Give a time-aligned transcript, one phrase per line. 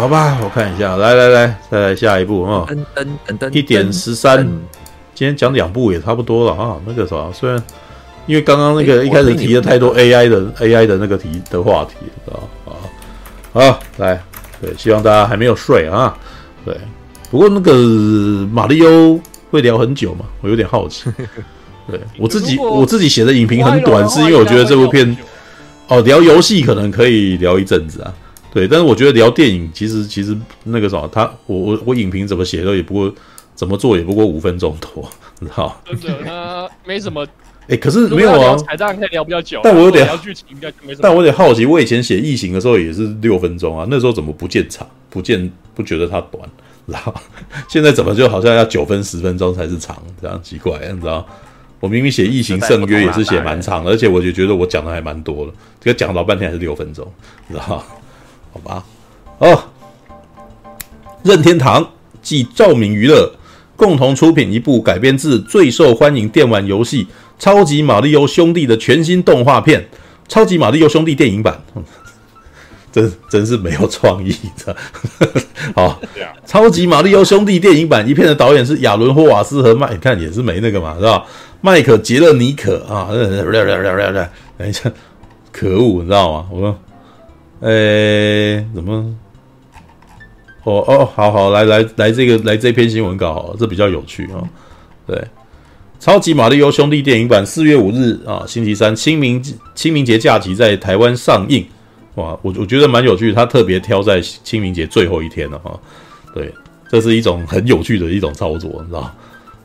[0.00, 4.38] 好吧，我看一下，来来来，再来下一步啊，噔噔噔噔，一点十三，
[5.14, 6.76] 今天讲两部也差不多了啊。
[6.86, 7.62] 那个啥，虽然
[8.24, 12.72] 因为刚刚那个一开始提了太多 AI 的 AI 的那个题的话题，知道啊？
[13.52, 14.18] 好，来，
[14.62, 16.16] 对，希望大家还没有睡啊。
[16.64, 16.74] 对，
[17.30, 17.70] 不过那个
[18.50, 21.10] 马里欧会聊很久嘛，我有点好奇。
[21.86, 25.14] 对我自己我自己写的影评很短，是因为我觉得这部片
[25.88, 28.14] 哦，聊游戏可能可以聊一阵子啊。
[28.52, 33.14] 对，但是我觉得聊电影，其实其实那个什么，他我我我影评怎么写都也不过
[33.54, 35.08] 怎么做也不过五分钟多，
[35.40, 35.80] 你知道？
[35.86, 37.26] 真的，他没什么。
[37.68, 39.60] 哎，可是没有啊，彩蛋可以聊比较久。
[39.62, 41.00] 但我有点聊剧情应该就没什么。
[41.02, 46.42] 但我有点好奇，我以前写异形的时候也是六分钟啊，那时候怎么不见长，不见不觉得它短，
[46.88, 47.14] 知道？
[47.70, 51.24] 现在怎么就好像要九分十分钟才是长，这样奇怪，你知道？
[51.78, 57.06] 我明明写异形圣约也是写蛮长的，而且我就觉得我讲的还蛮多的，这个讲老半天还是六分钟，
[57.48, 57.84] 知道？
[58.52, 58.84] 好吧，
[59.38, 59.62] 哦，
[61.22, 61.88] 任天堂
[62.20, 63.32] 继照明娱乐
[63.76, 67.04] 共同出品一部改编自最受欢迎电玩游戏
[67.38, 69.80] 《超级玛利欧兄弟》的全新动画片
[70.28, 71.62] 《超级玛利欧兄弟》电影版，
[72.92, 74.76] 真真是没有创意的。
[75.74, 76.00] 好，
[76.44, 81.24] 超级玛利欧兄弟电影版一片的导演是亚伦霍瓦斯和麦，看也是没那个嘛，是吧？
[81.60, 84.90] 麦克杰勒尼可啊，等一下，
[85.52, 86.46] 可恶，你知道吗？
[86.50, 86.78] 我
[87.60, 87.68] 说。
[87.68, 89.14] 诶、欸，怎么？
[90.64, 94.44] 哦哦，好好，来来来，这个来这篇新闻稿好了，这比较有趣啊。
[95.06, 95.18] 对，
[95.98, 99.42] 超级玛利欧兄弟电影版四月五日啊，星期三清明
[99.74, 101.66] 清明节假期在台湾上映。
[102.16, 105.80] 哇，我我觉得蛮有趣，他特别挑在清明节最后一天了哈。
[106.34, 106.52] 对，
[106.90, 109.10] 这是一种很有趣的一种操作，你知道？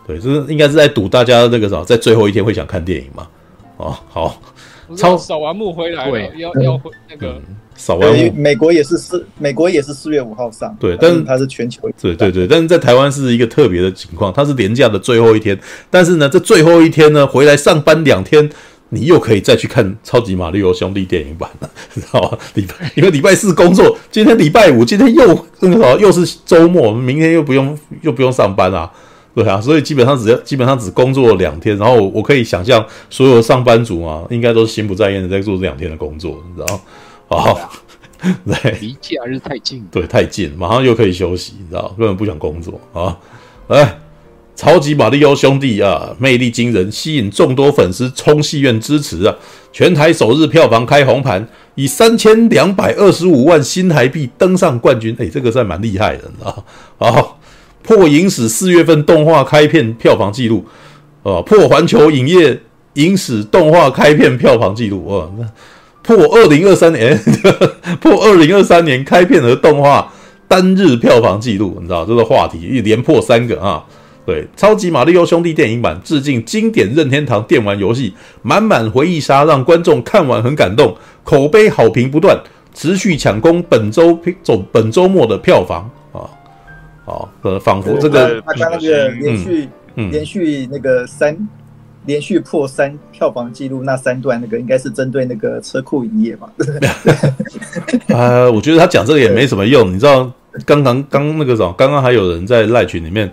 [0.07, 3.27] 对，这是应该是在赌大家那个啥，在最后一天会想看电影嘛？
[3.75, 4.41] 哦，好，
[4.95, 7.33] 超扫完墓回来了，要要回那个。
[7.33, 10.75] 嗯扫完，美国也是四，美国也是四月五号上。
[10.80, 11.90] 对，但是它是全球。
[12.02, 15.59] 对对对，但是在台湾是一个特别的情况，它是连假的最后一天。
[15.90, 18.50] 但是呢，这最后一天呢，回来上班两天，
[18.90, 22.38] 你又可以再去看《超级马里奥兄弟》电影版了， 知道吧？
[22.53, 28.90] 礼拜因为礼拜四工作，今天礼拜五，今天又那个啥，又是周末，明天又不用又不用上班啊，
[29.34, 36.62] 对啊，所以基本上只要基本上只工作两天，然后我，可以想象，所有上班族啊，应该都是心不在焉的在做这两天的工作，你知
[37.30, 37.38] 道。
[37.38, 37.72] 好，
[38.46, 43.18] 对，离假日太近，对，太近，马上又可以休息，你知道，根本不想工作啊！
[43.68, 44.00] 来，
[44.56, 49.35] 超级马利欧兄弟啊，魅力惊人，吸引众多粉丝冲戏院支持啊！
[49.72, 56.66] 全台首日票房开红盘，以三千两百二十五万新台币登上冠军，哎，这个算蛮厉害的，你知道？
[56.97, 57.40] 好，
[57.84, 60.66] 破影史四月份动画开片票房纪录，
[61.24, 62.62] 哦，破环球影业
[62.94, 65.46] 影史动画开片票房纪录，哦，那。
[66.05, 67.17] 破二零二三年，
[67.99, 70.11] 破二零二三年开片和动画
[70.47, 73.83] 单日票房纪录，你知道这个话题一连破三个啊！
[74.25, 82.39] 对，《超级马里奥兄弟》电影版致敬经典任天堂电玩游戏，满满回忆杀让观众看完很感动，口碑好评不断，
[82.73, 86.29] 持续抢攻本周总本周末的票房啊！
[87.05, 91.35] 好，呃，仿佛这个他刚那个连续、嗯、连续那个三。
[92.05, 96.49] 连续破三票房纪录，那三段那个应该是针对那个车库营业嘛？
[98.09, 99.93] 呃，我觉得他讲这个也没什么用。
[99.93, 100.31] 你知道，
[100.66, 103.31] 刚刚刚那个什么，刚刚还有人在赖群里面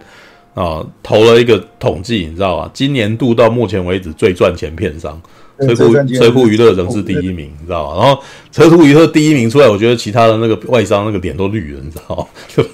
[0.55, 2.71] 啊投了一个统计，你知道吧？
[2.73, 5.21] 今年度到目前为止最赚钱片商，
[5.61, 8.03] 车库车库娱乐仍是第一名，你知道吧？
[8.03, 12.71] 然后车库娱乐第一名出来，我觉得其他的那个外商那个脸都绿了，你知道 对不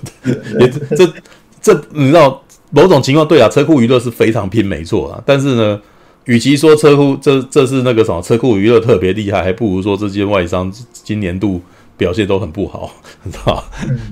[0.59, 0.70] 对？
[0.97, 1.12] 这这
[1.60, 2.42] 这，你知道？
[2.71, 5.23] 某种情况对啊，车库娱乐是非常拼，没错啊。
[5.25, 5.81] 但是呢，
[6.25, 11.61] 与其说车库这这是那个什么车库娱乐特别厉害，还不如说这些外商今年度
[11.97, 12.91] 表现都很不好，
[13.25, 13.65] 你知道？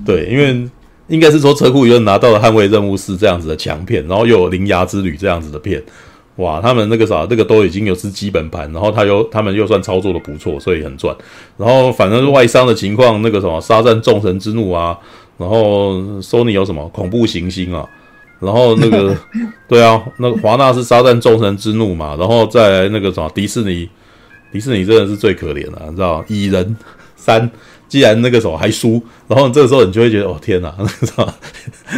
[0.05, 0.67] 对，因为
[1.07, 5.81] 应该是说车库娱乐拿到了《捍卫任务是》这样子的强片，然后又有《铃芽之旅》这样子的片，
[6.37, 11.15] 哇，他们那个啥，那个都已经有是基本盘，然后他又他们又算操作的不错，所以很赚。
[11.57, 14.97] 然后反正是外商的情况，那个什么《沙战众神之怒》啊，
[15.37, 17.87] 然后 Sony 有什么《恐怖行星》啊。
[18.39, 19.15] 然后那个，
[19.67, 23.89] 对啊，那个华纳是撒旦众神之怒嘛，然后再来那个什么迪士尼，
[24.51, 26.25] 迪士尼真的是最可怜了，你知道吗？
[26.27, 26.77] 蚁人
[27.15, 27.49] 三，
[27.87, 31.33] 既然那个什么还输，然后这个时候你就会觉得哦天哪，那个什么，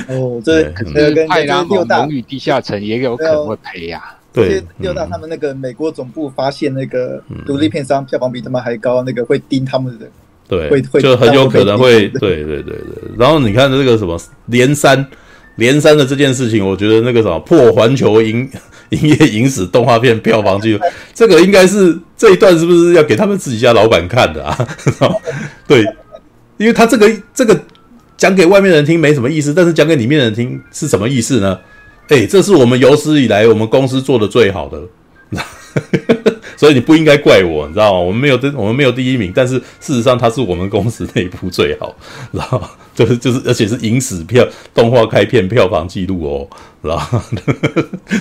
[0.08, 0.64] 哦这
[0.94, 4.16] 这跟派拉蒙龙与地下城也有可能会赔呀、啊。
[4.32, 10.06] 对，六大他们那个美国总部发现那个独立片商票房比他们还高，那个会盯他们的，
[10.48, 13.12] 对，会会就很有可能会，对对对对。
[13.18, 15.06] 然后你看这个什么连三。
[15.60, 18.50] 连三的这件事情，我觉得那个什么破环球营
[18.90, 20.80] 营业影史动画片票房纪录，
[21.14, 24.58] 这个应该是这一段是不是要给他们自己家老板看的啊？
[25.68, 25.84] 对，
[26.58, 27.62] 因为他这个这个
[28.18, 31.60] 讲给外面人听没什么意思，但是讲给里面人听是什么意思呢？
[32.08, 34.82] 哎，这是我们有史以来我们公司做的最好的。
[36.60, 38.00] 所以你不应该怪我，你知道吗？
[38.00, 41.96] 我们没有我们没有第一名，但是事实上他是我们公司内部最好，
[42.34, 42.70] 知道吗？
[42.94, 46.50] 就是就是，而且是影史票动画开片票房记录哦，
[46.84, 47.24] 知道吗？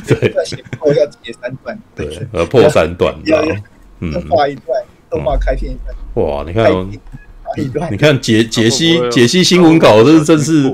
[0.06, 0.32] 对，
[0.79, 3.56] 破要截三段，对，呃，破三段，知道吗？
[3.99, 4.81] 嗯，画一段
[5.11, 5.76] 动画开片一
[6.14, 10.73] 段，哇，你看，你看解解析解析新闻稿，这是真是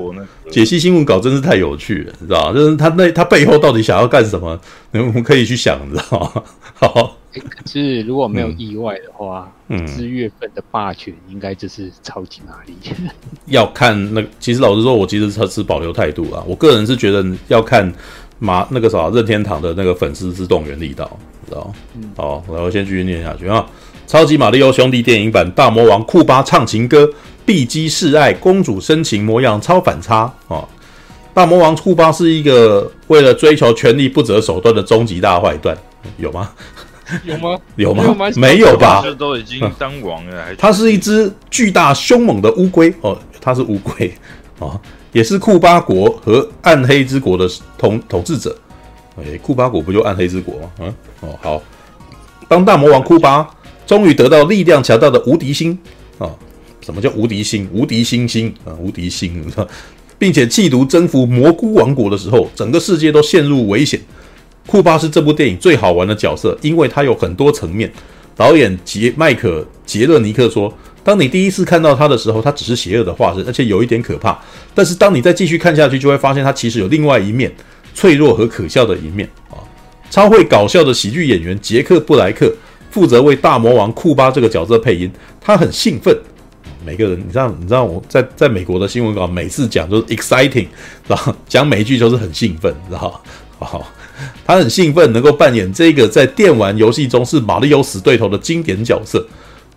[0.51, 2.53] 解析新闻稿，真是太有趣了，知道吗？
[2.53, 4.61] 就是他那他背后到底想要干什么？
[4.91, 6.43] 我们可以去想，知道吗？
[6.75, 7.17] 好。
[7.41, 12.73] 可是如果没有意外的话，嗯，四月份的霸权应该就是超级玛丽。
[13.47, 16.43] 要看那，其实老实说，我其实是持保留态度啊。
[16.47, 17.91] 我个人是觉得要看
[18.39, 21.17] 马那个啥任天堂的那个粉丝之动员力道，
[21.47, 21.73] 知道吗？
[21.95, 23.65] 嗯，好，我先继续念下去啊。
[24.07, 27.09] 超级玛利欧兄弟电影版大魔王库巴唱情歌，
[27.43, 30.63] 碧姬示爱，公主深情模样超反差啊！
[31.33, 35.75] 大魔王库巴是一个为了追求权力不择手段的终极大坏蛋，
[36.17, 36.51] 有吗？
[37.23, 37.57] 有吗？
[37.75, 38.15] 有吗？
[38.35, 39.01] 没有吧？
[39.03, 40.55] 这都已经当王了。
[40.57, 44.13] 它是一只巨大凶猛的乌龟哦，它是乌龟
[44.59, 44.79] 哦，
[45.11, 47.47] 也是库巴国和暗黑之国的
[47.77, 48.57] 统统治者。
[49.17, 50.71] 哎，库巴国不就暗黑之国吗？
[50.79, 51.61] 嗯，哦，好。
[52.47, 53.49] 当大魔王库巴
[53.87, 55.77] 终于得到力量强大的无敌星
[56.17, 56.29] 啊，
[56.81, 57.69] 什么叫无敌星？
[57.71, 59.43] 无敌星星啊，无敌星，
[60.19, 63.99] 并且企图征服蘑菇王国的时候，整个世界都陷入危险。
[64.67, 67.91] 库巴是这部电影最好玩的角色，因为他有很多层面。
[68.35, 70.73] 导演杰麦可杰勒尼克说
[71.05, 74.37] ：“当你第一次看到他的时候，他只是邪恶的化身，而且有一点可怕。
[74.73, 77.49] 但是当你再继续看下去，就会发现他其实有另外一面，
[77.93, 79.55] 脆弱和可笑的一面啊！
[80.11, 82.53] 超会搞笑的喜剧演员杰克布莱克
[82.91, 85.09] 负责为大魔王库巴这个角色配音，
[85.39, 86.13] 他很兴奋。
[86.85, 90.67] 每个人，你知道，你知道我在在美国的新闻稿每次讲都是 exciting，
[91.07, 93.21] 然后讲每一句都是很兴奋，知道
[93.59, 93.87] 好。”
[94.45, 99.25] 他很兴奋能够扮演这个在电玩游戏中是马里欧死对头的经典角色。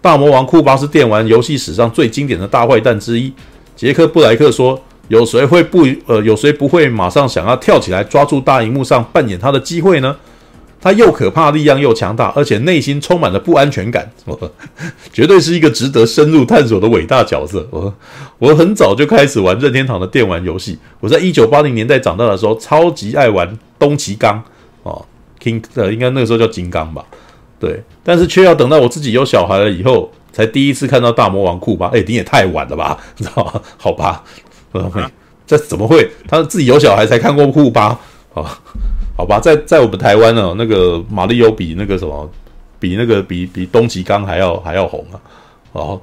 [0.01, 3.33] 大魔王库巴是电玩游戏史上最经典的大坏蛋之一。
[3.75, 10.15] 杰克布莱克说：“有谁会不呃，有谁不会马上想要跳起来抓住大荧幕上扮演他的机会呢？
[10.81, 14.09] 他又可怕，力量又强大，而且内心充满了不安全感，
[15.13, 17.67] 绝对是一个值得深入探索的伟大角色。
[17.73, 17.93] 我
[18.39, 20.79] 我很早就开始玩任天堂的电玩游戏。
[21.01, 24.43] 我在一九八零年代长大的时候，超级爱玩。”东奇刚
[24.83, 25.05] 哦
[25.43, 27.05] ，King 呃，应该那个时候叫金刚吧，
[27.61, 31.87] 对，但是却要等到我自己有小孩了以后，才第一次看到大魔王库巴。
[31.89, 33.61] 哎，你也太晚了吧， 你知道吗？
[33.77, 34.25] 好吧，
[35.47, 36.11] 这怎么会？
[36.27, 37.99] 他自己有小孩才看过库巴？
[38.35, 38.45] 哦，
[39.17, 42.31] 好吧，在在我们台湾呢，那个马里欧比那个什么，
[42.79, 45.21] 比那个比比东奇刚还要还要红啊！
[45.73, 46.01] 哦，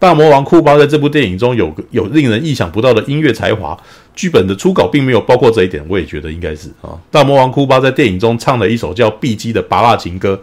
[0.00, 3.78] 大魔王库巴在这部电影中有有令人意想不到的音乐才华。
[4.16, 6.98] 剧本的初稿并没有包括这一点，我也觉得应该是啊。
[7.10, 10.40] 大魔王库巴在电影中唱了一首叫《碧姬》的拔蜡情歌。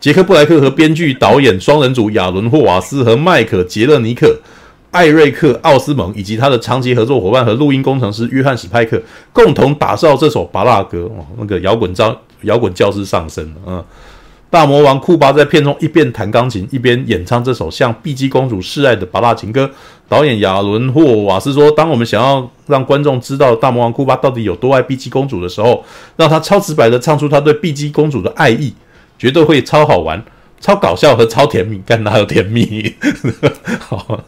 [0.00, 4.38] 杰克布莱克和编剧、导演双人组亚伦霍瓦斯和迈克杰勒尼克、
[4.90, 9.00] 艾瑞克奥斯蒙以及他的长期合作伙伴和录音工程师约翰史派克
[9.32, 11.10] 共同打造这首巴拉歌。
[11.16, 13.84] 哦，那个摇滚教摇滚教师上身了，嗯。
[14.50, 19.70] 大魔王库巴在片中一边弹钢琴一边演唱这首向碧姬公主示爱的八大情歌。
[20.08, 25.84] 导演亚伦霍瓦斯说：“当我们想要让观众知道大魔王库巴到底有多爱碧姬公主的时候，
[26.16, 28.72] 让他超直白的唱出他对碧姬公主的爱意，
[29.18, 30.24] 绝对会超好玩。”
[30.60, 32.94] 超搞笑和超甜蜜，干哪有甜蜜？
[33.78, 34.24] 好，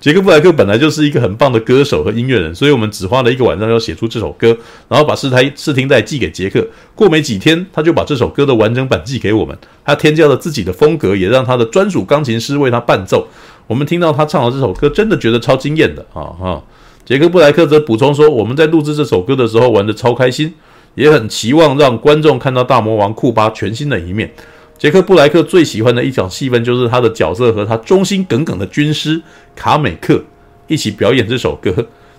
[0.00, 4.56] 杰克布莱克本来就是一个很棒的歌手和音乐人，所以我们只花了一个晚上要写出这首歌，
[4.88, 6.66] 然后把试台试听带寄给杰克。
[6.94, 9.56] 过没几天，他就把这首歌的完整版寄给我们。
[9.84, 13.28] 他添加了自己的风格，也让他的专属钢琴师为他伴奏。
[13.66, 16.24] 我们听到他唱的这首歌，真的觉得超惊艳的啊！
[16.38, 16.62] 哈，
[17.04, 20.52] 杰克布莱克则补充说：“我们在录制这首歌的时候玩得超开心，
[20.94, 24.32] 也很期望让观众看到大魔王库巴全新的一面。”
[24.76, 29.20] 杰克布莱克最喜欢的一场戏份，就是他的角色和他忠心耿耿的军师
[29.54, 30.22] 卡美克
[30.66, 31.72] 一起表演这首歌。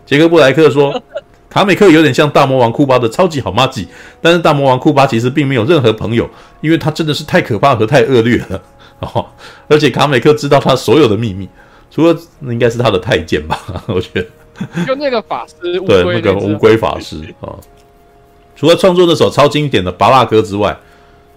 [0.05, 0.99] 杰克布莱克说，
[1.49, 3.87] 卡美克有点像大魔王库巴的超级好妈吉，
[4.21, 6.27] 但是大魔王库巴其实并没有任何朋友，
[6.61, 8.61] 因为他真的是太可怕和太恶劣了。
[8.99, 9.25] 哦，
[9.67, 11.47] 而且卡美克知道他所有的秘密，
[11.91, 13.59] 除了应该是他的太监吧？
[13.87, 17.53] 我觉得，就那个法师，对，那个乌龟法师啊。
[18.55, 20.75] 除了创作那首超经典的巴拉歌之外。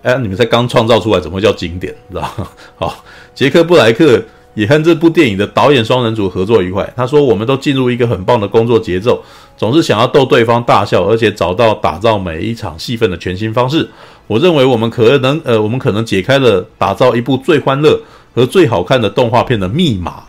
[0.02, 1.94] 哎，你们才刚创造出来，怎么会叫经典？
[2.10, 2.48] 知道吗？
[2.76, 4.22] 好，杰克布莱克
[4.54, 6.90] 也和这部电影的导演双人组合作愉快。
[6.96, 9.22] 他说：“我们都进入一个很棒的工作节奏，
[9.56, 13.88] 总是想要逗对方大笑，而且找到打造每一场戏份的全新方式。
[14.26, 18.00] 我认为我们可能，呃，我们可能解开了打造一部最欢乐
[18.34, 20.24] 和最好看的动画片的密码。”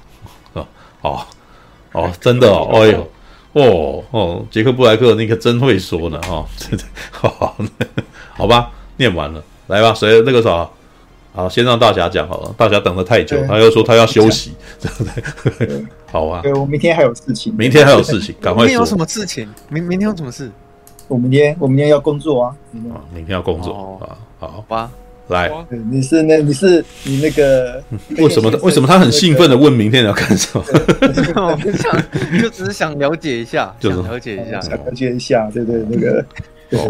[0.53, 0.65] 啊，
[1.01, 1.27] 好，
[1.93, 3.09] 哦，真的哦，哎呦，
[3.53, 6.45] 哦哦，杰克布莱克那个真会说呢，哈，
[7.11, 7.55] 好，
[8.35, 10.69] 好吧，念完了，来吧，谁那个啥，
[11.31, 15.03] 好，先让大侠讲好了，大侠等了太久，他又说他要休息，对不
[15.65, 15.85] 对？
[16.11, 18.65] 好啊，对，我明天还有事情，明天还有事情， 赶快说。
[18.65, 19.47] 明天有什么事情？
[19.69, 20.51] 明明天有什么事？
[21.07, 22.55] 我明天我明天要工作啊，
[22.91, 24.91] 啊，明天要工作啊，好吧。
[25.27, 25.51] 来，
[25.91, 27.83] 你是那你是你那个
[28.17, 28.49] 为什么？
[28.63, 30.63] 为什么他很兴奋的问明天要干什么？
[30.65, 36.25] 我想就只是想了解一下，想了解一下，想了解一下，对对，那个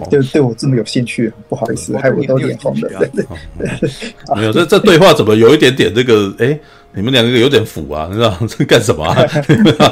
[0.10, 2.90] 就对我这么有兴趣，不好意思，害我都脸红了。
[3.00, 3.90] 对对，
[4.36, 6.34] 没有这这对话怎么有一点点这个？
[6.40, 6.60] 哎。
[6.92, 9.16] 你们两个有点腐啊，你知道 这干什么啊？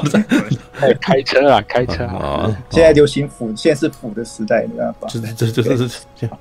[1.00, 2.51] 开车啊，开车啊！
[2.72, 5.08] 现在流行腐，现在是腐的时代，你知道吧？
[5.08, 6.38] 就是这就是这样。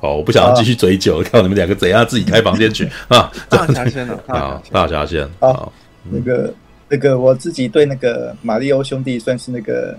[0.00, 3.30] 好，我不想要继续追究，看你们两个怎样自己开房间去啊！
[3.50, 5.70] 大侠先了啊，大侠先啊。
[6.10, 6.54] 那个
[6.88, 9.94] 那个，我自己对那个马里欧兄弟算是那个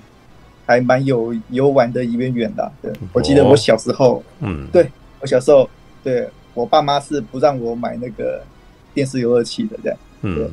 [0.66, 2.72] 还蛮有游玩的渊源的。
[2.82, 4.90] 对，我记得我小时候，嗯，对
[5.22, 5.70] 我小时候，
[6.04, 8.44] 对我爸妈是不让我买那个。
[8.96, 10.50] 电视游乐器的这样，嗯，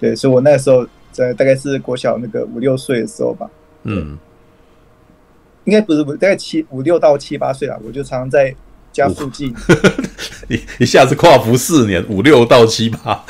[0.00, 3.48] 对，所以我那时候在大概是国小那个五六岁的时候吧，
[3.84, 4.18] 嗯，
[5.62, 8.52] 应该不是不大概七五六到七八岁了，我就常常在
[8.94, 9.52] 家附近，
[10.48, 13.22] 一一下子跨服四年，五六到七八，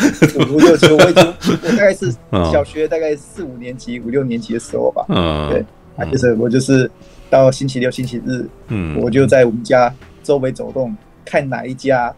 [0.50, 2.14] 五六七，我已经我大概是
[2.52, 5.64] 小学大概四五年级五六年级的时候吧，嗯，对，
[5.96, 6.88] 啊，就是我就是
[7.28, 9.92] 到星期六星期日，嗯，我就在我们家
[10.22, 10.94] 周围走动，
[11.24, 12.14] 看哪一家。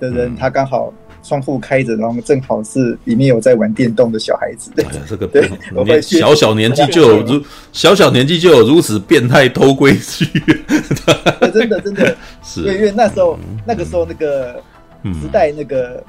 [0.00, 4.70] 的人，他刚好窗户开着，然后正好是里面有在玩电动的小孩子。
[4.76, 9.96] 哎呀，这个 对，我们小小年纪就有如小小年纪就有如此变态偷窥欲，
[11.52, 12.16] 真的真的。
[12.42, 14.60] 是，因为那时候那个时候那个
[15.04, 16.04] 时代那个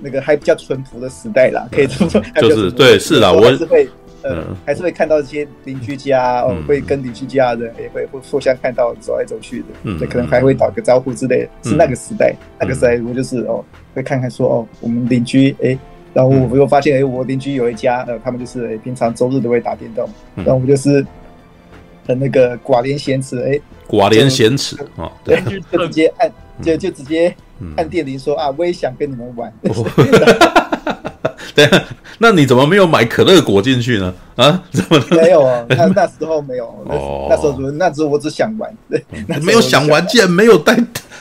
[0.00, 3.88] 那个还比较淳朴的时代啦，可以这么说，就是对，是啦，我还是会。
[4.34, 11.70] 嗯，还是会看到一些邻居家，哦，会跟邻居家的人也会互互相看到走来走去的，嗯，可能还会打个招呼之类的。
[11.70, 13.64] 是那个时代，那个时代我就是哦，
[13.94, 15.78] 会看看说哦，我们邻居哎，
[16.14, 21.04] 然后我又发现哎，我邻居有一家，呃，他们就是哎，平常周日都会打电动，然后我们就是
[22.06, 25.40] 很那个寡廉鲜耻，哎，寡廉鲜耻啊，对，
[25.70, 27.34] 就直接按，就就直接
[27.76, 29.52] 按电铃说啊，我也想跟你们玩。
[31.68, 31.68] 对，
[32.18, 34.12] 那你怎么没有买可乐果进去呢？
[34.36, 35.64] 啊， 怎么没有啊？
[35.70, 39.02] 那那时候没有，哦，那时候那时候我只想玩，对，
[39.40, 40.76] 没有想玩，竟然没有带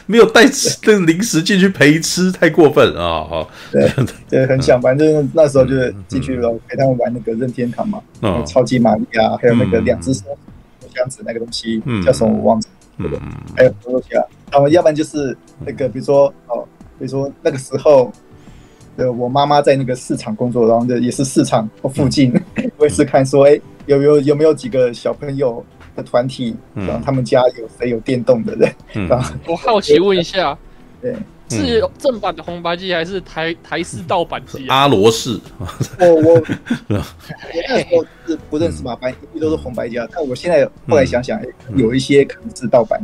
[0.08, 3.24] 没有带那个零食进去陪吃，太过分啊！
[3.24, 3.89] 哈，对
[4.30, 8.01] 对，很想玩，就是那时候就是进去了陪他们玩那个任天堂嘛，
[8.46, 10.25] 超级玛丽啊，还有那个两只手
[10.94, 13.22] 箱子那个东西叫什么我忘记了，
[13.56, 14.24] 还有很多东西啊？
[14.51, 16.68] 然后要不然就是那个比如说哦，
[17.00, 18.12] 比如说那个时候。
[18.98, 22.34] 对，我妈妈在那个市场工作，然后就也是市场附近，
[22.78, 25.64] 我也是看说，哎，有有有没有几个小朋友
[25.96, 29.08] 的团体，然后他们家有谁有电动的人？
[29.10, 30.58] 然后我好奇问一下，
[31.02, 31.14] 对，
[31.50, 34.66] 是正版的红白机还是台台式盗版机？
[34.70, 35.38] 阿罗式。
[36.00, 36.34] 我我
[36.88, 37.04] 我
[37.68, 39.98] 那时候是不认识嘛，反正一直都是红白机。
[40.14, 41.38] 但我现在后来想想，
[41.75, 42.98] 有一些可能是盗版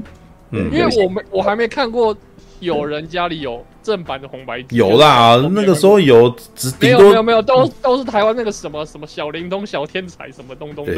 [0.51, 2.15] 的，因为我没我还没看过。
[2.61, 4.77] 有人家里有正版的红白机？
[4.77, 10.93] 有啦，那个时候有，只没有没有没有，都都是台湾那个什么什么小灵通、小天才什么东东的。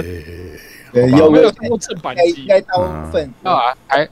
[0.91, 2.41] 对，有没有看过正版机？
[2.41, 4.07] 应该大部分啊，还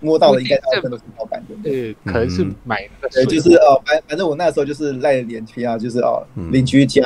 [0.00, 1.54] 摸到的应该大部分都是盗版的。
[1.62, 3.08] 对，可能是买的。
[3.10, 7.02] 对，就是哦，反反正我那时候就是赖脸皮啊，就是哦，邻居家，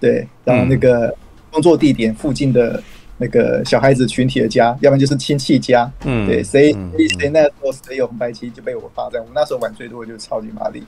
[0.00, 1.14] 对，然后那个
[1.50, 2.82] 工作地点附近的。
[3.22, 6.72] 那个小孩子群体的家，要不然就是亲戚家，嗯，对，谁
[7.18, 9.20] 谁那时候谁有红白机就被我霸占。
[9.20, 10.82] 我们那时候玩最多的就是超级玛丽。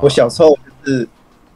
[0.00, 1.06] 我小时候就是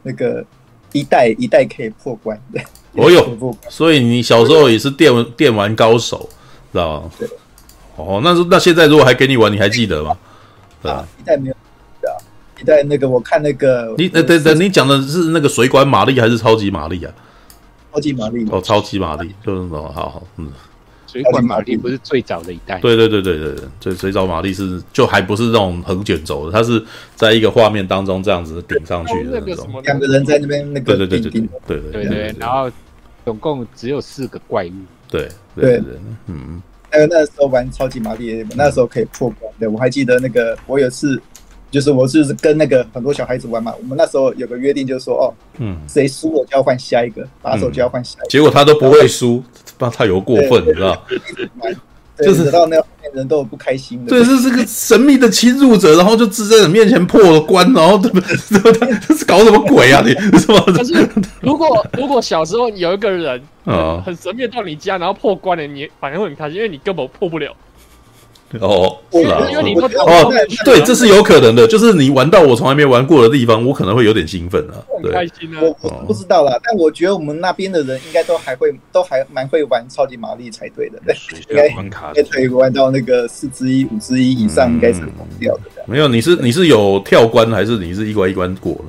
[0.02, 0.44] 那个
[0.92, 2.60] 一代一代可以破关的。
[2.92, 6.28] 哦哟，所以你小时候也是电电玩高手，
[6.72, 7.10] 知道吗？
[7.18, 7.26] 对。
[7.96, 10.16] 哦，那那现在如果还给你玩，你还记得吗？
[10.82, 11.54] 啊，一代没有，
[12.02, 12.16] 对啊，
[12.60, 17.12] 一代那个我看那个，你呃对对，你讲的是那个水管玛丽还是超级玛丽啊？
[17.92, 20.52] 超级玛丽哦超级玛丽就那种好好嗯。
[21.10, 22.78] 水管玛丽不是最早的一代。
[22.80, 26.84] 对对对对对对水藻玛丽是就还不是这种横卷轴的它是
[27.16, 29.66] 在一个画面当中这样子顶上去的那种。
[29.82, 31.30] 两个人在那边那个对对对
[31.66, 32.70] 对对然后
[33.24, 34.72] 总共只有四个怪物
[35.08, 35.94] 对对对
[36.26, 41.20] 嗯还有那时候玩超级玛丽那时候可以破关的我还记得那个我有次
[41.70, 48.28] 就是我就是跟那个很多小孩子玩嘛，我们那时候有个约定，就是说哦，嗯，谁输了就要换下一个，把手就要换下一个。
[48.28, 49.38] 结果他都不会输，
[49.76, 51.02] 不知道他有过分，你知道？
[52.20, 54.10] 就是得到那后面人都有不开心的。
[54.10, 58.98] 对，这是个神秘的侵入者，然后就自在你面前破了关，然后对不对？
[59.06, 60.02] 这是搞什么鬼啊？
[60.04, 60.64] 你 是吧？
[60.74, 61.08] 但是
[61.40, 67.54] 如果如果小时候有一个人啊，很神秘到你家，然后破关了，你反而会很开心，因为你根本破不了。
[68.60, 69.38] 哦，是啊，
[70.06, 70.32] 哦，
[70.64, 81.14] 对，这是有可能的，就是你玩到我从来没玩过的地方，我可能会有点兴奋啊，对，开心啊，我我不知道啦，但我觉得我们那边的人应该都还会，都还蛮会玩超级玛丽才对的，对，
[81.50, 85.62] 应该应该可以玩到那个四之一、五之一以上，应该是疯掉的。
[85.84, 88.84] 没有，你是你是有跳关还是你是一关一关过了？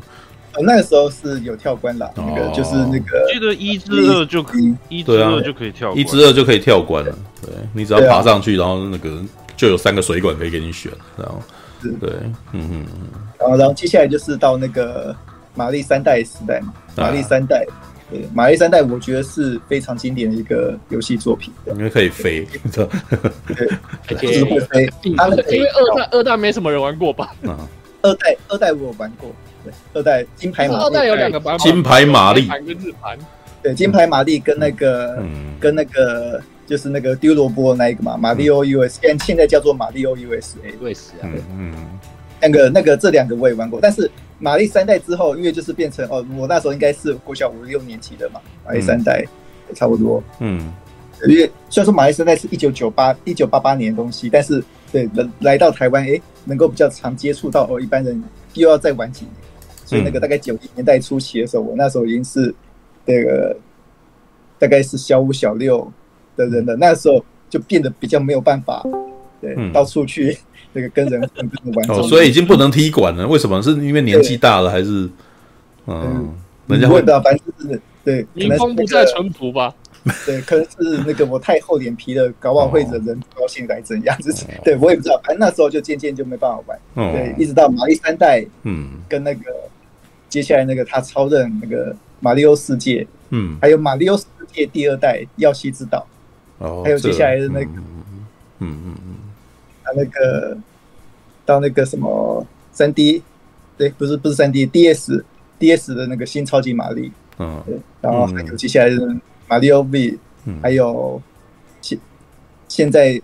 [0.56, 9.22] 哦，那个时候是有跳关啦，那个就是那个，记得一至二就可以，一至二就可以跳，一至二就可以跳关了，对，你只要爬上去，然后那个。
[9.60, 11.42] 就有三个水管可以给你选，然后
[11.82, 12.10] 对，
[12.54, 15.14] 嗯嗯嗯，然后然后接下来就是到那个
[15.54, 17.68] 玛丽三代时代嘛，玛丽三代，
[18.10, 22.48] 对，玛丽三代我觉得是非常经典的一个游戏作品，因为可以飞，
[24.08, 27.36] 对，就是会飞，因为二代二代没什么人玩过吧？
[28.02, 29.30] 二代二代我有玩过，
[29.66, 32.48] 对，二代金牌玛丽，二代有两个版本，金牌玛丽。
[32.48, 33.18] 跟日盘，
[33.62, 35.24] 对，金牌玛丽跟那个
[35.60, 36.42] 跟那个。
[36.70, 41.26] 就是那个丢萝卜那一个嘛，马里奥 US，现现在叫做马里奥 USA，US 啊，
[41.58, 41.74] 嗯，
[42.40, 49.26] 那个那个这两个我也玩过，但是玛丽三代之后，因为就是变成哦，我那时候应该是国小五六年级的嘛，玛丽三代
[49.68, 50.72] 也差不多，嗯，
[51.28, 58.24] 因为虽然说玛丽三代是一九九八一九八八年的东西，但是对来来到台湾，哎，能够比较常接触到哦，一般人
[58.54, 59.34] 又要再玩几年，
[59.88, 62.54] 所以那个大概九零年代初期的时候，我那时候已经是
[63.10, 63.58] 这个
[64.60, 65.92] 大概是小五小六。
[66.38, 68.82] 的人的那时候就变得比较没有办法，
[69.42, 70.38] 对，到处去
[70.72, 73.28] 那个跟人 跟人玩哦，所以已经不能踢馆了。
[73.28, 73.62] 为什么？
[73.62, 75.10] 是因为年纪大了，还是
[75.86, 76.34] 嗯？
[76.68, 79.76] 人家会的，反正是对，民风不再淳朴吧？
[80.26, 84.18] 对，可能是那个我太厚脸皮了，搞不好会惹人不高兴来怎样？
[84.24, 85.20] 就是对我也不知道。
[85.26, 86.80] 反正那时候就渐渐就没办法玩，
[87.14, 89.42] 对，一直到马丽三代，嗯，跟那个
[90.30, 96.06] 接下来那个他超任那个玛利欧世界，嗯，还有马里奥世界第二代耀西之岛。
[96.60, 97.66] 哦，还有接下来的那个，
[98.60, 99.16] 嗯嗯嗯，
[99.84, 100.58] 他那个
[101.46, 103.24] 到那个什么三 D，
[103.78, 105.24] 对，不是不是三 D，DS
[105.58, 109.16] DS 的那个新超级玛丽，嗯，对，然后还有接下来的
[109.48, 110.20] 马里欧 V，
[110.62, 111.22] 还有
[111.82, 111.98] 现
[112.68, 113.22] 现在，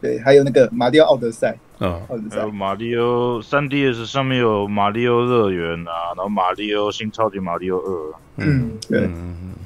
[0.00, 9.00] 对，还有那个马里奥奥德赛，嗯，还有玛利欧三 DS 上面有马里奥乐园啊，然后马里奥新超级玛利欧二，嗯，对，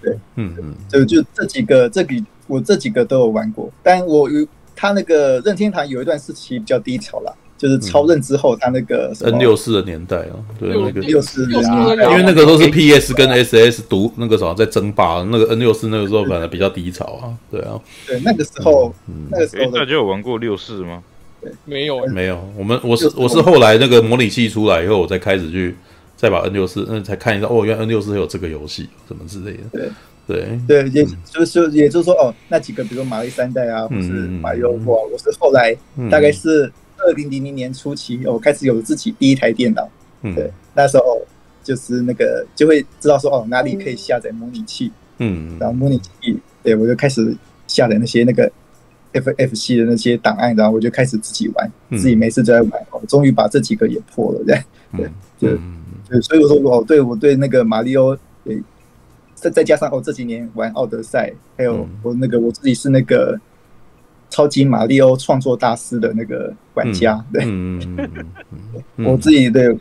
[0.01, 0.57] 对，嗯。
[0.59, 2.15] 嗯，就就这几个这个。
[2.47, 4.47] 我这几个都有玩过，但我有
[4.77, 11.01] 他那个任天堂有一段时期比较低潮了，就是超任之后他那个 N 六四的年代啊，对那个。
[11.01, 18.95] 六四，因为那个都是 PS 跟 SS 独那个什么在争霸，那个 N 六四那个时候反而比较低潮啊，对啊，对那个时候，
[19.31, 21.03] 那个时候大家有玩过六四吗？
[21.45, 25.75] 对，没有，没有，我们我是我是后来那个模拟器出来以后，我才开始去
[26.17, 29.89] 再把 N 六四嗯才看一下，哦，原来 N 六四还有这个游戏什么之类的，对。
[30.27, 30.59] 对。
[30.67, 35.77] 对，也就是也就是说，哦，那几个，比如说玛丽三代啊，或是玛利欧，哇，我是后来
[36.11, 39.87] 大概是二零零零年初期，我开始有自己第一台电脑，
[40.35, 41.21] 对，那时候
[41.63, 48.51] 就是那个就会知道说，哦，哪里可以下载模拟器，嗯，然后模拟器，对我就开始下载那些那个
[49.15, 54.63] FF 系的那些档案，然后我就开始自己玩，自己没事就在玩，我终于把这几个也破了，对，
[54.97, 55.59] 对，对，
[56.09, 58.63] 对，所以我说，我对我对那个马里奥，对。
[59.35, 63.39] 再再加上我，这几年玩奥德赛，还有我那个我自己是那个
[64.31, 67.45] 超级马里奥创作大师的那个玩家，对，
[69.05, 69.77] 我自己对，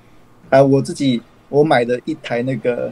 [0.50, 2.92] 啊，我自己我买的一台那个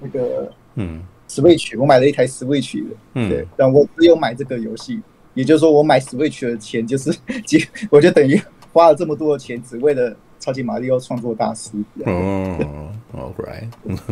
[0.00, 1.00] 那个嗯
[1.34, 5.00] ，Switch，我买了一台 Switch 的，对，但我只有买这个游戏，
[5.34, 7.12] 也就是说我买 Switch 的钱就是，
[7.90, 8.40] 我就等于
[8.72, 10.14] 花了这么多的钱，只为了。
[10.40, 11.70] 超级马里奥创作大师
[12.04, 12.92] 哦
[13.38, 13.66] ，Right，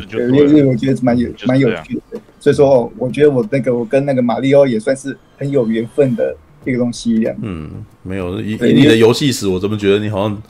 [0.08, 7.36] 对，因为我觉得蛮有蛮有趣的，所以说我觉得我那个我跟那个马里奥也算是很有缘分的一个东西一样。
[7.42, 10.42] 嗯，没有以以你的游戏史，我怎么觉得你好像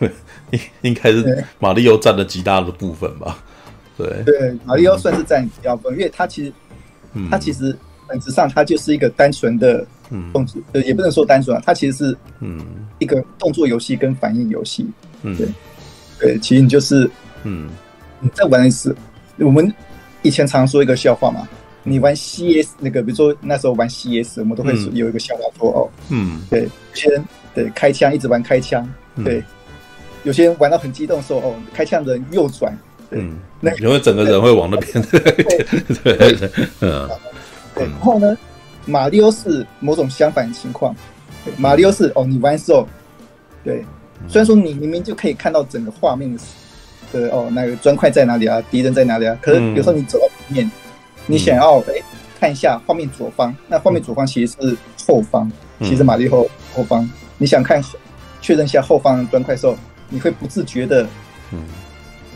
[0.52, 3.42] 应应该是马里奥占了极大的部分吧？
[3.98, 4.22] 对。
[4.24, 6.52] 对，玛利欧算是占极大部分，因为它其实
[7.30, 9.84] 它其实本质上它就是一个单纯的。
[10.10, 12.64] 嗯，动作呃也不能说单纯啊，它其实是嗯。
[12.98, 14.86] 一个动作游戏跟反应游戏，
[15.20, 15.36] 嗯。
[15.36, 15.46] 对。
[16.18, 17.10] 对，其实你就是
[17.42, 17.68] 嗯。
[18.18, 18.96] 你在玩的是
[19.36, 19.70] 我们
[20.22, 21.46] 以前常说一个笑话嘛，
[21.82, 26.40] 你玩 CS 那个比如说那时候玩 CS，我们都会有一个笑话说哦，嗯。
[26.48, 27.22] 对，有些人
[27.54, 28.88] 对开枪一直玩开枪，
[29.22, 29.44] 对，
[30.24, 32.74] 有些人玩到很激动的时候哦，开枪的人右转，
[33.10, 35.20] 嗯，那因为整个人会往那边，对。
[36.02, 37.08] 对对，嗯，
[37.74, 38.36] 对，然后呢？
[38.86, 40.96] 马里奥是某种相反的情况，
[41.58, 42.88] 马里奥是哦，你玩的时候，
[43.62, 43.84] 对，
[44.26, 46.34] 虽然说你明明就可以看到整个画面
[47.12, 50.70] 的哦，那个砖块在哪里啊，敌人在哪里啊，可是有时候你走到里面，
[51.26, 51.94] 你想要哎
[52.40, 57.82] 看一下画面左方，那画面左方其实是后方，其实马里奥后方，你想看
[58.40, 59.76] 确认一下后方的砖块的时候，
[60.08, 61.06] 你会不自觉的
[61.52, 61.62] 嗯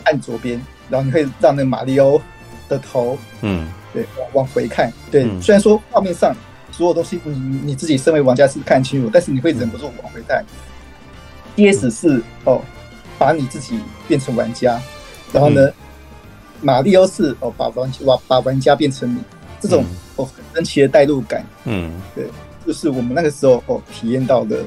[0.05, 2.21] 按左边，然后你会让那个马里奥
[2.67, 3.67] 的头嗯。
[3.93, 6.35] 对，往往回看，对，嗯、虽然说画面上
[6.71, 10.43] 所有东西你你自己身为玩家是看清楚，但是你会忍不住往回看。
[11.55, 12.59] DS 是哦，
[13.19, 14.81] 把你自己变成玩家，
[15.31, 15.73] 然后呢，嗯、
[16.61, 19.19] 马里奥是哦，把玩把把玩家变成你，
[19.61, 22.25] 这种、嗯、哦很神奇的代入感，嗯，对，
[22.65, 24.63] 就是我们那个时候哦体验到的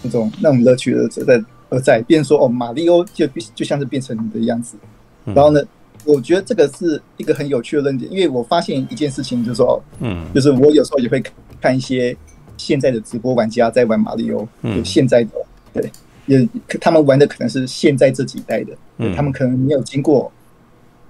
[0.00, 1.38] 那种那种乐趣的在
[1.70, 4.76] 而在，变说哦马里欧就就像是变成你的样子，
[5.24, 5.62] 然后呢。
[6.06, 11.22] 我觉得这个是一个很有趣的论点，因为我发现一件事情，就是说，嗯，就是我有时候也会
[11.60, 12.16] 看一些
[12.56, 15.30] 现在的直播玩家在玩马里奥，嗯，现在的，
[15.74, 15.92] 对，
[16.24, 16.48] 也
[16.80, 20.32] 他们玩的可能是现在这几代的，嗯，他们可能没有经过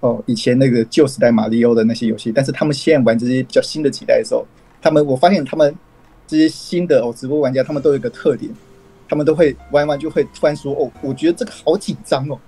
[0.00, 4.44] 哦以前那个旧时代马里奥的那些游戏，但是他们现在玩这些比较新的几代的时候，
[4.82, 5.72] 他们我发现他们
[6.26, 8.50] 这些新的哦直播玩家，他们都有一个特点，
[9.10, 12.38] 他们都会玩完就会突然说，哦，我觉得这个好紧张哦，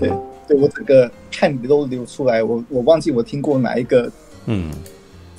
[0.00, 0.10] 对。
[0.48, 4.10] 对，我整个汗都流出来，我我忘记我听过哪一个
[4.46, 4.72] 嗯。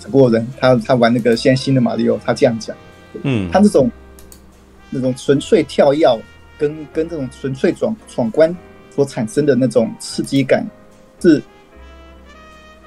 [0.01, 2.73] 直播人，他他玩那个现在新的马里奥，他这样讲，
[3.23, 3.91] 嗯，他这种
[4.89, 6.07] 那种纯粹跳跃
[6.57, 8.55] 跟跟这种纯粹闯闯关
[8.95, 10.65] 所产生的那种刺激感，
[11.19, 11.41] 是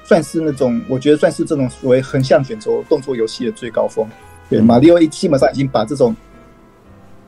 [0.03, 4.07] 算是那种我觉得算是这种所谓横向卷轴动作游戏的最高峰。
[4.49, 6.15] 对，马里奥一基本上已经把这种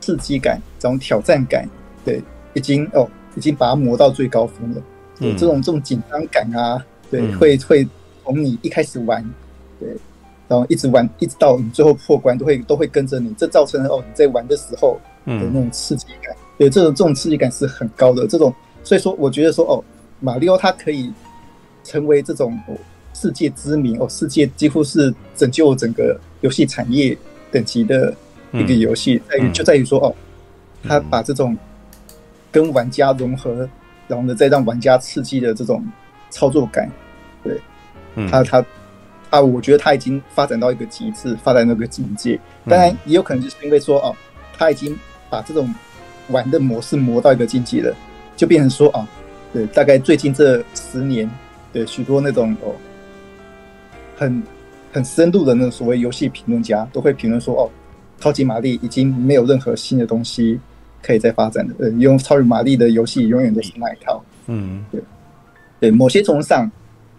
[0.06, 1.68] 刺激感、这种挑战感，
[2.04, 2.22] 对，
[2.54, 3.08] 已经哦。
[3.34, 4.82] 已经把它磨到最高峰了，
[5.20, 7.86] 对，这种这种紧张感啊，对，嗯、会会
[8.24, 9.22] 从你一开始玩，
[9.78, 9.90] 对，
[10.48, 18.50] 然后一直玩，一直到你最后破关，都会都会跟着你，这造成了哦你在玩的时候的那种刺激感，嗯、对，这种这种刺激感是很高的，这种，
[18.82, 19.84] 所以说我觉得说哦，
[20.18, 21.12] 马里奥它可以
[21.84, 22.74] 成为这种哦
[23.12, 27.14] 世界知名哦，世界几乎是拯救整个游戏产业
[27.52, 28.14] 等级的
[28.60, 30.14] 一个游戏，在于、嗯、就在于说哦，
[30.88, 31.56] 他把这种。
[32.52, 33.68] 跟玩家融合，
[34.08, 35.84] 然后呢，再让玩家刺激的这种
[36.30, 36.90] 操作感，
[37.44, 37.60] 对，
[38.14, 38.64] 嗯、他他
[39.28, 42.40] 啊，我觉得他已经发展到一个极致，发展到一个境界。
[42.66, 44.16] 当然，也有可能就是因为说哦，
[44.56, 45.70] 他已经把这种
[46.28, 47.94] 玩的模式磨到一个境界了，
[48.36, 49.06] 就变成说啊，
[49.52, 51.30] 对，大概最近这十年，
[51.74, 52.74] 对许多那种哦，
[54.16, 54.42] 很
[54.94, 57.70] 很深度的那种所谓游戏评论家都会评论说哦，
[58.20, 60.58] 超级玛丽已经没有任何新的东西。
[61.02, 65.00] 可以再发展了，呃，用超级玛丽的游戏永远都是那一套，嗯，对，
[65.78, 66.68] 对，某些程度上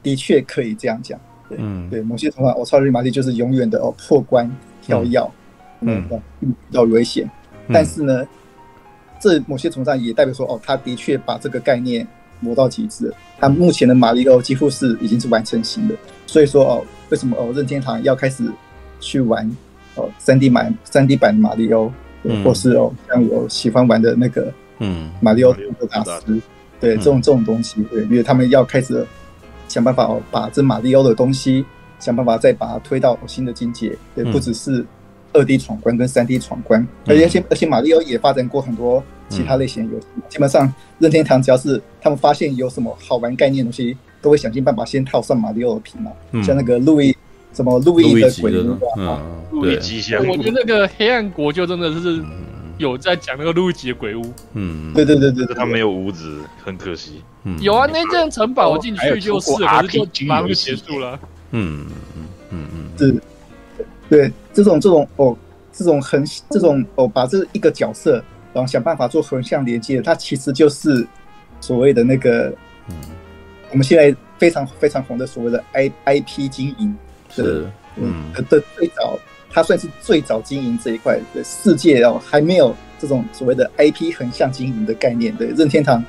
[0.03, 5.31] 的确可以这样讲，对，嗯，对，某些程度上，哦，超级玛丽就是永远的哦破关跳药，
[5.79, 6.05] 嗯，
[6.41, 7.29] 遇到危险，
[7.71, 8.27] 但是呢，
[9.21, 12.05] 这某些程度上也代表说，哦，他的确把这个概念
[12.41, 18.43] 磨到极致，他目前的玛利欧几乎是已经是完成型的，所以说哦，为什么哦任天堂要开始
[18.99, 19.49] 去玩
[19.97, 21.91] 哦三 D 版三 D 版马里欧？
[22.43, 25.53] 或是哦，像我喜欢玩的那个，嗯，马里奥
[25.89, 26.41] 大师，
[26.77, 29.05] 对，这种这种东西，对，因为他们要开始
[29.69, 31.63] 想办法哦，把这马里奥的东西
[31.99, 34.85] 想办法再把它推到新的境界，对，不只是
[35.31, 46.11] 二 D 闯关跟三 D 闯关，而且而且马里奥也发展过很多其他类型的游戏，基本上任天堂只要是他们发现有什么好玩概念的东西，都会想尽办法先套上马里奥的皮嘛，
[46.43, 47.15] 像那个路易。
[47.57, 49.19] 什么路易的鬼屋啊？
[49.49, 52.23] 路易吉祥，我觉得那个黑暗国就真的是
[52.77, 54.21] 有在讲那个路易吉的鬼屋。
[54.53, 57.23] 嗯，对对对对，他没有屋子，很可惜。
[57.45, 61.19] 嗯，有啊，那间城堡我进去就是，可是就马上就结束了。
[61.49, 63.21] 嗯嗯嗯嗯，是，
[64.07, 65.35] 对，这种这种哦，
[65.73, 71.07] 这种横这种哦，把这一个角色，然后想办法做横向连接，它其实就是
[71.59, 72.53] 所谓的那个，
[72.87, 72.95] 嗯，
[73.71, 76.95] 我们现在非常非常红的所谓的 I I P 经营。
[77.43, 79.17] 是，嗯，的最早，
[79.49, 85.35] 他算是最早经营这一块的世界哦，还没有这种所谓的 IP 横向经营的概念。
[85.35, 86.03] 对，任天堂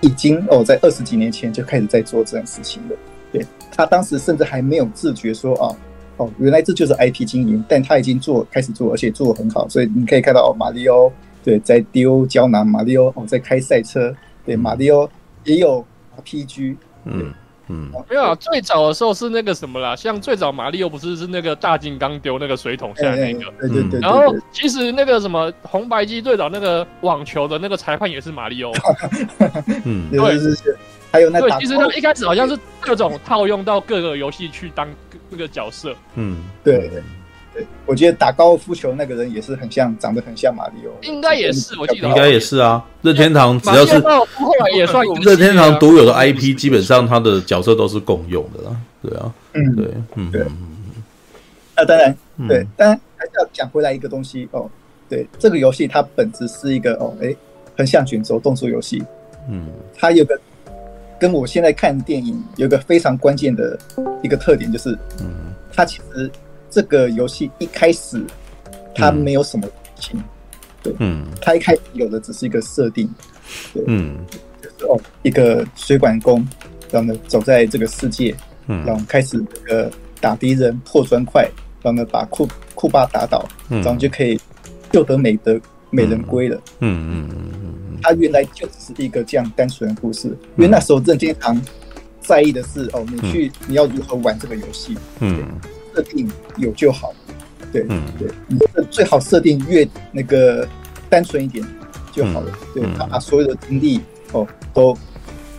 [0.00, 2.96] 已经哦，在二十几年前就开始在做这件事情了。
[3.32, 5.76] 对，他当时甚至还没有自觉说哦，
[6.16, 9.68] 哦，原来这就是 IP 经营，但他已经做开始做，而且做的很好。
[9.68, 14.14] 所以你可以看到哦，马里奥对在丢胶囊，马里奥哦在开赛车，
[14.46, 15.08] 对，马里奥
[15.44, 15.84] 也有
[16.16, 17.32] RPG，嗯。
[17.68, 24.00] 嗯，没有啊，最早的时候是那个什么啦，像最早马里奥不是是那个大金刚丢那个水桶下来那个，对对对。
[24.00, 28.70] 然后其实那个什么红白机最早那个网球的那个裁判也是马里奥。
[29.84, 30.38] 嗯，对，
[31.10, 34.88] 还有那对，其实他们一开始好像是各种套用到各个游戏去当
[35.30, 35.94] 那个角色。
[36.16, 36.90] 嗯，对。
[37.54, 40.90] 对， 我觉得打高尔夫球那个人也是很像，长得很像马里奥。
[41.02, 42.84] 应该也是，我记得应该也是啊。
[43.02, 44.26] 任天堂只要是后
[44.60, 48.76] 来也算任天堂独有的 IP，基本上他的角色都是共用的啦。
[49.02, 50.44] 对啊，嗯，对，嗯，对，
[51.76, 52.16] 那当然，
[52.48, 54.68] 对，当然还是要讲回来一个东西哦。
[55.08, 57.34] 对，这个游戏它本质是一个哦，哎，
[57.76, 59.04] 横向卷轴动作游戏。
[59.50, 60.40] 嗯，它有个
[61.20, 63.78] 跟我现在看电影有个非常关键的
[64.22, 66.30] 一个特点，就是，嗯，它其实
[66.74, 68.20] 这个游戏一开始
[68.94, 70.22] 它没有什么剧情，
[70.82, 73.08] 对，嗯，它一开始有的只是一个设定，
[73.72, 74.18] 对，嗯，
[74.60, 76.46] 就是哦，一个水管工，
[76.90, 78.34] 然后呢走在这个世界，
[78.66, 81.48] 嗯，然后开始那个打敌人破砖块，
[81.82, 84.40] 然后呢把库库巴打倒，然后就可以。
[84.92, 85.60] 就得美德
[85.90, 86.56] 美人归了。
[86.78, 87.52] 嗯嗯嗯
[87.90, 90.28] 嗯，他原来就只是一个这样单纯的故事。
[90.56, 91.60] 因为那时候任天堂
[92.20, 94.96] 在意的是哦，你去你要如何玩这个游戏。
[95.18, 95.44] 嗯，
[95.94, 97.14] 设定有就好。
[97.72, 98.58] 对，嗯对，你
[98.90, 100.66] 最好设定越那个
[101.08, 101.64] 单纯一点
[102.12, 102.52] 就好了。
[102.74, 104.00] 对，他把所有的精力
[104.32, 104.96] 哦都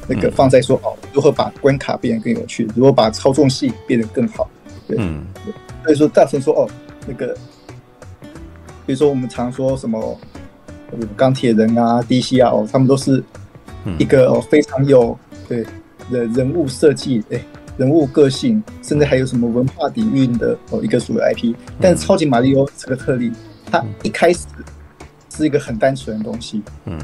[0.08, 4.50] 那个放在说哦，如何把关卡变得更有趣，如何把操纵系变得更好。
[4.88, 4.98] 对，
[5.84, 6.70] 所以说大神说哦
[7.08, 7.36] 那个。
[8.88, 10.16] 比如说，我们常说什么
[11.18, 13.24] 钢铁人啊、DC 啊，哦，他们都是
[13.98, 15.18] 一个哦非常有
[15.48, 15.66] 对
[16.12, 17.42] 的人物设计，哎，
[17.78, 21.56] 人物个性，甚至还有什么文化底蕴的哦一个所谓 IP。
[21.80, 23.32] 但是超级马里奥这个特例，
[23.72, 24.46] 它一开始
[25.36, 27.00] 是一个很单纯的东西，嗯，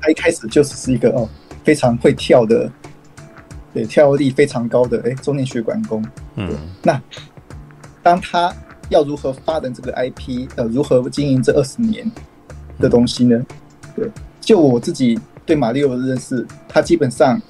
[0.00, 1.28] 它一开始就只是一个哦
[1.64, 2.70] 非常会跳的，
[3.72, 6.04] 对，跳跃力非常高的哎中年水管工，
[6.36, 6.48] 嗯，
[6.82, 7.00] 那
[8.02, 8.54] 当他。
[8.88, 10.48] 要如何发展这个 IP？
[10.54, 12.08] 呃，如何经营这二十年
[12.78, 13.44] 的东西呢？
[13.96, 14.08] 对，
[14.40, 17.42] 就我自己对马里奥的认识，它基本上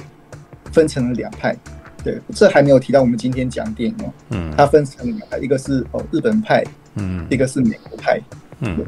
[0.72, 1.54] 分成了两派。
[2.06, 4.12] 对，这还没有提到我们今天讲电影哦。
[4.30, 4.54] 嗯。
[4.56, 6.64] 它分成两派，一个是哦日本派，
[6.94, 8.20] 嗯，一个是美国派。
[8.60, 8.76] 嗯。
[8.76, 8.86] 对。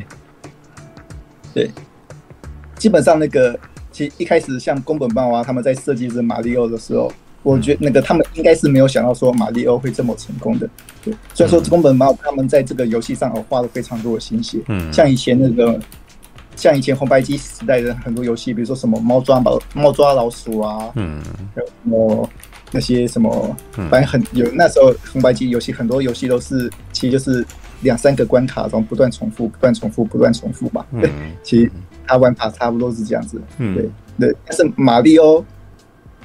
[1.52, 1.70] 对。
[2.76, 3.58] 基本上那个，
[3.90, 7.12] 其实一开始像宫本茂啊，他们在设计这马里奥的时候。
[7.44, 10.68] 我觉得那个他们应该是没有想到说马里奥会这么成功的，
[11.04, 11.14] 对。
[11.32, 15.80] 虽然说宫本茂他们在这个游戏上哦花了非常多的心血，嗯，像以前那个，
[16.56, 21.22] 像以前红白机时代的很多游戏，比如说什么猫抓老猫抓老鼠啊，嗯，
[21.54, 22.28] 还有什么
[22.70, 23.56] 那些什么，
[23.90, 27.46] 反正很有那时候红白机游戏很多游戏都是其实就是
[27.82, 30.86] 两三个关卡，然后不断重复，不断重复，不断重复吧。
[31.00, 31.10] 对，
[31.42, 31.70] 其实
[32.06, 34.36] 他玩法差不多是这样子，嗯，对对。
[34.46, 35.44] 但是马里奥。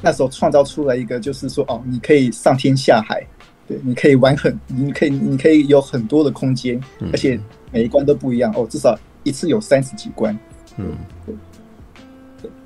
[0.06, 3.26] 那时候创造出来一个，就是说哦，你可以上天下海，
[3.66, 6.78] 对，你可以玩很，你可以，你可以有很多的空间，
[7.14, 7.40] 而且
[7.72, 10.38] 每一关都不一样哦，至少一次有三十几关，
[10.76, 10.92] 嗯，
[11.26, 11.34] 对，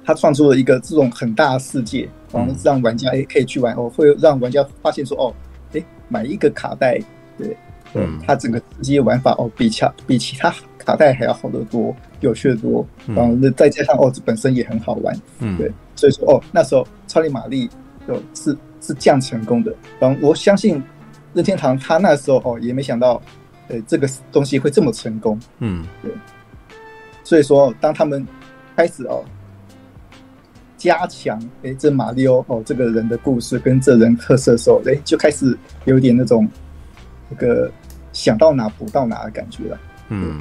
[0.08, 5.34] 他创出了一个这种很大的世界，然后让玩家哎可以去玩哦，会让玩家发现说哦，
[5.74, 6.98] 哎，买一个卡带，
[7.38, 7.58] 对，
[7.94, 15.70] 嗯，他整个世界玩法哦，比其比其他卡带还要好得多，有趣的多，然后那再加上哦，这本身也很好玩，嗯，对。
[15.94, 17.70] 所以说哦，那时候超级玛丽
[18.08, 19.76] 就是是这样成功的。
[20.00, 20.82] 然后我相信
[21.34, 23.22] 任天堂他那时候哦也没想到，
[23.68, 25.38] 呃这个东西会这么成功。
[25.60, 26.10] 嗯，对。
[27.26, 28.26] 所以说当他们
[28.74, 29.26] 开始哦
[30.78, 36.48] 加强哎这马里奥哦这个人的故事跟这人特色的时候，哎就开始有点那种
[37.30, 37.70] 那个
[38.14, 39.80] 想到哪补到哪的感觉了。
[40.10, 40.40] 嗯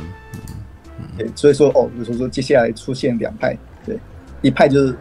[0.99, 1.29] 嗯，对。
[1.35, 3.99] 所以说哦，比如说接下来出现两派，对，
[4.42, 4.96] 一派就是。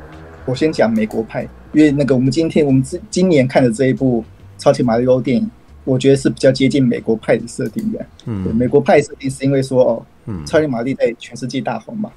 [0.48, 1.42] 我先讲美国派，
[1.74, 4.24] 因为那个我们今天我们今今年看的这一部
[4.60, 5.52] 超级马里奥电影，
[5.86, 8.06] 我觉得是比较接近美国派的设定的。
[8.28, 12.12] 嗯，美国派设定是因为说哦，嗯，超级玛丽在全世界大红嘛，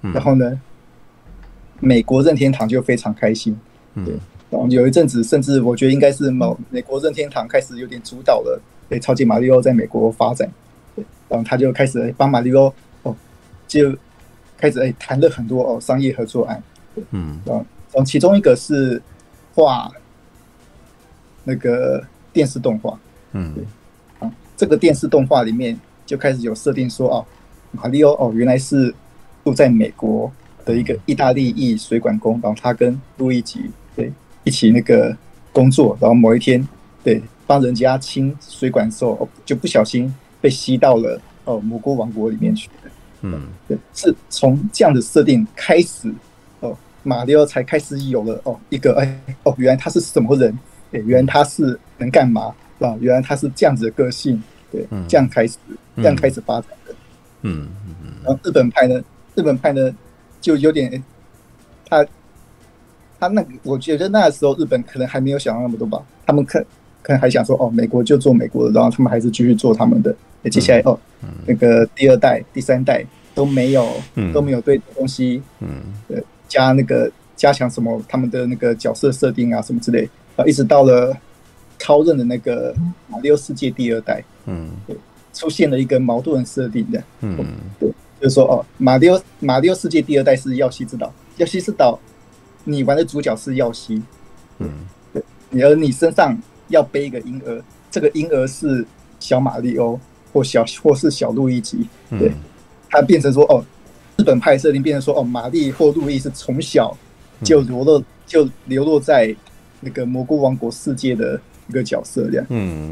[0.00, 0.58] 嗯，然后呢，
[1.80, 3.56] 美国任天堂就非常开心，
[3.94, 4.14] 嗯，对，
[4.50, 10.50] 然后有一阵子甚至我觉得应该是某美国任天堂开始有点主导了，对，超级马里奥在美国发展，
[10.94, 13.14] 对，然后他就开始帮马里奥哦，
[13.68, 13.94] 就
[14.56, 16.62] 开始哎谈了很多哦商业合作案，
[17.10, 17.64] 嗯，然后。
[17.96, 19.00] 嗯，其中一个是
[19.54, 19.88] 画
[21.44, 22.98] 那个电视动画，
[23.30, 23.64] 嗯，对，
[24.18, 27.24] 啊，这个电视动画里面就开始有设定说，哦，
[27.70, 28.92] 马里奥哦，原来是
[29.44, 30.28] 住在美国
[30.64, 35.16] 的一个意大利裔水管工，然后他跟路易吉对一起那个
[35.52, 36.66] 工作，然后某一天
[37.02, 42.90] 对帮人家清水管的时候，就不小心被吸到了哦蘑菇王国里面去的，
[43.22, 46.12] 嗯，对，是从这样的设定开始
[46.60, 46.76] 哦。
[47.02, 50.58] 马里奥才开始有了哦，一个哎哦，原来他是什么人？
[50.90, 52.54] 对，原来他是能干嘛？
[52.80, 55.56] 啊，原来他是这样子的个性，对，嗯、这样开始，
[55.96, 56.94] 这样开始发展的。
[57.42, 58.12] 嗯嗯嗯。
[58.24, 59.02] 然后日本派呢？
[59.34, 59.92] 日本派呢，
[60.44, 61.02] 就有点，
[61.88, 62.06] 他
[63.18, 66.02] 他那个，我觉得那个时候日本可能还没有想到那么多吧。
[66.26, 66.62] 他们可
[67.00, 70.14] 可能还想说，哦，美国就做美国的，然后他们还是继续做他们的。
[70.50, 70.98] 接下来哦，
[71.46, 73.02] 那个第二代、第三代
[73.34, 73.88] 都没有，
[74.34, 81.16] 都没有对东西，嗯，呃，加那个加强什么他们的那个角色设定啊什么之类，啊，一直到了
[81.78, 82.74] 超任的那个
[83.08, 84.94] 马里奥世界第二代，嗯，对，
[85.32, 87.38] 出现了一个矛盾设定的，嗯，
[87.80, 87.90] 对，
[88.24, 91.98] 就是说哦，马里奥马里奥世界第二代是耀西之岛，耀西之岛，
[92.64, 94.02] 你玩的主角是耀西，
[94.60, 94.70] 嗯，
[95.12, 96.34] 对，你而你身上
[96.68, 97.62] 要背一个婴儿。
[97.90, 98.82] 这个婴儿是
[99.20, 100.00] 小马里欧
[100.32, 101.86] 或小或是小路易吉，
[102.18, 102.32] 对，
[102.88, 103.62] 他变成说哦，
[104.16, 106.96] 日本派设定变成说哦，玛丽或路易是从小
[107.42, 109.36] 就流落就流落在
[109.80, 112.90] 那个蘑菇王国世界的一个角色这样，嗯，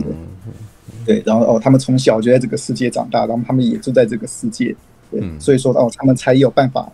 [1.06, 4.76] 对，然后哦，他们从小就在这个世界长大，然后他们也住在这个世界，
[5.12, 6.90] 对，所以说哦，他们才有办法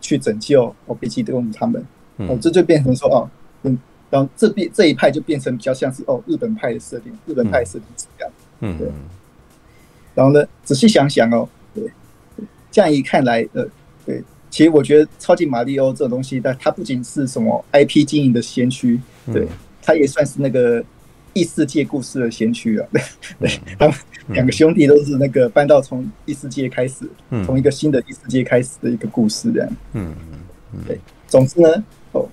[0.00, 1.82] 去拯救哦，贝吉德姆他们，
[2.18, 3.30] 哦，这就变成说哦，
[3.62, 3.78] 嗯。
[4.10, 8.88] 然后这边这一派就变成比较像是哦，日本派的设定，日本派设定是这样，嗯，对。
[10.16, 11.84] 然后呢，仔细想想哦，对，
[12.72, 13.64] 这样一看来，呃，
[14.04, 19.00] 对，其实我觉得超级马里奥这种东西，但它不仅是什么 IP 经营的先驱，
[19.32, 19.46] 对，
[19.80, 20.82] 它也算是那个
[21.32, 22.86] 异世界故事的先驱啊。
[22.92, 23.02] 对，
[23.40, 23.94] 对，他们
[24.28, 27.08] 两个兄弟都是那个搬到从异世界开始，
[27.44, 30.14] 从一个新的异世界开始的一个故事这样，嗯
[30.72, 31.00] 嗯，对。
[31.26, 31.68] 总之呢。
[32.12, 32.28] 哦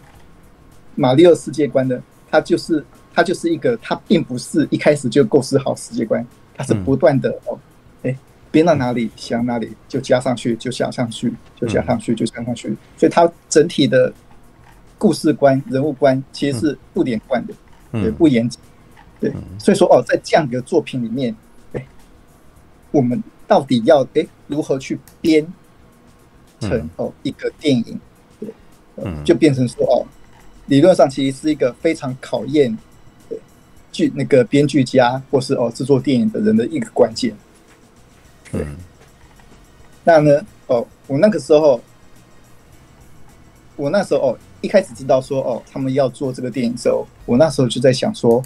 [0.99, 1.95] 马里奥世界观呢，
[2.27, 2.83] 它就是
[3.13, 7.59] 它就是一个，它并不是一开始就构思好世界观，它是不断的哦，
[8.01, 8.17] 哎，
[8.49, 14.11] 编到哪里想哪里就加上去，就加上去，就加上去，就加上去，所以它整体的
[14.97, 17.53] 故事观、人物观其实是不连贯的，
[17.91, 18.59] 对，不严谨，
[19.19, 21.35] 对，所以说哦，在这样一个作品里面，
[21.73, 21.85] 哎，
[22.91, 25.45] 我们到底要哎如何去编
[26.59, 27.99] 成哦一个电影，
[28.39, 30.05] 对，就变成说哦。
[30.67, 32.77] 理论上其实是一个非常考验
[33.89, 37.33] 剧那个编剧家或是哦制作电影的人的一个关键。
[38.51, 38.67] 对，
[40.03, 41.79] 那呢哦，我那个时候，
[43.77, 48.43] 我那时候哦一开始知道说哦他们要做这个电影的时候，我那时候就在想说，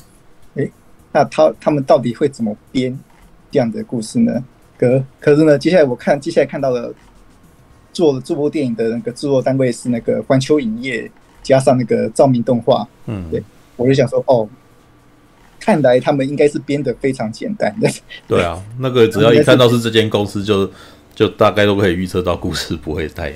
[0.55, 0.69] 哎，
[1.11, 2.97] 那他他们到底会怎么编
[3.51, 4.43] 这样的故事呢？
[4.77, 6.93] 可可是呢，接下来我看接下来看到了
[7.93, 11.09] 做了这部电影的那个制作单位是那个环球影业。
[11.43, 13.43] 加上那个照明动画，嗯，对，
[13.75, 14.47] 我就想说，哦，
[15.59, 17.89] 看来他们应该是编的非常简单的。
[18.27, 20.73] 对啊，那个只要一看到是这间公司就，就
[21.15, 23.33] 就大概都可以预测到故事不会太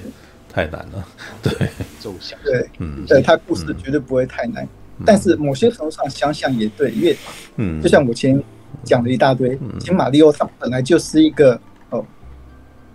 [0.48, 1.04] 太难了。
[1.42, 1.52] 对，
[2.00, 4.64] 奏响，对，嗯，对，他故事绝对不会太难。
[4.64, 4.70] 嗯、
[5.04, 7.18] 但是某些程度上想想也对，因为，
[7.56, 8.40] 嗯，就像我前
[8.84, 12.06] 讲了一大堆，嗯、其实马里奥它本来就是一个哦。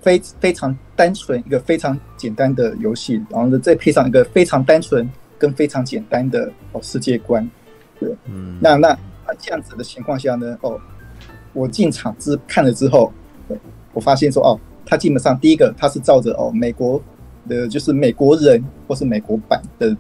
[0.03, 5.07] 非非常单纯，一个非常简单的游戏，然后呢，再配上一个非常单纯
[5.39, 7.47] 跟非常简单的哦世界观，
[7.99, 10.81] 对，嗯，那那那这样子的情况下呢，哦，
[11.53, 13.13] 我进场之看了之后，
[13.93, 16.99] 我发现说哦，他基本上第一个他是照着哦美国
[17.47, 19.95] 的，就是美国人或是美国版的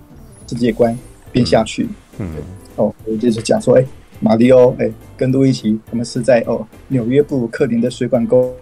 [0.46, 0.98] 世界观
[1.32, 1.88] 编下去，
[2.18, 2.28] 嗯，
[2.76, 3.84] 哦，我就是讲说，哎，
[4.20, 8.54] 马里奥，哎，跟路易奇他们是在哦纽约布鲁克林的水管工。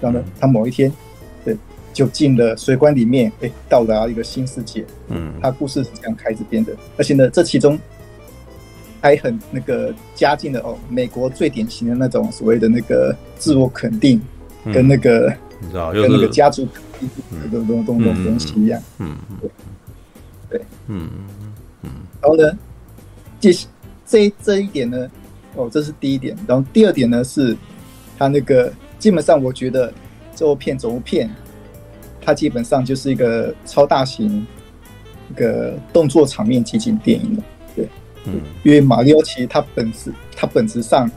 [0.00, 0.90] 然后呢，他某一天，
[1.44, 1.54] 对，
[1.92, 4.82] 就进了水管里面，哎，到达一个新世界。
[5.08, 7.78] 嗯，他故事是这样开始编的，而且呢，这其中
[9.02, 14.18] 还很那个加进了哦，美国最典型的那种所谓的那个自我肯定，
[14.72, 16.66] 跟那个你知道，跟那个家族
[17.50, 18.82] 东东东东西一样。
[18.98, 19.16] 嗯。
[19.42, 19.50] 嗯，
[20.48, 21.39] 对，嗯嗯，
[22.20, 22.58] 然后呢，
[23.40, 23.52] 这
[24.06, 25.10] 这这一点呢，
[25.56, 26.36] 哦，这是第一点。
[26.46, 27.56] 然后第二点呢，是
[28.18, 28.72] 他那个。
[29.00, 29.90] 基本上，我觉得
[30.36, 31.30] 这部片、整部片，
[32.20, 34.46] 它基本上就是一个超大型
[35.30, 37.42] 一个动作场面集锦电影了。
[37.74, 37.88] 对，
[38.26, 41.10] 嗯，因为马里奥其实它本质，它本质上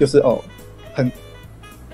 [0.00, 0.42] 就是哦，
[0.92, 1.08] 很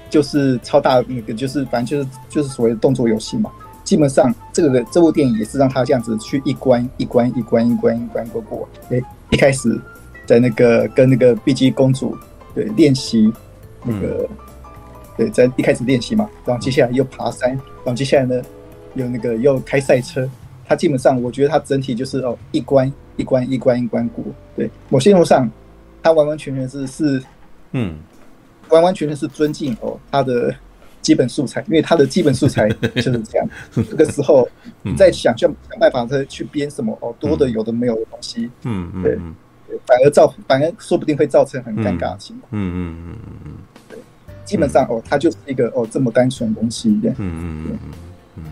[0.08, 3.52] 就是超大那个，就是反正就是就是所谓的动作游戏嘛。
[3.84, 8.68] 基本上，这个这部电影也是让他这样子去一关一关一关一关一关过过。
[8.90, 9.78] 哎，一开始
[10.26, 12.16] 在那个跟那个碧姬公主
[12.54, 13.32] 对练习
[13.84, 14.26] 那个。
[14.28, 14.36] 嗯
[15.16, 18.42] 对，在一开始练习嘛，然后接下来又爬山，然后接下来呢，
[18.94, 20.28] 又那个又开赛车。
[20.66, 24.24] 他基本上，我觉得他整体就是哦，一关一关一关一关过。
[24.56, 25.48] 对，某些程度上，
[26.02, 27.22] 他完完全全是是，
[27.70, 27.96] 嗯，
[28.70, 30.52] 完完全全是尊敬哦他的
[31.04, 33.46] 基本素材，因为它的基本素材 就是这样。
[33.74, 34.48] 这个时候
[34.82, 39.18] 你再想想想办法再去编什么哦多的有的没有的东西，嗯嗯，对，
[39.86, 42.48] 反而造反而说不定会造成很尴尬的情况。
[42.52, 43.56] 嗯嗯嗯嗯
[43.92, 43.98] 嗯。
[44.46, 46.88] 基本上哦，它就是一个哦这么单纯的东西。
[46.88, 47.78] 嗯嗯嗯
[48.36, 48.44] 嗯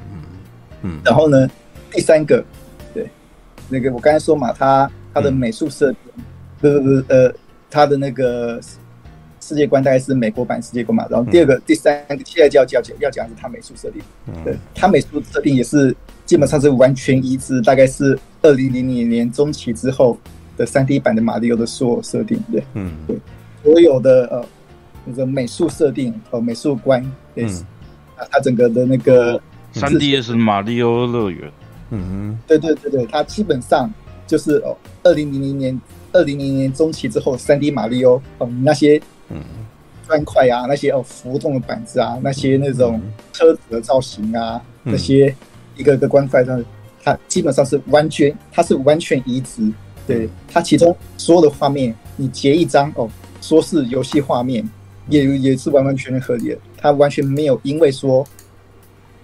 [0.82, 1.48] 嗯然后呢，
[1.90, 2.44] 第三个，
[2.92, 3.08] 对，
[3.68, 5.98] 那个我刚才说嘛，它它的美术设定，
[6.60, 7.34] 不不不，呃，
[7.70, 8.60] 它的那个
[9.42, 11.04] 世界观大概是美国版世界观嘛。
[11.10, 14.00] 然后第二个、嗯、第三个，现在就要讲要讲的是他美术设定。
[14.28, 20.16] 嗯、对，他美术设定也是基本上是完全一致，大概是二零零零年中期之后
[20.56, 22.40] 的三 D 版的马里奥的所有设定。
[22.52, 23.18] 对，嗯，对，
[23.64, 24.44] 所有的呃
[25.04, 27.64] 那个美术设定和美术观也是，
[28.16, 29.40] 啊，它整个的那个
[29.72, 31.50] 三 D 是马里奥乐园。
[31.90, 33.92] 嗯哼，对对对对，它基本上
[34.26, 35.80] 就是哦，二零零零年。
[36.14, 39.00] 二零零零年中期之后，三 D 马里奥，嗯，那些
[39.32, 39.42] 嗯
[40.06, 43.00] 砖块啊，那些哦浮动的板子啊，那些那种
[43.32, 45.34] 车子的造型啊，嗯、那些
[45.76, 46.62] 一个个砖块上，
[47.02, 49.72] 它基本上是完全，它是完全移植。
[50.04, 53.08] 对，它其中所有的画面，你截一张哦，
[53.40, 54.68] 说是游戏画面，
[55.08, 56.58] 也也是完完全全合理的。
[56.76, 58.26] 它完全没有因为说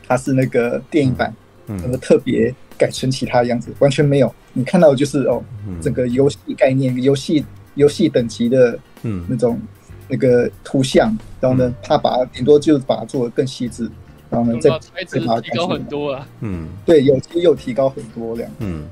[0.07, 1.35] 它是那个电影版，
[1.67, 4.33] 嗯，而特别改成其他样子，完全没有。
[4.53, 5.43] 你看到的就是哦，
[5.83, 7.45] 整个游戏概念、游戏
[7.75, 9.61] 游戏等级的，嗯，那种
[10.09, 13.91] 那个图像，然后呢，他把顶多就是把它做的更细致，
[14.31, 14.71] 然后呢，再
[15.07, 18.89] 再把它提高很多啊，嗯，对，有又提高很多这样，嗯，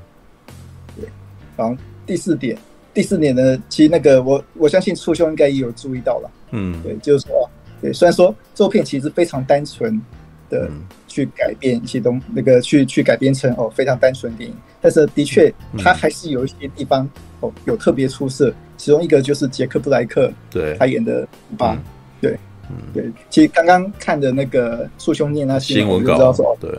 [0.95, 1.09] 对，
[1.55, 2.57] 然后第四点，
[2.93, 7.49] 第四点呢，其实那个我我相信初兄应该也有注意到了，嗯，对，就是说，
[7.81, 9.99] 对，虽然说这部片其实非常单纯
[10.49, 10.69] 的
[11.17, 14.55] 去改变一些东，那个去去改编成哦非常单纯电影。
[14.79, 17.09] 但是的确，它还是有一些地方、嗯、
[17.39, 20.75] 哦有特别出色，其中一个就是杰克布莱克对。
[20.77, 21.75] 他演的库巴，
[22.21, 22.37] 对，
[22.69, 23.11] 嗯、对。
[23.31, 26.69] 其实刚刚看的那个促兄念那些新闻稿，对，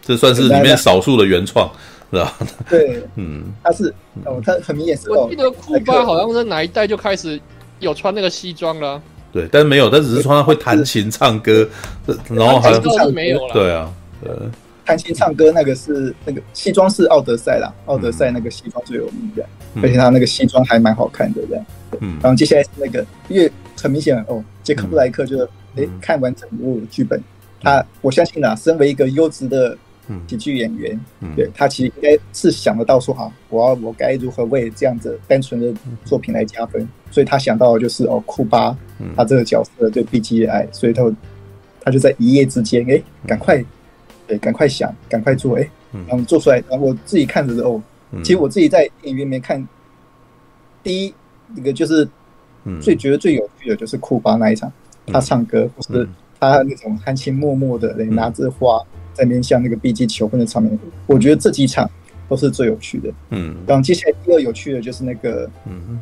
[0.00, 1.68] 这算是里面少数的原创，
[2.12, 2.38] 是吧？
[2.68, 3.92] 对，嗯，他是
[4.24, 5.10] 哦，他很明显是。
[5.10, 7.40] 我记得库巴好像是哪一代就开始
[7.80, 9.02] 有穿那个西装了，
[9.32, 11.68] 对，但是没有，他只是说他会弹琴唱歌，
[12.28, 12.80] 然后还是
[13.12, 14.32] 没有了，对啊，对。
[14.84, 21.64] 弹琴唱歌那个是那个西装是奥德赛啦，奥德赛那个西装最有名的，嗯、而且他那个西装还蛮好看的这样。
[22.00, 23.48] 嗯，然后接下来是那个，因为
[23.80, 25.44] 很明显哦，杰克布莱克就是
[25.76, 27.22] 哎、嗯、看完整部剧本，
[27.62, 29.78] 他我相信啊，身为一个优质的
[30.28, 35.72] 喜剧演员，嗯、对他其实应该是想得到说哈，我要我该如何为这样子单纯的
[36.04, 38.76] 作品来加分，所以他想到的就是哦库巴，
[39.16, 41.02] 他这个角色对 BG 的爱，所以他
[41.82, 43.64] 他就在一夜之间哎赶快。
[44.26, 45.68] 对，赶快想，赶快做，哎，
[46.06, 46.62] 然后做出来。
[46.70, 47.82] 然后我自己看着的哦，
[48.22, 49.66] 其实我自己在电影院里面看，
[50.84, 51.12] 第一
[51.56, 52.08] 那个就是
[52.80, 54.72] 最觉得最有趣的就是库巴那一场，
[55.08, 56.08] 他唱歌，不是
[56.38, 58.80] 他那种含情脉脉的，拿着花
[59.12, 61.88] 在面向那个 BG 求婚的场面，我觉得这几场
[62.28, 63.12] 都是最有趣的。
[63.30, 66.00] 嗯，然后接下来第二有趣的就是那个，嗯，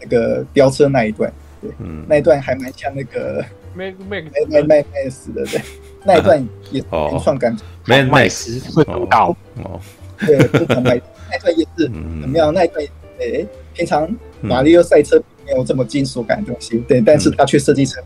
[0.00, 1.70] 那个飙车那一段，对，
[2.06, 3.44] 那一段还蛮像那个。
[3.74, 4.20] 卖卖
[4.50, 5.60] 卖卖卖死的对，
[6.04, 7.56] 那一段也很创感，
[7.86, 9.78] 卖卖死会读到哦，
[10.18, 11.00] 对，非常卖，
[11.30, 11.92] 那段也是怎
[12.28, 12.84] 么样，那一段
[13.18, 14.08] 诶，平常
[14.40, 18.02] 马里奥赛车没有这么金属感的东西，对，但是它却设计成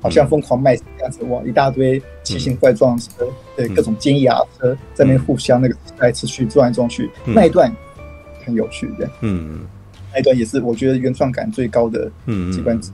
[0.00, 7.70] 好像疯狂卖这样子哇，一大堆奇形怪状的车，对，各种尖牙车在那互相那个来持续转来撞去，那一段
[8.44, 9.60] 很有趣的，嗯，
[10.12, 12.10] 那一段也是我觉得原创感最高的
[12.52, 12.90] 机关之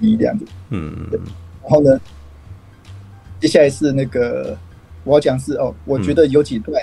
[0.00, 1.20] 一这样子，嗯，对。
[1.62, 2.00] 然后呢，
[3.40, 4.56] 接下来是那个
[5.04, 6.80] 我要讲是哦，我觉得有几段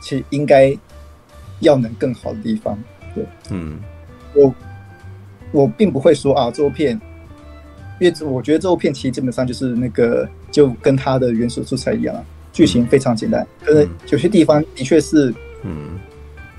[0.00, 0.76] 其实应该
[1.60, 2.78] 要能更好的地方。
[3.14, 3.78] 对，嗯，
[4.34, 4.54] 我
[5.50, 7.00] 我并不会说啊，这部片，
[7.98, 15.32] 因为我觉得这部片其实基本上就是那个就跟它的原始素材一样，剧情非常简单，可是有些地方的确是，
[15.62, 15.98] 嗯，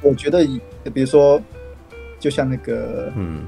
[0.01, 0.45] 我觉得
[0.93, 1.41] 比如说，
[2.19, 3.43] 就像那个，嗯，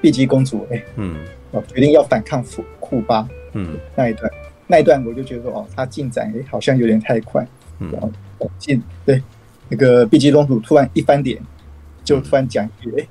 [0.00, 1.16] 碧姬公主，哎，嗯。
[1.50, 4.30] 哦，决定要反抗库库巴，嗯，那一段，
[4.66, 7.42] 那一段我就觉得，哦，他进展诶好像有点太快，
[7.78, 8.12] 嗯，然后
[8.58, 9.22] 进对
[9.66, 11.40] 那个碧姬公主突然一翻脸，
[12.04, 13.08] 就突然讲一句，哎，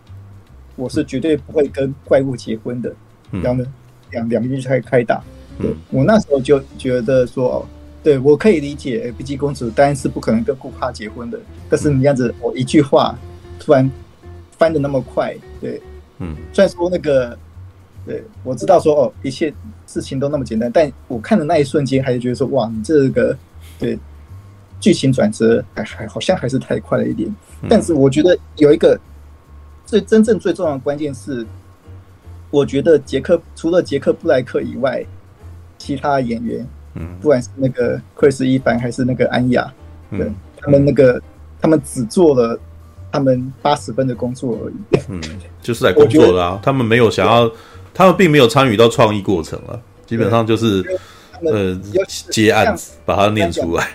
[0.75, 2.97] 我是绝对不会跟怪物结婚的，然
[3.43, 3.65] 后呢，
[4.11, 5.23] 两两边就开开打，
[5.59, 7.65] 对我那时候就觉得说，哦，
[8.03, 13.17] 对我可以理解，碧姬公主当然是不可能跟顾帕结婚的，但是你这样子，我一句话
[13.59, 13.89] 突然
[14.57, 15.81] 翻的那么快，对，
[16.19, 17.37] 嗯，虽然说那个。
[18.05, 19.53] 对，我知道说哦，一切
[19.85, 23.37] 事情都那么简单，但我看的那一瞬间，还是觉得说哇，你这个
[23.77, 23.99] 对
[24.79, 27.29] 剧情转折还还好像还是太快了一点。
[27.67, 28.97] 但是我觉得有一个
[29.85, 31.45] 最真正最重要的关键是，
[32.49, 35.03] 我觉得杰克除了杰克布莱克以外，
[35.77, 39.71] 其他演员，嗯，不管是那个克里斯伊凡还是那个安雅，
[40.11, 41.21] 对，他们那个
[41.61, 42.59] 他们只做了
[43.11, 45.21] 他们八十分的工作而已，嗯，
[45.61, 47.51] 就是来工作的啊，他们没有想要。
[47.93, 50.85] 他们并没有参与到创意过程了，基本上就是
[51.43, 51.75] 呃
[52.29, 53.87] 接案子把它念出来。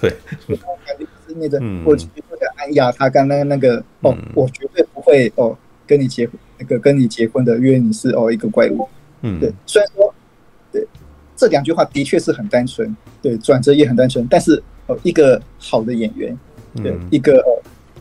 [0.00, 0.10] 对，
[0.46, 2.06] 是那个，我觉
[2.38, 8.88] 得安雅他刚刚那个哦，我绝对不会哦跟你结婚，那个跟你结婚的，因为你是哦一个怪物。
[9.22, 10.14] 嗯，对，虽然说
[10.72, 10.86] 对
[11.36, 16.36] 这两句话的确是很单纯，对，转折也很单纯，但是哦一个好的演员，
[16.76, 17.50] 对，嗯、一个哦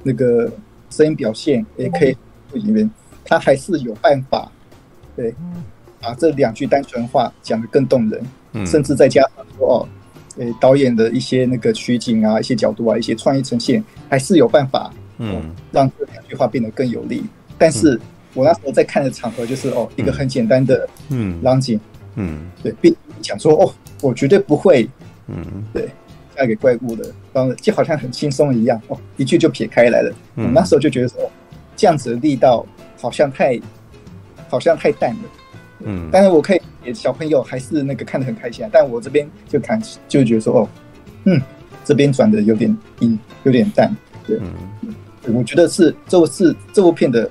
[0.03, 0.51] 那个
[0.89, 2.15] 声音表现也可以
[2.53, 2.91] 演员，
[3.23, 4.51] 他还是有办法，
[5.15, 5.33] 对，
[6.01, 8.21] 把这两句单纯话讲得更动人，
[8.53, 9.87] 嗯、甚至再加上说哦。
[10.39, 15.41] 诶，导演的一些那个取景啊，一些角度啊，一些创意呈现，还是有办法，嗯，
[15.71, 17.25] 让这两句话变得更有力。
[17.57, 17.99] 但是
[18.37, 21.79] 我那时候在看的场合，就是哦，一个很简单的，嗯，场景，
[22.13, 24.87] 嗯，对，并讲说哦，我绝对不会，
[25.25, 25.89] 嗯，对，
[26.35, 30.13] 嫁给怪物的，然后就好像很轻松一样，哦，一句就撇开来了。
[30.35, 31.17] 我那时候就觉得说，
[31.75, 32.63] 这样子的力道
[33.01, 33.59] 好像太，
[34.49, 35.29] 好像太淡了。
[35.79, 38.69] 嗯，但是我可以，小朋友还是那个看得很开心啊。
[38.71, 40.69] 但我这边就看，就觉得说，哦，
[41.23, 41.41] 嗯，
[41.83, 43.91] 这边转的有点阴，有点淡。
[44.27, 44.39] 对，
[44.83, 44.93] 嗯，
[45.33, 47.27] 我觉得是这是这部片的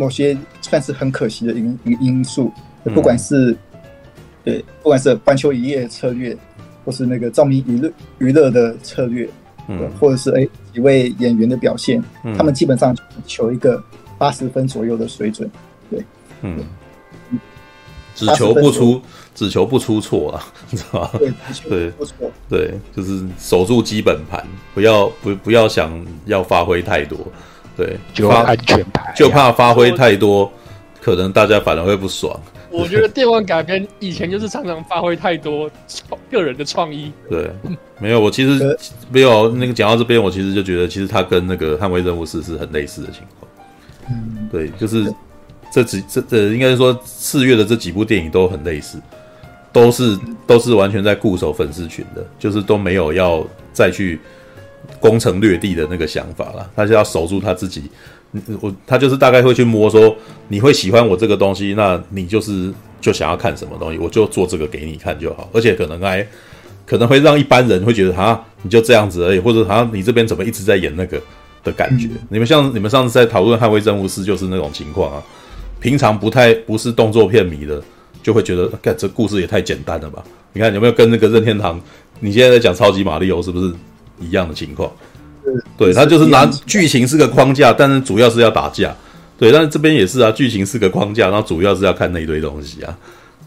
[0.00, 2.50] 某些算是很可惜的因因因素。
[2.94, 3.54] 不管是
[4.42, 6.34] 对，不管是环球一夜策略，
[6.82, 9.28] 或是那个照明娱乐娱乐的策略，
[9.68, 12.02] 嗯，或者是哎几位演员的表现，
[12.38, 12.96] 他们基本上
[13.26, 13.82] 求一个
[14.16, 15.50] 八十分左右的水准。
[15.90, 16.02] 对，
[16.40, 16.64] 嗯。
[18.12, 19.00] 只求不出，
[19.34, 21.10] 只求不出错啊，你知道吧？
[21.18, 21.32] 对，
[21.68, 21.92] 对，
[22.50, 27.18] 对，就是守住基本盘，不要不不要想要发挥太多，
[27.80, 30.52] 对，就安全牌，就怕发挥太多，
[31.00, 32.38] 可能大家反而会不爽。
[32.70, 35.70] 我觉得电玩改编以前就是常常发挥太多
[36.30, 37.12] 个人的创意。
[37.28, 37.50] 对，
[37.98, 38.78] 没有，我其实
[39.10, 43.50] 没有那个讲到这边，我其实就觉得，其实它跟那个《捍卫任务四》是很类似的情况。
[44.10, 45.12] 嗯，对，就是。
[45.72, 48.98] 这几这这应该是说四月的这几部电影都很类似，
[49.72, 54.18] 都是都是完全在固守粉丝群的，就是都没有要再去
[54.98, 56.70] 攻城略地的那个想法了。
[56.74, 57.82] 他就要守住他自己，
[58.60, 60.14] 我他就是大概会去摸说，
[60.48, 65.48] 你会喜欢我这个东西，那你就是就想要看什么东西，我就做这个给你看就好。
[65.52, 66.26] 而且可能还
[66.86, 71.20] 可能会让一般人会觉得啊，你就这样子而已，或者好像你这边怎么一直在演那个
[71.62, 72.08] 的感觉。
[72.28, 75.22] 你们像你们上次在讨论《捍卫任务四》就是那种情况啊。
[75.80, 77.82] 平常不太不是动作片迷的，
[78.22, 80.22] 就会觉得，干这故事也太简单了吧？
[80.52, 81.80] 你看有没有跟那个任天堂？
[82.18, 83.72] 你现在在讲超级马里欧是不是
[84.20, 84.90] 一样的情况？
[85.76, 88.94] 对，他就是拿剧情是个框架，但是主要是要打架。
[89.38, 92.96] 对，但是这边也是啊，剧情是个框架，然后主要是要看那一堆东西啊。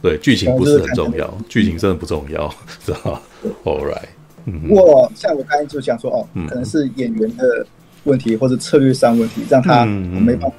[0.02, 2.54] 对，剧情不是很重要，剧情真的不重要，
[2.84, 3.22] 知道吧
[3.64, 4.10] ？All right，
[4.46, 7.66] 嗯，不过像我刚才就想说，哦，可能是演员的
[8.04, 10.58] 问题或者策略上问题，让他没办法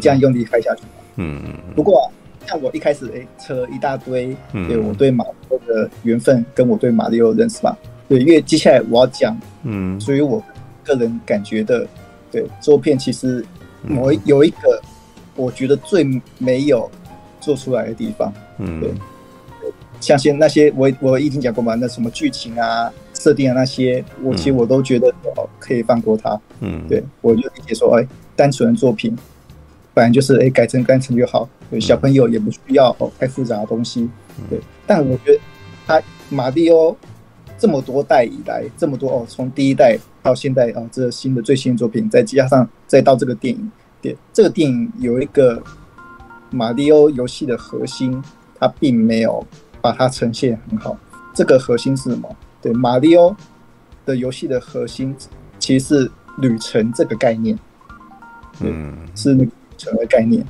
[0.00, 0.82] 这样用力拍下去。
[1.14, 2.04] 嗯嗯，不过、啊、
[2.46, 5.24] 像我一开始哎扯了一大堆，嗯、对我对马
[5.68, 7.74] 的缘分跟我对马里欧的认识吧，
[8.08, 10.42] 对，因为接下来我要讲，嗯，所以我
[10.84, 11.86] 个人感觉的，
[12.30, 13.44] 对，这部片其实
[13.96, 14.80] 我有一个
[15.34, 16.04] 我觉得最
[16.38, 16.90] 没有
[17.40, 18.90] 做出来的地方，嗯，对，
[20.00, 27.02] 像些那些我我已经讲过嘛，那什么剧情啊、设定啊那些，我其实我都觉得哦可以放过它，嗯，对。
[27.20, 29.16] 我就理解说，哎，单纯的作品。
[29.94, 31.48] 反正就是哎，改成单纯就好。
[31.70, 34.06] 对，小朋友也不需要哦太复杂的东西。
[34.50, 35.40] 对，但我觉得
[35.86, 36.94] 他马里欧
[37.58, 45.62] 这么多代以来，这么多哦，从第一代到现在啊，这新的最新的作品，再加上再到这个电影，对，这个电影有一个
[46.50, 48.22] 马里奥游戏的核心，
[48.58, 49.46] 它并没有
[49.80, 50.96] 把它呈现很好。
[51.34, 52.36] 这个核心是什么？
[52.60, 53.36] 对，马里奥
[54.04, 55.14] 的游戏的核心
[55.58, 57.58] 其实是旅程这个概念。
[58.60, 59.50] 嗯，是那个。
[59.78, 60.42] 成为概念，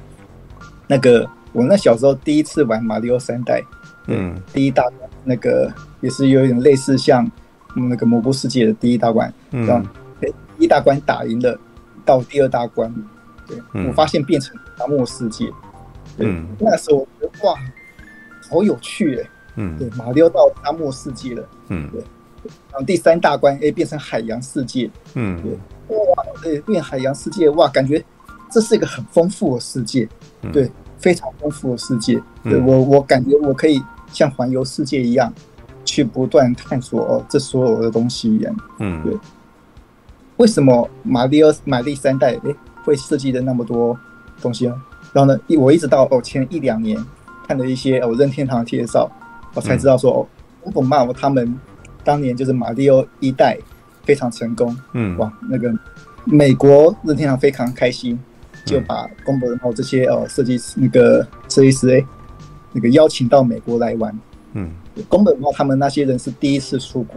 [0.86, 3.60] 那个我那小时候第一次玩马里奥三代，
[4.06, 7.28] 嗯，第一大关那个也是有点类似像
[7.74, 9.68] 那个蘑菇世界的第一大关，嗯，
[10.22, 10.28] 哎，
[10.58, 11.58] 第一大关打赢了，
[12.04, 12.92] 到第二大关，
[13.46, 15.52] 对，我发现变成沙漠世界，
[16.18, 17.54] 嗯，那时候我觉得哇，
[18.50, 22.00] 好有趣哎，嗯，对，马里奥到沙漠世界了，嗯，对，
[22.70, 28.04] 然后第三大关哎变成海洋世界，嗯，对，哇，对，变海洋世界哇，感觉。
[28.48, 30.08] 这是一个很丰富的世界，
[30.52, 32.22] 对，非常丰富的世界。
[32.44, 33.82] 对，我，我感觉我可以
[34.16, 35.30] 像环游世界一样，
[35.84, 38.56] 去不断探索哦，这所有的东西一样。
[38.78, 39.14] 嗯，对。
[40.38, 43.94] 为什么马里奥马里三代诶会设计的那么多
[44.40, 44.74] 东西啊？
[45.12, 46.98] 然后呢，一我一直到哦前一两年
[47.46, 49.06] 看了一些哦任天堂的介绍，
[49.52, 50.26] 我才知道说哦，
[50.62, 51.54] 宫本茂他们
[52.02, 53.58] 当年就是马里奥一代
[54.02, 54.74] 非常成功。
[54.94, 55.70] 嗯，哇，那个
[56.24, 58.18] 美国任天堂非常开心。
[58.64, 62.04] 就把宫本茂这些哦设计师那个设计师哎，
[62.76, 64.14] 那个邀请到美国来玩。
[64.52, 64.70] 嗯，
[65.08, 67.16] 宫本茂他们那些人是第一次出国。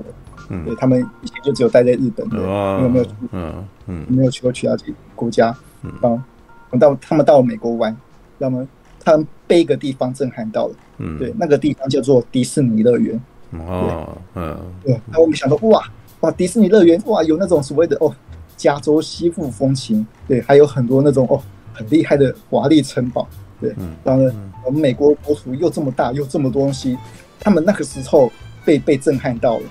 [0.49, 2.37] 嗯，对他们以前就只有待在日本的，
[2.81, 3.05] 有没有？
[3.33, 4.75] 嗯嗯，没有去过其他
[5.15, 5.55] 国家。
[5.83, 7.95] 嗯，到他们到美国玩，
[8.37, 8.67] 那么
[9.03, 13.19] 他们被一个地方震撼到了，嗯，对，那个地方叫做迪士尼乐园。
[13.51, 15.83] 哦，嗯，对，那我们想到哇
[16.21, 18.13] 哇迪士尼乐园哇有那种所谓的哦
[18.57, 21.41] 加州西部风情，对，还有很多那种哦
[21.73, 23.27] 很厉害的华丽城堡，
[23.61, 24.33] 对，然后呢，
[24.65, 26.97] 我们美国国土又这么大又这么多东西，
[27.39, 28.31] 他们那个时候
[28.65, 29.63] 被被震撼到了，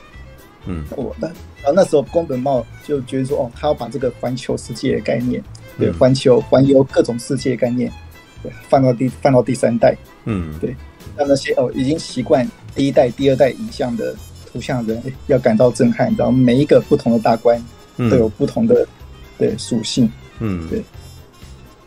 [0.66, 1.26] 嗯，我那
[1.62, 5.42] 然后那时候宫本茂就觉得说哦他要把这个环球世界的概念，
[5.78, 7.92] 对，环球环游各种世界的概念，
[8.42, 10.74] 对，放到第放到第三代，嗯，对，
[11.16, 12.48] 让那些哦已经习惯。
[12.74, 14.14] 第一代、第二代影像的
[14.46, 17.60] 图像人要感到震撼，然后每一个不同的大关
[17.96, 18.86] 都有不同的
[19.36, 20.08] 对属性，
[20.38, 20.80] 嗯，对，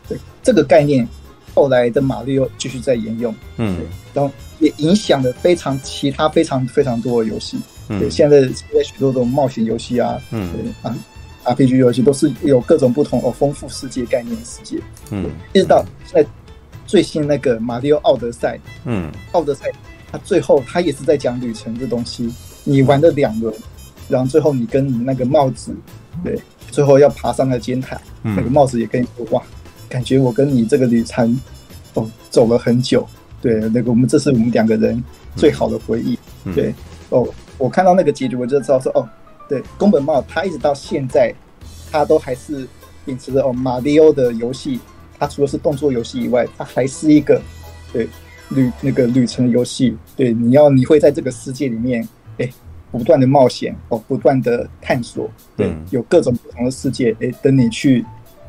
[0.06, 1.08] 对这个概念，
[1.54, 3.80] 后来的马里奥继续在沿用，嗯，
[4.14, 10.96] 然后也影响了非常其他非常非常多的游戏，对，现在现在许多这种冒险游戏啊，嗯，啊
[11.44, 14.78] ，RPG 游戏都是有各种不同哦丰富世界概念的世界，
[15.10, 16.28] 嗯，一直到现在
[16.86, 19.66] 最新那个马里奥奥德赛，嗯，奥德赛。
[20.10, 22.30] 他最后他也是在讲旅程这东西，
[22.64, 23.50] 你玩了两轮，
[24.10, 25.74] 然后最后你跟你那个帽子，
[26.22, 26.38] 对，
[26.70, 29.42] 最后要爬上那个尖塔，嗯、那个帽子也跟你说哇，
[29.92, 31.38] 感觉我跟你这个旅程
[31.92, 33.06] 哦走了很久，
[33.42, 35.04] 对，那个我们这是我们两个人
[35.36, 36.74] 最好的回忆，嗯、对，
[37.10, 37.28] 哦，
[37.58, 39.06] 我看到那个结局我就知道说哦，
[39.46, 41.30] 对，宫本茂他一直到现在
[41.90, 42.66] 他都还是
[43.04, 44.80] 秉持着哦马里奥的游戏，
[45.18, 47.38] 他除了是动作游戏以外，他还是一个
[47.92, 48.08] 对。
[48.50, 52.46] 旅那个旅程游戏，对，你要你会在这个世界里面，哎，
[52.90, 58.04] 不断的冒险哦，不断的探索，对，嗯、有各种不同的世界，哎，等你去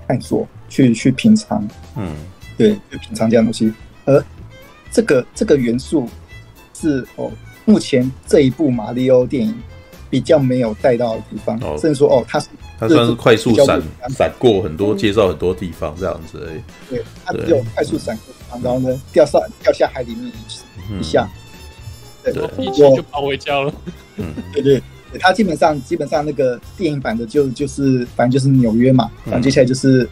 [0.05, 1.65] 探索，去去品尝，
[1.95, 2.15] 嗯，
[2.57, 3.71] 对，去品尝这样东西。
[4.05, 4.23] 而
[4.91, 6.09] 这个这个元素
[6.73, 7.31] 是哦，
[7.65, 9.53] 目前这一部马里奥电影
[10.09, 12.47] 比较没有带到的地方，哦、甚至说哦，它是
[12.79, 18.59] 它算是快速闪闪过很多，介绍很多地方这样子而已，对，它只有快速闪过。
[18.63, 21.29] 然后呢，掉上掉下海里面一一下，
[22.23, 23.73] 对，一起就跑回家了。
[24.17, 24.81] 嗯，对 对，
[25.19, 30.07] 他基本上基本上那个电影版的就就是反正就是纽约嘛，然后接下来就是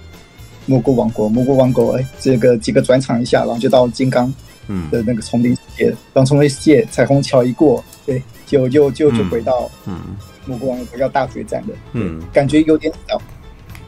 [0.65, 4.33] 蘑菇王国，蘑菇王国哎，这个几个转场一下，然后就到金刚
[4.67, 4.89] 嗯。
[4.89, 9.99] 的那个丛林世界，然后丛林世界彩虹桥一过，对，就就就就回到嗯
[10.45, 13.21] 蘑菇王国要大决战的，嗯，感觉有点早，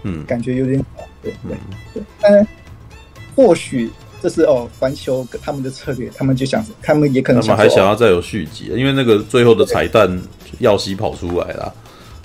[0.04, 1.58] 嗯，感觉有点早，对对
[1.94, 2.48] 对，但
[3.36, 3.90] 或许。
[4.22, 10.18] 这是哦，环球他们的策略，他们就想，他们也可能他们还想要再有续集，因为那个最后的彩蛋
[10.60, 11.76] 耀西跑出来了，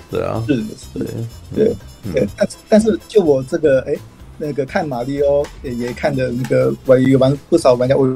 [0.09, 1.05] 对啊，是是，
[1.53, 1.75] 对
[2.13, 3.97] 对，但但是就我这个哎，
[4.39, 8.09] 那个看马里奥也也看的那个玩有玩不少玩家，我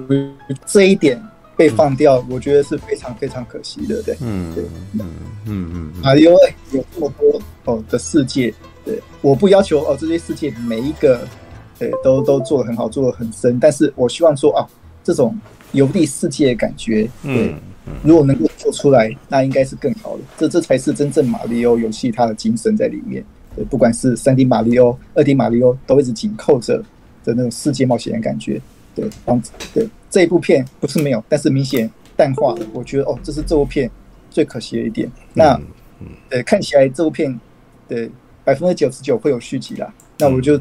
[0.65, 1.21] 这一点
[1.57, 4.65] 被放掉，我觉得是非常非常可惜的，对，嗯对，
[4.95, 5.07] 嗯
[5.47, 6.33] 嗯嗯，马里奥
[6.71, 8.55] 有这么多哦的世界，
[8.85, 11.27] 对，我不要求哦这些世界每一个。
[11.79, 13.59] 对，都都做的很好，做的很深。
[13.59, 14.65] 但是我希望说啊，
[15.03, 15.37] 这种
[15.73, 17.53] 游历世界的感觉，对，
[18.05, 20.23] 如果能够做出来，那应该是更好的。
[20.39, 23.25] 这这才是真正马里奥游戏它的精神在里面。
[23.55, 26.79] 对，不管是三 D 马里奥、二 D 马里奥，都一直紧扣着
[27.25, 28.61] 的那种世界冒险的感觉。
[28.95, 29.43] 对，然后
[29.73, 32.67] 对这一部片不是没有，但是明显淡化了。
[32.73, 33.91] 我觉得哦，这是这部片
[34.31, 35.11] 最可惜的一点。
[35.35, 35.61] 那
[36.31, 37.39] 呃，看起来这部片
[37.89, 38.11] 对
[38.45, 39.93] 百分之九十九会有续集啦。
[40.19, 40.59] 那我就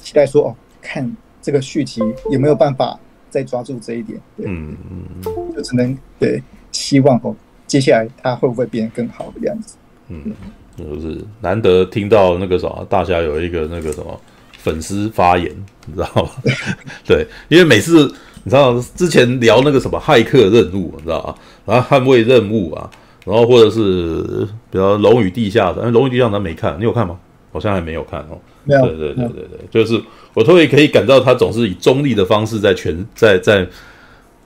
[0.00, 0.56] 期待说哦。
[0.84, 2.98] 看这个续集有没有办法
[3.30, 4.20] 再抓住这一点？
[4.36, 7.32] 对，嗯嗯，就只能对希望哦，
[7.68, 9.76] 接下来它会不会变得更好的样子？
[10.08, 10.32] 嗯，
[10.76, 14.18] 就是难得听到那个什么，大家有一个那个什么
[14.58, 15.50] 粉丝发言，
[15.86, 16.30] 你知道吗？
[17.06, 18.12] 对，因为每次
[18.44, 21.34] 你知道之前聊那个什么骇客任务，你知道吗？
[21.66, 22.90] 然后捍卫任务啊，
[23.24, 27.18] 然后或者是比如龙与地下的，龙与地下咱没看，你有看吗？
[27.52, 28.38] 好像还没有看哦。
[28.66, 30.00] 对对对对对，就是
[30.34, 33.66] 我特别可以感到他总是以中立的方式在全在在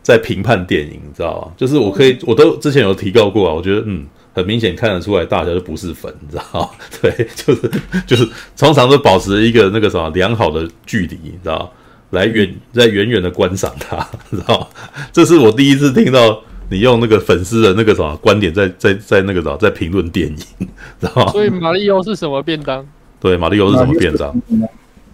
[0.02, 1.52] 在评判电影，你知道吗？
[1.56, 4.06] 就是我可以，我都之前有提到过啊，我觉得嗯，
[4.36, 6.68] 很明显看得出来大家都不是粉，你知道吗？
[7.00, 7.70] 对，就是
[8.06, 11.70] 就是通常都保持一个那个什么良好的距离，你知道吗？
[12.10, 13.96] 来远在远远的观赏他，
[14.30, 14.66] 知道吗？
[15.10, 20.68] 这是我第一次听到你用那个粉丝的那个什么观点在在在那个什么在评论电影，
[21.00, 21.32] 知道吗？
[21.32, 22.86] 所以马里奥是什么便当？
[23.18, 24.38] 对，马里奥是什么便当？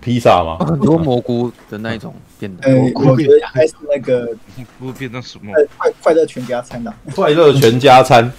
[0.01, 0.59] 披萨吗？
[0.67, 2.69] 很多蘑菇的那一种便当。
[2.73, 4.27] 蘑菇便当还是那个
[4.81, 5.53] 蘑菇便当什么？
[5.79, 6.93] 快快乐全家餐呐！
[7.15, 8.33] 快乐全家餐，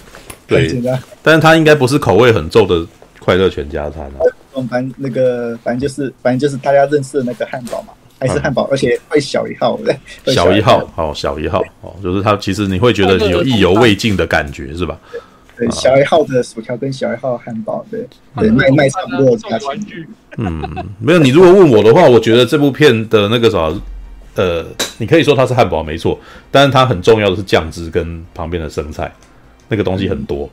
[0.46, 0.82] 对，
[1.22, 2.86] 但是它应该不是口味很重的
[3.18, 4.20] 快乐全家餐啊。
[4.70, 9.78] 反正那个，反正就是，反正就是大家认识的那个汉堡嘛，还是汉堡，而且会小一号，
[10.26, 14.98] 小一号，好，小一号，哦，就是它其实你会觉得有意犹未尽的感觉，是吧？
[15.56, 18.06] 对，小一号的薯条跟小一号汉堡，对。
[18.36, 20.06] 对，卖卖差不多的价钱。
[20.36, 20.62] 嗯，
[20.98, 21.18] 没有。
[21.20, 23.72] 你如果问我的话，我觉得这部片的那个啥，
[24.34, 24.64] 呃，
[24.98, 26.18] 你可以说它是汉堡没错，
[26.50, 29.12] 但是它很重要的是酱汁跟旁边的生菜，
[29.68, 30.48] 那个东西很多，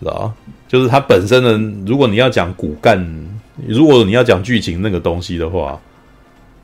[0.00, 0.34] 知道吧？
[0.68, 1.58] 就是它本身的，
[1.90, 2.98] 如果你要讲骨干，
[3.66, 5.78] 如果你要讲剧情那个东西的话。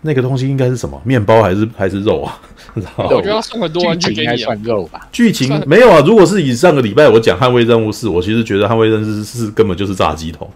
[0.05, 1.01] 那个东西应该是什么？
[1.05, 2.37] 面包还是还是肉啊？
[2.99, 5.07] 我觉得要送很多玩具给你算肉吧。
[5.13, 6.03] 剧情没有啊。
[6.05, 10.51] 如果是以上个礼拜我讲《捍卫任务四》，我其实觉得《捍卫任务四》根本就是炸鸡桶，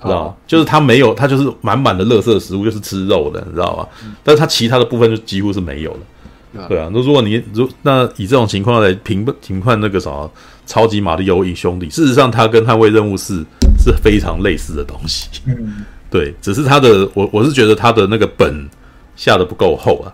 [0.00, 0.34] 知道吗？
[0.46, 3.88] 就是它没有，它就是满满的垃圾食物，就是吃肉的，你知道吗？
[4.22, 6.68] 但是它其他的部分就几乎是没有的。
[6.68, 10.30] 对啊，那如果你如那以这种情况来评评判那个什么
[10.66, 13.40] 超级马里奥兄弟，事实上它跟《捍卫任务四》
[13.82, 15.28] 是非常类似的东西。
[15.46, 15.84] 嗯。
[16.10, 18.68] 对，只是它的我我是觉得它的那个本
[19.16, 20.12] 下的不够厚啊，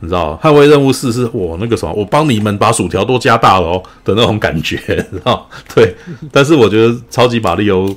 [0.00, 0.38] 你知道吗？
[0.42, 4.76] 捍卫任务四是我那个什么，我帮你们把薯条都加大了哦的那种感觉，
[5.10, 5.48] 知道？
[5.74, 5.94] 对，
[6.30, 7.96] 但是我觉得超级玛利欧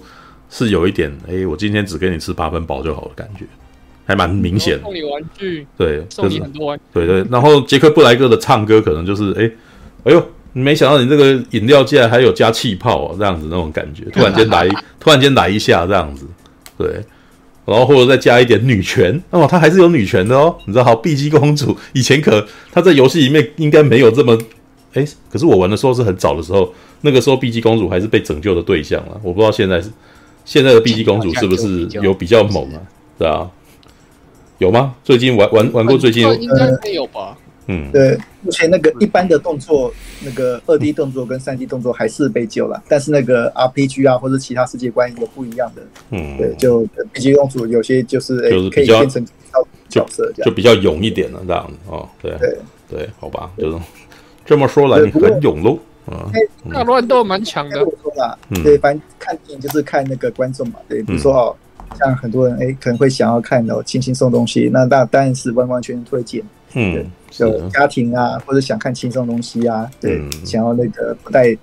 [0.49, 3.45] 是有一点，哎，我今天只给你吃八分饱就好的感觉，
[4.05, 4.83] 还蛮明显的。
[4.83, 7.25] 送你玩具，对，送你很多玩具，对对。
[7.29, 9.51] 然后杰克布莱克的唱歌可能就是，哎，
[10.05, 10.25] 哎呦，
[10.63, 14.67] 没想到你这个饮料竟然还有加气泡啊，这样子那种感觉， 突然间来，
[14.99, 16.25] 突然间来一下这样子，
[16.77, 17.01] 对。
[17.65, 20.85] 然后或者再加一点女权哦，她还是有女权的哦，你知道？
[20.85, 24.37] 好，碧姬公主以前可她在游戏里面应该没有这么，
[24.93, 29.19] 诶，可是我玩的时候是很早的时候，那个时候碧姬公主还是被拯救的对象了。
[29.23, 29.89] 我不知道现在是
[30.45, 32.79] 现在的碧姬公主是不是有比较猛啊？
[33.17, 33.49] 对啊，
[34.59, 34.93] 有吗？
[35.03, 37.35] 最近玩玩玩过最近应该没有吧？
[37.67, 39.93] 嗯，对，目前那个一般的动作，
[40.23, 49.25] 那个二 D 动作跟三 D 动作还是被救了，但是那个 RPG 啊或者其他世界观有不一样的，嗯，对，就碧姬公主有些就是诶可以变成
[49.89, 52.57] 角色这样，就比较勇一点了这样子哦，对对。
[52.87, 53.77] 对，好吧，就是
[54.45, 56.29] 这么说来你很勇喽，啊，
[56.63, 61.55] 那乱斗蛮强的，我说了，对，反正看电影就是看那个观众嘛，对，比如说哦，
[61.97, 66.43] 像很多人诶可能会想要看哦轻轻松东西，那那当然是完完全全推荐，
[66.75, 67.11] 嗯。
[67.31, 71.53] 就家庭啊，或者想看轻松东西啊，对，嗯、想要那个不带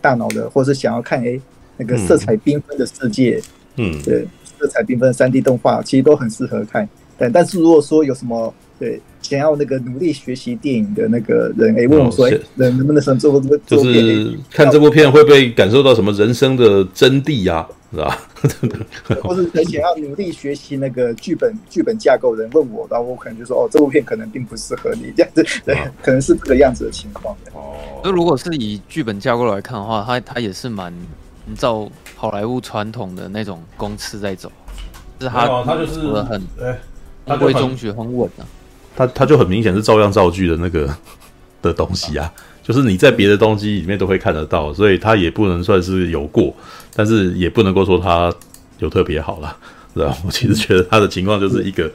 [0.00, 1.38] 大脑的，或者是想要看诶
[1.76, 3.38] 那个色彩缤纷的世界，
[3.76, 4.26] 嗯，对，
[4.58, 6.88] 色彩缤纷的三 D 动画其实都很适合看。
[7.18, 8.98] 但但是如果说有什么对
[9.30, 13.56] 想要那个努力学习电影的那个人，诶，问我说，诶，能能不能做这个？
[13.64, 17.64] 就是看这部片会不会感受到什么人生的真谛啊？
[17.92, 18.18] 是吧？
[19.22, 27.32] 或是很想要努力学习那个剧本剧本架构的人问我，然后我可能就说：“哦，这部片可能并不适合你这样子。”对，可能是这个样子的情况。
[27.52, 30.92] 哦，那如果是以剧本架构来看的话，它它也是蛮
[31.46, 34.50] 按照好莱坞传统的那种公式在走，
[35.20, 36.42] 就是它它就是很
[37.26, 38.44] 中规中矩、很稳的。
[39.00, 40.94] 它它就很明显是照样造句的那个
[41.62, 42.30] 的东西啊，
[42.62, 46.54] 就是你在别的东西里面都会看得到，所以它也不能算是有过。
[46.94, 48.30] 但是也不能够说它
[48.78, 49.56] 有特别好了，
[49.94, 50.14] 是吧？
[50.26, 51.90] 我其实觉得他的情况就是一个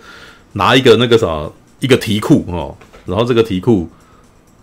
[0.54, 2.76] 拿一个那个什么一个题库哦，
[3.06, 3.88] 然后这个题库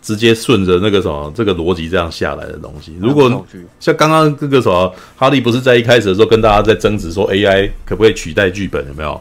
[0.01, 2.97] 直接顺着那个什么这个逻辑这样下来的东西。
[3.01, 3.47] 如果
[3.79, 9.21] 像刚刚这个什么哈利不是在一开始的时候跟大家在争执说 AI 可不可以取代剧本有没有？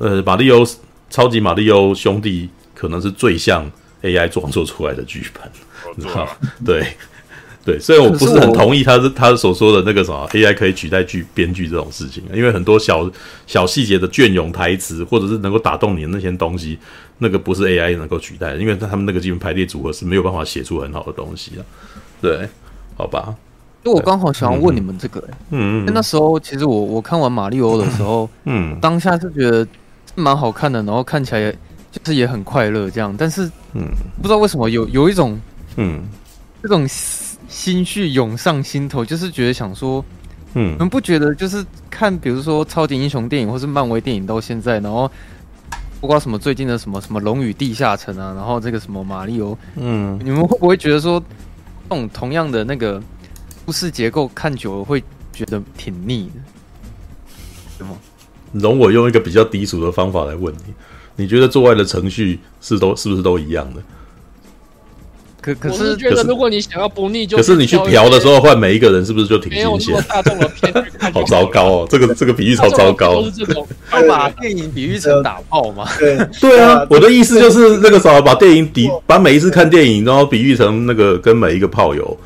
[0.00, 0.66] 呃，马里欧
[1.14, 3.70] 超级马里欧兄弟可能是最像
[4.02, 5.48] AI 创作出来的剧本，
[5.94, 6.26] 你知道
[6.66, 6.84] 对。
[7.64, 13.08] 对，虽然我不是很同意他是他所说的那个什么 AI 可以取代剧编剧这种事情，因为很多小
[13.46, 16.76] 小细节的隽永台词，或者是能够打动你的那些东西，
[17.18, 21.64] 那个不是 AI 能够取代的，因为他们那个基本排列组合是没有办法写出很好的东西的。
[22.20, 22.48] 对，
[22.96, 23.32] 好吧。
[23.84, 29.66] 因为我刚好想要问你们这个、欸，嗯，因为那时候其实我我看完马里欧的时候，嗯，当下是觉得
[30.14, 31.50] 蛮好看的，然后看起来
[31.92, 35.40] 就是也很快乐这样，但是嗯，不知道为什么有有一种
[35.76, 36.02] 嗯
[36.62, 36.86] 这种。
[37.46, 40.04] 心绪涌上心头，就是觉得想说，
[40.54, 45.08] 嗯，你们不觉得就是看，比如说超级英雄电影或是漫威电影到现在，然后
[46.00, 51.22] 不管什么最近的什么什么龙与地下城啊，然后这个什么马里欧，嗯，你们会不会觉得说，
[51.88, 53.00] 这种同样的那个
[53.64, 55.00] 故事结构看久了会
[55.32, 56.40] 觉得挺腻的？
[57.78, 57.96] 什么？
[58.54, 60.72] 容我用一个比较低俗的方法来问你，
[61.16, 63.82] 你觉得做爱的程序是都是不是都一样的？
[65.40, 70.04] 可可是，是觉得如果你想要不腻，就可是你去嫖的时候换每一个人，是不是就挺新鲜？
[70.08, 70.72] 大众的片
[71.12, 71.86] 好糟糕哦！
[71.90, 73.16] 这个这个比喻超糟糕。
[73.16, 75.86] 都是这种，要把电影比喻成打炮吗？
[76.00, 82.16] 对对啊，我的意思就是那个啥，把电影比把每一次看电影，然后比喻成那个跟每一个炮友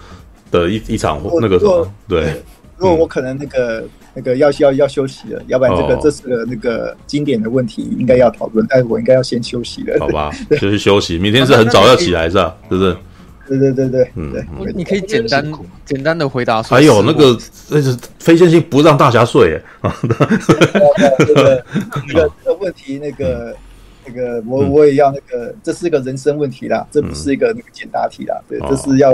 [0.52, 1.92] 的一一场那个什么？
[2.06, 2.40] 对，
[2.76, 3.84] 如果我可能那个
[4.18, 9.96] 那个要要要休息了，要不然这个这是个那个经典的问题，应该要讨论，但是我应该要先休息了。
[10.00, 12.56] 好吧， 就是休息，明天是很早要起来是吧？
[12.68, 12.96] 是不是？
[13.46, 13.88] 对对对。
[13.88, 14.44] 对，嗯，
[14.74, 15.52] 你可以简单
[15.84, 16.76] 简单的回答说。
[16.76, 17.38] 还有那个
[17.68, 21.64] 那是非线性不让大侠睡，啊，那个
[22.08, 23.54] 那个这个问题，那个
[24.04, 29.12] 那个我我也要那个，这是一个人生问题啦，这不是一个那个简答题啦，对，这是要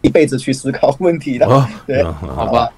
[0.00, 1.46] 一辈子去思考问题的，
[1.86, 2.68] 对，好吧，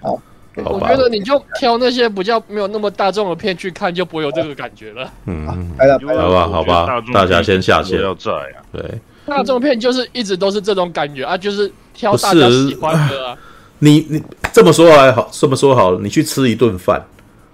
[0.00, 0.22] 好。
[0.64, 5.12] 我觉得你就挑那些比较没有那么大众的片去看，就不会有这个感觉了。
[5.26, 8.00] 嗯，好吧，好吧，大家先下线。
[8.00, 8.82] 要在啊，对，
[9.26, 13.36] 大众片就是一直都是这种感觉啊，就是挑大家喜欢的啊。
[13.80, 17.04] 你你这么说来好，这么说好了，你去吃一顿饭，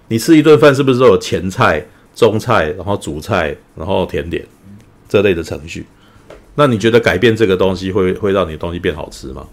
[0.07, 1.85] 你吃一顿饭是不是都有前菜、
[2.15, 4.45] 中菜，然后主菜，然后甜点
[5.09, 5.85] 这类的程序？
[6.55, 9.45] 那你觉得改变这个东西会会让你的东西变好吃吗？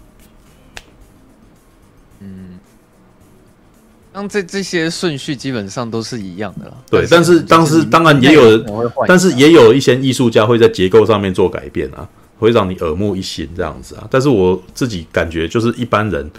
[4.13, 7.07] 当这这些顺序基本上都是一样的啦，对。
[7.09, 8.65] 但是当时当然也有人，
[9.07, 12.05] 但是也有一些艺术家会在结构上面做改变啊，
[12.37, 14.05] 会让你耳目一新这样子啊。
[14.11, 16.29] 但是我自己感觉就是一般人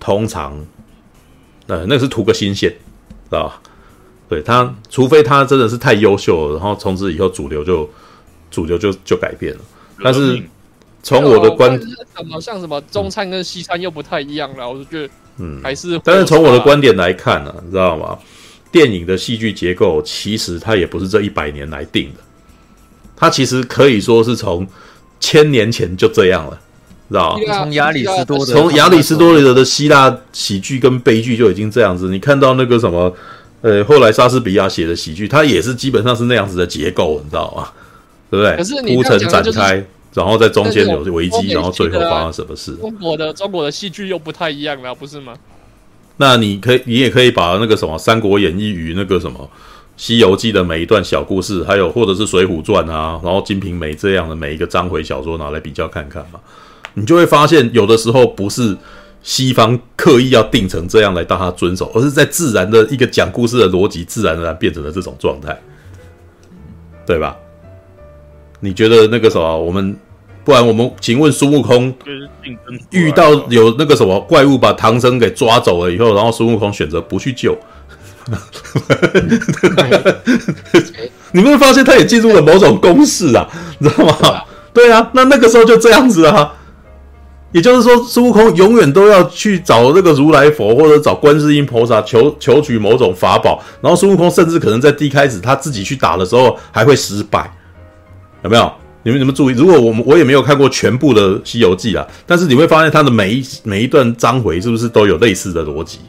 [0.00, 0.58] 通常，
[1.66, 3.60] 呃，那是图个新鲜，知道吧？
[4.26, 7.88] 对他，除非他真的是太优秀了，然后从此以后主流就
[8.50, 9.60] 主流就就改变了。
[10.02, 10.42] 但是
[11.02, 15.12] 从我的观，什么像什么中餐跟西餐又不太一样了，我就觉得。
[15.38, 18.18] 嗯，还是，但是从我的观点来看呢、啊，你知道吗？
[18.70, 22.20] 电影的戏剧结构其实它也不是这一百年来定的，
[23.16, 24.66] 它其实可以说是从
[25.18, 26.60] 千年前就这样了，
[27.08, 27.40] 知道吗？
[27.56, 32.10] 从亚里士多德，从亚里士多德的希腊喜剧跟悲剧就已经这样子。
[32.10, 33.14] 你看到那个什么，
[33.62, 37.68] 呃，后来莎士比亚写的喜剧，它也是基本上是那样子的结构，你知道吗？
[38.30, 38.94] 对不对？
[38.94, 39.82] 铺陈展开。
[40.14, 42.74] 然后在中间有危机，然后最后发生什么事？
[42.76, 45.34] 中国的中国的戏剧又不太一样了，不是吗？
[46.16, 49.38] 那你可以，你也可以把那个什么《三国演义》与那个什么
[49.96, 56.40] 《西游记》的每一段小故事，还有或者是《水浒传》啊，然后《金瓶梅》这样的每一个章回小说拿来比较看看嘛，
[56.94, 58.76] 你就会发现，有的时候不是
[59.22, 65.56] 西方刻意要定成这样来让他遵守，而是在自然的一个讲故事的逻辑，自然而然变成了这种状态，
[67.06, 67.36] 对吧？
[68.60, 69.96] 你觉得那个什么，我们
[70.44, 71.94] 不然我们请问孙悟空
[72.90, 77.56] 遇到有那个什么怪物把唐僧给抓走了以后，然后孙悟空选择不去救，
[81.32, 83.48] 你们会发现他也进入了某种公式啊？
[83.78, 84.42] 你知道吗？
[84.72, 86.54] 对啊，那那个时候就这样子啊。
[87.50, 97.50] 也就是说，孙悟空永远都要去找那个如来佛或者找观世音菩萨求求取某种法宝，然后孙悟空甚至可能在第一开始他自己去打的时候还会失败。
[98.42, 98.72] 有没有？
[99.04, 106.00] 你们你们注意，如果我们我也没有看过全部的《西游记》啊，但是你会发现它的每一每一段章回是不是都有类似的逻辑？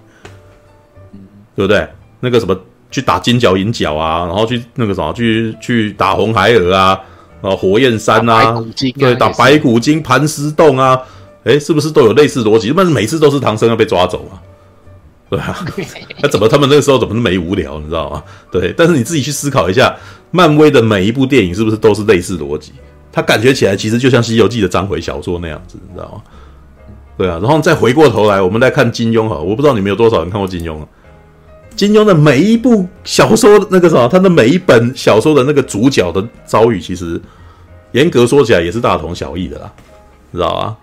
[1.56, 1.88] 对不对？
[2.20, 2.60] 那个什么
[2.92, 7.00] 去打金角银角啊，然后去那个什么去去打红孩儿啊，
[7.42, 8.66] 然后火焰山啊，啊
[8.98, 11.00] 对，打白骨精、盘丝洞啊，
[11.44, 12.74] 诶，是不是都有类似逻辑？
[12.76, 14.42] 但是每次都是唐僧要被抓走啊，
[15.30, 15.66] 对啊，
[16.22, 17.80] 那怎么他们那个时候怎么没无聊？
[17.80, 18.24] 你知道吗？
[18.52, 19.96] 对，但是你自己去思考一下。
[20.32, 22.72] 漫威的每一部电影是不是都是类似逻辑？
[23.12, 26.22] 它感觉起来其实就像《西游记》的章回小说那样子，你知道吗？
[27.18, 30.88] 对啊，然后再回过头来，我们来看金庸哈，我不知道你们有多少人看过金庸啊？
[31.76, 37.20] 金庸的每一部小说，那个什么，他的每一本小说的那个主角的遭遇，其实
[37.94, 39.72] 严格说起来也是大同小异的啦，
[40.32, 40.78] 知道吧？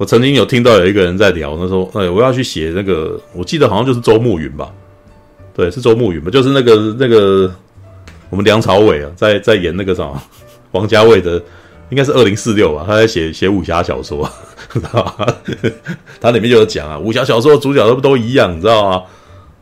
[0.00, 4.72] 我曾经有听到有一个人在聊，他说：“哎，我要去写那个，我记得好像就是周慕云吧？
[5.52, 6.30] 对，是周慕云吧？
[6.30, 7.52] 就是那个那个。”
[8.30, 10.22] 我们梁朝伟啊，在在演那个什么
[10.72, 11.32] 王家卫的，
[11.90, 12.84] 应该是二零四六吧？
[12.86, 14.26] 他在写写武侠小说，
[14.72, 15.36] 知道吧？
[16.18, 19.02] 他里面就有讲啊，武侠小说主角都不都一样，你知道吗？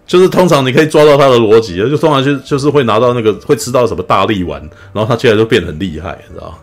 [0.06, 4.60] 就是通常你可以抓到他的逻辑，就通常就就是会拿到那个会吃到什么大力丸，
[4.92, 6.58] 然后他现在就变得很厉害，你知道吗？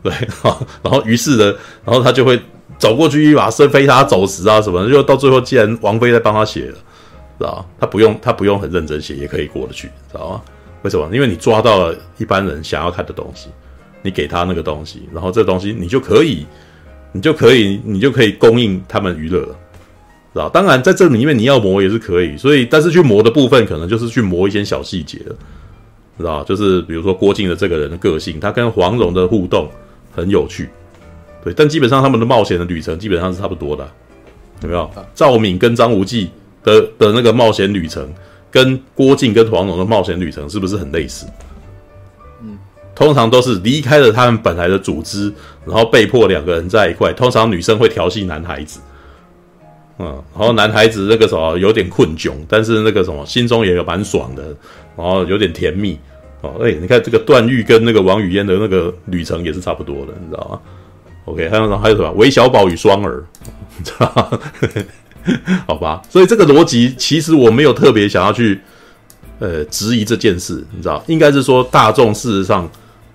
[0.00, 0.12] 对，
[0.82, 1.54] 然后于是呢，
[1.84, 2.40] 然后他就会
[2.76, 6.74] 走过去一把生飞他走石啊什么的，就到最后既然王菲在帮他写了，
[7.38, 7.64] 知道？
[7.80, 10.42] 他不用他不用很认真写也可以过得去，知道吗？
[10.82, 11.08] 为什么？
[11.12, 13.48] 因为你抓到了一般人想要看的东西，
[14.02, 16.46] 你给他那个东西，然后这东西你就可以，
[17.10, 19.56] 你就可以，你就可以供应他们娱乐了，
[20.32, 20.48] 知道？
[20.48, 25.34] 当然，在这里面你要磨也是可以，所以但是去磨的部分可能就是去磨一些小细节了，
[26.16, 26.44] 知道？
[26.44, 29.68] 就是比如说郭靖的这个人的个性，他跟黄蓉的互动
[30.14, 30.68] 很有趣，
[31.44, 33.88] 对，但基本上他们的冒险的旅程基本上是差不多的，
[34.62, 34.90] 有没有？
[35.14, 36.30] 赵敏跟张无忌
[36.62, 38.08] 的的那个冒险旅程。
[38.50, 41.26] 跟郭靖跟黄蓉的冒险旅程是不是很类似？
[42.40, 42.58] 嗯，
[42.94, 45.30] 通常都是离开了他们本来的组织，
[45.66, 47.12] 然后被迫两个人在一块。
[47.12, 48.80] 通常女生会调戏男孩子，
[49.98, 54.42] 嗯，然后男孩子那个时候有点困窘，但是那个什么心中也有蛮爽的，
[54.96, 55.98] 然后有点甜蜜
[56.40, 56.54] 哦。
[56.62, 60.60] 哎，你看这个段誉跟那个王语嫣的那个旅程也是差不多的，你知道吗？
[61.28, 62.10] OK，还有还有什么？
[62.12, 63.24] 韦小宝与双儿，
[63.76, 64.40] 你知道吗？
[65.66, 68.58] 好吧，所以这个逻辑其实我没有特别想要去
[69.38, 72.70] 呃质疑这件事，你知道，应该是说大众事实上，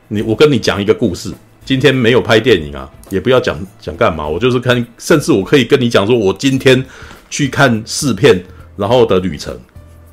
[0.10, 1.34] 你我跟你讲一个故事，
[1.66, 6.86] 今天没有拍电影啊，也不要讲讲干嘛，我就是看，甚至我可以跟你讲说，我今天
[7.32, 8.44] 去看试片，
[8.78, 9.58] 然后的旅程，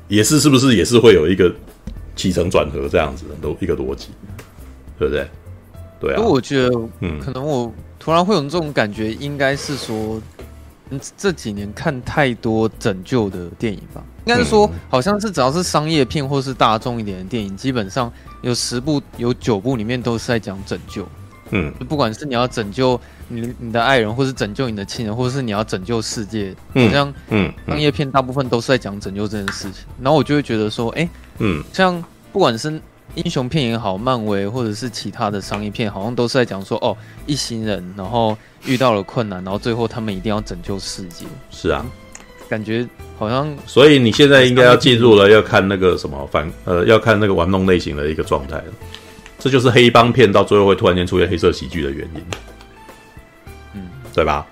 [0.07, 1.53] 也是是不是也是会有一个
[2.15, 4.07] 起承转合这样子的都一个逻辑，
[4.97, 5.27] 对不对？
[5.99, 6.71] 对啊，我觉得，
[7.01, 7.71] 嗯，可能我
[8.01, 10.19] 突然会有这种感觉，应该是说。
[11.15, 21.07] 这几年看太多拯救的电影吧，应该是说，好像是只要是商业片或是大众一点的电影，基本上有十部有九部里面都是在讲拯救。
[21.51, 22.99] 嗯，不管是你要拯救
[23.29, 29.85] 你你的爱人，或是拯救你的亲人，或者是你要拯救世界，好像嗯，商业片大部分都是在讲拯救这件事情。
[30.01, 32.81] 然后我就会觉得说，哎，嗯，像不管是。
[33.15, 36.95] 英雄片也好，漫威或者是其他的商业片，好像都是在讲说，哦，
[37.25, 41.25] 一行人然后遇到了困难，然后最后他们一定要拯救世界。
[41.49, 41.85] 是啊，
[42.47, 42.87] 感觉
[43.17, 43.53] 好像。
[43.65, 48.65] 所以你现在应该要进入了要看那个什么反呃，要看那个玩弄类型的一个状态了。
[49.37, 52.21] 这就是黑帮片到最后会突然间出现黑色喜剧的原因。
[53.73, 54.45] 嗯，对吧？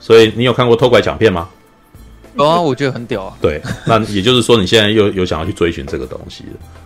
[0.00, 1.48] 所以你有看过偷拐抢骗吗？
[2.34, 3.36] 有啊，我觉得很屌啊。
[3.40, 6.79] 对，那也就是说你现在又有想要去追寻这个东西了。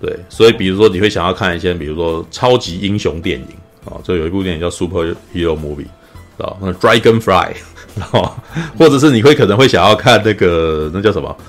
[0.00, 3.46] 对，所以比如说你会想要看一些，比如说超级英雄电影
[3.86, 5.86] 啊，就有一部电影叫《Super Hero Movie》，
[6.44, 7.52] 啊，那 Dragonfly，
[7.94, 8.34] 然 后
[8.78, 11.34] 或者是你会可能会想要看那个那叫什么《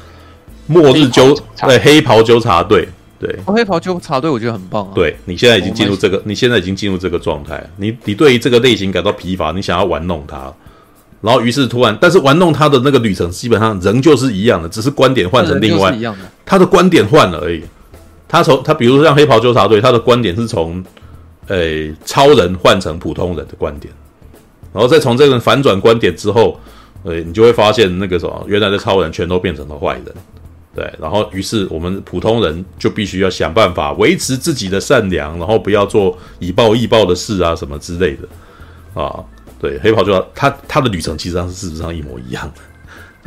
[0.65, 2.85] 末日纠对黑袍纠察队》
[3.19, 4.91] 对，哦，黑袍纠察队我觉得很棒啊。
[4.93, 10.53] 对，你现在已经进入这个，你现在已经进入这个状态，你你对于这个类型感到疲乏，你想要玩弄它，
[11.19, 17.63] 然后于是突然，但是玩弄他的那个旅程基本上仍旧是一样的，只是观点换成另外一样的，他的观点换了而已。
[18.27, 20.83] 他从他比如说像黑袍纠察队，他的观点是从，
[21.47, 23.93] 诶、超人换成普通人的观点，
[24.73, 26.59] 然后再从这个反转观点之后，
[27.03, 30.05] 呃，你就会发现那个什么，原来的超人全都变成了坏人，
[30.75, 39.23] 对，然后于是我们普通人就必须要想办法维持自己的善良，然后不要做以暴易暴的事啊什么之类的，啊，
[39.59, 42.51] 对，黑袍纠察他他的旅程其实上是事实上一模一样。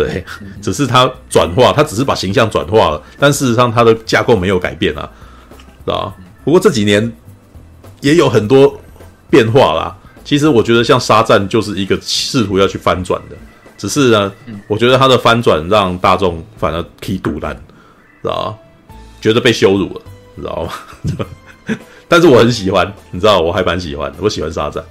[0.04, 0.24] 对，
[0.62, 5.08] 只是他转化，他只是把形象转化了，但事实上它的架构没有改变啊，
[5.84, 6.14] 是吧？
[6.44, 7.12] 不过这几年
[8.00, 8.80] 也有很多
[9.28, 9.96] 变化啦。
[10.24, 13.36] 其实我觉得像沙赞就是一个试图要去翻转的，
[13.76, 14.32] 只是呢，
[14.68, 17.54] 我觉得他的翻转让大众反而踢赌烂，
[18.22, 18.94] 知道吗？
[19.20, 20.00] 觉得被羞辱了，
[20.36, 21.76] 知道吗？
[22.08, 24.82] 但是我很喜欢，你知道，我还蛮喜欢的，我喜欢沙赞，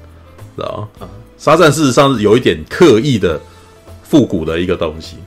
[0.55, 1.07] 知道吗？
[1.38, 3.39] 沙赞事实上是有一点刻意的。
[4.10, 5.18] 复古的一个东西，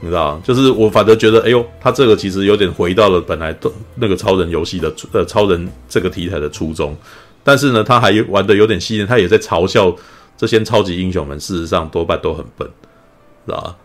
[0.00, 6.96] 你知道，就是我反正觉得，哎呦，他这个其实有点回到了本来的那个超人游戏的呃超人这个题材的初衷，
[7.44, 9.94] 但是呢，他还玩的有点细腻，他也在嘲笑
[10.36, 12.68] 这些超级英雄们，事实上多半都很笨，
[13.46, 13.76] 知道吧？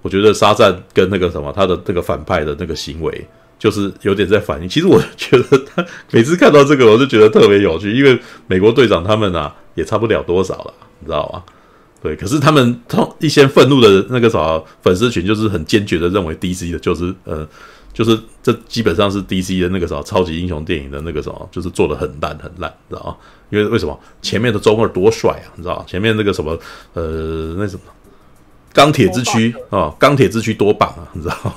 [0.00, 3.26] 我觉得沙赞跟那个什么他的那个反派的那个行为，
[3.58, 4.66] 就是有点在反映。
[4.66, 11.42] 其实我觉得他每次看到这个，我就觉得特别有趣，因为美国队长他们啊也差不了多少了，你知道吗？
[12.02, 17.46] 对，可是他们通一些愤怒的那个啥粉丝群，就是很坚决的认为 DC 的就是呃，
[17.92, 23.16] 就是这基本上是 DC 的那个啥超级英雄电影的那个什么，就是做的很烂很烂，知道吗？
[23.50, 25.84] 因为为什么前面的中二多帅啊，你知道吗？
[25.86, 26.58] 前面那个什么
[26.94, 27.82] 呃那什么
[28.72, 31.54] 钢铁之躯啊，钢铁之躯多棒啊，你知道吗？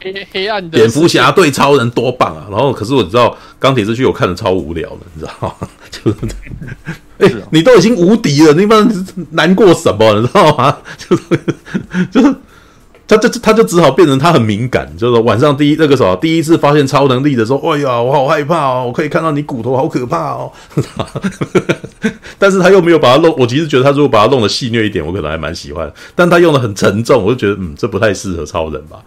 [0.00, 2.46] 黑黑暗的蝙蝠侠对超人多棒啊！
[2.50, 5.68] 然后可是我知道钢铁之躯我看的超无聊的，你知道吗？
[5.90, 6.16] 就是。
[7.18, 10.14] 哎、你都已经无敌了，你们难过什么？
[10.20, 10.76] 你知道吗？
[10.98, 11.22] 就是
[12.10, 12.34] 就是，
[13.08, 18.84] 他就他就只好变成他很敏感，就是晚上第一那个时候第一次发现超能力的时候，哎呀，我好害怕哦！
[18.86, 20.52] 我可以看到你骨头，好可怕哦！
[22.38, 25.90] 但是他又没有把它弄，我其实觉得他如果把它弄得戏谑一点，我可能还蛮喜欢。
[26.14, 28.98] 但他用的很沉重，我就觉得嗯，这不太适合超人吧。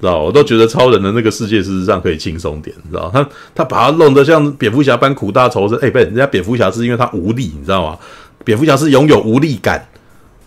[0.00, 3.10] 知道，我都觉得超人的那个世界事实上可以轻松点，知道？
[3.12, 7.98] 他他把他弄得像蝙蝠侠般苦大仇深，哎、欸，不是，人家蝙蝠侠是因为他无力，你知道吗？
[8.44, 9.88] 蝙蝠侠是拥有无力感，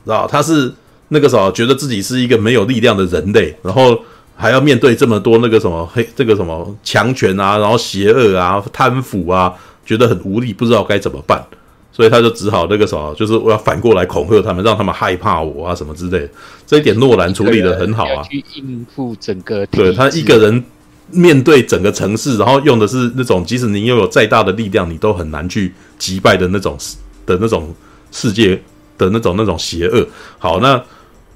[0.06, 0.26] 知道？
[0.26, 0.74] 他是
[1.10, 4.00] 那个什么，觉得自己是一个没有力量的人类，然后
[4.36, 9.54] 还要面对这么多那个什么黑这个什么强权啊，然后邪恶啊、贪腐啊，
[9.86, 11.46] 觉得很无力，不知道该怎么办。
[11.92, 16.30] 所以他就只好那个什么，就是我要反过来恐吓他们，让他们害怕我啊什么之类的。
[16.66, 18.24] 这一点诺兰处理得很好啊。
[18.24, 20.64] 去应付整个，对，他一个人
[21.12, 26.78] 面对整个城市，然后用的是那种即使你拥有再大的力量，你都很难去击败的那种
[27.26, 27.76] 的那种
[28.12, 28.56] 世界
[28.98, 30.08] 的那种那种邪恶。
[30.40, 30.82] 好，那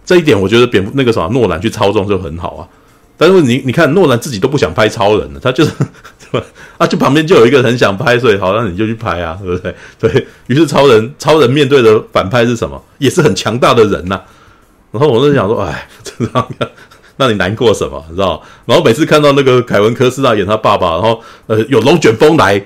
[0.05, 2.67] 这一点我觉得蝙蝠那个什么诺兰去操纵就很好啊。
[3.17, 5.71] 但是你你看诺兰自己都不想拍超人了，他就是
[6.77, 9.75] 啊，就旁边就有一个很想拍，所以好，那你就去拍啊，对不对？
[9.99, 12.81] 对，于是超人，超人面对的反派是什么？
[12.97, 14.21] 也是很强大的人呐、
[14.91, 16.47] 然后我就想说，哎，这样，
[17.17, 18.03] 那你难过什么？
[18.09, 18.41] 你知道？
[18.65, 22.65] 然后每次看到那个凯文科斯纳演他爸爸，然后呃，有龙卷风来。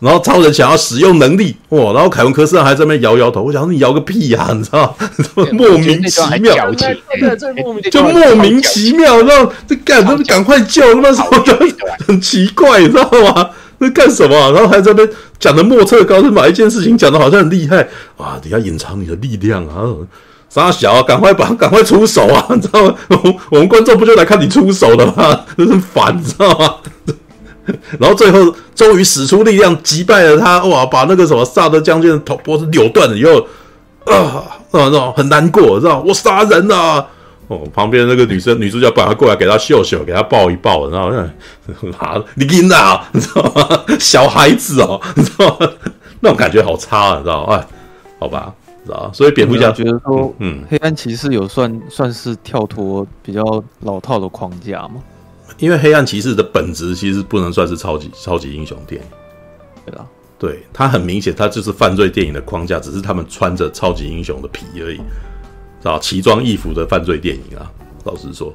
[0.00, 1.92] 然后超人想要使用能力，哇！
[1.92, 3.42] 然后凯文科斯还在那边摇摇头。
[3.42, 4.96] 我想说你摇个屁呀、啊，你知道？
[5.52, 6.72] 莫名其妙，
[7.90, 11.58] 就莫名其妙，然后这干，他们赶快救，他妈什么的，
[12.06, 13.50] 很奇怪，你知道吗？
[13.78, 14.36] 那干什么？
[14.52, 17.86] 然后还在那边讲的莫测高深，把一件事情讲的好像很厉害
[18.16, 18.40] 啊！
[18.44, 19.82] 你要隐藏你的力量啊！
[20.48, 22.46] 傻小、啊，赶快把，赶快出手啊！
[22.54, 22.94] 你知道吗？
[23.08, 25.44] 我，我们观众不就来看你出手的吗？
[25.58, 26.74] 真是烦，你知道吗？
[28.00, 30.86] 然后最后终于使出力量击败了他，哇！
[30.86, 33.46] 把那个什么萨德将军的头脖子扭断了以后，
[34.06, 37.06] 啊，那种很难过，知道我杀人了、啊。
[37.48, 41.10] 哦，旁边那个女生女主角把他过来给他秀秀，给他抱一抱，然后
[41.98, 43.84] 拿你给哪，你知道吗？
[43.98, 45.66] 小孩子哦，你知道吗？
[46.20, 47.54] 那种感觉好差，你知道吗？
[47.54, 47.66] 哎，
[48.18, 48.52] 好吧，
[48.84, 49.10] 知道。
[49.14, 53.42] 所以蝙蝠侠觉得说，嗯，黑暗骑士有算算是跳脱比较
[53.80, 54.96] 老套的框架吗？
[55.58, 59.08] 因为黑暗骑士的本质其实不能算是超级超级英雄电影，
[59.86, 60.06] 对吧？
[60.38, 65.00] 对，它很明显，它就是犯罪电影的框架，只是他们穿着超级英雄的皮而已，
[65.82, 65.98] 啊？
[65.98, 67.68] 奇装异服的犯罪电影啊，
[68.04, 68.54] 老实说，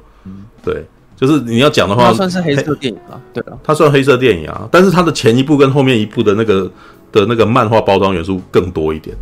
[0.62, 0.82] 对，
[1.16, 6.70] 就是你要讲的话，它算是黑色电影啊，对啊，它算黑色电影啊，但是它的前一部跟后面一部的那个
[7.12, 9.14] 的那个漫画包装元素更多一点，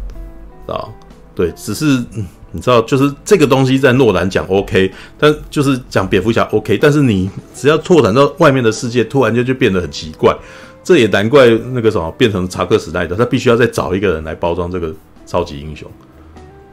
[0.68, 0.88] 啊，
[1.34, 1.98] 对，只是。
[2.16, 10.36] 嗯你知道，就是这个东西在诺兰讲 OK，但就是讲蝙蝠侠 OK，但是你只要拓展到外面的世界，突然间就变得很奇怪。
[10.84, 14.92] 这也难怪那个什么变成查克时代的，他必须要再找一个人来包装这个
[15.24, 15.88] 超级英雄。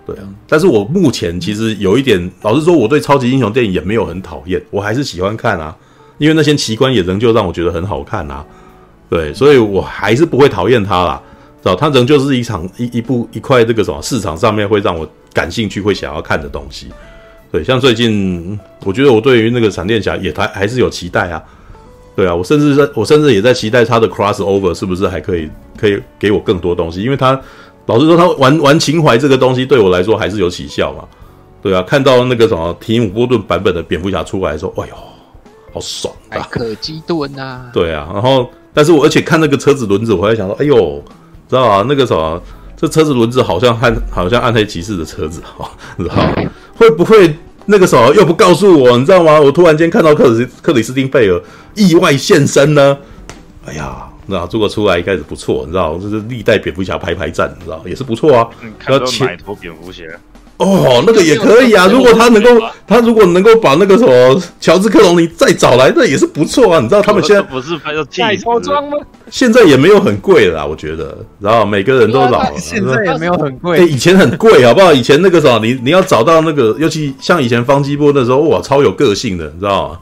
[0.05, 5.75] 对啊，但是我目前其实有一点，老实说，我对超级英雄电影也没有很讨厌，我还是喜欢看啊，
[6.17, 8.43] 因为那些奇观也仍旧让我觉得很好看啊。
[9.07, 11.21] 对，所以我还是不会讨厌他啦。
[11.61, 16.87] 知道，它仍旧是一场一一部一块这个什么市场上面会让我感兴趣、会想要看的东西。
[17.51, 21.43] 对，像最近，我觉得我对于那个闪电侠也还还是有期待啊。
[22.15, 27.39] 对啊，我甚至在，我甚至也在期待他的 crossover 是不是还可以可以给我更多东西，因为他
[27.85, 31.03] 老实说，他玩玩情怀这个东西对我来说还是有起效嘛。
[31.61, 34.95] 对啊，看到那个什么提姆波顿版本的蝙蝠侠出来的时候，哎呦，
[35.73, 36.47] 好爽啊！
[36.51, 37.69] 可基顿啊！
[37.73, 41.03] 对啊，然后，但是我而且看那个车子轮子，我还想说，哎呦。
[41.49, 42.39] 知道啊，那个什么，
[42.79, 46.15] 这车子轮子好像暗，好像暗黑骑士的车子哈，知道
[46.77, 49.37] 会不会那个什么又不告诉我，你知道吗？
[49.37, 51.41] 我突然间看到克里斯克里斯汀贝尔
[51.75, 52.97] 意外现身呢？
[53.65, 58.47] 哎呀，那如果出来应该是不错，你知道，就是历代蝙蝠侠排排站，你知道也是不错啊。
[58.87, 60.03] 要买头蝙蝠侠。
[60.59, 61.87] 哦，那个也可以啊。
[61.91, 62.49] 如果他能够，
[62.85, 66.81] 他如果能够把那个什么乔治克隆尼再找来，那也是不错啊。
[66.81, 68.97] 你知道他们现在不是拍到再包装吗？
[69.31, 71.17] 现在也没有很贵了，我觉得。
[71.39, 73.79] 然后每个人都老了， 现在也没有很贵。
[73.79, 74.91] 哎，以前很贵，好不好？
[74.91, 79.99] 以前那个什么，你你要找到那个，尤其像以前方基波那时候，哇，超有个性的，你知道吗？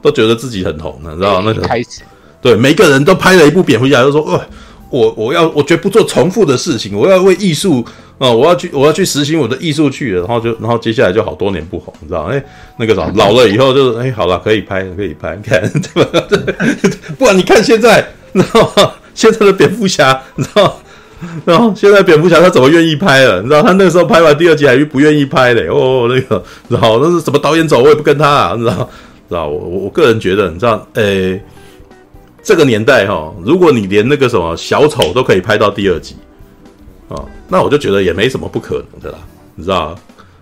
[0.00, 2.02] 都觉得自己很红的，你知道那个开始，
[2.40, 4.40] 对，每个人都拍了一部蝙蝠侠，就说，哦，
[4.88, 7.84] 我我要，我绝不做重复的事情，我要为艺术。
[8.18, 12.22] 哦，我要去，我要去实行我的艺术去了，然后就，然后接下来就好多年不红，你知道？
[12.22, 12.42] 哎，
[12.78, 16.26] 那个啥，老了以后就是，哎，好了，可以拍，可以拍， 看，对吧？
[16.28, 16.38] 对
[17.18, 18.92] 不然你看现在，你知道吗？
[19.14, 20.80] 现在的蝙蝠侠，你知道？
[21.44, 23.42] 然后现在蝙蝠侠他怎么愿意拍了？
[23.42, 23.62] 你知道？
[23.62, 28.88] 他那时候拍完第二集还不愿意拍嘞，哦，那个，然后那是什么导演走，我也不跟他，啊，你知道？
[29.28, 29.46] 知道？
[29.46, 30.86] 我我个人觉得，你知道？
[30.94, 31.38] 诶，
[32.42, 36.16] 这个年代哈，如果你连那个什么小丑都可以拍到第二集。
[37.08, 39.18] 啊、哦，那我就觉得也没什么不可能的啦，
[39.54, 39.96] 你知道？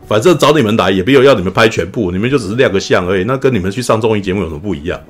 [0.07, 5.01] 反正找你们来也没有要你们拍全部，你们就只是亮个相而已，那跟你们去上综艺节目有什么不一样？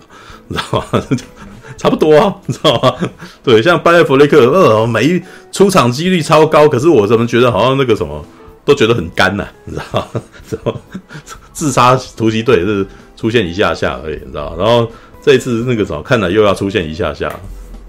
[0.47, 1.03] 你知道吗？
[1.77, 2.95] 差不多啊，你知道吗？
[3.43, 8.25] 对，像班艾弗雷克，呃，每一出场几率超高，可是我怎么觉得好像那个什么
[8.65, 10.23] 都觉得很干呐、你知道吗？
[10.51, 10.81] 然后
[11.53, 12.87] 自杀突击队是
[13.17, 14.55] 出现一下下而已，你知道？
[14.57, 14.89] 然后
[15.21, 17.29] 这一次那个什么，看来又要出现一下下。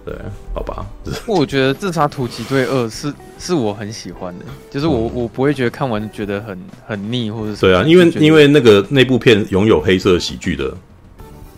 [0.06, 0.16] 对，
[0.54, 0.86] 好吧。
[1.26, 7.62] 我觉得《自杀突击队二》是是我很喜欢的，就是我、嗯、我不会觉得看完觉得很很腻或者是。
[7.62, 10.74] 对啊，因为因为那个那部片拥有黑色喜剧的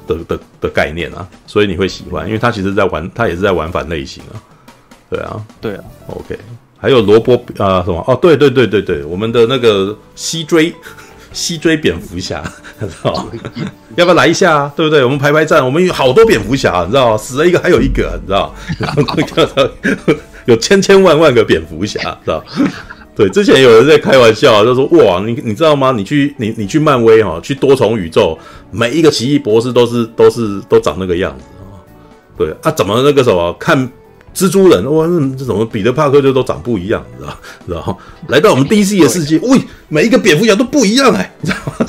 [0.08, 4.42] 的的的概念啊，所以你会喜欢，因为他其实在玩，他也是在玩反类型啊。
[5.10, 5.84] 对啊，对啊。
[6.08, 6.40] OK，
[6.78, 8.02] 还有罗伯啊什么？
[8.08, 10.74] 哦，对对对对对，我们的那个西追。
[11.38, 12.44] 西追蝙蝠侠，
[12.82, 13.28] 知道
[13.96, 14.74] 要不要来一下啊？
[14.76, 15.04] 对不对？
[15.04, 19.04] 我们排排站，我们有好多蝙蝠侠，你知道死了一个还有一个，你知道然后
[20.46, 22.44] 有千千万万个蝙蝠侠，知道
[23.16, 25.92] 对，之前有人在开玩笑，就说哇，你你知道吗？
[25.92, 28.38] 你去你你去漫威哈，去多重宇宙，
[28.72, 31.82] 每一个奇异博士都是都是都长那个样子啊，
[32.38, 33.90] 对啊，怎么那个什么看
[34.38, 37.36] 蜘蛛人哇，这怎么彼得帕克就都长不一样，你知道？
[37.66, 37.98] 然后
[38.28, 39.60] 来到我们 DC 的世界，喂，
[39.90, 41.88] 每一个蝙蝠侠都不一样哎，你知道吗？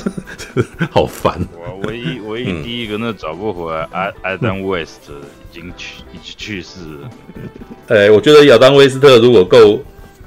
[0.89, 1.39] 好烦。
[1.53, 7.09] 我唯一唯一第一个那找不回来，艾艾丹威斯特已经去已经去世了。
[7.95, 9.79] 哎，我觉得亚当威斯特如果够，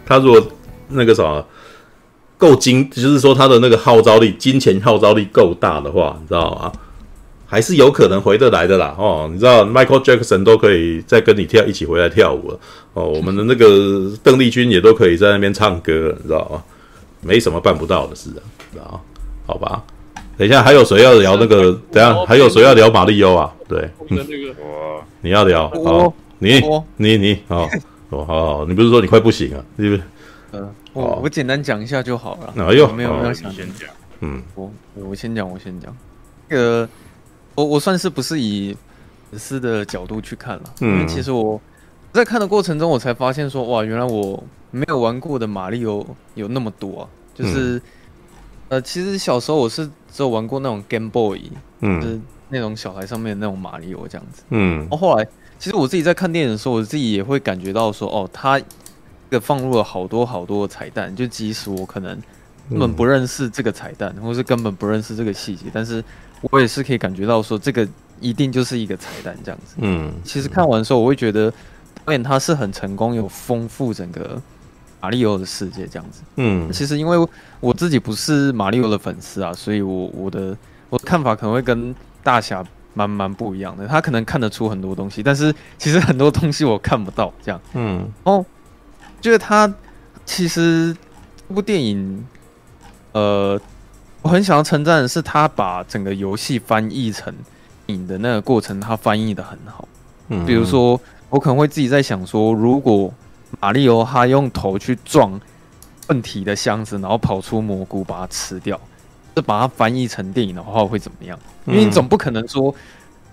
[0.07, 0.47] 他如果
[0.91, 1.45] 那个什么
[2.39, 6.73] 够金，就是说他的那个号召力、金钱号召力够大的话，你知道吗？
[7.53, 12.59] 还是有可能回得来的啦，哦，你知道 Michael Jackson 都可以再跟你跳一起回来跳舞了，
[12.95, 16.65] 哦，我们的那个邓丽君也都可以在那边唱歌了，你知道吗？
[17.21, 18.41] 没什么办不到的事啊，
[18.73, 19.01] 知道吗？
[19.45, 19.83] 好吧，
[20.39, 21.79] 等一下还有谁要聊那个？
[21.91, 23.53] 等下还有谁要聊马里欧啊？
[23.69, 24.25] 对，那个
[25.21, 26.59] 你要聊，好，你
[26.97, 27.69] 你你，好，
[28.09, 29.63] 哦好，你不是说你快不行啊？
[29.77, 30.03] 是不是？
[30.53, 32.55] 嗯，我我简单讲一下就好了。
[32.65, 35.95] 哎呦，没有没有，想先讲，嗯，我我先讲，我先讲，
[36.49, 36.89] 那个。
[37.55, 38.77] 我我算是不是以
[39.31, 41.61] 粉丝的角度去看了，嗯，因为其实我
[42.13, 46.05] 在看的过程中，我才发现说，哇，原来我没有玩过的马里奥
[46.35, 47.83] 有那么多啊，就是，嗯、
[48.71, 51.51] 呃，其实小时候我是只有玩过那种 Game Boy，
[51.81, 55.27] 嗯，就是那种小台上面的那种马里奥这样子，嗯，然后后来，
[55.59, 58.67] 其实我自己在看电影的时候，我自己也会感觉到说，哦，他这
[59.31, 62.19] 个放入了好多好多的彩蛋，就即使我可能
[62.69, 66.03] 根本不认识这个彩蛋，或是根本不认识这个细节，但是。
[66.51, 67.87] 我也是可以感觉到说，这个
[68.21, 69.77] 一定就是一个彩蛋这样子。
[69.79, 71.53] 嗯，其实看完的时候，我会觉得
[72.05, 74.41] 导演他是很成功，有丰富整个
[75.01, 76.23] 马里奥的世界这样子。
[76.37, 77.29] 嗯，其实因为
[77.61, 80.57] 我自己不是马里奥的粉丝啊，所以我我的
[80.91, 81.95] 我的看法可能会跟
[82.25, 82.65] 大侠
[82.95, 83.87] 蛮蛮不一样的。
[83.87, 87.61] 他可能看得出很多东西，但是其实很多东西我看不到这样。
[87.75, 88.45] 嗯，哦，
[89.21, 89.73] 就是他
[90.25, 90.97] 其实
[91.49, 92.27] 这部电影，
[93.13, 93.61] 呃。
[94.23, 97.35] 我很想要称赞的是，他把整个游戏翻译成
[97.87, 99.87] 影的那个过程，他翻译的很好。
[100.29, 103.13] 嗯，比如说，我可能会自己在想说，如果
[103.59, 105.41] 马里奥他用头去撞
[106.07, 108.81] 问题的箱子，然后跑出蘑菇把它吃掉，
[109.35, 111.37] 这把它翻译成电影的话会怎么样？
[111.67, 112.73] 因为你总不可能说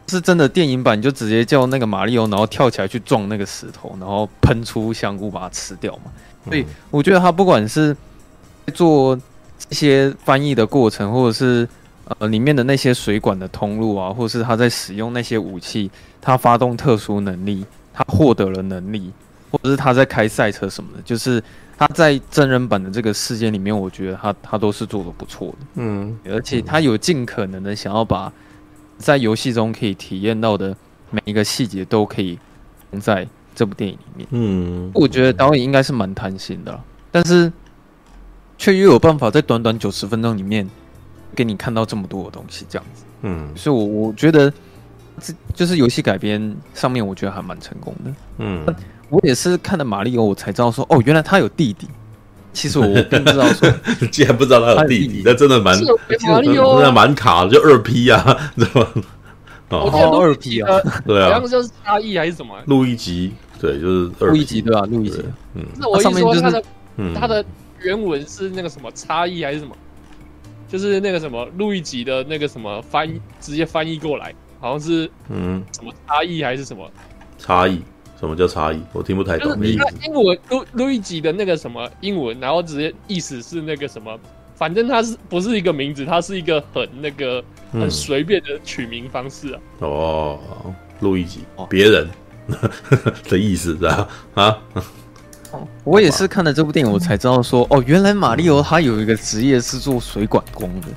[0.07, 6.11] 是真的电影版就直接叫那个马里奥，然后跳起来去撞那个石头，然后喷出香菇把它吃掉嘛。
[6.45, 7.95] 所以我觉得他不管是
[8.73, 9.15] 做。
[9.69, 11.67] 一些翻译的过程，或者是
[12.05, 15.89] 呃里面的那些水管的通路啊，或者是他在使用那些武器，
[16.19, 17.63] 他发动特殊能力，
[17.93, 19.11] 他获得了能力，
[19.51, 21.41] 或者是他在开赛车什么的，就是
[21.77, 28.33] 他在真人版的这个世界里面，我觉得他他都是做的不错的，嗯，而且他有尽可能的想要把
[28.97, 30.75] 在游戏中可以体验到的
[31.11, 32.39] 每一个细节都可以
[32.91, 36.79] 放在这部电影里面，嗯，我觉得导演应该是蛮贪心的，
[37.11, 37.53] 但是。
[38.59, 40.69] 却又有办法在短短九十分钟里面
[41.33, 44.53] 给你看到这么多的东西，这样子，嗯，所以我，我我觉得
[45.19, 48.63] 这就是游戏改编上面，我觉得还蛮成功的，嗯，
[49.09, 51.87] 我也是看了马里奥，我才知道说，哦，原来他有弟弟。
[52.51, 53.71] 其实我并不知道说，
[54.11, 55.77] 竟然不知道他有弟弟，那真的蛮
[56.27, 58.87] 马里奥，真的蛮卡的，就二 P 啊，知道吗？
[59.69, 62.57] 哦，二 P 啊，对啊，好像就是差异还是什么？
[62.65, 64.81] 录一集，对，就是二 P，路易吉对吧？
[64.89, 65.23] 录一集，
[65.53, 66.63] 嗯，那我上面说他的，
[67.15, 67.45] 他的。
[67.81, 69.75] 原文是那个什么差异还是什么？
[70.67, 76.87] 就是那个什么路易吉的那个什么翻译，直接翻译过来，好像是嗯什么差异还是什么
[77.39, 77.81] 差异？
[78.19, 78.79] 什么叫差异？
[78.93, 79.59] 我听不太懂。
[79.59, 84.19] 就是英文路路易吉的那个什么英文，然后直接意思是那个什么，
[84.53, 86.05] 反正它是不是一个名字？
[86.05, 89.61] 它是一个很那个很随便的取名方式啊。
[89.79, 90.39] 嗯、哦，
[90.99, 91.39] 路易吉，
[91.69, 92.07] 别人
[93.29, 94.07] 的意思是吧？
[94.35, 94.61] 啊？
[95.83, 100.87] 我也是看了这部电影，我才知道说，哦，原来马里奥他有一个职业是做水管工的。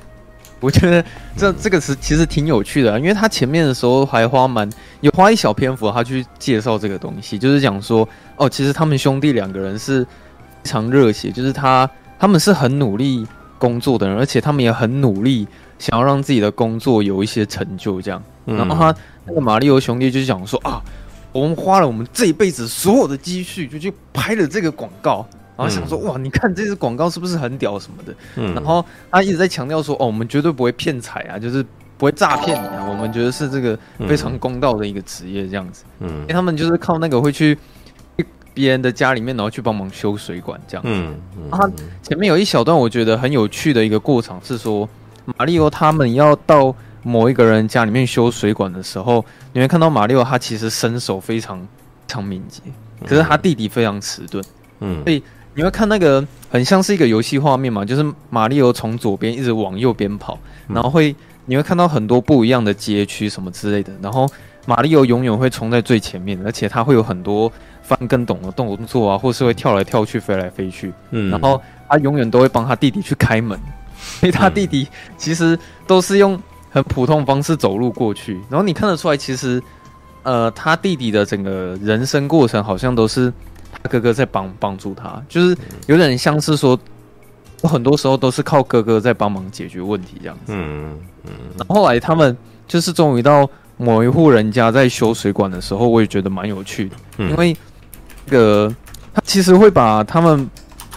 [0.59, 1.03] 我觉得
[1.35, 4.69] 这这个词其实挺有趣的，因为他前面的时候还花蛮
[5.01, 8.07] 有花一小篇幅，他去介绍这个东西，就是讲说，
[8.37, 10.09] 哦，其实他们兄弟两个人是非
[10.63, 13.27] 常热血，就是他他们是很努力
[13.57, 15.45] 工作的人，而且他们也很努力
[15.79, 18.23] 想要让自己的工作有一些成就，这样。
[18.45, 20.81] 然后他那个马里奥兄弟就讲说啊。
[21.33, 25.25] 我们花了我们这一辈子所有的积蓄，就去拍了这个广告，
[25.57, 28.15] 然后想说，哇，你看这支广告是不是很屌什么的？
[28.35, 31.65] 嗯，然后他一直在强调说，哦，我们绝对不会骗财啊，就是
[31.97, 33.77] 不会诈骗你啊，我们觉得是这个
[34.07, 35.83] 非常公道的一个职业这样子。
[36.01, 37.57] 嗯，因为他们就是靠那个会去
[38.53, 40.91] 别人的家里面，然后去帮忙修水管这样子。
[40.91, 41.17] 嗯，
[41.49, 41.73] 然后他
[42.03, 44.87] 前面有一小段我觉得很有趣的一个过场是说，
[45.37, 46.75] 马里奥他们要到。
[47.03, 51.67] 某一个人家里面修水管的时候，你会看到马里奥他其实身手非常非
[52.07, 52.61] 常敏捷，
[53.05, 54.43] 可是他弟弟非常迟钝。
[54.79, 55.21] 嗯，所以
[55.53, 61.15] 你会看那个很像是一个游戏画面嘛，就是马里奥从左边一直往右边跑，然后会
[61.45, 64.29] 你会看到很多不一样的街区什么之类的，然后
[64.65, 67.51] 马里奥永远会冲在最前面，而且他会有很多
[67.81, 70.93] 翻跟斗的动作啊，或是会跳来跳去、飞来飞去。
[71.11, 73.59] 嗯，然后他永远都会帮他弟弟去开门，
[74.19, 76.41] 所以他弟弟其实都是用
[76.73, 78.33] 很普通方式走路过去。
[78.49, 79.63] 然后你看得出来，其实
[80.23, 83.31] 呃，他弟弟的整个人生过程好像都是
[83.81, 85.55] 他哥哥在帮帮助他，就是
[85.87, 86.77] 有点像是说。
[87.65, 90.51] 很多时候都是靠哥哥在帮忙解决问题这样子。
[90.53, 91.31] 嗯嗯。
[91.57, 92.37] 然后后来他们
[92.67, 96.95] 就是终于到某一户人家在修水管的时候，我也觉得蛮有趣的。
[97.19, 97.29] 嗯。
[97.29, 97.55] 因为
[98.25, 98.75] 那个
[99.13, 100.49] 他其实会把他们，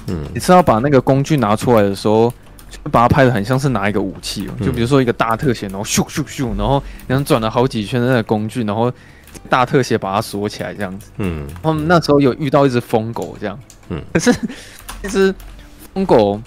[0.09, 2.35] 嗯，你知道把那个工具拿出来的时候，
[2.71, 8.93] 就把它拍的很像是拿一个武器，哦就比如说一个大特写，然后咻咻咻，然后然后转了好几圈的那个工具，然后
[9.49, 11.11] 大特写把它锁起来这样子。
[11.19, 11.47] 嗯。
[11.63, 13.59] 他们那时候有遇到一只疯狗这样。
[13.89, 14.03] 嗯。
[14.13, 14.33] 可是
[15.03, 15.35] 其实
[15.95, 16.41] 疯狗。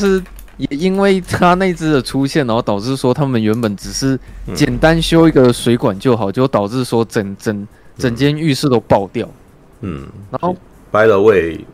[0.00, 0.22] 是
[0.58, 4.16] 也因为他那只的出现，然后导致说他们原本只是
[4.54, 7.66] 简单修一个水管就好，就导致说整整
[7.96, 9.28] 整间浴室都爆掉。
[9.80, 10.54] 嗯，然后
[10.92, 11.64] By the way，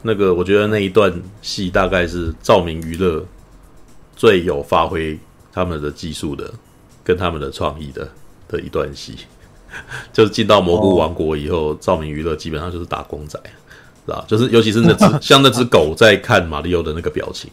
[0.00, 1.12] 那个我觉得那一段
[1.42, 3.22] 戏大概是照明娱乐
[4.24, 5.18] 最有发挥
[5.52, 6.50] 他们的技术的
[7.04, 8.08] 跟他们的创意的
[8.48, 9.14] 的一段戏，
[10.14, 13.38] 就是进到蘑菇王国以后，哦、照明娱乐基本上就是打工仔，
[14.06, 14.24] 是吧？
[14.26, 17.50] 就是尤其是那只 像那只狗在看马里奥的那个表情。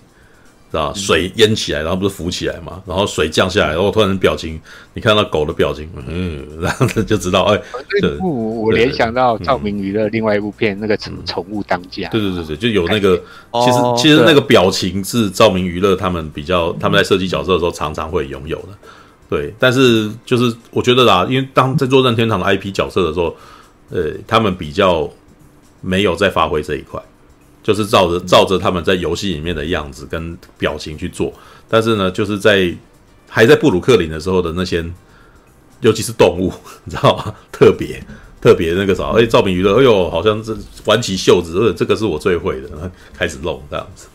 [0.72, 0.93] 是吧？
[0.95, 2.81] 水淹起来，然后不是浮起来嘛？
[2.85, 4.57] 然后水降下来，然后突然表情，
[4.93, 7.61] 你看到狗的表情，嗯， 然后就知道，哎，
[7.99, 12.07] 这部我联想到照明娱乐另外一部片，那个宠宠物当家。
[12.07, 13.22] 对对对对，就有那个，
[13.53, 18.68] 其实其实那个表情是照明娱乐他们比较，他们在设计角色的时候常常会拥有的。
[19.30, 23.35] 对，但是就是我觉得啦，因为当在做任天堂的 IP 角色的时候，
[23.89, 25.10] 呃，他们比较
[25.81, 27.02] 没有在发挥这一块。
[27.64, 31.34] 就是照着照着他们在游戏里面的样子跟表情去做，
[31.70, 32.74] 但是呢，就是在
[33.30, 34.84] 还在布鲁克林的时候的那些，
[35.82, 36.52] 尤其是动物，
[36.86, 37.34] 你知道吗？
[37.52, 38.04] 特别
[38.42, 42.70] 特别那个啥，哎，照明娱乐，哎呦，好像是挽起袖子，这个是我最会的，
[43.14, 44.08] 开始弄这样子。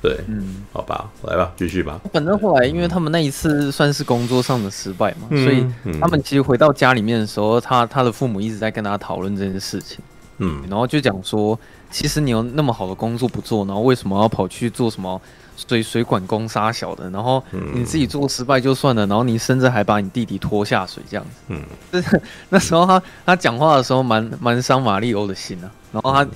[0.00, 2.00] 对，嗯，好吧，来吧，继续吧。
[2.12, 5.66] 反正后来，因为他们那一次算是工作上的失败嘛，嗯、所以
[6.00, 9.98] 他们其实回到家里面的时候，他他的父母一直在跟他讨论这件事情。
[10.38, 11.58] 嗯，然后就讲说，
[11.90, 15.20] 其实你有那么好的工作不做，然后为什么要跑去做什么
[15.56, 17.08] 水水管工杀小的？
[17.10, 17.42] 然后
[17.74, 21.30] 你自己做失败就算了，然后你甚至还把你弟弟拖下水这样子。
[21.48, 22.20] 嗯，就 是
[22.50, 25.70] 那时候他他讲话的时候蛮蛮伤马里欧的心啊。
[25.90, 26.26] 然后他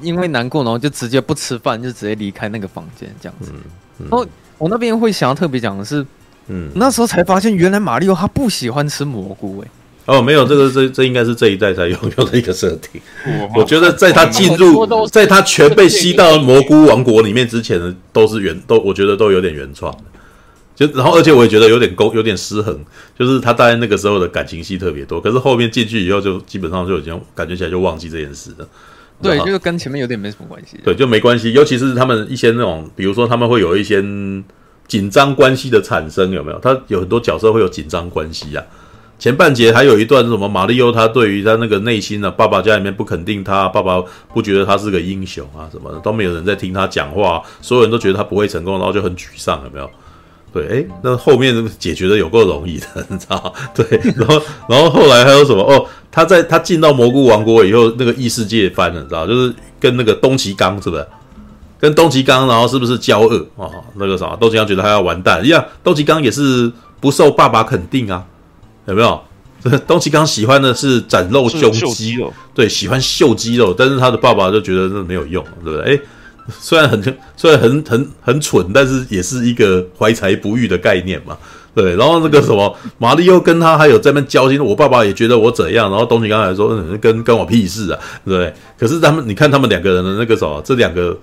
[0.00, 3.52] 因为难过，然后就直接不吃饭，就直接离开那个房间这样子。
[3.98, 4.24] 然后
[4.56, 6.06] 我那边会想要特别讲的是，
[6.46, 9.68] 嗯，那时候才发现原来马里欧他不喜欢吃蘑菇诶。
[10.06, 13.00] 哦，没有，这个这这应该是这一代才拥有 的一个设定。
[13.56, 20.02] 我觉得在他进入，在他全被吸到蘑菇王国里面之前的，都是原都，我觉得都有点原创的。
[20.76, 22.76] 就然后，而且我也觉得有点勾，有点失衡，
[23.18, 28.68] 就是他大概那个时候的感情戏特别多，可是后面进去以后，就基本上就已经感觉起来就忘记这件事了。
[29.22, 30.76] 对，就是跟前面有点没什么关系。
[30.84, 34.02] 对，就没关系，尤其是他们一些那种，比如说他们会有一些
[34.88, 36.58] 紧张关系的产生，有没有？
[36.58, 38.83] 他有很多角色会有紧张关系呀、啊。
[39.24, 40.46] 前半节还有一段是什么？
[40.46, 42.30] 马里奥他对于他那个内心呢、啊？
[42.36, 43.98] 爸爸家里面不肯定他，爸爸
[44.34, 49.90] 不觉得他是个英雄啊，什么的都没有人在听他讲话，所有人都觉得他不会成功，然后就很沮丧，有没有？
[50.52, 53.50] 对，哎，那后面解决的有够容易的，你知道？
[53.74, 55.62] 对，然后然后后来还有什么？
[55.62, 59.26] 哦，他在他进到蘑菇王国以后，那个异世界翻了，知道？
[59.26, 61.06] 就是跟那个东崎刚是不是？
[61.80, 63.72] 跟东崎刚，然后是不是交恶啊？
[63.94, 66.70] 那个啥，东崎刚觉得他要完蛋，一样，东崎刚也是
[67.00, 68.22] 不受爸爸肯定啊。
[68.86, 69.20] 有没有？
[69.86, 72.18] 东奇刚喜欢的是展露胸肌，
[72.52, 75.94] 对，喜欢秀肌肉，但是他的爸爸就觉得那没有用，对不对？
[75.94, 76.00] 诶，
[76.60, 77.02] 虽然很
[77.34, 81.34] 虽然很很很蠢，但是也是一个怀才不遇的概念嘛，
[81.74, 81.96] 对。
[81.96, 88.52] 然后那个什么，马里奥跟他还有在那边交心，我爸爸也觉得我怎样，然后东奇刚还说，嗯，跟跟我屁事啊，对不对？
[88.78, 91.18] 可是他们，你看他们两个人的那个什么，这两个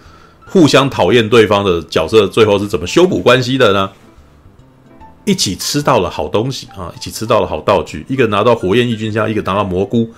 [0.47, 3.87] 互相讨厌对方的角色，最后是怎么修补关系的呢？
[5.25, 6.91] 一起吃到了好东西啊！
[6.95, 10.09] 一起吃到了好道具，一个拿到火焰异军枪，一个拿到蘑菇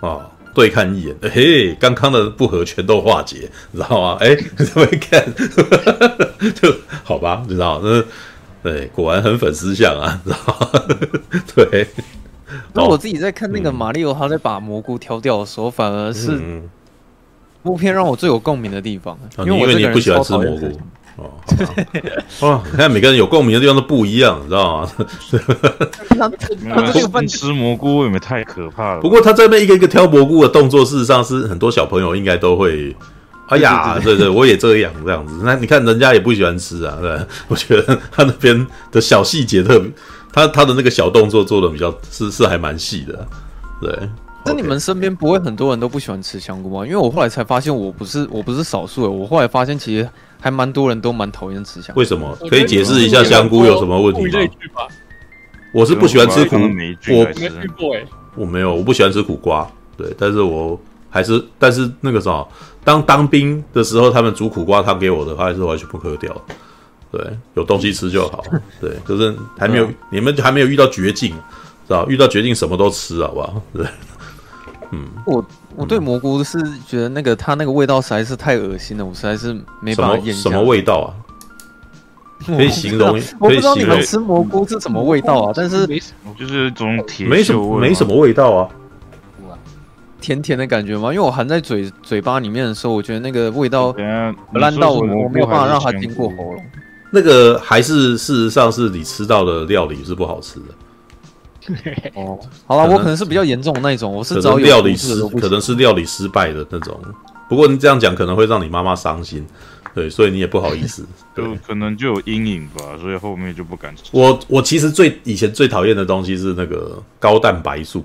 [0.00, 0.30] 啊！
[0.54, 4.16] 对看一眼，嘿，刚刚的不和全都化解，你知道吗？
[4.20, 5.22] 哎，怎么看？
[6.54, 6.74] 就
[7.04, 7.78] 好吧，你知道？
[7.84, 8.02] 那，
[8.62, 10.84] 对，果然很粉丝相啊，知道吗？
[11.54, 11.86] 对。
[12.72, 16.38] 那我自己在看那个马里奥，他在把蘑菇挑掉的时候，反而是
[17.62, 20.80] 这部片让我最有共鸣的地方，因为因为你不喜欢吃蘑菇。
[21.16, 21.30] 哦，
[22.40, 22.62] 哇！
[22.70, 24.90] 你看每个人有共鸣的地方都不一样，你知道吗？
[26.92, 29.00] 这个分吃蘑菇有没有太可怕了？
[29.00, 32.94] 不过他这边一个一个挑蘑菇的动作，事实上是很多小朋友应该都会。
[33.48, 35.40] 哎呀，对对，对，我也这样这样子。
[35.44, 37.16] 那你看人家也不喜欢吃啊，对，
[37.48, 39.90] 我觉得他那边的小细节特别。
[40.32, 43.26] 他他的那个小动作做的比较是是还蛮细的，
[43.80, 43.90] 对。
[44.46, 46.86] 那你们身边不会很多人都不喜欢吃香菇吗？
[46.86, 50.08] 因为我后来才发现我不是我不是少数，我后来发现其实
[50.40, 51.98] 还蛮多人都蛮讨厌吃香菇。
[52.00, 52.36] 为什么？
[52.48, 54.82] 可以解释一下香菇有什么问题吗？
[55.72, 58.04] 我是不喜欢吃苦，我没遇过哎，
[58.34, 59.68] 我没有，我不喜欢吃苦瓜。
[59.96, 60.78] 对，但是我
[61.10, 62.42] 还是，但是那个啥，
[62.84, 66.34] 当当兵的时候，他们煮苦瓜汤给我的话，还是完全不喝掉。
[67.10, 67.20] 对，
[67.54, 68.42] 有东西吃就好。
[68.80, 71.30] 对，就是还没有，你们还没有遇到绝境，
[71.86, 72.08] 知道？
[72.08, 73.62] 遇到绝境什么都吃，好不好？
[73.74, 73.84] 对。
[74.92, 75.44] 嗯，我
[75.74, 80.34] 我对蘑菇是觉得那个它那个味道实在是太恶心了，我实在是没办法咽。
[80.34, 81.14] 什么味道啊？
[82.46, 83.20] 可以形容？
[83.40, 85.52] 我不知道你们吃蘑菇是什么味道啊？
[85.54, 85.86] 但是
[86.38, 88.68] 就是一种铁，没什么没什么味道啊。
[90.20, 91.12] 甜甜的感觉吗？
[91.12, 93.94] 因为我含在嘴嘴巴里面的时候，我觉得那个味道
[94.52, 96.62] 烂到我，我没有办法让它经过喉咙。
[97.10, 100.66] 那个还是事实上是你吃到的料理是不好吃的。
[102.14, 106.98] 哦，好了，我可能是比较严重的那一种，我是找料理失，可能是料理失败的那种。
[107.48, 109.46] 不过你这样讲可能会让你妈妈伤心，
[109.94, 111.06] 对，所以你也不好意思，
[111.36, 114.02] 就可能就有阴影吧，所以后面就不敢吃。
[114.10, 118.04] 我我其实最以前最讨厌的东西是那个高蛋白素，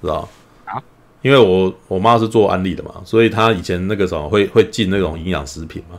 [0.00, 0.28] 知道
[0.64, 0.80] 啊？
[1.22, 5.98] 因为我我妈是做安利的嘛，所以她以前那个什么会会进那种营养食品嘛。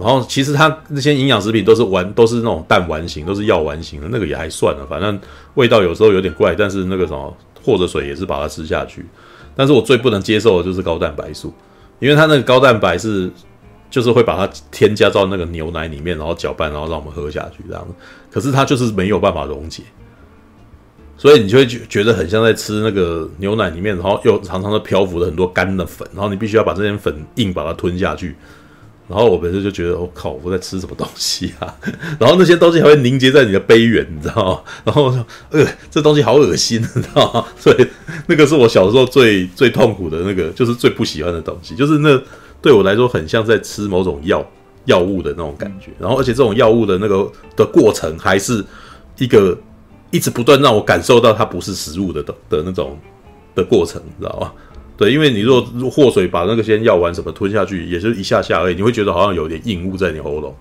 [0.00, 5.20] 然后其实它那些营养食品都是丸，都是那种弹丸型，都是药丸型的，那个也还算了，反正
[5.54, 9.04] 味道有时候有点怪，但是那个什么和着水也是把它吃下去。
[9.54, 11.52] 但是我最不能接受的就是高蛋白素，
[11.98, 13.30] 因为它那个高蛋白是
[13.90, 17.86] 就是会把它添加到那个牛奶里面，然后搅拌，然后让我们喝下去这样。
[18.30, 19.82] 可是它就是没有办法溶解，
[21.18, 28.36] 所以你就会觉觉得很像在吃那个牛奶里面，然后又常常的漂浮了很多干的粉，然后你必须要把这些粉硬把它吞下去。
[29.10, 31.74] 然后我本身就觉得，我、靠，我在吃什么东西啊？
[32.20, 34.60] 然后那些东西还会凝结在你的杯缘，你知道吗？
[34.84, 37.44] 然后我说，呃，这东西好恶心，你知道吗？
[37.58, 37.86] 所以
[38.28, 42.22] 那个是我小时候最最痛苦的那个，就是最不喜欢的东西，就是那
[42.62, 44.48] 对我来说很像在吃某种药
[44.84, 45.90] 药物的那种感觉。
[45.98, 48.64] 然后而且这种药物的那个的过程，还是
[49.18, 49.58] 一个
[50.12, 52.96] 一直不断让我感受到它不是食物的的的那种
[53.56, 54.52] 的过程，你知道吗？
[55.00, 60.54] 对，因为你若祸水把那个些药丸什么吞下去，也就一下下而已，你会觉得好像有点硬物在你喉咙。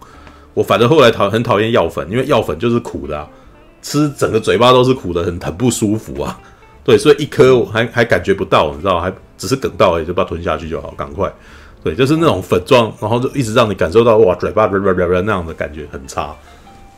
[0.53, 3.27] 我反正后来讨很讨厌药粉，因为药粉就是苦的啊，
[3.81, 6.39] 吃整个嘴巴都是苦的，很很不舒服啊。
[6.85, 11.29] 对，所以一颗还还感觉不到，你知道，还只是梗到而已，就把它吞下去就好，赶快。
[11.83, 16.33] 对，就是那种粉状，然后就一直让你感受到哇，嘴巴那样的感觉很差。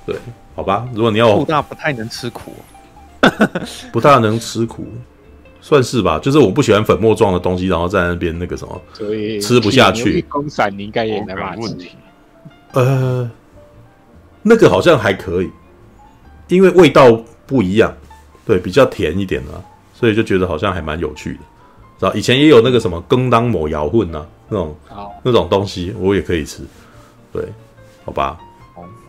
[0.05, 0.15] 对，
[0.55, 2.53] 好吧，如果你要，大不太能吃苦，
[3.91, 4.87] 不大能吃苦。
[5.61, 10.25] 算是吧，就是我不喜欢粉末状的东西，然后在那边那个什么，所以吃不下去。
[10.29, 11.91] 风散你应该也没问题。
[12.73, 13.29] 呃，
[14.41, 15.49] 那个好像还可以，
[16.47, 17.11] 因为味道
[17.45, 17.93] 不一样，
[18.45, 19.61] 对，比较甜一点啊，
[19.93, 21.39] 所以就觉得好像还蛮有趣的。
[21.99, 24.75] 知道以前也有那个什么羹当抹摇混啊，那种
[25.23, 26.63] 那种东西我也可以吃，
[27.31, 27.43] 对，
[28.03, 28.39] 好吧，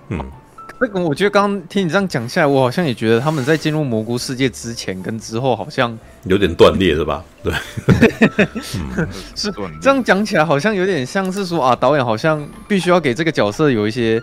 [0.08, 0.20] 嗯。
[0.82, 7.22] 这个我觉得刚刚听你这样讲下来，我好像也觉得他们在进入蘑菇世界之前跟之后好像有点断裂，是吧？
[7.40, 7.54] 对，
[8.96, 9.06] 嗯、
[9.36, 14.20] 是这样讲起来好像有点像是说啊，导演好像必须要给这个角色有一些，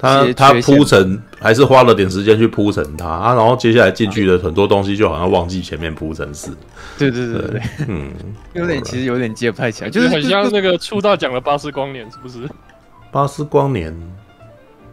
[0.00, 6.50] 他他铺陈还是花了点时间去铺陈他啊，然后接下来进去的很多东西就好像忘记前面铺陈是，
[6.98, 8.10] 对对对对，嗯，
[8.54, 12.48] 有点其实有点接不太起来，就是很像那个出道讲的巴斯光年，是不是？
[13.12, 13.96] 巴斯光年。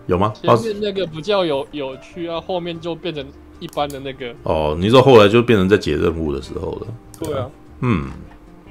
[0.08, 0.34] 有吗？
[0.42, 3.24] 前面那个比较有有趣啊，后面就变成
[3.60, 4.34] 一般的那个。
[4.44, 6.88] 哦，你说后来就变成在解任务的时候了。
[7.20, 7.46] 对啊，
[7.82, 8.10] 嗯，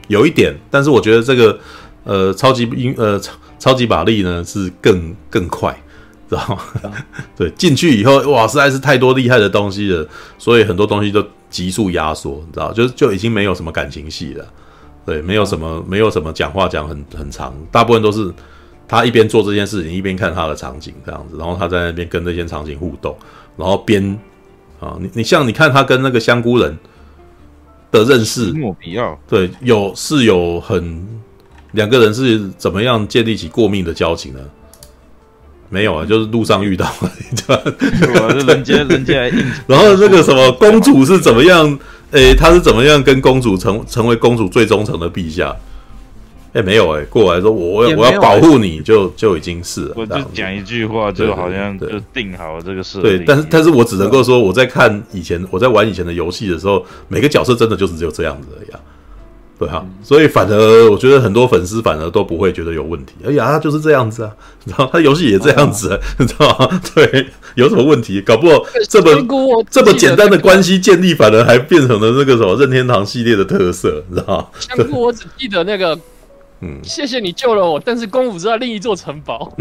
[0.09, 1.59] 有一点，但是我觉得这个
[2.05, 5.79] 呃超级英呃超超级玛丽呢是更更快，
[6.29, 6.59] 知道吗？
[6.83, 7.07] 啊、
[7.37, 10.09] 对，进去以后哇，实在是太多厉害的东西了，
[10.39, 14.47] 所以很多东西都急速压缩，你知道，就就已经没有什么感情戏了。
[15.05, 18.33] 对，没有什么没有什么讲话讲很很长，大部分都是。
[18.89, 23.17] 他一边做这件事情，一边看他的场景这样子，然后他在那边跟那些场景互动，
[23.57, 24.19] 然后边
[24.81, 26.77] 啊，你你像你看他跟那个香菇人
[27.91, 31.07] 的认识，莫比奥对，有是有很
[31.73, 34.41] 两个人是怎么样建立起过命的交情呢？
[35.69, 36.87] 没有啊，就是路上遇到，
[37.47, 37.57] 对
[38.21, 38.29] 吧？
[38.47, 39.15] 人家人家，
[39.67, 41.79] 然后那个什么公主是怎么样？
[42.13, 45.55] 诶，他是怎么样跟公主成成为公主最忠诚的陛下？
[46.53, 49.95] 哎，没有哎，过来说我我要保护你就就已经是了。
[49.97, 53.01] 我就讲一句话，就好像就定好了这个事。
[53.01, 58.69] 对，但是但是我只能够说，我在看以前我在玩以前的游戏的时候，每个角色真的就是只有这样子而已。
[59.59, 63.15] 对啊，所以反而我觉得很多粉丝反而都不会觉得有问题。
[63.27, 64.31] 哎呀，他就是这样子啊，
[64.65, 66.81] 你知道，他游戏也这样子，啊， 你知道吗？
[66.95, 68.21] 对，有什么问题？
[68.21, 74.47] 搞不好这么这么简单的关系建立，反而还变成了那个什么任天堂系列的特色，你知道吗？
[74.59, 75.99] 香菇，我只记得那个，
[76.61, 79.53] 嗯，谢谢你救了我，但是公主在另一座城堡。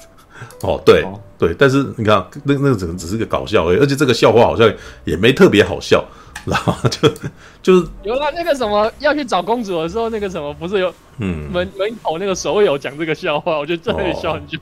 [0.62, 1.04] 哦，对
[1.38, 4.72] 对，但是你看，那那个只能只是个搞笑而已，而且这个笑话好像
[5.04, 6.04] 也没特别好笑。
[6.46, 7.06] 然后就
[7.62, 14.58] 就是有了那个什么要去找公主的时候，那个什么不是有嗯门门口那个守卫有讲这个笑话，我觉得真的笑很久。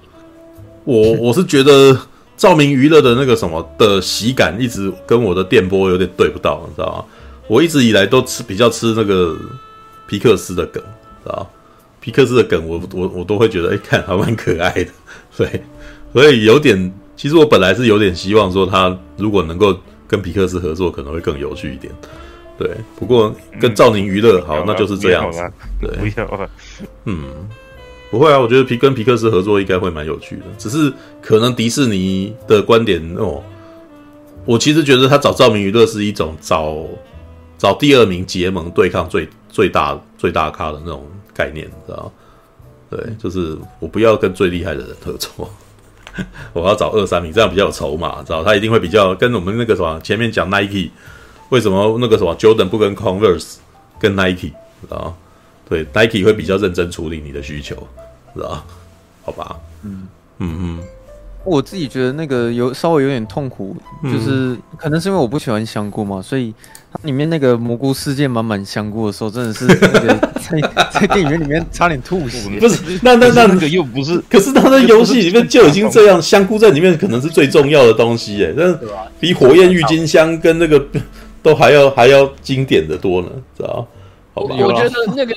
[0.83, 1.97] 我我是觉得
[2.37, 7.05] 照明娱乐的那个什么的喜感一直跟我的电波有点对不到，你知道吗？
[7.47, 9.37] 我一直以来都吃比较吃那个
[10.09, 10.83] 皮克斯的梗，
[11.23, 11.49] 知道
[12.01, 14.91] 皮克斯的梗我我我都会觉得哎、欸、看还蛮可爱的，
[15.37, 15.63] 对，
[16.13, 19.79] 所以有点其实我本来是有点希望说他如果能够。
[20.11, 21.93] 跟皮克斯合作可能会更有趣一点，
[22.57, 22.67] 对。
[22.99, 23.31] 不过
[23.61, 25.39] 跟赵宁娱乐好，那就是这样子。
[25.83, 26.49] 对，不要了。
[27.05, 27.25] 嗯，
[28.11, 30.45] 不会啊，我觉得皮跟皮克斯合作应该会蛮有趣的。
[30.57, 33.43] 只是可能迪士尼的观点哦，
[34.47, 36.87] 我其实觉得他找赵明娱乐是一种找
[37.59, 41.07] 找第二名结盟对抗最最大最大咖的那种
[41.39, 42.13] 概念，知道吗？
[42.91, 45.49] 对，就是我不要跟最厉害的人合作。
[46.53, 48.43] 我要找二三名，这样比较有筹码，知道？
[48.43, 50.91] 他一定会比较跟我们那个什么前面讲 Nike，
[51.51, 53.59] 为什么那个什么 Jordan 不跟 Converse
[54.01, 54.51] 跟 Nike，
[54.81, 55.17] 知道？
[55.69, 57.77] 对，Nike 会比较认真处理你的需求，
[58.35, 58.65] 知道？
[59.25, 60.09] 好吧，嗯
[60.39, 60.98] 嗯嗯。
[61.45, 63.75] 我自己觉得那个有稍微有点痛苦，
[64.05, 66.53] 就是可能是因为我不喜欢香菇嘛，所以
[66.93, 70.61] 它里面那个蘑菇世界满满香菇的时候，真的是 那个在
[70.91, 72.59] 在电影院里面差点吐血。
[72.59, 78.79] 不是，那那那那个又不是，可是他在游戏里面就已经这样，香菇在里面可能是最重要的东西哎，但是
[79.19, 80.85] 比火焰郁金香跟那个
[81.43, 83.87] 都还要还要经典的多呢，知道？
[84.35, 85.35] 好吧，我觉得那个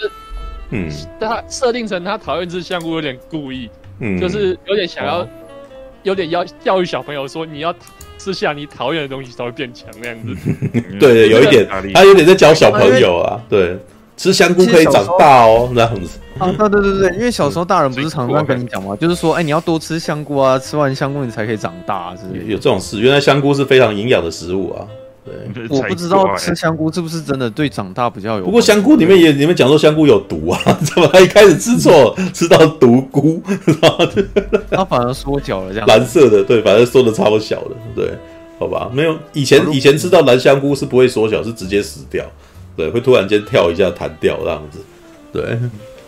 [0.71, 3.69] 嗯，他设定成他讨厌吃香菇有点故意，
[3.99, 5.25] 嗯，就是有点想要。
[6.03, 7.73] 有点要教育小朋友说，你要
[8.17, 10.35] 吃下你讨厌的东西才会变强那样子。
[10.99, 13.41] 对 对，有一点，他有点在教小朋友啊。
[13.49, 13.77] 对，
[14.17, 16.19] 吃香菇可以长大哦，这样子。
[16.39, 18.95] 啊，对对对对，因为小时候大人不是常常跟你讲吗？
[18.99, 22.45] 就是说，哎，你要多吃香菇啊，吃完香菇你才可以长大，是不是？
[22.45, 24.87] 有这种事，原来香菇是非常营养的食物啊。
[25.23, 28.45] 对，我不知道吃香菇是不是真的对长大比较有。
[28.45, 30.59] 不过香菇里面也，你们讲说香菇有毒啊？
[30.81, 33.41] 怎么还一开始吃错， 吃到毒菇？
[34.71, 35.87] 它反而缩小了，这样。
[35.87, 38.11] 蓝色的，对，反正缩的超小的，对，
[38.57, 42.25] 好吧，没有以前以前吃到蓝香菇是不会缩小，是直接死掉，
[42.75, 44.79] 对，会突然间跳一下弹掉这样子，
[45.31, 45.59] 对。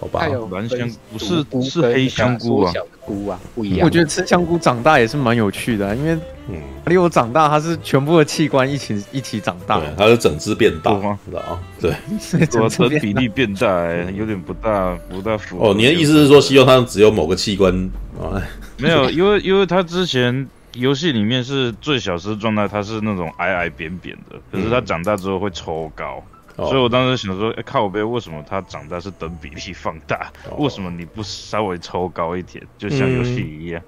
[0.03, 2.73] 好吧，蓝香菇是是黑香菇啊，
[3.05, 3.85] 菇啊不一样。
[3.85, 6.13] 我觉得吃香菇长大也是蛮有趣的，因为
[6.49, 6.55] 嗯，
[6.85, 11.17] 马里奥长大它是全部的器官一起 一起长大，它是整只变大吗？
[11.25, 11.59] 知道啊？
[11.80, 11.93] 对，
[12.47, 13.67] 整只比例变大，
[14.11, 15.69] 有点不大不大符合。
[15.69, 17.73] 哦，你的意思是说希望它只有某个器官
[18.21, 18.41] 啊？
[18.77, 26.21] 没有，因为因为它之前游戏里面是最小时状态，它是那种矮矮扁扁的，可是它长大之后会抽高。
[26.55, 30.31] 所以我当时想说，哎，靠北，为什么它长大是等比例放大？
[30.57, 33.81] 为什么你不稍微抽高一点，就像游戏一样，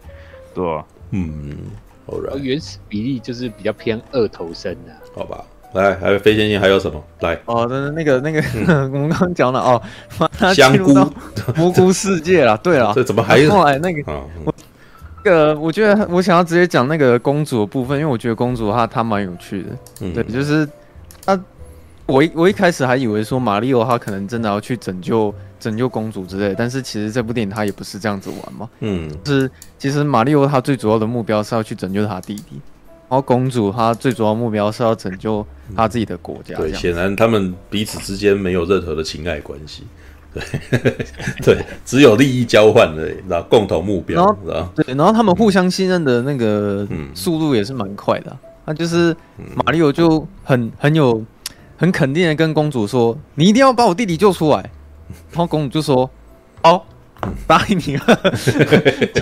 [0.53, 0.83] 对吧？
[1.11, 1.57] 嗯，
[2.07, 5.43] 好，原始比例就是比较偏二头身的，好吧？
[5.73, 7.03] 来，还有飞仙仙还有什么？
[7.19, 8.41] 来，哦，那那个那个，
[8.91, 9.81] 我们刚刚讲了哦，
[10.53, 10.93] 香菇
[11.55, 12.57] 蘑菇世界了。
[12.63, 14.11] 对了，这怎么还后来那个？
[14.43, 14.53] 我
[15.23, 19.69] 那个我觉得我想要直接讲那个公主的部分，因为我觉得公主她她蛮有趣的，
[20.13, 20.67] 对，就是
[21.23, 21.39] 她。
[22.07, 28.69] 我一我一开始还以为说马里奥他可能真的要去拯救拯救公主之类，但是其实这部电影他也不是这样子玩嘛。
[28.81, 29.49] 嗯，是
[29.79, 32.61] 其实马里奥他最主要的目标是要去拯救他弟弟，
[33.09, 35.45] 然后公主她最主要目标是要拯救
[35.75, 36.55] 她自己的国家。
[36.57, 39.83] 对，显然他们彼此之间没有任何的情爱关系，
[40.31, 40.43] 对
[41.41, 49.15] 对，只有利益交换而已，然后共同目标，然后对，然后他们互相信任的那个速度也是蛮快的，那就是
[49.55, 51.23] 马里奥就很很有。
[51.77, 54.57] 很肯定的跟公主说：“你一定要把我弟弟救出来。”
[55.31, 56.09] 然后公主就说
[56.63, 56.81] ：“哦，
[57.45, 58.03] 答应你了。”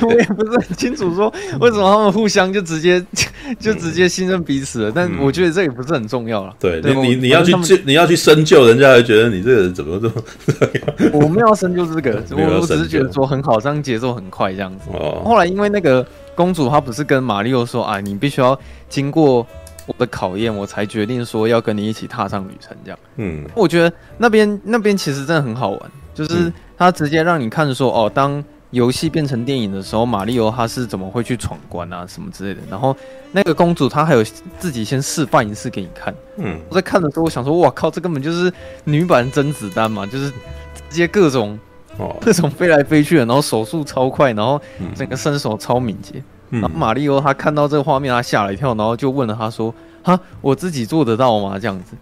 [0.02, 3.04] 我也不是很清楚说为什么他们互相就直接
[3.60, 4.92] 就直接信任彼此了。
[4.94, 6.54] 但我觉得这也不是很重要了。
[6.60, 11.12] 对，你你你要去救，你要去深究，人家还觉得你这个人怎么这么……
[11.12, 14.86] 我没有深究这个，我我只是觉得说很好，这样节奏很快这样子。
[15.24, 16.06] 后来因为那个
[16.36, 18.58] 公主她不是跟马里奥说：“啊，你必须要
[18.88, 19.46] 经过。”
[19.86, 23.00] 我的考验，我才决定说要跟你一起踏上旅程，这样。
[23.18, 32.62] 嗯，我觉得那边那边其实真的很好玩，就是他直接让你看说，哦，当游戏变成电影的时候，马里奥他是怎么会去闯关啊什么之类的。
[32.70, 32.96] 然后
[33.32, 34.24] 那个公主她还有
[34.58, 36.16] 自己先示范一次给你看。
[36.38, 38.52] 嗯，我在看的时候，我想说，哇靠，这根本就是
[38.86, 41.60] 女版甄子丹嘛，就是直接各种
[41.98, 44.60] 哦各种飞来飞去的，然后手速超快，然后
[44.96, 46.24] 整个身手超敏捷。
[46.54, 51.96] 嗯、然后马里奥他看到这个画面，他吓了一跳，然后就问了他说：“哈，我自己做得到吗？”这样子。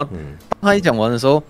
[0.00, 1.42] 嗯，当他一讲完的时候，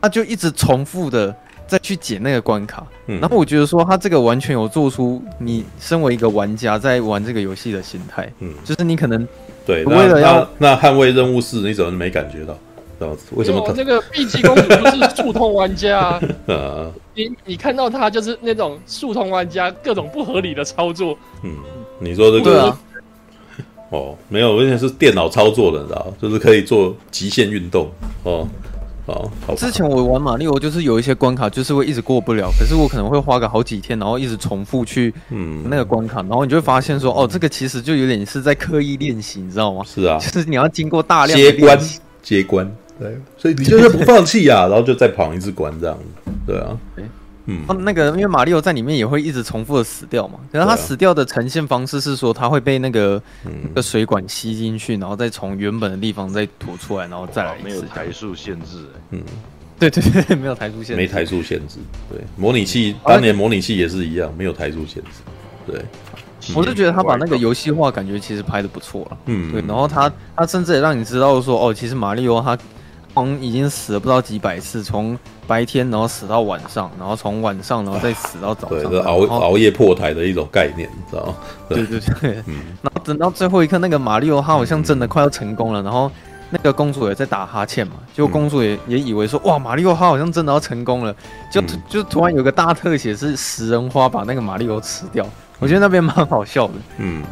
[0.00, 1.34] 他就一直重复的。
[1.70, 9.24] 再去解那个关卡，嗯、然后我觉得说他这个完全有做出你身为一个玩家在玩这个游戏的心态，嗯，就是你可能
[9.64, 12.58] 对为了要那捍卫任务是，你怎么没感觉到？
[12.98, 13.72] 这样子为什么？
[13.72, 16.20] 这个碧琪公主不是速通玩家啊？
[17.14, 21.16] 你你看到他就是那种速通玩家，各种不合理的操作。
[21.44, 21.54] 嗯，
[22.00, 22.80] 你说这个、啊、
[23.90, 26.12] 哦，没有，而且是电脑操作的，你知道？
[26.20, 27.90] 就是可以做极限运动。
[28.24, 28.48] 哦。
[29.06, 35.64] 哦，之前我玩马里奥就是有一些关卡就是会一直过不了，可是我可能会花个好几天，然后一直重复去嗯。
[35.68, 39.82] 那个关卡，然后你就会发现说，哦，这个其实就有点是在刻意练习，你知道吗？
[39.84, 41.80] 是啊，就是你要经过大量接关
[42.22, 42.70] 接关，
[43.00, 45.98] 对，所以你 就是不放弃呀，然后就再跑一次关这样，
[46.46, 46.78] 对啊。
[47.46, 57.64] 嗯，那个因为马里奥在里面也会一直重复的死掉嘛，可是他死掉的呈现方式是说他会被那个那个水管吸进去，然后再从原本的地方再吐出来，然后再来一次。
[57.64, 59.22] 没有台数限制，嗯，
[59.78, 61.78] 对对对，没有台数限制，没台数限制。
[62.10, 65.10] 对，模拟器当年模拟器也是一样，没有台数限制。
[65.66, 65.82] 对，
[66.54, 69.18] 我是觉得他把那个游戏化感觉其实拍的不错了。
[69.26, 72.56] 嗯，对，然后他他甚至也让你知道说，哦，其实马里奥他。
[73.14, 81.34] 光已经死了不知道几百次，从白天然后死到晚上，然后从晚上然后再死到早上，对，熬熬夜破台的一种概念，你知道吗？
[81.68, 86.10] 对对对，嗯，然后等到最后一刻，那个马里奥他好像真的快要成功了，然后
[86.50, 91.14] 那个公主也在打哈欠嘛，结果公主也也以为说，哇，马里奥他好像真的要成功了，
[91.52, 95.26] 就就突然有个大特写是食人花把那个马里奥吃掉，
[95.58, 97.22] 我觉得那边蛮好笑的，嗯，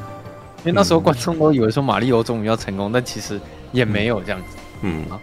[0.59, 3.41] 因为那时候观众都以为说马里奥终于要成功，但其实
[3.71, 4.59] 也没有这样子，嗯
[5.11, 5.19] 啊。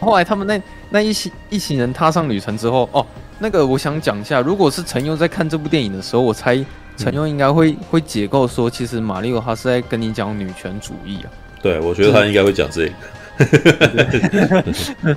[0.00, 3.06] 后来他们那那一行一行人踏上旅程之后，哦，
[3.38, 6.64] 那个我想讲一下，如果是陈优在看这部电影的时候，我猜
[6.96, 11.30] 陈优应该会、嗯、会解构说，其实马里奥他是在跟你讲女权主义啊。
[11.62, 12.92] 对，我觉得他应该会讲这个。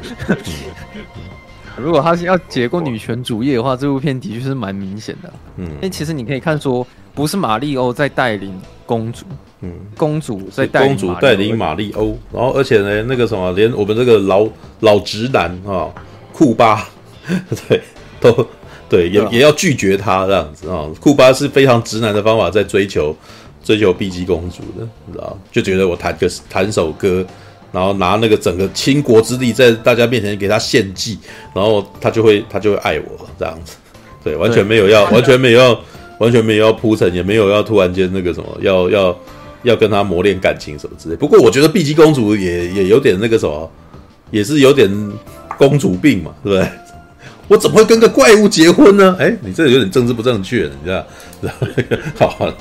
[1.78, 5.34] 如果他是要解构女权主义的话，这部片的确是蛮明显的。
[5.56, 6.86] 嗯，因为其实你可以看说，
[7.16, 9.26] 不是马里奥在带领公主。
[9.66, 14.46] 嗯，公主在带公主带领马里欧，然后而且呢，那个什么，连我们这个老
[14.82, 15.88] 老直男啊，
[16.34, 16.90] 库巴，
[17.70, 17.82] 对，
[18.20, 18.46] 都
[18.90, 20.86] 对，也也要拒绝他这样子啊。
[21.00, 23.16] 库巴是非常直男的方法在追求
[23.64, 25.40] 追求碧姬公主的，你知道？
[25.50, 27.26] 就觉得我弹个弹首歌，
[27.72, 31.18] 然后拿那个整个倾国之力在大家面前给他献祭，
[31.56, 33.78] 然后他就会他就会爱我这样子。
[34.26, 35.80] 对，完全没有要，完全没有要，
[36.20, 39.18] 完全没有要铺陈，也没有要突然间那个什么要要。
[39.64, 43.70] 要跟他磨练感情什么之类，不过我觉得碧姬公主也也有点那个什么，
[44.30, 44.90] 也是有点
[45.58, 46.70] 公主病嘛，对不对？
[47.50, 49.16] 我怎么会跟个怪物结婚呢？
[49.20, 51.06] 哎，你这有点政治不正确，你知道？
[52.28, 52.54] 好，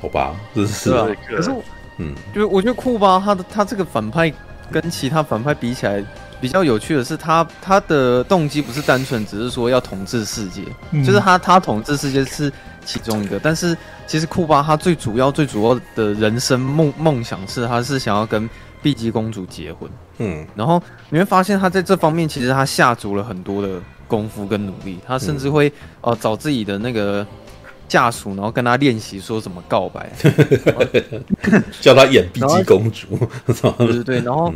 [0.00, 1.06] 好吧，这是啊。
[1.28, 1.50] 可是，
[1.98, 4.32] 嗯，就是我觉得库巴他的他这个反派
[4.70, 6.04] 跟其他反派比起来，
[6.40, 12.52] 比较有趣的是他他的动机不是单纯只是说要统治世界，嗯、就是他他统治世界是
[12.84, 13.76] 其中一个，但是。
[14.06, 18.48] 其实库巴他最主要、最主要的人生梦梦想是，他是想要跟
[18.82, 19.90] 碧姬公主结婚。
[20.18, 25.68] 嗯，然后你会发现他在这方面其实他下足了很多的功夫跟努力，他甚至会
[26.02, 27.26] 哦、呃、找自己的那个
[27.88, 30.12] 下属，然后跟他练习说怎么告白，
[31.80, 33.18] 叫他演碧姬公主。
[33.78, 34.52] 对对对，然后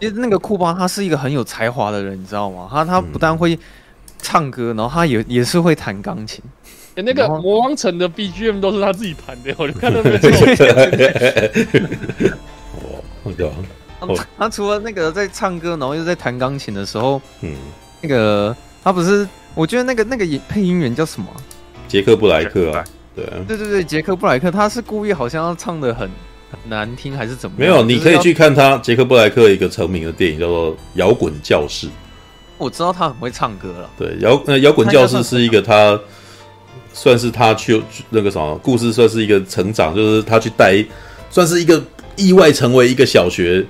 [0.00, 2.68] 其实那个库巴他是一个很有才华的人，你知道吗？
[2.70, 3.58] 他他不但会
[4.22, 6.42] 唱歌，然后他也也是会弹钢琴。
[6.98, 10.18] 欸、那个魔王城的 BGM 都是他自己弹的，我就看到 没有？
[13.22, 13.52] 哦，对啊。
[14.36, 17.54] 他除了那个在唱歌，然后又在弹钢琴的时候，嗯，
[18.00, 21.28] 那个他不是，我觉得那个那个配音员叫什么？
[21.86, 22.84] 杰克布莱克啊，
[23.14, 26.10] 对啊，对对对，杰克布莱克，他是故意好像要唱的很
[26.50, 27.72] 很难听，还是怎么样？
[27.72, 31.86] 没有，你可以去看他杰克布莱克一个成名的电影，叫做《摇滚教室》。
[32.56, 33.88] 我知道他很会唱歌了。
[33.96, 35.96] 对，摇呃摇滚教室是一个他。
[37.00, 37.80] 算是他去
[38.10, 40.84] 那个什么故事，算是一个成长，就是他去带，
[41.30, 41.80] 算是一个
[42.16, 43.64] 意外成为一个小学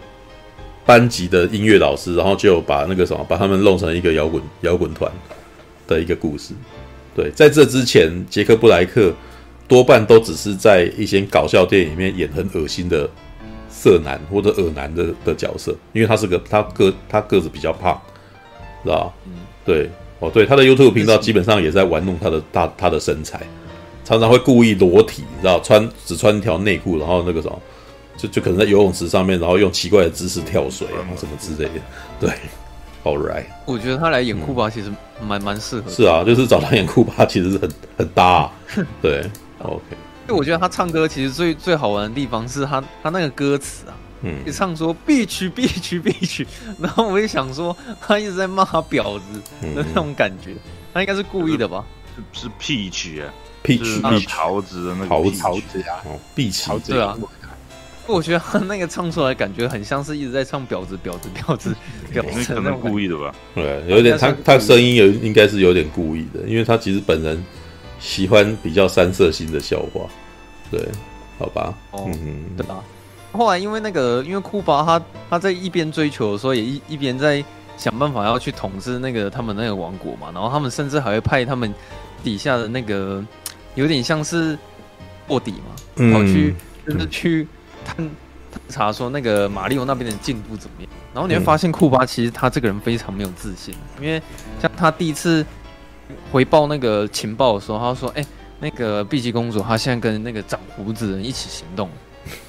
[0.87, 5.13] 班级的音乐老师，然后就把那个什么把他们弄成一个摇滚摇滚团
[5.87, 6.55] 的一个故事。
[7.15, 9.13] 对，在这之前，杰克布莱克
[9.69, 13.07] 多半都只是在一些搞笑电影里面演很恶心的
[13.69, 18.01] 色男或者恶男的的角色，因为他是个他个他个子比较胖，
[18.83, 19.13] 知道吧？
[19.67, 19.91] 对。
[20.21, 23.41] 哦，对，他的 YouTube 频道基本上也在玩弄他的大他的身材，
[24.05, 27.57] 常常会故意裸体，你知道，穿只穿一条内裤，然后那个什么，
[28.17, 31.81] 就就可能在游泳池上面，然后用奇怪的姿势跳水啊什么之类的。
[32.19, 32.31] 对
[33.05, 34.91] ，All right，我觉得他来演库巴其实
[35.23, 35.89] 蛮蛮适合。
[35.89, 38.53] 是啊，就是找他演库巴其实是很很搭啊。
[39.01, 39.25] 对，
[39.63, 39.83] OK。
[40.27, 43.95] 因为我觉得他唱歌其实最最好玩的地方是他他那个歌词啊。
[44.23, 46.47] 嗯，一唱说必曲必曲必曲，
[46.79, 49.41] 然后我就想说他一直在骂他婊子
[49.75, 50.55] 的那种感觉，
[50.93, 51.85] 他应该是故意的吧？
[52.35, 53.33] 是是屁曲啊，
[53.63, 56.03] 屁曲，桃子的那个桃桃子啊，
[56.35, 57.17] 必曲，对啊。
[58.09, 61.77] 我觉得他那个唱出来感觉很像是一直在唱婊子婊子婊子
[62.11, 63.35] 婊子，可能故意的吧？
[63.55, 67.45] 对，有点他他声音有应该是有点故意的，因为他其实本人
[68.01, 70.09] 喜欢比较三色心的笑话，
[70.71, 70.89] 对，
[71.39, 71.75] 好吧？
[71.93, 72.83] 嗯，对吧？
[73.33, 77.45] 后来因为那个，因为库巴他他在一边追求的时候，也一一边在
[77.77, 80.31] 想办法要去统治那个他们那个王国嘛。
[80.33, 81.73] 然后他们甚至还会派他们
[82.25, 83.25] 底下的那个
[83.75, 84.59] 有点像是
[85.29, 86.55] 卧底嘛，跑去
[86.87, 87.47] 就是去
[87.85, 87.97] 探
[88.51, 90.91] 探查说那个马里奥那边的进度怎么样。
[91.13, 94.21] 然后你会发现库巴其实他这个人非常没有自信，因为
[94.61, 95.45] 像他第一次
[96.33, 98.25] 回报那个情报的时候，他说：“哎，
[98.61, 101.91] 那个碧姬公主她现在跟那个长胡子的人一起行动。”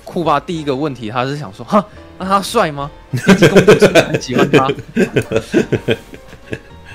[0.03, 1.83] 库巴第一个问题，他是想说，哈，
[2.17, 2.89] 那他帅吗？
[3.11, 4.67] 碧姬公主很喜欢他？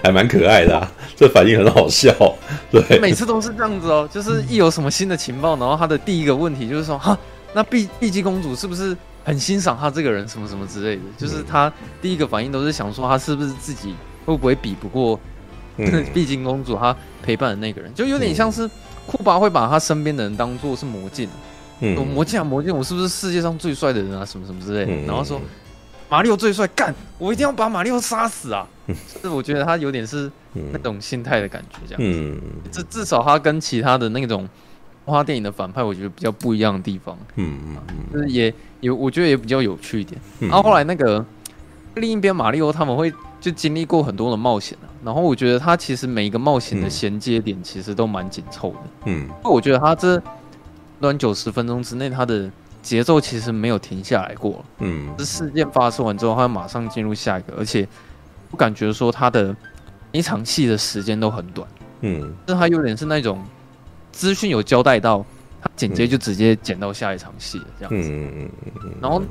[0.03, 2.13] 还蛮可爱的，啊，这反应很好笑。
[2.71, 7.19] 对，每次都是这样子哦，就是一有什么新的情报，然后他的第一个问题就是说，哈，
[7.55, 8.95] 那碧碧姬公主是不是
[9.25, 11.03] 很欣赏他这个人，什么什么之类的？
[11.17, 13.95] 就是他第一个反应都是想说，他是不是自己
[14.27, 15.19] 会不会比不过
[16.13, 17.91] 碧姬公主他陪伴的那个人？
[17.95, 18.69] 就有点像是
[19.07, 21.27] 库巴会把他身边的人当做是魔镜。
[21.81, 24.25] 嗯，魔镜啊，魔镜，我是不是世界上最帅的人啊？
[24.25, 24.93] 什么什么之类的。
[24.93, 25.41] 嗯、然后说，
[26.09, 28.67] 马里奥最帅，干，我一定要把马里奥杀死啊！
[28.87, 30.31] 就、是我觉得他有点是
[30.73, 32.21] 那种心态的感觉，这样子。
[32.21, 32.41] 嗯，
[32.71, 34.49] 至至少他跟其他的那种
[35.05, 37.19] 花电影的反派，我觉得比较不一样的地方。
[37.35, 37.59] 嗯
[38.13, 40.21] 就是也有，我觉得也比较有趣一点。
[40.39, 41.25] 然后后来那个
[41.97, 44.87] 另一边，马里奥他们会就经历过很多的冒险啊。
[45.05, 48.79] 然后我觉得他其实每一个冒险的衔接点其实都蛮紧凑的。
[49.07, 50.23] 嗯，我觉得他这。
[51.05, 52.51] 短九十分钟之内，他的
[52.81, 54.65] 节奏其实没有停下来过。
[54.79, 57.87] 嗯，这事件发生完之后，他马上进入下一个，而且
[58.51, 59.55] 我感觉说他的
[60.13, 61.69] 一场戏的时间都很短。
[62.01, 63.45] 嗯，但他有点是那种
[64.13, 65.23] 资讯有交代到，
[65.61, 68.09] 他剪接就直接剪到下一场戏这样子。
[68.11, 68.51] 嗯嗯
[68.83, 68.93] 嗯。
[69.03, 69.23] 然后，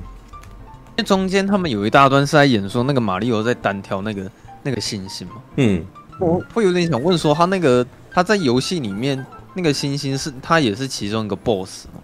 [1.04, 4.30] 中间他们有一大段是在演说那个马里欧在单挑那个
[4.62, 5.36] 那个星星嘛。
[5.56, 5.84] 嗯，
[6.20, 9.26] 我会有点想问说，他那个他在游戏里面。
[9.54, 12.00] 那个星星是他也是其中一个 boss 吗？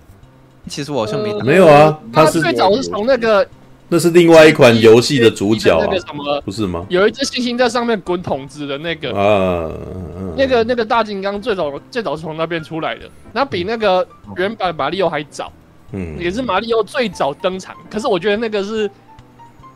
[0.67, 3.47] 其实我好像没、呃、没有啊，他是最早是从那个
[3.87, 6.85] 那是另外一款游戏的主角、啊、那个什么不是吗？
[6.89, 9.71] 有一只猩猩在上面滚筒子的那个啊，
[10.37, 14.07] 那个那个大金刚最早最早是从那边出来的，那比那个
[14.37, 15.51] 原版马里奥还早，
[15.91, 17.75] 嗯，也是马里奥最早登场。
[17.89, 18.87] 可是我觉得那个是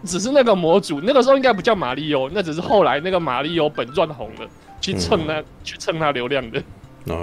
[0.05, 4.47] 只是那个模组，那个时候应该不叫马里奥，那只是后来那个马里奥本传红了，
[4.79, 6.61] 去蹭那、嗯、去蹭他流量的。
[7.07, 7.15] 啊，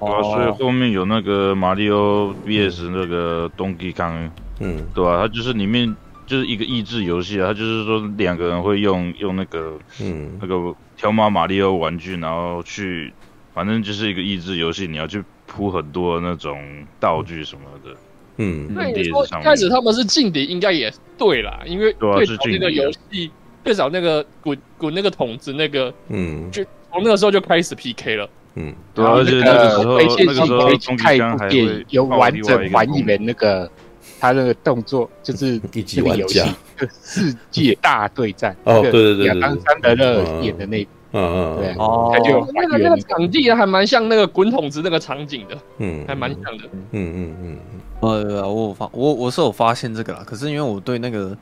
[0.00, 4.30] 啊，所以后面有那个马里奥 VS 那个 Donkey Kong，
[4.60, 5.18] 嗯，对吧？
[5.22, 5.94] 它就是里面
[6.26, 10.38] 就是一个益智游戏啊，它就是说两个人会用用那个嗯。
[10.40, 13.12] 那个条码马里奥玩具，然后去，
[13.54, 16.58] 反正就是一个益智游戏，你要去铺很多那种
[16.98, 17.96] 道具什么的，
[18.38, 23.30] 嗯，那你说一开始他们是劲敌，应该也对啦，因为对早那个游戏
[23.62, 28.28] 最早那个滚滚那个筒子那个，嗯，就从那个时候就开始 PK 了。
[28.58, 33.70] 嗯，对，而且那个时候，那个时候，看一部电影，有完整还原那个
[34.18, 36.40] 他那个动作， 就是这个游戏
[37.02, 47.58] 《世界大对战 》哦，对对对，亚当·桑德勒演的那，嗯嗯，对哦，他就那个那个场地还蛮像那个滚筒子那个场景的，嗯，还蛮像的，嗯嗯嗯，
[48.00, 51.36] 呃，我发我我是有发现这个啦，可是因为我对那个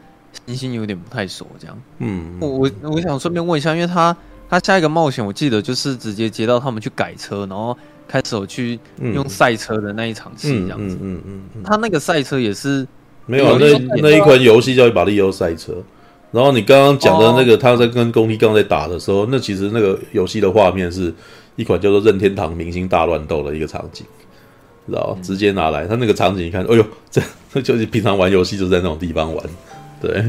[0.46, 4.16] 星星有点不太熟，这样，嗯，我我我想顺便问一下，因为他。
[4.48, 7.76] 他下一个冒险，我记得就是直接接到他们去改车，然后
[8.06, 10.96] 开始有去用赛车的那一场戏，这样子。
[11.00, 11.62] 嗯嗯嗯。
[11.64, 12.86] 他那个赛车也是
[13.26, 13.66] 没有那
[14.00, 15.72] 那一款游戏叫《马里奥赛车》，
[16.30, 21.12] 然后你刚刚讲的那个他在跟宫崎刚在打的时候，那其实那个游戏的画面是
[21.56, 24.06] 一款叫做《任天堂明星大乱斗》的一个场景，
[24.86, 27.22] 知道直接拿来，他那个场景一看，哎呦，这
[27.52, 29.44] 这就是平常玩游戏就在那种地方玩，
[30.00, 30.24] 对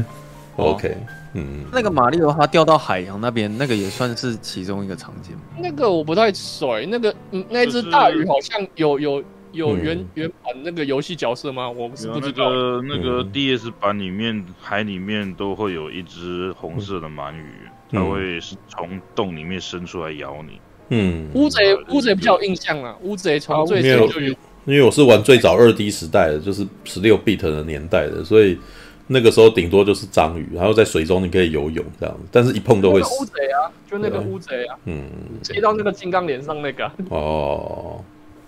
[0.56, 0.96] ，OK。
[1.36, 5.36] 嗯，那个马里奥他掉到海洋那边，那个也算是其中一个场景。
[5.58, 9.22] 那个我不太熟，那个嗯，那只大鱼好像有有
[9.52, 11.68] 有原原版那个游戏角色吗？
[11.70, 12.50] 我不知道。
[12.82, 17.46] 那个 DS 版里面海里面都会有一只红色的鳗鱼，
[17.90, 20.60] 它会从洞里面伸出来咬你。
[20.88, 24.34] 嗯，乌贼乌贼比较有印象啊，乌贼从最早就有。
[24.64, 28.58] 因为我是玩最早二 D 时代的，就是十六 bit 的年代的，所以
[29.06, 33.22] 那个时候顶多就是章鱼，然后在水中你可以游泳这样，但是一碰都会死。
[33.22, 35.08] 乌贼啊，就那个乌贼啊，嗯，
[35.42, 36.90] 接到那个金刚脸上那个。
[37.10, 38.02] 哦，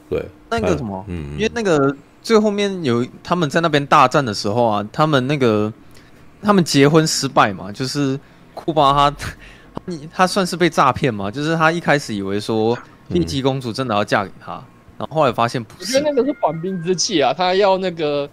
[0.09, 5.73] 对，那个什么，嗯，因为那个最后面有他们在那边大战的时候啊，他们那个
[6.43, 8.19] 他们结婚失败嘛，就是
[8.55, 9.17] 库巴他。
[10.13, 11.31] 他算是被诈骗嘛？
[11.31, 12.77] 就是他一开始以为说
[13.09, 14.53] 丽姬公主真的要嫁给他，
[14.99, 15.97] 然后后来发现不是。
[15.97, 18.29] 我觉得那个是缓兵之计啊，他要那个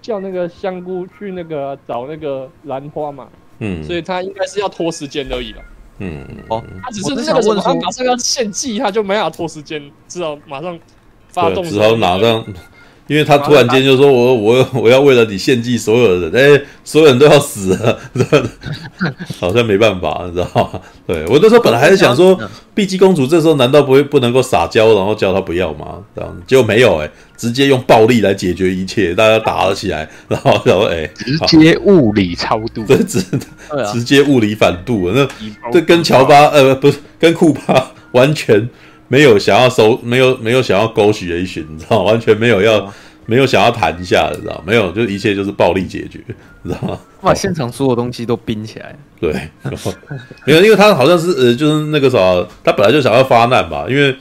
[0.00, 3.26] 叫那个香菇去那个找那个兰花嘛，
[3.58, 5.62] 嗯，所以他应该是要拖时间而已了。
[5.98, 10.78] 嗯，哦，他只是那个什么，他马上要献祭，他就没法拖时间，只好马上
[11.28, 12.44] 发动，只好马上。
[13.06, 17.98] 因为他突然间就说：“我我我要为了你献祭所有人，哎、欸，所有人都要死了，
[19.40, 22.40] 好像没办法，你知道吗？”对，我那时候本来还是想说，
[22.72, 25.98] 碧姬公主这时候难道不会不能够撒娇，然后叫他不要吗？
[26.14, 27.10] 这样结果没有、欸，哎，
[27.40, 31.10] 直接用暴力来解决一切，大家打了起来，然后然后哎，欸、
[31.48, 33.22] 直接物理超度，对直
[33.90, 35.26] 直接物理反度，那
[35.72, 38.68] 这跟乔巴呃不是跟库巴完全。
[39.12, 42.04] 没有想要收，没有没有想要勾许的一群，你知道？
[42.04, 42.92] 完全没有要，哦、
[43.26, 44.62] 没有想要谈一下，你知道？
[44.64, 46.20] 没有，就一切就是暴力解决，
[46.62, 46.98] 你知道吗？
[47.20, 48.94] 把现场所有东西都冰起来。
[49.20, 49.32] 对，
[50.44, 52.18] 没有，因为他好像是呃，就是那个啥，
[52.62, 54.14] 他本来就想要发难吧，因为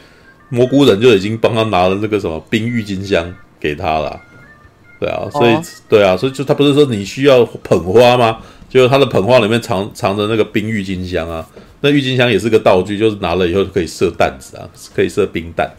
[0.50, 4.20] 蘑菇人就已经帮他拿了那个什么冰郁金香给他了，
[5.00, 8.40] 对啊，所以、哦、对啊，所以就他不是说你需要捧花吗？
[8.68, 11.48] 就是他的捧花里面藏藏着那个冰郁金香啊。
[11.82, 15.72] 那郁金香也是个道具，就是拿了以后可以射弹子啊，可以射冰弹，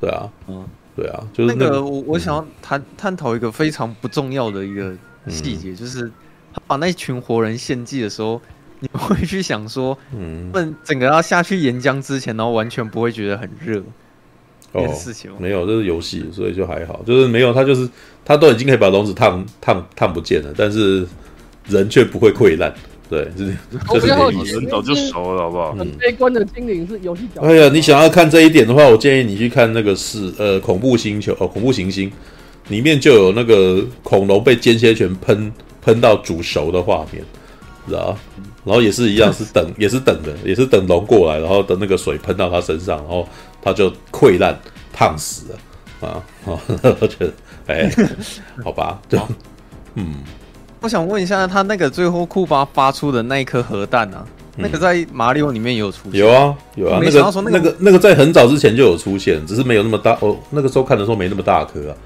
[0.00, 0.66] 对啊，嗯，
[0.96, 4.92] 对啊，就是那个，那个我我想要探探讨一个非常不重要的一个
[5.28, 6.10] 细节，嗯、就是
[6.52, 8.40] 他把那群活人献祭的时候，
[8.80, 13.82] 你会去想说，嗯，问整个要下去岩浆之前，然后完全不会觉得很热，
[14.72, 17.88] 哦，事情没有，这是游戏，所以就还好，就是没有它就是
[18.24, 21.06] 它都已经可以把笼子烫烫烫不见了，但是
[21.66, 22.72] 人却不会溃烂。
[23.10, 23.56] 对，是
[23.88, 25.72] 这是人早就熟了，好不好？
[25.74, 27.40] 很悲观的精灵是游戏角。
[27.40, 32.12] 哎呀，你想要看这一点的话，我建议你去看那个是呃恐怖星球哦，恐怖行星
[32.68, 35.50] 里面就有那个恐龙被间歇泉喷
[35.80, 37.24] 喷到煮熟的画面，
[37.88, 38.18] 知道吧？
[38.68, 43.26] 然后也是一样，是等也是等的，也是等龙过来，然后等那个水喷到他身上，然后
[43.62, 44.54] 他就溃烂
[44.92, 46.22] 烫死了啊！
[47.00, 47.32] 我觉得
[47.66, 47.90] 哎，
[48.62, 49.18] 好吧，就
[49.94, 50.16] 嗯。
[50.80, 54.24] 我想问一下，他那个最后库巴发出的那一颗核弹啊，
[54.56, 56.20] 嗯、那个在马里奥里面也有出现？
[56.20, 57.00] 有啊，有啊。
[57.02, 60.16] 那个那个那个在很早之前就有出现，只是没有那么大。
[60.20, 61.96] 哦，那个时候看的时候没那么大颗啊。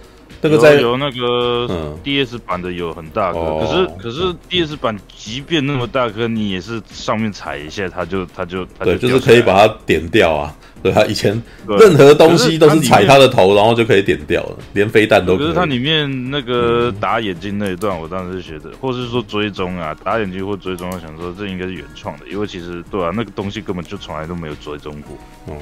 [0.43, 10.55] 那个在有，有那个 DS 版的有很大颗，嗯、可是可是 DS 版即便那么大颗，你也是上面踩一下，它就它就，它就对，就是可以把它点掉啊。
[10.83, 15.47] 对它以前任何东西都是踩它的头，然后就可以点掉了，连飞弹都可以。
[15.47, 25.55] 可是它里面那个打眼睛那一段，我当时觉得，或是说追踪啊，打眼睛或追踪，我想说这应该是原创的，因为其实对啊，那个东西根本就从来都没有追踪过。
[25.55, 25.57] 哦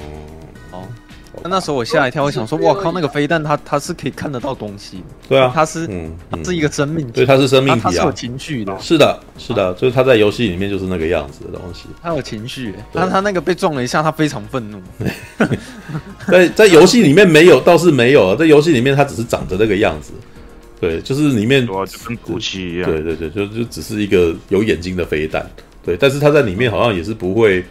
[0.71, 0.87] 哦。
[1.43, 14.81] 那那时候我吓一跳，我想说，哇靠，那个飞弹它它是可以看得到东西，对啊，它是嗯，它是一个生命体，对，它是生命体啊，它是有情绪的，是的，是的，就是它在游戏里面就是那个样子的东西，它有情绪，但它那个被撞了一下，它非常愤怒，
[16.27, 20.11] 在在游戏里面没有，倒是没有，在游戏里面它只是长着那个样子，
[20.79, 21.73] 对，就是里面就
[22.05, 25.45] 跟武器一样，对对对，就就只是一个有眼睛的飞弹，
[25.83, 27.63] 对，但是它在里面好像也是不会，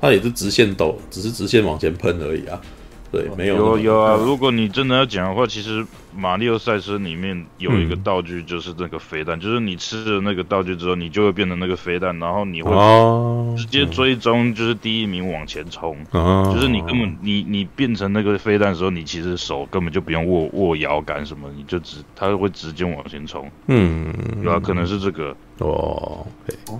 [0.00, 2.60] 它也是直线抖，只是直线往前喷而已啊。
[3.14, 4.16] 对，没有有有啊！
[4.16, 5.86] 如果你真的要讲的话，其实
[6.16, 12.72] 马里奥赛车里面有一个道具，就是那个飞弹，嗯、就是你吃了那个道具之后，你就会变成那个飞弹，然后你会
[13.56, 15.96] 直接追踪，就是第一名往前冲。
[16.10, 23.48] 哦、就是你根本你你变成那个飞弹的时候，你其实手根本就不用握握摇杆什么，你就直它会直接往前冲。
[23.68, 24.12] 嗯，
[24.42, 26.26] 对啊，可能是这个哦。
[26.48, 26.78] Okay.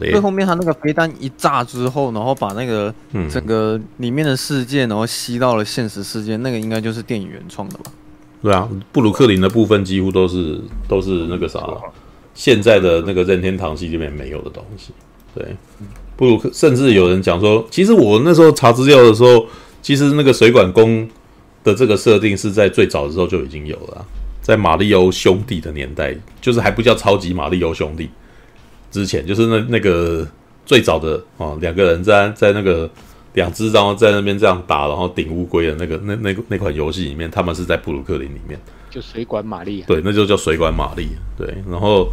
[0.00, 2.92] 最后面他那个飞弹一炸之后，然后把那个
[3.30, 7.90] 整个里面的世界，然后吸到了现实世界，那个应该就是电影原创的吧？
[8.42, 11.60] 对啊，布鲁克林的部分几乎都是都是那个啥，
[12.34, 14.92] 现在的那个任天堂系里面没有的东西。
[15.34, 15.56] 对，
[16.16, 19.44] 布鲁克甚至有人讲说，其实我那时候查资料的时候，
[19.82, 21.08] 其实那个水管工
[21.64, 24.04] 的这个设定是在最早的时候就已经有了，
[24.40, 28.08] 在马里欧兄弟的年代，就是还不叫超级马里欧兄弟。
[28.90, 30.26] 之前就是那那个
[30.64, 32.88] 最早的哦，两个人在在那个
[33.34, 38.58] 两只然后在那边这样打，然后顶乌龟的那个那那那款游戏里面，他们是在布鲁克林里面，
[38.90, 42.08] 就水管玛丽，对，那就叫水管玛丽，对，然后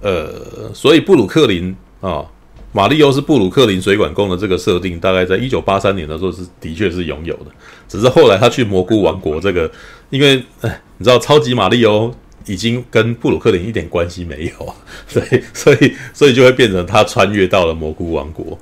[0.00, 2.24] 呃，所以布鲁克林啊，
[2.72, 7.46] 玛丽欧是布鲁克林水管工的这个设定，大概在一九八三年的时候是的确是拥有的，
[7.86, 9.70] 只是后来他去蘑菇王国这个，
[10.10, 12.12] 因为哎，你知道超级玛丽欧
[12.46, 14.74] 已经跟布鲁克林一点关系没有啊，
[15.12, 18.58] 对，所以所以就会变成他穿越到了蘑菇王国，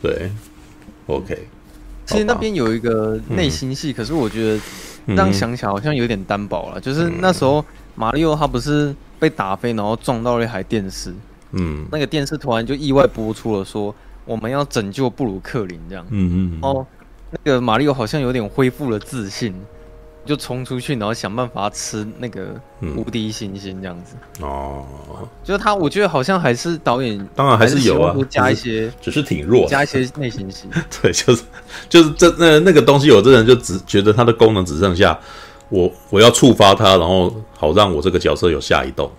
[0.00, 0.30] 对。
[1.08, 1.38] OK，
[2.04, 4.60] 其实那边有一个内心戏，嗯、可是我觉得
[5.06, 6.80] 这样想起来好像有点单薄了。
[6.80, 11.14] 嗯、就是那时候马里奥他不是被打飞，然后撞到了一台电视，
[11.52, 13.94] 嗯，那个电视突然就意外播出了说
[14.24, 16.84] 我们要拯救布鲁克林这样，嗯嗯，哦，
[17.30, 19.54] 那个马里奥好像有点恢复了自信。
[20.26, 22.48] 就冲出去，然后想办法吃那个
[22.96, 24.16] 无敌星星这样子。
[24.40, 24.84] 哦，
[25.44, 30.66] 就是他，我觉得好像还是导演，当然还是有啊，加一些，只是挺弱，加一些内心戏。
[31.00, 31.42] 对，就是
[31.88, 35.18] 就是这那那个东西，有的人就只觉得它的功能只剩下
[35.68, 39.10] 我我要触发它，然后好让我这个角色有下一动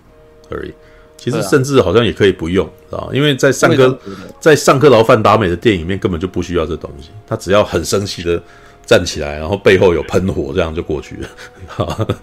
[0.50, 0.74] 而已。
[1.16, 3.98] 其实甚至好像也可以不用，知道因为在尚科
[4.38, 8.40] 在尚克劳范达美的电影里面根本就不需要这东西，他只要很生气的。
[8.88, 11.28] 站起来，然后背后有喷火，这样就过去了。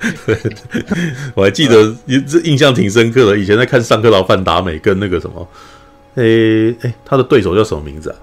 [1.36, 1.96] 我还记得，
[2.28, 3.38] 这印象挺深刻的。
[3.38, 5.48] 以前在看上克劳范达美跟那个什么，
[6.16, 8.16] 诶诶，他的对手叫什么名字啊？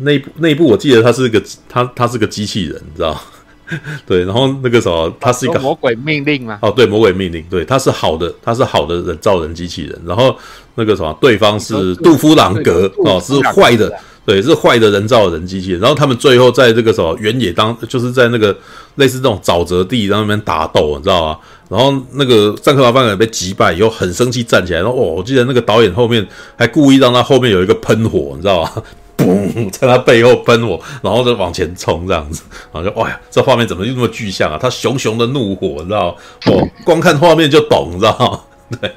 [0.00, 3.20] 那一部那一部我记得他是个他他是个机器人，你知道？
[4.04, 6.58] 对，然后那个什么，他是一个魔鬼命令嘛？
[6.62, 9.96] 哦，对，魔鬼命令，对，他是好的，他是好的人造人机器人。
[10.04, 10.36] 然后
[10.74, 13.96] 那个什么，对方是杜夫朗格哦，是坏的。
[14.30, 18.56] 对，是坏的人造人机器人，然后他们最后在这个什么原野当，就是在那个
[18.94, 21.38] 类似这种沼泽地，在那边打斗，你知道吗？
[21.68, 26.24] 然后那个尚克劳范被击败以后，很生气站起来，然后哦，我记得那个导演后面
[26.56, 28.70] 还故意让他后面有一个喷火，你知道吗？
[29.16, 32.42] 嘣，在他背后喷火，然后就往前冲这样子，
[32.72, 34.56] 然后就哇呀，这画面怎么就那么具象啊？
[34.62, 36.14] 他熊熊的怒火，你知道吗？
[36.54, 38.78] 哦，光看画面就懂，你知道吗？
[38.80, 38.92] 对，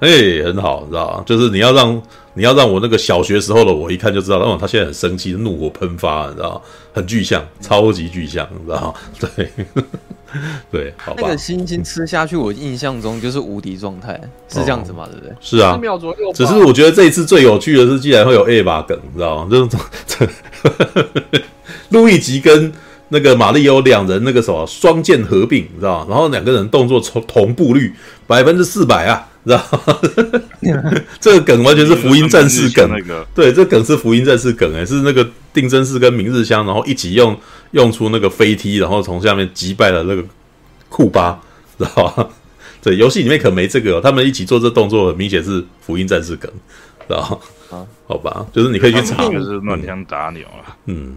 [0.00, 1.22] 哎，很好，你知道吗？
[1.26, 2.00] 就是你要让。
[2.34, 6.60] 你要让我那个小学时候的我一看就知道，哦，他现在很生气，怒火喷发，你知道
[6.92, 9.50] 很具象，超级具象，你知道 对，
[10.70, 11.20] 对，好吧。
[11.22, 15.08] 那个星星吃下去，我印象中就是无敌状态，是这样子吗？
[15.10, 15.34] 对不对？
[15.40, 16.32] 是啊，秒左右。
[16.32, 19.48] 只是我觉得这一次最有趣的是，竟然会有 A 把梗，你知道吗？
[19.50, 20.28] 就是
[21.90, 22.72] 路易吉跟
[23.08, 26.06] 那个马里欧两人那个什么双剑合并，你知道吗？
[26.10, 27.92] 然后两个人动作同同步率
[28.26, 29.28] 百分之四百啊。
[29.46, 29.62] 知道
[31.20, 37.38] 这个梗完全是福音战士梗，那个对，这个梗是福音战士梗，诶，是那个定真寺跟明日香，然后一起用
[37.72, 40.24] 用出那个飞踢，然后从下面击败了那个
[40.88, 41.38] 库巴，
[41.78, 42.26] 知道吧？
[42.80, 46.50] 对，游戏里面可没这个，他们一起做这动作，明显是福音战士梗，
[47.06, 47.20] 知道
[47.68, 47.76] 吧？
[47.76, 50.72] 啊，好吧，就是你可以去查，就是乱枪打鸟啊。
[50.86, 51.16] 嗯，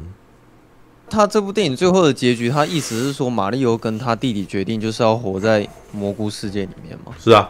[1.10, 7.14] 他这部电影最后的结局，他意思是说，马里欧跟他弟弟决定就是要活在蘑菇世界里面吗？
[7.20, 7.50] 是啊。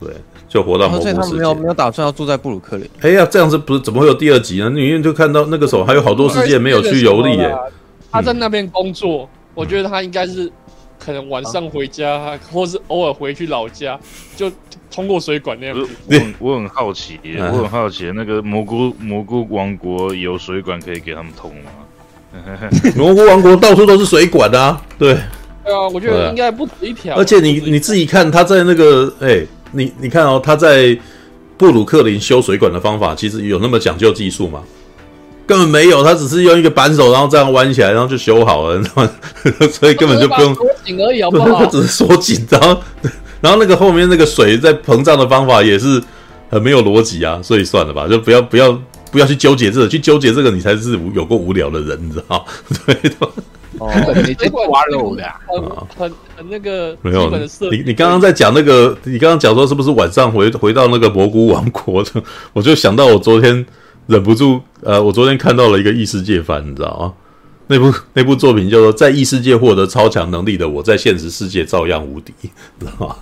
[0.00, 0.14] 对，
[0.48, 1.20] 就活到蘑菇世界。
[1.20, 2.88] 他们没有没有打算要住在布鲁克林。
[3.00, 4.70] 哎呀，这样子不是怎么会有第二集呢？
[4.70, 7.52] 里面就看到那个时候还有好多世界没有去游历耶。
[8.12, 10.48] 他在那边工作，嗯、我觉得他应该是
[11.00, 13.98] 可能晚上回家，啊、或是偶尔回去老家，
[14.36, 14.48] 就
[14.88, 15.76] 通过水管那样。
[16.06, 21.70] 我很我很好奇，我很好奇，那个蘑菇蘑菇王国有水管可以给他们通吗？
[22.96, 25.16] 蘑菇王国到处都是水管啊，对。
[25.64, 27.14] 对啊，我觉得应该不止一条。
[27.16, 29.28] 而且你你自己看，他在那个哎。
[29.28, 30.98] 欸你你看哦，他在
[31.58, 34.62] 布鲁克林修水管的方法，其实有那么讲究技术吗？
[35.46, 39.10] 根本没有，他只是用一个扳手，然后这样弯起来，然后就修好了，你知道吗？
[39.70, 41.58] 所以根本就不用锁紧而已，好不好？
[41.62, 42.80] 他只是锁紧，然后
[43.42, 46.02] 然后那个后面那个水在膨胀的方法也是
[46.48, 48.72] 很没有逻辑啊，所以算了吧，就不要不要
[49.10, 52.44] 不要去纠结这个，去纠结这个你才是有过无聊的人，你知道吗？
[52.86, 53.16] 对的。
[53.78, 53.88] 哦，
[54.26, 55.62] 你这挖肉的，很
[55.96, 57.30] 很很那个没有。
[57.70, 62.10] 你你刚刚在讲那个，你刚刚讲说是不是晚上回回到那个蘑菇王国的？
[62.52, 63.64] 我就想到我昨天
[64.06, 67.12] 忍不住，呃，我昨天看到了一个异世界番，你知道吗？
[67.68, 72.32] 那部那部作品叫做《在异世界获得超强能力的我，在现实世界照样无敌》，
[72.80, 73.16] 知道吗？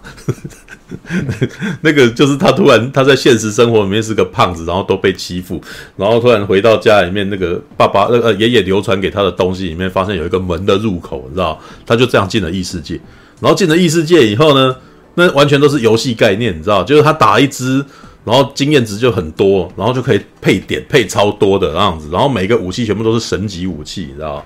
[1.83, 5.61] 那个就是他突然他在现实生活里面是个胖子，然后都被欺负，
[5.97, 11.61] 然后突然回到家里面，那个爸爸那个爷爷流传给他的东西里面，发现有一个门的入口，你知道？
[11.85, 13.01] 他就这样进了异世界，
[13.41, 14.77] 然后进了异世界以后呢，
[15.15, 16.85] 那完全都是游戏概念，你知道？
[16.85, 17.85] 就是他打一只，
[18.27, 24.45] 然后经验值就很多，然后就可以配点配超多的那样子，然后每个武器全部都是神级武器，你知道？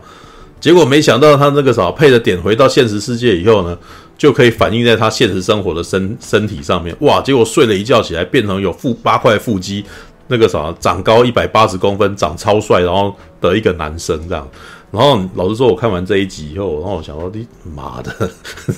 [0.61, 3.79] 结果没想到他那个啥配的点回到现实世界以后呢，
[4.19, 6.95] 就可以反映在他现实生活的身身体上面。
[7.01, 7.19] 哇！
[7.23, 9.83] 结果睡了一觉起来，变成有腹八块腹肌，
[10.29, 14.47] 那个啥长高一百八十公分，长超帅，然后的一个男生这样。
[14.93, 18.13] 然后老实说，我看完这一集以后，然后我想说，你妈的，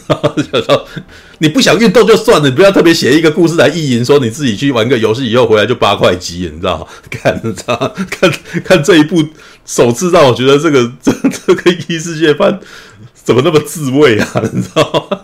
[0.07, 0.87] 然 后想说
[1.39, 6.87] 你不想运动就算了，你不要特别写一个故事来意淫，说你自己去玩个游戏以后回来就八块肌，你知道吗？
[7.11, 7.77] 看，你知道
[8.11, 8.31] 看
[8.63, 9.25] 看这一部
[9.65, 11.13] 首次让我觉得这个这
[11.47, 12.61] 这个异世界番
[13.15, 14.43] 怎么那么自慰啊？
[14.53, 15.21] 你知道吗？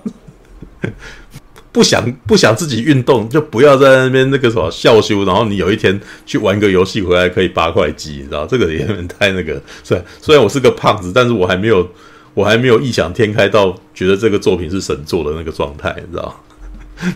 [1.71, 5.25] 不想不想自己运动，就不要在那边那个什么笑羞。
[5.25, 9.61] 然后你有一天去玩个游戏回来可以八块肌，你知道这个也很太那个。
[9.85, 11.89] 虽然虽然我是个胖子，但是我还没有
[12.35, 16.45] 我还没有异想天开到觉得这个作品是神作的那个状态，你知道？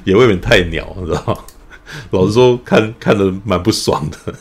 [0.05, 1.45] 也未免太鸟，你知道？
[2.11, 4.35] 老实说，看看的蛮不爽的。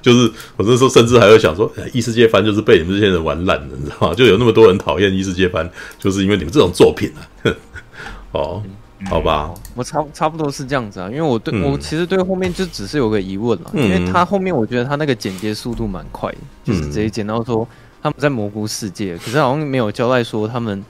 [0.00, 4.14] 就是我那时候甚至还会想说，异世界番就是被你们这些人玩烂的，你知道吗？
[4.14, 5.68] 就有那么多人讨厌异世界番，
[5.98, 7.52] 就是因为你们这种作品啊。
[8.32, 8.62] 哦。
[9.04, 17.68] 好吧，我差差不多是这样子啊，因为我对、嗯、我其实对后面就只是有个疑问了，嗯、因为他后面我觉得他那个剪接速度蛮快的，嗯、就是直接剪到说
[18.02, 20.82] 他们在蘑菇世界，可是好像没有交代说他们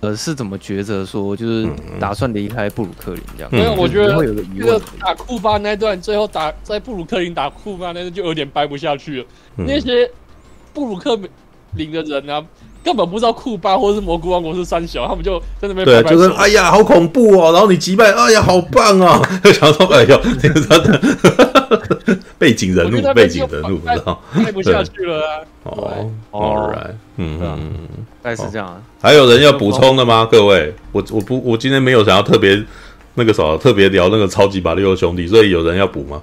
[0.00, 1.68] 呃是怎么抉择说就是
[2.00, 3.52] 打算离开布鲁克林这样。
[3.52, 9.26] 因为我觉得会有个疑问，打库巴那段最后打在布鲁克林打库巴那段就有点掰不下去了，
[9.58, 10.10] 嗯、那些
[10.74, 11.16] 布鲁克
[11.76, 12.44] 林的人啊。
[12.82, 17.52] 根本不知道库巴或者是蘑菇王国是三小，他们就在那边对，就是哎呀，好恐怖哦！
[17.52, 19.20] 然后你击败，哎呀，好棒啊！
[19.44, 25.40] 就想说，哎呦，这 个背景人物，背景人物，不知道拍不下去了啊！
[25.62, 27.72] 哦，All right，嗯嗯，
[28.20, 28.82] 大概是这样。
[29.00, 30.26] 还有人要补充的吗？
[30.30, 32.60] 各位，我我不，我今天没有想要特别
[33.14, 36.20] 那个啥，特别聊那个超级马里奥兄弟，所以有人要补吗？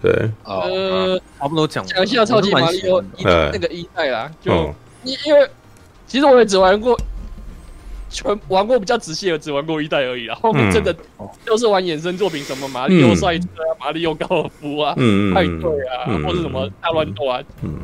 [0.00, 0.10] 对，
[0.44, 4.52] 呃，差不多讲讲一下超级马里奥一那个一代啦，就
[5.04, 5.46] 因因为。
[6.08, 6.98] 其实我也只玩过，
[8.08, 10.34] 全玩过比较仔细的，只玩过一代而已啊。
[10.40, 10.96] 后面真的
[11.44, 17.38] 就是玩衍生作品，什么马里奥赛车啊、马里奥高尔夫啊、派对啊，或者什么大乱斗啊。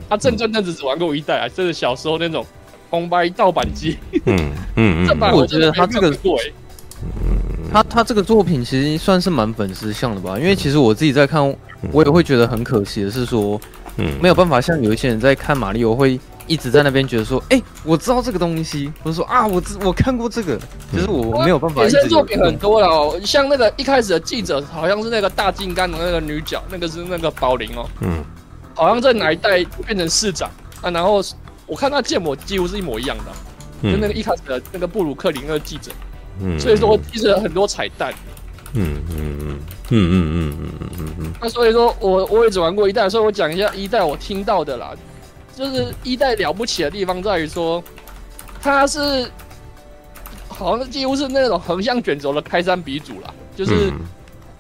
[0.09, 2.45] 他正正正只只玩过一代啊，就是小时候那种
[2.89, 3.99] 红白盗版机。
[4.25, 6.53] 嗯嗯这版我觉得他这个过诶，
[7.71, 11.55] 他他这个作品其实算是蛮粉丝向的吧，因为其实我自己在看，
[11.93, 13.61] 我也会觉得很可惜的是说，
[14.23, 16.19] 没有办法像有一些人在看马里奥会。
[16.47, 20.59] 一直在那边觉得说，哎、欸，我知道这个东西，或者说啊，我知我看过这个，
[20.91, 21.83] 其实我没有办法。
[21.83, 28.23] 衍生作品很多了哦，像那个一开始的记者，好像是那个大金刚的那个女角，那个是那个宝玲哦，嗯，
[28.75, 30.51] 好像在哪一代变成市长。
[30.83, 30.91] 啊？
[30.91, 31.23] 然后
[31.67, 33.25] 我看他建模几乎是一模一样的，
[33.83, 35.91] 嗯、跟那个一开始的那个布鲁克林那个记者，
[36.43, 38.13] 嗯，所以说其实很多彩蛋，
[38.75, 39.59] 嗯嗯嗯嗯
[39.91, 44.93] 嗯嗯嗯嗯嗯，那所以说我我也只玩过一代，所以我讲一下一代我听到的啦。
[45.57, 47.83] 就是一代了不起的地方在于说，
[48.61, 49.31] 它是
[50.49, 53.35] 好像几乎是那种横向卷轴的开山鼻祖了。
[53.57, 53.93] 就是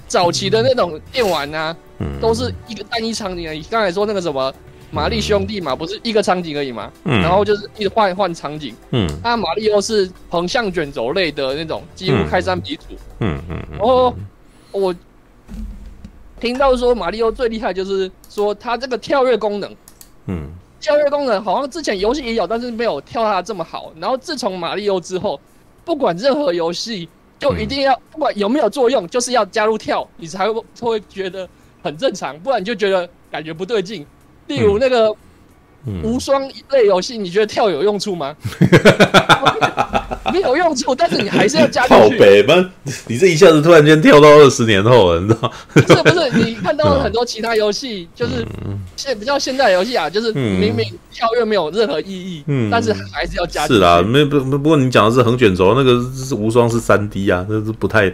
[0.06, 1.76] 早期的那种电玩啊，
[2.20, 3.60] 都是一个单一场景而已。
[3.64, 4.54] 刚才说那个什么
[4.92, 6.92] 玛丽兄弟嘛，不是一个场景而已嘛？
[7.02, 8.72] 然后就是一直换换场景。
[8.90, 12.94] 嗯，那玛丽欧是横向卷轴类的那种，几乎开山鼻祖。
[13.18, 13.60] 嗯嗯。
[13.72, 14.14] 然后
[14.70, 14.94] 我
[16.38, 19.76] 听到说玛丽欧最厉害就是说它这个跳跃功能。
[20.26, 20.52] 嗯。
[20.84, 23.90] 跳跃功能好像之前游戏也有，但是没有跳它这么好。
[23.98, 25.40] 然后自从马里奥之后，
[25.82, 27.08] 不管任何游戏，
[27.38, 31.48] 就一定要不管有没有作用，就是要加入跳，你才会会觉得
[31.82, 34.06] 很正常，不然你就觉得感觉不对劲。
[34.46, 35.16] 例如那个。
[36.02, 38.34] 无双类游戏，你觉得跳有用处吗？
[40.34, 42.02] 没有用处，但是你还是要加进去。
[42.02, 42.68] 靠北吗？
[43.06, 45.52] 你这一下子突然间跳到二十年后了，你知道？
[45.72, 48.44] 不是不是，你看到了很多其他游戏，就是
[48.96, 53.74] 现比较现代游戏啊，就是明明跳跃没有任何意义，嗯，但是还是要加进去。
[53.74, 58.12] 是啦，没不不过你讲的是横卷轴，那个是无双是三 D 啊，那是不太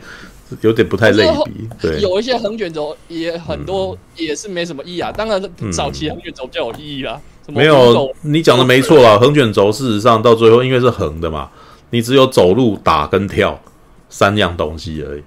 [0.61, 1.69] 有点不太类比。
[1.81, 5.11] 对，有一些横卷轴也很多，也是没什么意义啊。
[5.11, 5.43] 当然，
[5.73, 7.19] 早期横卷轴比较有意义啦。
[7.47, 9.19] 没有，你讲的没错啦。
[9.19, 11.49] 横卷轴事实上到最后，因为是横的嘛，
[11.91, 13.61] 你只有走路、打跟跳
[14.09, 15.23] 三样东西而已。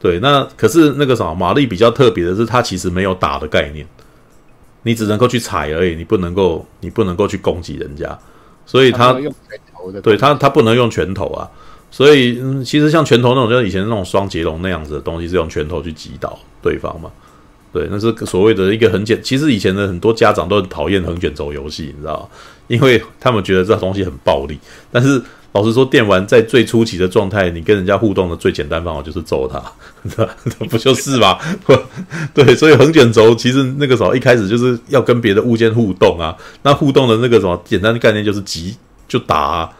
[0.00, 3.86] 对，那可是那个什么，玛丽比较特别的是，它其实没有打的概念，
[4.82, 8.18] 你只能够去踩而已，你不能够，你不能够去攻击人家。
[8.64, 9.16] 所以它，
[10.02, 11.48] 对它，它不能用拳头啊。
[11.90, 17.10] 所以，嗯，其实像拳头那种，就是以前那种双截龙那样子的东西，是用拳头去击倒对方嘛。
[17.72, 19.22] 对，那是所谓的一个很简。
[19.22, 22.28] 其实以前的很多家长都很讨厌横卷轴游戏，你知道吗？
[22.66, 24.58] 因为他们觉得这东西很暴力。
[24.92, 25.20] 但是
[25.52, 29.60] 老实说，电玩在最初期的状态，你跟人家互动的最简单方法就是揍他，
[30.68, 31.38] 不就是吗？
[32.34, 36.36] 对，所以横卷轴其实那个时候一开始就是要跟别的物件互动啊。
[36.62, 38.76] 那互动的那个什么简单的概念就是急
[39.08, 39.70] 就打啊，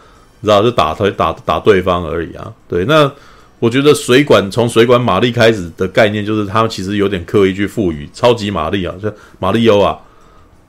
[0.40, 2.50] 你知道就打他打打对方而已啊。
[2.66, 3.10] 对，那
[3.58, 9.98] 我觉得水管从水管玛丽开始的概念，就是他们其实有点刻意去赋予超级玛丽啊，就玛丽欧啊，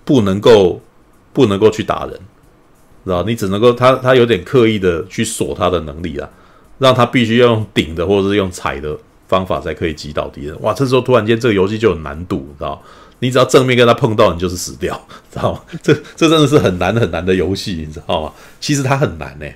[0.04, 0.82] 不能够
[1.32, 2.20] 不能够去打人，
[3.06, 3.24] 知道？
[3.24, 6.30] 你只能够他他有点刻意的去锁他的能力啊，
[6.78, 8.98] 让他必须要用顶的或者是用踩的
[9.28, 10.60] 方法才可以击倒敌人。
[10.62, 12.82] 哇，这时候突然间这个游戏就有难度，知道？
[13.22, 15.00] 你只要正面跟他碰到，你就是死掉，
[15.32, 15.62] 知道吗？
[15.84, 18.32] 这这真的是很难很难的游戏，你知道吗？
[18.60, 19.56] 其实它很难呢、欸。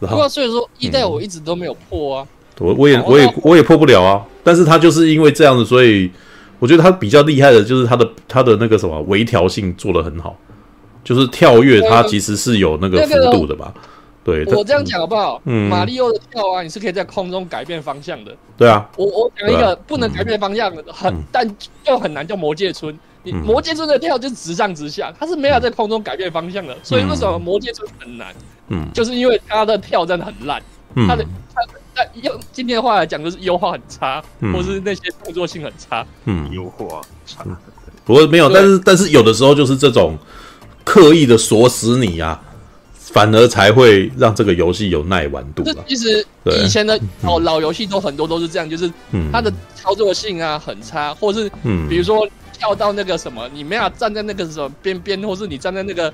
[0.00, 2.26] 不过所以说一代我一直都没有破啊，
[2.58, 4.22] 我我也我也我也破不了啊。
[4.42, 6.10] 但是它就是因为这样子，所以
[6.58, 10.38] 我觉得它比较厉害的就是它的它的那个什么微调性做得很好，
[11.04, 13.72] 就是跳跃它其实是有那个幅度的吧。
[14.24, 15.40] 对，我这样讲好不好？
[15.44, 18.34] 嗯，马里奥的跳啊，你是可以在空中改变方向的。
[18.56, 21.46] 对啊，我我讲一个不能改变方向的，很但
[21.86, 22.98] 又很难叫魔界村。
[23.22, 26.74] 你魔界村的跳就是直上直下，它是没有在空中改变方向的。
[26.82, 28.34] 所以为什么魔界村很难？
[28.68, 30.62] 嗯，就是因为它的跳真的很烂，
[31.06, 31.22] 它的
[31.54, 31.60] 它
[31.94, 34.22] 那用今天的话来讲，就是优化很差，
[34.54, 36.06] 或是那些动作性很差。
[36.24, 37.44] 嗯，优化差。
[38.06, 40.18] 不过没有，但是但是有的时候就是这种
[40.84, 42.40] 刻意的锁死你啊。
[43.12, 45.62] 反而才会让这个游戏有耐玩度。
[45.62, 48.90] 这其实以前的老 老游戏都很多都是这样，就是
[49.30, 51.48] 它的操作性啊很差，或是
[51.88, 56.12] 比如说跳到那个什么，你没法站在那个什么边边，或是你站在那个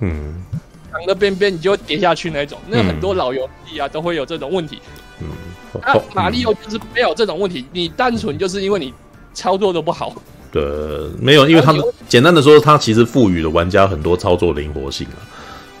[0.00, 0.42] 嗯
[0.90, 2.58] 墙的边边，你就会跌下去那种。
[2.66, 4.80] 那很多老游戏啊都会有这种问题。
[5.20, 5.28] 嗯，
[5.82, 8.94] 那马里奥就是没有这种问题，你单纯就是因为你
[9.34, 10.14] 操作的不好。
[10.50, 10.62] 对，
[11.20, 15.20] 没有，因为他们简单的说，它其实赋予了玩家很多操作灵活性啊。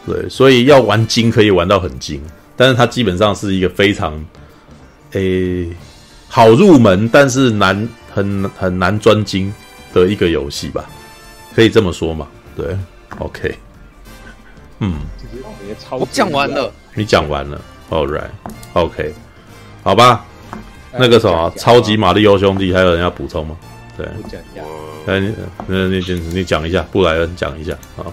[0.06, 2.22] 对，所以要玩精可以玩到很精，
[2.56, 4.12] 但是它基本上是一个非常，
[5.12, 5.68] 诶、欸，
[6.28, 9.52] 好入门，但是难很很难专精
[9.92, 10.84] 的一个游戏吧，
[11.54, 12.26] 可以这么说嘛？
[12.56, 12.76] 对
[13.18, 13.54] ，OK，
[14.80, 14.94] 嗯，
[15.90, 19.14] 我讲完了，你讲完了，All right，OK，
[19.82, 20.24] 好吧，
[20.98, 23.56] 那个什么超级玛利欧兄弟，还有人要补充吗？
[23.98, 24.62] 对，我讲一下，
[25.12, 25.34] 来，你
[25.98, 28.06] 你你你讲一下，布莱恩讲一下啊。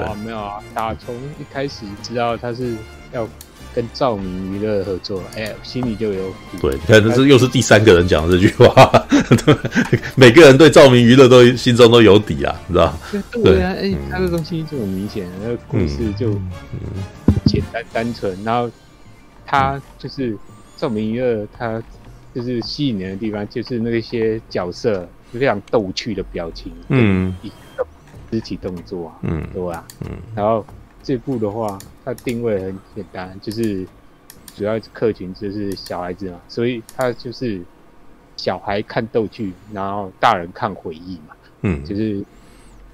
[0.00, 0.54] 啊，没有啊！
[0.72, 2.74] 打从一开始知道他是
[3.12, 3.28] 要
[3.74, 6.56] 跟照明娱乐合作，哎、欸，心里就有底。
[6.62, 8.72] 对，你看，这是又是第三个人讲的这句话，
[9.44, 9.54] 对，
[10.16, 12.98] 每个人对照明娱乐都心中都有底啊，你知道？
[13.44, 16.32] 对啊，哎，他这东西就很明显，那个故事就
[17.44, 18.70] 简单单纯，然后
[19.44, 20.34] 他就是
[20.78, 21.82] 照明娱乐，他
[22.34, 25.06] 就是吸引人的地方，就是那些角色
[25.38, 27.34] 非常逗趣的表情，嗯。
[28.30, 29.86] 肢体动作啊，嗯，对吧？
[30.06, 30.64] 嗯，然后
[31.02, 33.86] 这部的话，它定位很简单，就是
[34.56, 37.60] 主要客群就是小孩子嘛，所以它就是
[38.38, 42.24] 小孩看逗趣，然后大人看回忆嘛，嗯，就是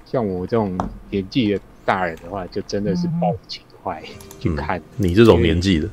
[0.05, 0.77] 像我这种
[1.09, 4.03] 年纪的大人的话，就真的是抱情怀
[4.41, 4.77] 去看。
[4.77, 5.89] 嗯、你这种年纪的，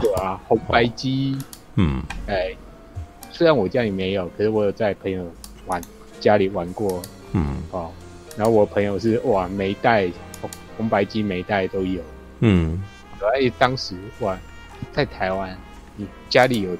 [0.00, 1.36] 对啊， 红白机，
[1.74, 2.54] 嗯，哎，
[3.32, 5.28] 虽然我家里没有，可是我有在朋友
[5.66, 5.80] 玩
[6.20, 7.02] 家里玩过，
[7.32, 7.90] 嗯，哦。
[8.36, 10.10] 然后我朋友是哇，每一代
[10.40, 12.00] 红红白机每一代都有，
[12.40, 12.82] 嗯，
[13.20, 14.38] 而且当时哇，
[14.92, 15.54] 在台湾，
[15.96, 16.70] 你家里有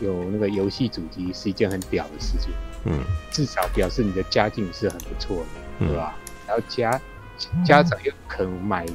[0.00, 2.52] 有那个游戏主机是一件很屌的事情，
[2.84, 3.00] 嗯，
[3.32, 5.44] 至少表示你的家境是很不错的，
[5.80, 6.14] 嗯、对吧？
[6.46, 7.00] 然后家
[7.64, 8.86] 家长又肯买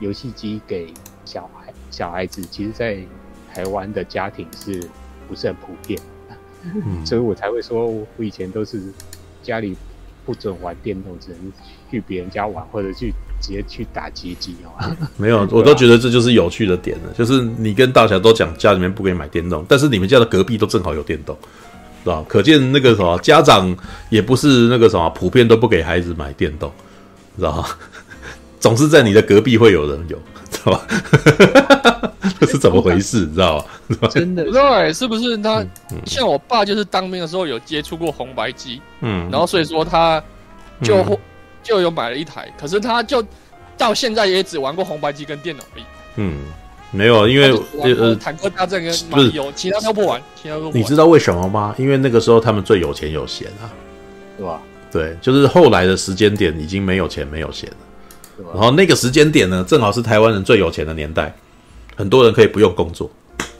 [0.00, 0.92] 游戏机给
[1.24, 2.98] 小孩小孩子，其实，在
[3.52, 4.82] 台湾的家庭是
[5.28, 6.00] 不是很普遍？
[6.74, 8.80] 嗯，所以我才会说我以前都是
[9.42, 9.76] 家里。
[10.26, 11.52] 不准玩电动，只能
[11.90, 13.12] 去别人家玩，或者去
[13.42, 14.72] 直接去打街机哦。
[15.18, 17.12] 没有，我都觉得这就是有趣的点了。
[17.12, 21.36] 就是你跟大侠都讲家里面不给你买电动，但是你们家的隔壁都正好有电动，
[22.02, 22.24] 是吧？
[22.26, 23.76] 可见那个什么家长
[24.08, 26.72] 也不是那个什么普遍都不给孩子买电动，
[27.36, 27.68] 知道吗？
[28.58, 30.18] 总是在你的隔壁会有人有，
[30.54, 30.86] 知道吧？
[32.40, 33.20] 这是怎么回事？
[33.26, 33.58] 你知道
[34.00, 34.08] 吗？
[34.08, 35.64] 真的不知道哎，是不是他
[36.06, 40.22] 像我爸，就是当兵的时候有接触过红白机，嗯，然后所以说他
[40.82, 41.18] 就
[41.62, 43.24] 就有买了一台，可是他就
[43.76, 45.84] 到现在也只玩过红白机跟电脑而已。
[46.16, 46.38] 嗯，
[46.90, 50.78] 没有，因为呃，坦克大战跟马里奥，其他都不玩，其他都不玩。
[50.78, 51.74] 你知道为什么吗？
[51.76, 53.66] 因为那个时候他们最有钱有闲啊，
[54.38, 54.60] 对吧？
[54.92, 57.76] 对，就是后来的时间点已经没有钱没有闲了，
[58.52, 61.34] 然后那个时间点呢，正好是台湾人最有钱的年代。
[61.96, 63.08] 很多人可以不用工作，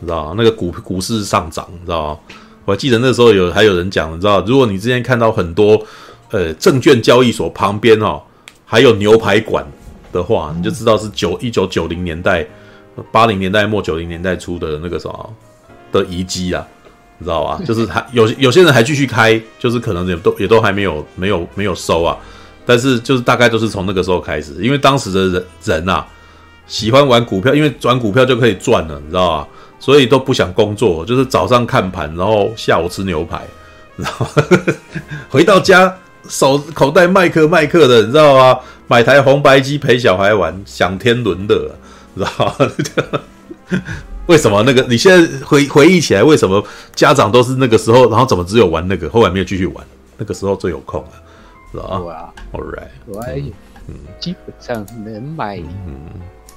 [0.01, 0.35] 你知道？
[0.37, 2.19] 那个股股市上涨，你知道吗？
[2.65, 5.81] 我还记得那时候有还有人讲，你知道，如果你之前看到很多
[6.31, 8.21] 呃证券交易所旁边哦，
[8.65, 9.65] 还有牛排馆
[10.13, 12.45] 的话，你就知道是九一九九零年代、
[13.13, 15.35] 八零年代末九零年代初的那个什么
[15.93, 16.67] 的遗迹啊，
[17.19, 17.61] 你知道吧？
[17.65, 22.19] 就是还有有些人还继续开，就是可能也都也都还没有没有没有收啊，
[22.67, 26.07] 但是就是大概都是从那个时候开始，因为当时的人人啊。
[26.67, 29.49] 喜欢玩股票，因为转股票就可以赚了，你知道吧？
[29.79, 33.43] 所以都不想工作，就是早上看盘，然后下午吃牛排，
[33.97, 34.27] 然后？
[35.29, 35.95] 回到家
[36.27, 38.59] 手口袋麦克麦克的，你知道吗？
[38.87, 41.71] 买台红白机陪小孩玩，享天伦乐，
[42.15, 43.83] 你知道吗？
[44.25, 44.81] 为什么那个？
[44.89, 46.65] 你现在回回忆起来，为什么
[46.95, 49.87] 家长都是那个时候，然后怎么只有玩那个，后来没有继续玩？
[50.17, 51.11] 那个时候最有空了，
[51.83, 53.23] 对啊，All right，我
[53.89, 55.57] 嗯，基本上能买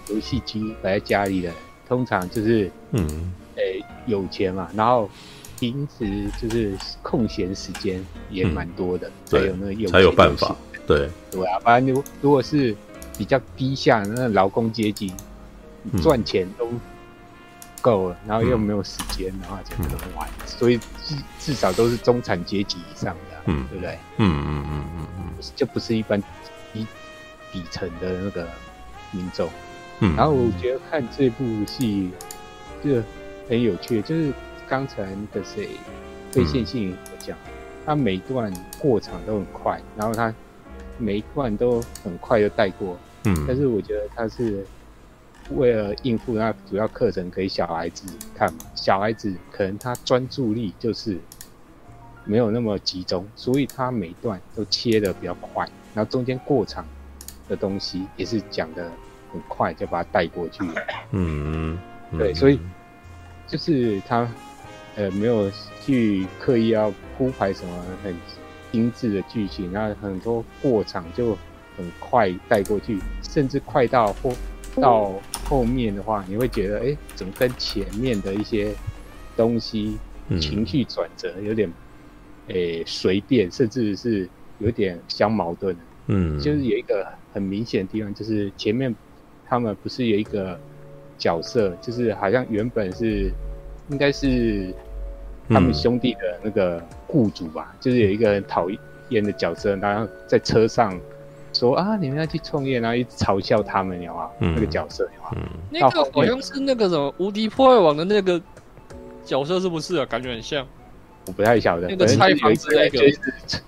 [0.10, 1.52] 游戏机摆在家里的。
[1.88, 5.10] 通常就是，嗯，诶、欸，有钱嘛，然后
[5.57, 10.53] 平时就是空闲时间也蛮多的，才有那个有才有办法，
[10.85, 11.10] 对。
[11.31, 12.76] 对啊，不然如如果是
[13.18, 15.14] 比较低下那劳工阶级，
[16.02, 16.69] 赚钱都
[17.81, 23.98] 够了，然后又没有时间的话，就不能玩，所以至至少都是中产阶级以上的，嗯，对不对？
[24.18, 26.22] 嗯嗯嗯嗯嗯，就不是一般
[26.72, 26.86] 底
[27.52, 28.48] 底层的那个
[29.11, 29.49] 民众。
[29.99, 32.11] 嗯，然后我觉得看这部戏
[32.84, 33.02] 就
[33.49, 34.32] 很有趣，就是
[34.68, 35.03] 刚才
[35.34, 35.69] 的谁
[36.32, 37.36] 非线性讲，
[37.86, 40.32] 他每一段过场都很快，然后他
[40.99, 42.95] 每一段都很快就带过。
[43.24, 44.64] 嗯，但是我觉得他是
[45.52, 48.06] 为了应付那主要课程给小孩子
[48.36, 51.18] 看嘛，小孩子可能他专注力就是
[52.27, 56.85] 没有那么集中，所以它每段都切的比较快，然后中间过场
[57.47, 58.91] 的东西也是讲的。
[59.29, 60.63] 很快就把它带过去，
[61.11, 61.77] 嗯，
[62.11, 62.17] 嗯。
[62.17, 62.57] 对，所以
[63.45, 64.25] 就是他
[64.95, 65.51] 呃没有
[65.85, 68.15] 去刻意要铺排什么很
[68.71, 71.37] 精致的剧情，然后很多过场就
[71.75, 74.31] 很快带过去，甚至快到或
[74.81, 75.11] 到
[75.43, 78.73] 后面的话，你会觉得哎，怎么跟前面的一些
[79.35, 79.97] 东西
[80.39, 81.69] 情绪转折有点
[82.48, 84.30] 诶随便，甚至是
[84.60, 85.76] 有点相矛盾，
[86.07, 88.95] 嗯，就是有一个很明显的地方，就是前面。
[89.49, 90.60] 他们不是有一个
[91.18, 93.32] 角色，就是好像原本是
[93.88, 94.74] 应该是
[95.48, 98.68] 他们兄弟的那个雇主吧，嗯、就是有一个很讨
[99.07, 100.99] 厌的角色，然后在车上
[101.53, 104.30] 说啊，你们要去创业，然后一直嘲笑他们，有啊？
[104.41, 105.32] 嗯、那个角色有啊？
[105.38, 108.41] 嗯、那个好像是那个什么无敌破坏王的那个
[109.24, 110.06] 角色，是不是啊？
[110.06, 110.68] 感觉很像。
[111.27, 111.87] 我不太晓得。
[111.87, 112.99] 那个拆房子那个，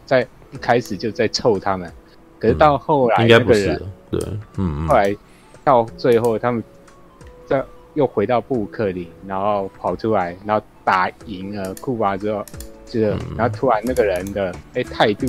[0.06, 1.92] 在一开始就在凑他们，
[2.40, 3.80] 可是到后来、嗯、应该不是，
[4.10, 4.20] 对，
[4.58, 5.16] 嗯，后来。
[5.62, 6.64] 到最后，他们
[7.46, 7.64] 在
[7.94, 12.44] 又回到布鲁克林，然后跑出来，然后打赢了库巴之后，
[12.88, 15.28] 就是，嗯、然后突然那个人的哎态度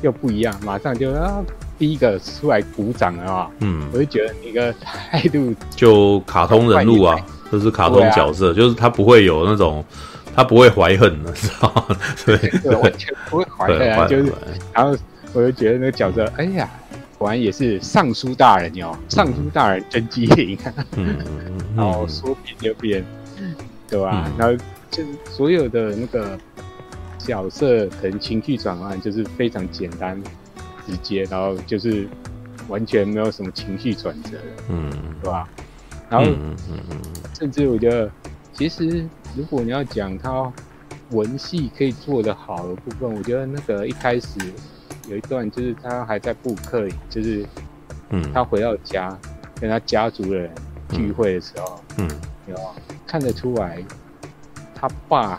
[0.00, 1.44] 又不一样，马上就啊
[1.78, 7.20] 第一个出来鼓掌了啊，嗯，我就觉得一个态度就卡通人物啊，
[7.52, 9.84] 就是卡通角色，啊、就是他不会有那种
[10.34, 11.96] 他不会怀恨的， 知道吗？
[12.24, 14.32] 对，对，完全不会怀恨啊，就是，
[14.72, 14.96] 然后
[15.32, 16.68] 我就觉得那个角色，哎呀。
[17.16, 20.58] 果然也是尚书大人哟，尚书大人真机灵，
[20.96, 21.16] 嗯，
[21.74, 23.02] 然后说变就变，
[23.88, 24.30] 对吧？
[24.36, 24.54] 然后
[24.90, 26.36] 就是所有的那个
[27.16, 30.20] 角色可能情绪转换就是非常简单
[30.86, 32.06] 直接，然后就是
[32.68, 34.36] 完全没有什么情绪转折，
[34.68, 34.90] 嗯，
[35.22, 35.48] 对吧？
[36.10, 36.26] 然后
[37.38, 38.10] 甚至我觉得，
[38.54, 39.06] 其实
[39.36, 40.52] 如果你要讲他
[41.10, 44.38] 文戏可以做得好的部分，我觉得那个一开始。
[45.06, 47.46] 有一段就是他还在布克里，就是，
[48.08, 50.50] 嗯，他回到家，嗯、跟他家族的人
[50.88, 52.08] 聚会的时候，嗯，
[52.46, 52.56] 有
[53.06, 53.84] 看得出来，
[54.74, 55.38] 他爸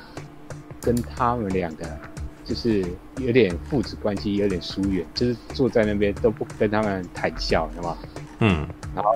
[0.80, 1.98] 跟他们两个
[2.44, 2.86] 就是
[3.18, 7.98] 有点父子关系有点疏远，就是坐在那边都不跟他们谈笑，是吗？
[8.42, 9.12] 嗯，然后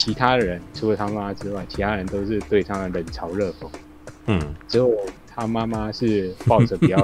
[0.00, 3.68] 其他人除了他妈之外，其他人都是对他们冷嘲热讽，
[4.28, 4.90] 嗯，只有
[5.26, 6.96] 他妈妈是抱着比较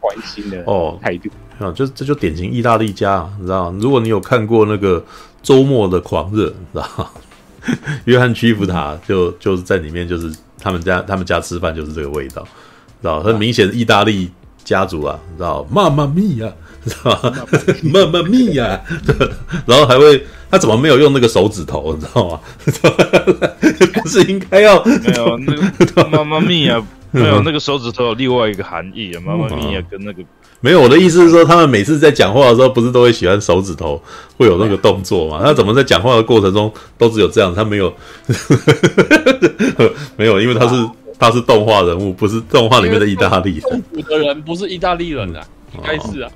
[0.00, 0.64] 关心的
[1.00, 1.30] 态度。
[1.60, 3.70] 啊，就这就典型意大利家，你知道？
[3.78, 5.02] 如果你有看过那个
[5.44, 7.10] 周末的狂热，你知道？
[8.06, 12.42] 约翰屈服塔就就是在里面，就是他们家他们家吃饭就是这个味道，
[13.00, 14.28] 知道很明显的意大利
[14.64, 16.52] 家族啊，你知道妈妈咪呀，
[16.90, 17.32] 知道吗？
[17.82, 18.80] 妈妈咪呀，
[19.66, 22.40] 然后还会他怎么没有用那个手指头，你知道吗？
[24.02, 30.22] 不是应该要没有那个妈妈咪呀， 没有那个手指头有另外一个含义啊，妈妈咪呀跟那个。
[30.60, 34.02] 没有，我的意思是说，他们每次在讲话的时候，不是都会喜欢手指头
[34.38, 35.40] 会有那个动作吗？
[35.44, 37.54] 那怎么在讲话的过程中都只有这样？
[37.54, 37.92] 他没有，
[40.16, 40.74] 没有，因为他是
[41.18, 43.60] 他是动画人物，不是动画里面的意大利人。
[43.60, 45.44] 痛苦的人不是意大利人啊，
[45.74, 46.30] 应该是啊。
[46.30, 46.32] 哦，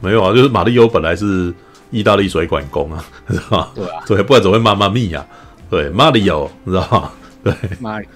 [0.00, 1.52] 没有啊，就是马里欧本来是
[1.90, 3.70] 意大利水管工啊， 是吧？
[3.74, 5.24] 对啊，对，不然怎么会妈妈咪呀？
[5.70, 7.10] 对，马里欧，你知道吗？
[7.44, 8.06] 对，马里，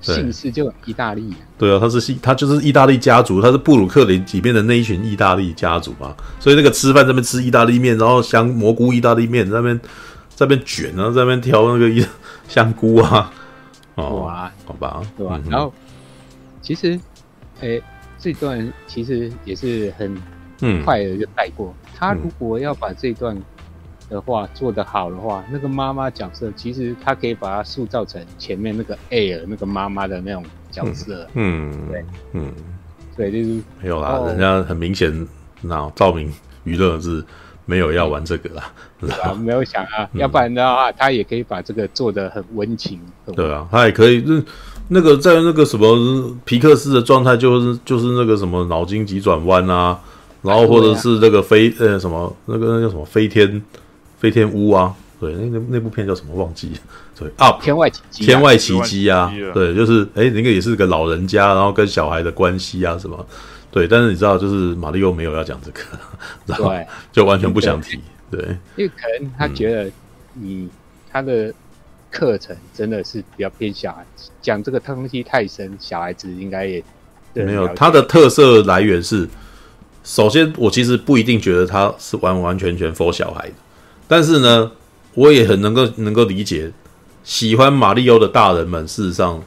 [0.00, 1.34] 姓氏就意大利。
[1.58, 9.78] 对啊，他是他就是意大利家族，他是布鲁克林里面的那一群意大利家族嘛，所以那个吃饭在那边吃意大利面，然后香蘑菇意大利面在那边
[10.30, 12.08] 在那边卷，然后在那边挑那个
[12.48, 13.30] 香菇啊，
[13.96, 15.38] 哦，哇好吧，对吧？
[15.50, 15.72] 然后
[16.62, 16.98] 其实，
[17.60, 17.82] 诶，
[18.18, 20.16] 这段其实也是很
[20.84, 21.74] 快的就带过。
[21.96, 23.36] 他如果要把这段
[24.08, 31.28] 的话做得好的话，那个妈妈角色其实他可以把它塑造成前面那个 Air 那个妈妈的那种角色。
[31.34, 32.52] 嗯，对，嗯，
[33.16, 35.26] 对，就是没有啦，人家很明显，
[35.60, 36.32] 那照明
[36.64, 37.22] 娱乐是
[37.66, 38.72] 没有要玩这个啦？
[39.40, 42.98] 没有想啊，要不然的话，他也可以把这个做得很温情。
[43.36, 44.42] 对啊，他也可以，那
[44.88, 50.00] 那个在那个什么皮克斯的状态，就是就是那个什么脑筋急转弯啊，
[50.42, 53.62] 然后或者是那个飞呃什么那个那叫什么飞天。
[54.20, 56.72] 飞天屋啊，对，那那那部片叫什么忘记？
[57.16, 63.24] 对，Up 天外奇迹，天外奇迹啊，对，就是哎，那个也是个老人家，然后跟小孩的关系啊什么，
[63.70, 65.80] 对，但是你知道，就是马力欧没有要讲这个，
[66.46, 66.74] 然后
[67.12, 68.40] 就完全不想提，对，
[68.74, 69.88] 因为可能他觉得
[70.34, 70.68] 你
[71.08, 71.54] 他的
[72.10, 74.04] 课程真的是比较偏小孩，
[74.42, 76.82] 讲这个东西太深，小孩子应该也
[77.34, 77.68] 没有。
[77.68, 79.28] 他的特色来源是，
[80.08, 83.54] 首先我其实不一定觉得他是完完全全 for 小孩的。
[84.08, 84.72] 但是呢，
[85.12, 86.72] 我也很能够能够理解，
[87.22, 89.38] 喜欢马里欧的大人们，事实上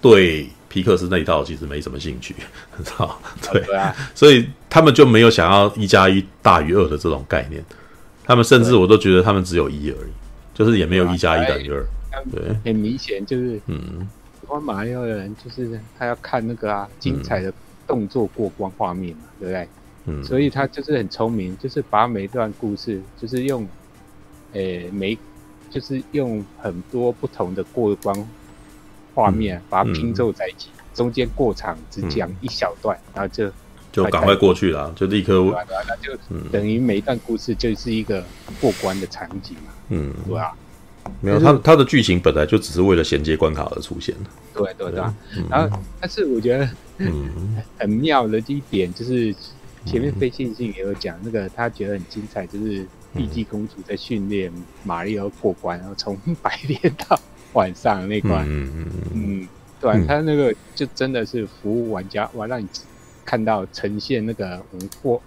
[0.00, 2.36] 对皮克斯那一套其实没什么兴趣，
[2.84, 7.60] 知道对，对啊，所以他们就没有想要一加一大于二的这种概念。
[8.22, 10.12] 他们甚至我都觉得他们只有一而已，
[10.54, 11.84] 就是也没有一加一等于二。
[12.30, 14.08] 对，很明显就是，嗯，
[14.40, 17.52] 喜欢马里奥的人就是他要看那个啊精彩的
[17.88, 19.68] 动作过关画面嘛，对不对？
[20.06, 23.66] 嗯，所以他就是很聪明，就是把每一段故事就是用。
[24.52, 25.16] 诶、欸，没，
[25.70, 28.28] 就是用很多不同的过关
[29.14, 33.48] 画面、嗯、把它拼凑在一起，嗯、中间过场只讲一小段，嗯、然后就
[33.92, 38.24] 就赶快过去了，就立刻，对就等于每一段故事就是一个
[38.60, 40.52] 过关的场景嘛，嗯，对吧？
[41.20, 44.12] 没有，他他的剧情本来就只是为了衔接关卡而出现。
[44.24, 45.00] 的，对对对，
[45.36, 46.68] 嗯、然后但是我觉得，
[46.98, 49.32] 嗯，很妙的一点就是
[49.84, 52.86] 前面飞信信也有讲那个他觉得很精彩，就是。
[53.12, 54.52] 碧姬公主在训练
[54.84, 57.20] 马里欧过关，然后从白天到
[57.54, 59.48] 晚上那关，嗯嗯嗯，
[59.80, 62.68] 对、啊，他那个就真的是服务玩家，哇让你
[63.24, 65.20] 看到呈现那个我们过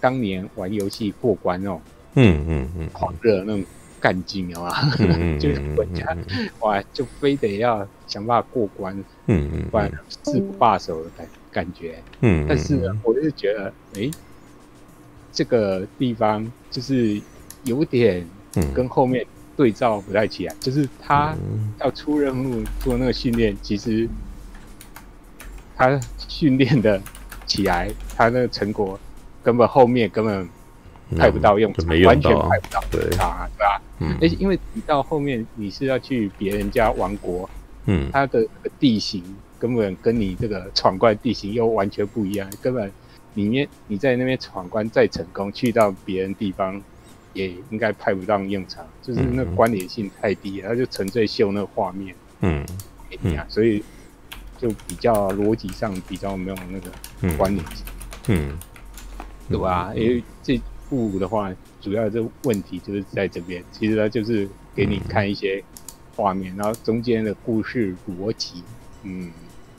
[0.00, 1.82] 当年玩游戏过关那种，
[2.14, 3.64] 嗯嗯嗯，狂热那种
[4.00, 4.88] 干劲啊，
[5.40, 6.16] 就是玩家
[6.60, 9.90] 哇，就非得要想办法过关，嗯嗯，不然
[10.24, 14.10] 誓不罢手的感感觉，嗯，但是呢，我就觉得，哎、欸。
[15.36, 17.20] 这个地方就是
[17.64, 18.24] 有点
[18.72, 19.26] 跟后面
[19.56, 21.34] 对照不太起来，就是他
[21.80, 24.08] 要出任务做那个训练，其实
[25.74, 27.02] 他训练的
[27.46, 28.96] 起来，他那个成果
[29.42, 30.48] 根本后面根本
[31.18, 33.58] 派不到用场，完全派不到对啊，对。
[33.58, 33.82] 吧？
[33.98, 37.50] 嗯，而且因为你到后面你是要去别人家王国，
[37.86, 38.46] 嗯，它的
[38.78, 39.20] 地形
[39.58, 42.90] 根本跟你这个闯关地形又完全不一样，根本。
[43.34, 46.80] 里面你在那边闯关再成功，去到别人地方
[47.32, 52.64] 也应该派不上用场，就是那关联性太低了，他就纯粹秀那个画面，嗯，
[53.10, 53.82] 给你啊，所以
[54.56, 57.84] 就比较逻辑上比较没有那个关联性，
[58.28, 58.56] 嗯，
[59.48, 59.92] 对吧？
[59.96, 65.60] 因为这部的话，主要的问题就是在这边，其实它就是给你看一些
[66.14, 68.62] 画面，然后中间的故事逻辑，
[69.02, 69.32] 嗯，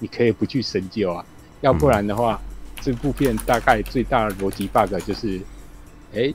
[0.05, 1.25] 你可以不去深究啊，
[1.61, 2.39] 要不然的话。
[2.81, 5.39] 这部片大概最大的逻辑 bug 就是，
[6.13, 6.31] 哎，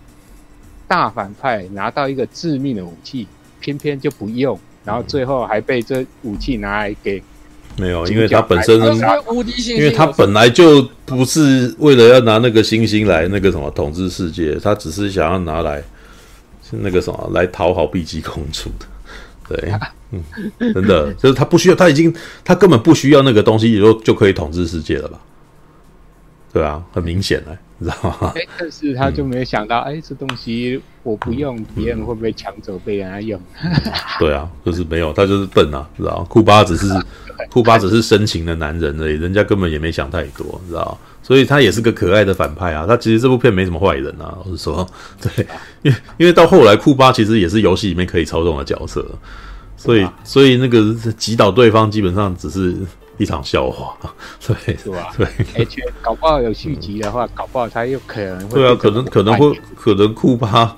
[0.88, 3.28] 大反派拿到一个致命的武器，
[3.60, 7.22] 偏偏就不用，然后最后还被这武器拿来给
[7.76, 8.80] 没有，因为他本身
[9.76, 15.80] 因为他本来就不是为了要拿那个星星来那个什么统治世界，他只是想要拿来
[16.68, 18.86] 是那个什么来讨好碧姬公主的，
[19.50, 19.72] 对，
[20.12, 20.22] 嗯，
[20.72, 22.14] 真的就是他不需要，他已经
[22.44, 25.18] 他根本不需要那个东西，就就可以统治世界了吧？
[26.52, 28.32] 对啊，很明显的，你知道吗？
[28.58, 33.40] 但是他就没有想到，哎、嗯，这东西我不用，别人会不会抢走被人家用？
[34.18, 36.86] 对啊，就是没有，他就是笨啊，知道库巴只是
[37.50, 42.86] 库巴只是深情的男人而已，人家根本也没想太多，知道所以他也是个可爱的反派啊。
[42.86, 44.86] 他其实这部片没什么坏人啊，我是说，
[45.20, 45.46] 对，
[45.82, 49.04] 因为因为到后来库巴其实也是游戏里面可以操纵的角色，
[49.76, 52.76] 所以所以那个击倒对方基本上只是。
[53.18, 53.94] 一场笑话，
[54.64, 55.12] 对，是吧？
[55.14, 55.26] 对，
[55.58, 58.54] 而且搞不好有续集的话，搞不好他又可能会。
[58.54, 60.74] 对啊，可能可能会可能库巴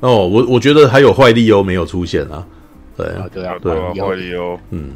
[0.00, 2.44] 哦，我我觉得还有坏利欧没有出现啊，
[2.96, 4.90] 对啊，对啊，对啊，坏利欧，嗯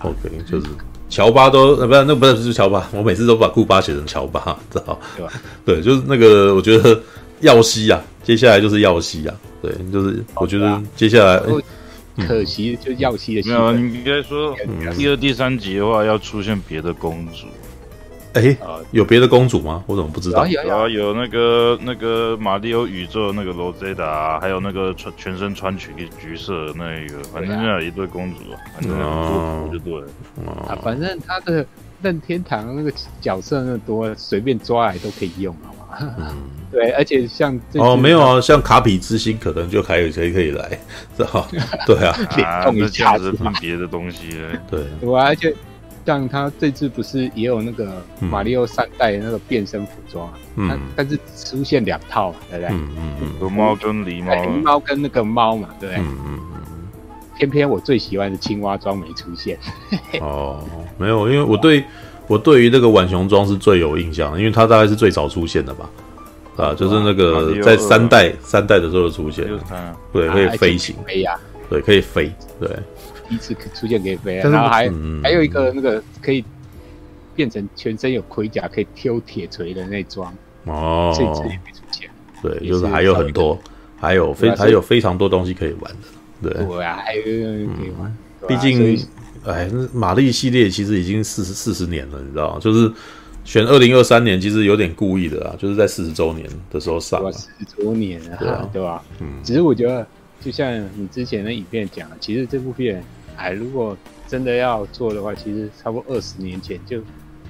[0.00, 0.66] ，OK，就是
[1.10, 4.98] 乔巴都呃不是那不是不是乔巴，我每次都把库巴写成乔巴，知道？
[5.16, 5.32] 对吧？
[5.66, 6.98] 对，就是那个我觉得
[7.40, 11.42] 耀西啊，接下来就是耀西啊，对，就是我觉得接下来，
[12.26, 14.54] 可惜就耀西的没有，你应该说
[14.96, 17.46] 第二、第三集的话要出现别的公主。
[18.34, 18.56] 哎，
[18.92, 19.82] 有别的公主吗？
[19.86, 20.46] 我怎么不知道？
[20.46, 25.90] 有啊，有那个那个马里奥宇宙那个罗泽达，还有那个穿全身穿橘
[26.20, 30.06] 橘色的那个，反正那一对公主啊，反正多就对了。
[30.68, 31.66] 啊，反正他的
[32.02, 36.14] 任天堂那个角色那么多，随便抓来都可以用，好吗？
[36.18, 36.36] 嗯，
[36.70, 40.78] 对，而且像哦，没有啊，像卡比之星可能就还有谁可以来，
[41.18, 41.48] 是吧？
[41.84, 44.30] 对啊，联动一下子换别的东西，
[44.70, 45.52] 对，对啊，而且。
[46.06, 52.74] 像他这次不是也有那个马里奥三代的那个变身服装啊，嗯，但是出现两套，对不对？
[52.74, 52.88] 嗯
[53.20, 56.02] 嗯，有猫跟狸猫，狸猫跟那个猫嘛，对不对？
[56.02, 56.60] 嗯嗯嗯。
[57.36, 59.58] 偏偏我最喜欢的青蛙装没出现。
[60.20, 60.62] 哦，
[60.98, 61.84] 没有，因为我对
[62.26, 65.88] 我对于那个浣熊装是最有印象，因为它大概是最早出现的吧？
[66.56, 69.46] 啊，就是那个在三代三代的时候出现，
[70.12, 71.38] 对，可以飞行，飞呀，
[71.70, 72.68] 对，可以飞，对。
[73.30, 76.44] 第一次出现可以飞，然后还、嗯、还有一个那个可以
[77.32, 80.34] 变成全身有盔甲可以挑铁锤的那装
[80.64, 82.10] 哦，这次也没出现。
[82.42, 83.56] 对，就是还有很多，
[83.96, 86.50] 还有非还有非常多东西可以玩的。
[86.50, 88.16] 对，对啊，还有可以玩。
[88.48, 89.06] 毕、嗯、竟，
[89.44, 92.58] 哎，玛丽系列其实已经四十四十年了，你知道吗？
[92.60, 92.92] 就是
[93.44, 97.32] 选二零二三年，其实有点故意的啊，就是在四十周年的时候上。
[97.32, 98.68] 四十周年啊，对吧？
[98.72, 99.04] 对吧？
[99.20, 100.04] 嗯，只是我觉得，
[100.40, 103.00] 就像你之前的影片讲，其实这部片。
[103.40, 103.96] 哎，如果
[104.28, 107.00] 真的要做的话，其实差不多二十年前就，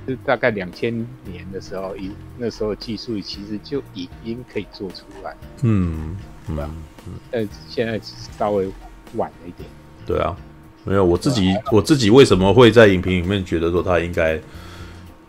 [0.07, 0.95] 就大概两千
[1.25, 5.37] 年的时候，以那时候技术其实就已经可以做出来。
[5.63, 6.71] 嗯，对吧？
[7.09, 8.01] 嗯，但现在
[8.39, 8.71] 稍微
[9.17, 9.69] 晚了一点。
[10.07, 10.37] 对啊，
[10.85, 14.41] 没有我自己，我自己为什么会在影评里面觉得说他应该，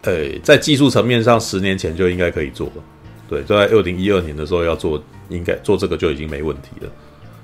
[0.03, 2.83] 呃，在技术层面上十年前就应该可以做了。
[3.27, 6.91] 对，就在二零一二年的时候要做，应该做这个就已经没问题了。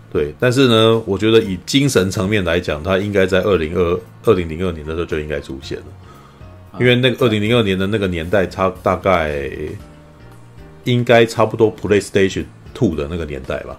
[0.09, 5.85] 对，但是呢，我觉得以精神层面来讲，它应该在二零二二零零二年的时候就应该出现了，
[6.79, 9.49] 因为那个二零零二年的那个年代，差大概
[10.85, 13.77] 应该差不多 PlayStation Two 的那个年代吧。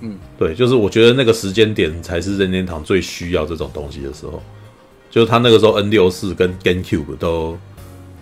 [0.00, 4.42] 嗯，对，就是我觉得那个时间点才是任天堂最需要这种东西的时候，
[5.08, 7.56] 就是他那个时候 N 六四跟 GameCube 都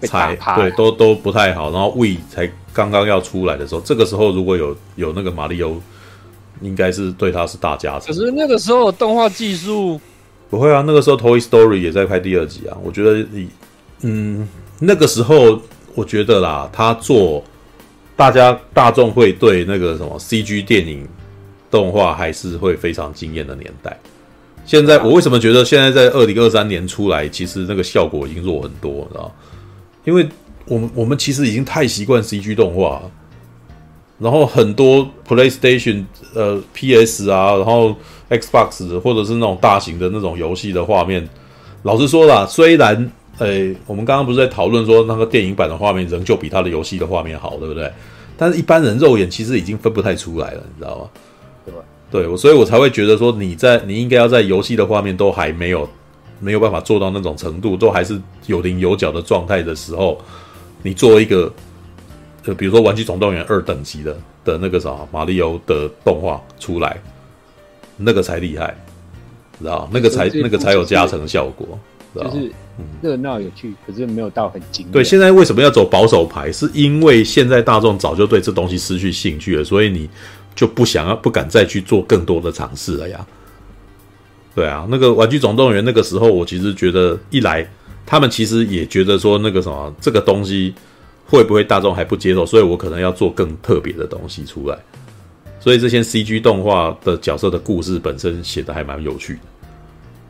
[0.02, 5.80] 才对都都不太好，然后 Wii 才刚刚要出来的时候，这个时候如果有有那个马里奥。
[6.60, 8.08] 应该是对他是大加成。
[8.08, 10.00] 可是那个时候动画技术
[10.50, 12.76] 不会啊，那个时候 Toy Story 也在拍第二集啊。
[12.82, 13.48] 我觉得你，
[14.02, 14.46] 嗯，
[14.78, 15.60] 那个时候
[15.94, 17.42] 我觉得啦，他做
[18.14, 21.08] 大家大众会对那个什么 CG 电影
[21.70, 23.98] 动画还是会非常惊艳的年代。
[24.64, 29.34] 现在我为什么觉得现在在二零二三年出来，其实那个效果已经弱很多，你知道？
[30.04, 30.28] 因为
[30.66, 33.10] 我们我们其实已经太习惯 CG 动画了。
[34.22, 37.94] 然后很多 PlayStation、呃 PS 啊，然后
[38.30, 41.28] Xbox 或者是那种大型的那种游戏的画面，
[41.82, 47.90] 老实说啦，虽然诶，我们刚刚不是在讨论说那个电影版的画面仍旧比它的游戏的画面好，对不对？
[48.36, 51.08] 但是一般人肉眼其实已经分不太出来了，你知道吗？
[51.66, 51.80] 对吧？
[52.30, 55.88] 对，所以我才会觉得说你在你应该要在游戏的画面都还没有
[56.38, 60.16] 没有办法做到那种程度，都还是有棱有角的状态的时候，
[60.82, 61.52] 你做一个。
[62.42, 67.00] 就比如说《玩具总动员二》等级的的那个啥马里奥的动画出来，
[67.96, 68.76] 那个才厉害，
[69.60, 69.88] 知道？
[69.92, 71.78] 那个才那个才有加成效果，
[72.16, 72.50] 就是
[73.00, 74.84] 热闹有趣，可是没有到很精。
[74.90, 76.50] 对，现在为什么要走保守牌？
[76.50, 80.10] 是因为现在大众早就对这东西失去兴趣了，所以你
[80.56, 83.24] 就不想要、不敢再去做更多的尝试了呀。
[84.52, 87.64] 对啊，那个《玩具总动员》那个时候，我其实觉得一来，
[88.04, 90.74] 他们其实也觉得说那个什么这个东西。
[91.32, 92.44] 会不会大众还不接受？
[92.44, 94.78] 所以我可能要做更特别的东西出来。
[95.58, 99.40] 所以这些 CG 动画的角色的故事本身写的还蛮有趣的，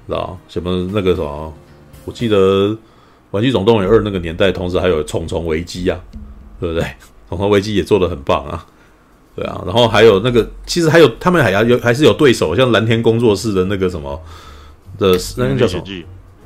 [0.07, 1.53] 知道什么那个什么？
[2.05, 2.69] 我记得
[3.33, 6.01] 《玩具总动员二》那个年代，同时还有《虫虫危机》啊，
[6.61, 6.85] 对不对？
[7.29, 8.65] 《虫虫危机》也做的很棒啊，
[9.35, 9.61] 对啊。
[9.67, 14.23] 然后还有那个，其实还有他们还有还是有对手，像蓝天工作室的那个什么
[14.99, 15.83] 的那个叫什么？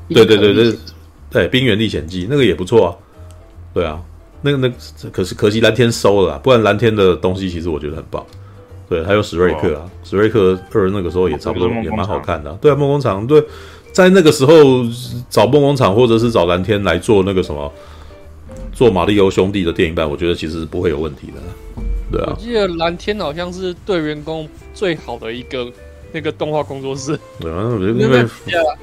[0.08, 0.74] 对对对对
[1.28, 2.96] 对，《冰原历险记》那个也不错啊，
[3.74, 4.00] 对啊。
[4.42, 8.24] 那个那可是可惜蓝天收了，不然蓝天的东西其实我觉得很棒。
[8.88, 12.58] 对，还有史瑞克啊，哦、史瑞克二那个时候也差不多也蛮好看的、啊。
[12.60, 13.42] 对啊，梦工厂对，
[13.92, 14.54] 在那个时候
[15.28, 17.72] 找梦工厂或者是找蓝天来做那个什么
[18.72, 21.82] 做马里欧兄弟的电影版，我觉得其实是不会有问题的。
[22.12, 25.66] 对啊，我记得蓝天好像是对员工最好的一个。
[26.12, 28.26] 那个动画工作室，对啊，因为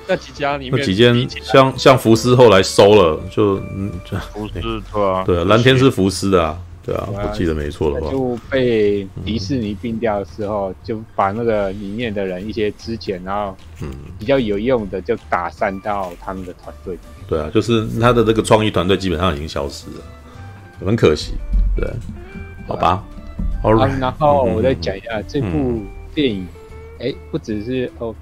[0.07, 3.91] 那几家里面，那几间像像福斯后来收了，就嗯，
[4.33, 13.89] 福斯对啊，对啊，蓝天是福斯的啊，对啊，我记得没错的话，就被迪士尼并掉的时候，就把那个里面的人一些之前然后嗯
[14.19, 16.97] 比较有用的就打散到他们的团队。
[17.27, 21.33] 对啊，就是他的这个创意团队基本上已经消失了，很可惜。
[21.75, 21.89] 对，
[22.67, 23.03] 好吧。
[23.61, 25.81] 好，然后我再讲一下这部
[26.13, 26.45] 电影，
[27.03, 28.15] 哎，不只是哦，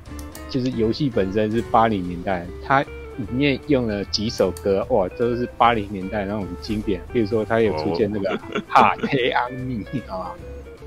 [0.49, 2.83] 就是游戏本身是八零年代，它。
[3.17, 6.99] 里面用了几首歌，哇，都是八零年代那种经典。
[7.11, 8.35] 比如说，它有出现那个
[8.67, 10.31] 《哈黑安妮》啊，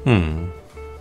[0.05, 0.49] 嗯，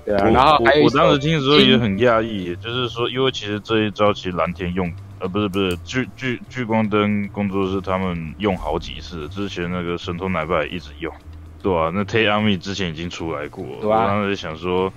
[0.05, 0.29] 对啊。
[0.29, 11.11] 然后还有我当时听的时候也很讶异，就是说，因为其实这一招其实蓝天用，呃，不是不是，聚聚聚光灯工作室他们用好几次，之前那个神偷奶爸也一直用，
[11.63, 14.91] 对啊，那《t a y a m i》之前已经出来过，对啊，我当时想说。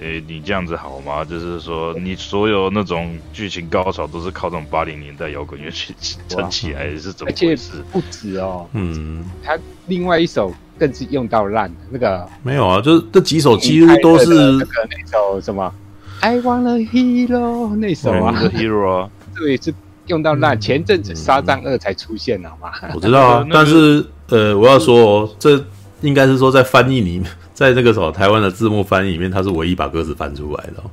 [0.00, 1.24] 诶、欸，你这样子好吗？
[1.24, 5.94] 就是说，你所有那种剧情高潮都是靠这种八零年代摇滚乐去
[6.28, 7.72] 撑起来，是怎么回事？
[7.92, 15.72] 不止哦，嗯，他另外一首更是用到烂的那个没有啊，就是这几首几乎都是那个那首什么
[16.20, 19.74] I want a hero 那首啊，hero 对，是
[20.06, 20.60] 用到烂。
[20.60, 22.72] 前阵子沙赞二才出现好吗？
[22.94, 25.62] 我知道啊， 但是呃，我要说哦，这
[26.00, 27.30] 应该是说在翻译里面。
[27.62, 30.82] 在那个什么台湾的字幕翻译里面，他是唯一把歌词翻出来的。
[30.82, 30.90] 哦。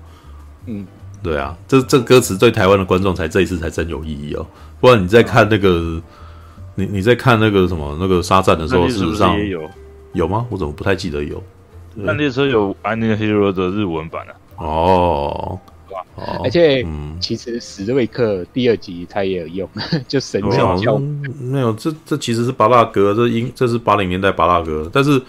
[0.68, 0.86] 嗯，
[1.24, 4.46] 对啊，这这歌词对台湾的观众才这一次才真有意义哦。
[4.80, 6.00] 不然你在看那个，
[6.76, 9.62] 你你在看那个什么那个沙赞的时候，是不是也有
[10.14, 10.46] 有吗？
[10.52, 11.41] 我怎么不太记得有？
[11.96, 14.34] 那列车有《I Need Hero》的日文版啊。
[14.58, 16.40] 哦，对吧？
[16.44, 16.86] 而且
[17.20, 19.70] 其实史瑞克第二集他也有用，
[20.08, 20.98] 就神叫叫。
[21.40, 25.20] 没有，这这其实是八大哥，这英这是八零年代八大哥，但是。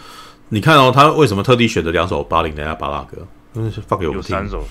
[0.53, 3.25] 你看哦，他为什么特地选择两首八零年代巴拉歌？
[3.55, 4.37] 嗯，放给我们听。
[4.37, 4.65] 三首，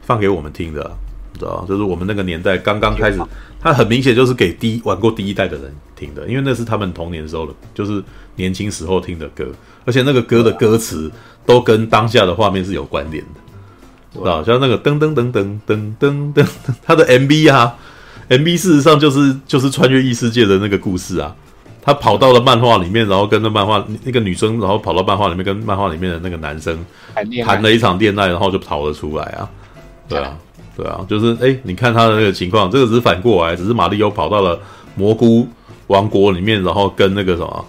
[0.00, 0.90] 放给我们听的，
[1.34, 3.20] 你知道就是我们那个年代刚刚开始，
[3.60, 8.02] 他很明显就是给第一玩过第一代的人听的，因为那是他们童年时候的，就是
[8.36, 9.46] 年轻时候听的歌，
[9.84, 11.12] 而且那个歌的歌词
[11.44, 16.46] 都跟当下的画面是有关联的，知道像那个噔噔噔噔噔噔噔，
[16.82, 17.76] 他的 MV 啊
[18.30, 21.36] ，MV 事实上就是就是穿越异世界的那个故事啊。
[21.86, 26.76] 他跑到了漫画里面，然后跟那漫画那个女生，然后跑到漫画里面跟漫画里面的那个男生
[27.44, 29.48] 谈了一场恋爱，然后就逃了出来啊！
[30.08, 30.36] 对啊，
[30.76, 34.58] 对啊，就是哎、欸，你看他的那个情况，这个只是反过来，只是马里欧跑到了
[34.96, 35.46] 蘑菇
[35.86, 37.64] 王国里面，然后跟那个什么，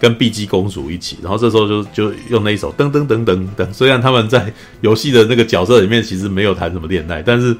[0.00, 3.70] 跟碧姬公主一起，然后这时候就就用那一首噔噔噔噔噔。
[3.74, 4.50] 虽然他们在
[4.80, 7.54] 游戏的那个角色里面其实没有谈什么恋爱，但是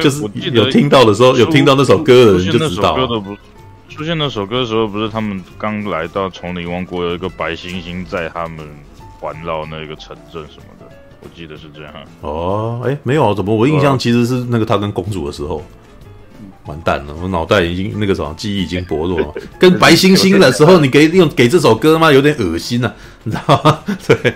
[0.00, 0.22] 就是
[0.52, 2.96] 有听到的时候，有听到那首歌的人就知道。
[3.98, 8.64] 出现那首歌的时候，不是他们刚来到丛林王国，有一个白猩猩在他们
[9.18, 10.86] 环绕那个城镇什么的，
[11.20, 11.92] 我记得是这样。
[12.20, 15.64] 哦，哎、欸，没有，怎么我印象其实是那个他跟公主的时候，
[16.66, 19.34] 完蛋了，我脑袋已经那个什么记忆已经薄弱了。
[19.58, 22.12] 跟白猩猩的时候，你给用给这首歌吗？
[22.12, 22.94] 有点恶心啊，
[23.24, 23.80] 你知道吗？
[24.06, 24.32] 对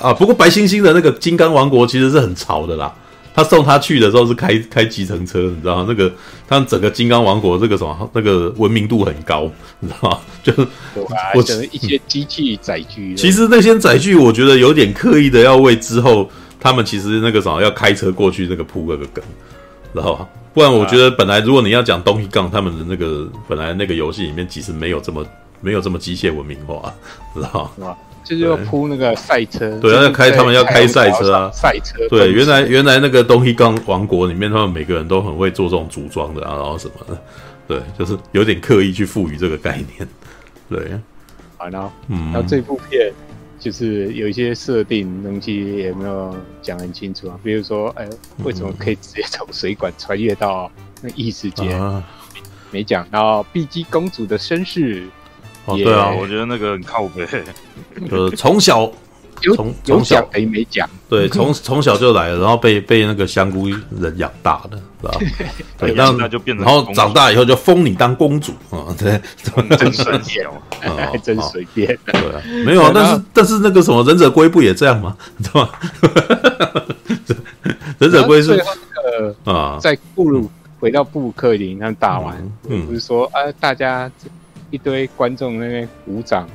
[0.00, 2.94] 啊，不过白猩猩的那个金刚王国其实是很潮的啦。
[3.34, 5.86] 他送他去的时候是开开计程车，你知道吗？
[5.88, 6.12] 那个
[6.48, 10.18] 他们整个金刚王国这个什么那个文明度很高，你知道吗？
[10.42, 10.66] 就是
[11.34, 13.14] 我整一些机器载具。
[13.14, 19.24] 其实那些载具，我觉得有点刻意的要为之后他们其实那个什么要开车过去那个铺个个梗，
[19.94, 20.28] 知道吧？
[20.52, 25.24] 不然我觉得本来如果你要讲东西杠他们的那个本来那个游戏里面其实没有这么
[25.60, 26.92] 没有这么机械文明化，
[27.32, 27.94] 知道吗？
[28.30, 31.96] 就是要铺那个赛车，对，要开他们要开赛车啊，赛车。
[32.08, 37.20] 对，原来原来那个东西刚王国里面，他们每个人都很会做这种组装的啊，然后什么的，
[37.66, 40.08] 对，就是有点刻意去赋予这个概念。
[40.68, 40.96] 对，
[41.56, 43.12] 好，然后，嗯，然后这部片
[43.58, 48.08] 就是有一些设定东西也没有讲很清楚啊，比如说，哎，
[48.44, 50.70] 为什么可以直接从水管穿越到
[51.02, 51.72] 那异世界？
[51.72, 52.00] 啊、
[52.70, 53.04] 没讲。
[53.10, 55.08] 然后碧姬公主的身世。
[55.70, 57.20] 哦，对啊，我觉得 那个很靠谱。
[58.08, 58.90] 就是，从小
[59.56, 63.68] 从从小哎没讲，对，从从小就来了，然后被被那个香菇
[63.98, 65.12] 人养大的，是吧？
[65.78, 69.20] 对，然后那就变成，然后长大以后就封你当公主啊，对，
[69.76, 71.98] 真随便哦，真随便。
[72.06, 75.16] 对啊，没有啊，但是但是那个什么忍者龟不也这样吗？
[75.36, 75.70] 你知道吗？
[77.98, 78.62] 忍者龟是
[79.44, 84.10] 啊，在布鲁回到布鲁克林他们打完，不是说啊大家。
[84.70, 86.48] 一堆观众那边鼓掌，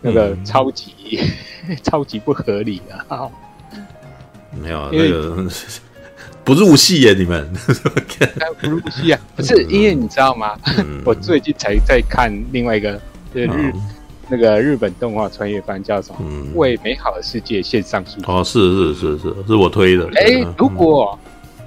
[0.00, 1.20] 那个超级、
[1.68, 3.28] 嗯、 超级不合理啊！
[4.60, 5.48] 没有，那个
[6.44, 7.50] 不入戏耶，你们
[8.60, 9.20] 不入戏啊？
[9.36, 10.58] 不是，因为你知道吗？
[10.78, 13.00] 嗯、我最近才在看另外一个，
[13.34, 13.82] 就是日、嗯、
[14.28, 16.18] 那个日本动画穿越番，叫什么？
[16.54, 18.32] 为美好的世界献上祝福。
[18.32, 20.06] 哦，是是是是，是我推的。
[20.14, 21.18] 哎、欸，如果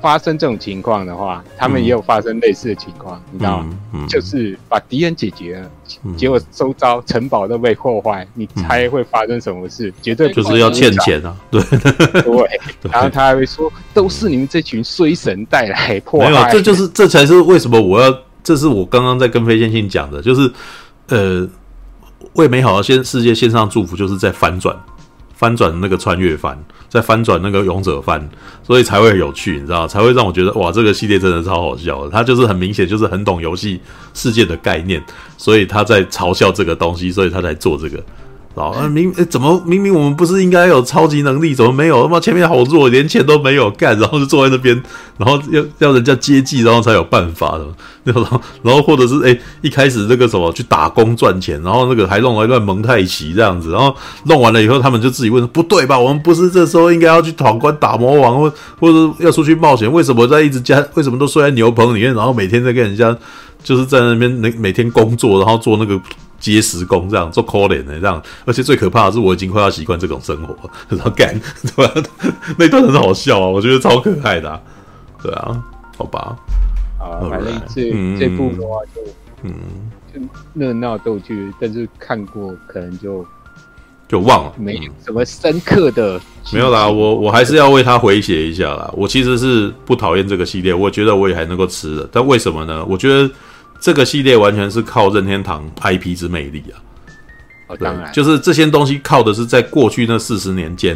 [0.01, 4.05] 发生这种情况的话，他们也有发生类似的情况，你知道吗？
[4.09, 5.71] 就是把敌人解决了，
[6.17, 9.93] 结果周遭城堡都被破坏，你猜会发生什么事？
[10.01, 11.35] 绝对就是要欠钱啊！
[11.51, 12.59] 对对，
[12.91, 16.29] 然后他还会说，都是你们这群衰神带来破坏。
[16.29, 18.13] 没有，这就是这才是为什么我要，
[18.43, 20.51] 这是我刚刚在跟飞仙信讲的，就是
[21.09, 21.47] 呃，
[22.33, 24.75] 为美好的先世界献上祝福，就是在反转。
[25.41, 26.55] 翻转那个穿越番，
[26.87, 28.21] 再翻转那个勇者番，
[28.61, 32.11] 所以才会有趣，你知道，才会让我觉得哇，这个系列真的超好笑的。
[32.11, 33.81] 他就是很明显就是很懂游戏
[34.13, 35.03] 世界的概念，
[35.39, 37.99] 所以他在嘲笑这个东西，所以他才做这个。
[38.55, 42.03] 啊，明诶怎么明明我们不是应该有超级能力，怎么没有？
[42.03, 44.75] 他妈前面好弱，连钱都没有干，然后就坐在那边，
[45.17, 47.65] 然后要要人家接济，然后才有办法的。
[48.03, 55.97] 然后然后或者是诶一开始那个什么去打工赚钱，然后那个还弄了一段蒙太奇这样子，然后弄完了以后，他们就自己问：不对吧？
[55.97, 59.91] 我们不是这时候应该要去闯关打魔王，或或者要出去冒险？
[59.91, 60.83] 为什么在一直家？
[60.95, 62.13] 为什么都睡在牛棚里面？
[62.13, 63.15] 然后每天在跟人家
[63.63, 65.99] 就是在那边每每天工作，然后做那个。
[66.41, 70.57] 接时工这样做可怜的这样，而且最可怕的是我已经快要习惯这种生活，
[70.89, 71.39] 然后干
[71.75, 72.09] 对吧？
[72.57, 74.59] 那段很好笑啊，我觉得超可爱的，啊，
[75.21, 75.63] 对啊，
[75.97, 76.35] 好吧，
[76.99, 79.01] 啊，反正这、嗯、这部的话就
[79.43, 79.53] 嗯，
[80.11, 80.19] 就
[80.59, 83.23] 热闹逗趣，但是看过可能就
[84.07, 86.19] 就忘了，没什么深刻的，
[86.51, 88.91] 没有啦，我我还是要为他回血一下啦。
[88.97, 92.83] 我其实是不讨厌这个系列，我觉得我也还能够吃的，但为什么呢？
[92.85, 93.29] 我觉得。
[93.81, 96.77] 这个系列完全是靠任天堂 IP 之魅力啊！
[97.65, 100.95] 哦，当然，就是这些东西靠的是在过去那四十年间，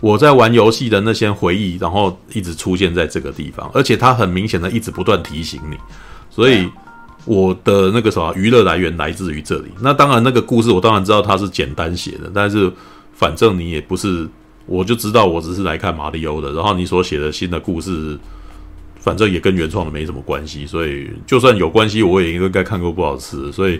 [0.00, 5.76] 我在玩游戏的那些回忆，然后一直出现在这个地方，而且它很明显的一直不断提醒你，
[6.28, 6.68] 所以
[7.24, 9.70] 我的那个什么娱乐来源来自于这里。
[9.80, 12.68] 那当然，那个故事我当然知道它是简单写的，但是
[13.12, 14.28] 反正你也不是，
[14.66, 18.18] 我就知道我只是来看马里欧的，然后你所写的新的故事。
[19.04, 23.78] 反正也跟原创的没什么关系，所以就算有关系，我也应该看过不好吃，所以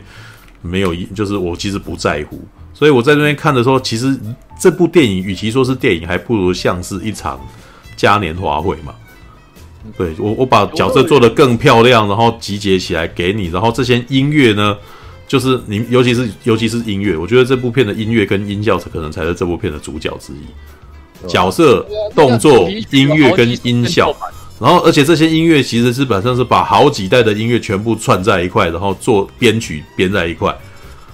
[0.60, 2.38] 没有一就是我其实不在乎。
[2.74, 4.14] 所以我在那边看的时候，其实
[4.60, 7.40] 这部电影与其说是电影，还不如像是一场
[7.96, 8.94] 嘉年华会嘛。
[9.96, 14.76] 对，我我把角色做得更漂亮，然后集结起来给你，然后这些音乐呢，
[15.26, 24.14] 就是你尤其是尤其是音乐，我觉得这部片的音乐跟音效可能才是这部片的主角之一，角色、动作、音乐跟音效。
[24.64, 30.56] 然后，而且这些音乐其实是本身是把好几代的音乐全部串在一块，然后做编曲编在一块，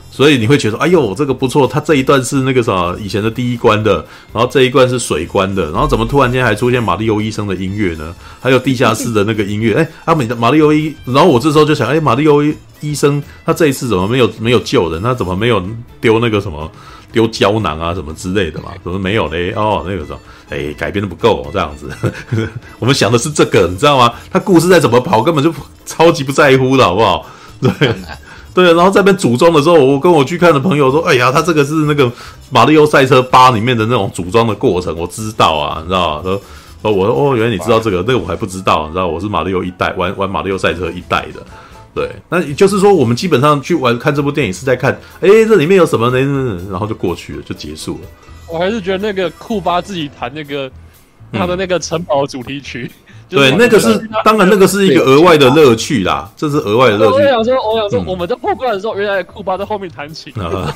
[0.08, 1.66] 所以你会觉得，哎呦，这个不错。
[1.66, 8.14] 它这一段是那个啥以前的第一关的，然后这一关是水关的，然后怎么突然间还出现马里奥医生的音乐呢？
[8.40, 12.40] 还有地下室的那个音乐，哎，阿美的马里奥医，然后我这时候就想，哎，马里奥
[12.80, 15.02] 医生他这一次怎么没有没有救人？
[15.02, 15.60] 他怎么没有
[16.00, 16.70] 丢那个什么？
[17.12, 18.70] 丢胶囊啊什么之类的嘛？
[18.82, 19.52] 怎么没有嘞？
[19.52, 22.48] 哦，那个时候，哎，改编的不够，哦，这样子呵呵。
[22.78, 24.12] 我们想的是这个，你知道吗？
[24.30, 25.52] 他故事再怎么跑，根本就
[25.84, 27.26] 超级不在乎的，好不好？
[27.60, 27.70] 对，
[28.54, 28.72] 对。
[28.74, 32.04] 然后在那边组装的时候，我跟我去看的朋友说：“哎呀，他这个是那个
[32.50, 36.40] 《马里奥赛车八》里面的那种组装的过程，我知道啊，你知道吗？”说
[36.82, 41.40] ：“哦，我说哦，原来你知道这个，那个我还不知道，你知道，我是马里奥一代玩玩马里奥赛车一代的。”
[41.92, 46.62] 对，那也就是说，我们基本上去玩看这部电影是在看，哎，这里面有什么呢？
[46.70, 48.08] 然后就过去了，就结束了。
[48.46, 50.70] 我还是觉得那个库巴自己弹那个
[51.32, 52.90] 他的那个城堡主题曲，
[53.30, 57.12] 嗯、对，那个是当然那个是一个额外的乐趣啦，这是额外的乐趣。
[57.12, 60.72] 我想说，我想说，我们在破关的时候，原来库巴在后面弹琴啊，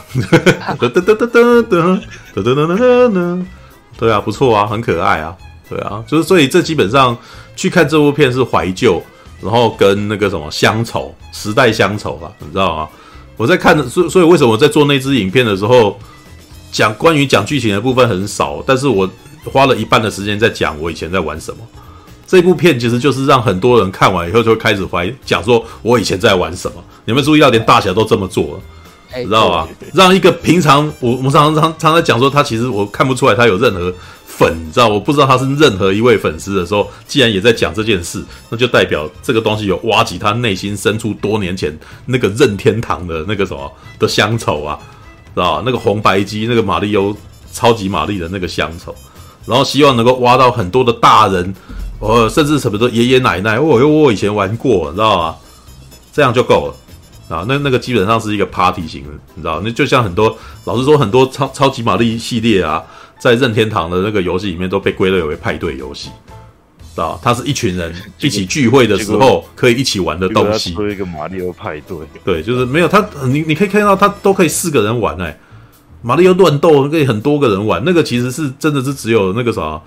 [0.80, 2.00] 哒哒哒哒哒哒哒
[2.34, 3.38] 哒哒哒哒，
[3.96, 5.36] 对啊，不错啊，很可爱啊，
[5.68, 7.16] 对啊，就是所以这基本上
[7.54, 9.00] 去看这部片是怀旧。
[9.44, 12.88] 然后跟那个什么乡愁，时代乡愁吧，你知道吗？
[13.36, 15.98] 我在看，所以所以为什么我在做那支影片的时候，
[16.72, 19.06] 讲关于讲剧情的部分很少，但是我
[19.52, 21.58] 花了一半的时间在讲我以前在玩什么。
[22.26, 26.82] 这部片其实就是让很多人看完以后就会开始怀疑，讲说我以前在玩什么。
[27.04, 29.68] 你们注意到，连大侠都这么做了，你知道吗？
[29.92, 33.92] 让一个平常我我们常常常常在讲说他其实我看不出来他有任何。
[34.36, 44.78] 粉，你知道，我不知道他是任何一位粉丝的时候，既然也在讲这件事，那就代表这个东西有挖起他内心深处多年前那个任天堂的那个什么的乡愁啊，
[45.34, 45.62] 知道？
[45.64, 47.16] 那个红白机，那个马里欧
[47.52, 48.92] 超级玛丽的那个乡愁，
[49.46, 51.54] 然后希望能够挖到很多的大人，
[52.00, 55.36] 呃，甚至什么的爷爷奶奶，我、哦、我以前玩过，你知道吗？
[56.12, 57.44] 这样就够了啊。
[57.46, 62.82] 那那个基本上是一个 party 型的，你知道，那就像很多老实说，很多超超级玛丽系列啊。
[63.24, 66.10] 在任天堂的那个游戏里面都被归类为派对游戏，
[66.94, 67.18] 知道？
[67.22, 70.72] 它是一群人一起聚会的时候可以一起玩的东西。
[70.72, 75.40] 一个马里奥派对，对，就是没有它，你你可以看到它都可以四个人玩哎、欸，
[76.02, 79.80] 马里奥乱斗可以很多个人玩，那个其实是真的是只有那个啥，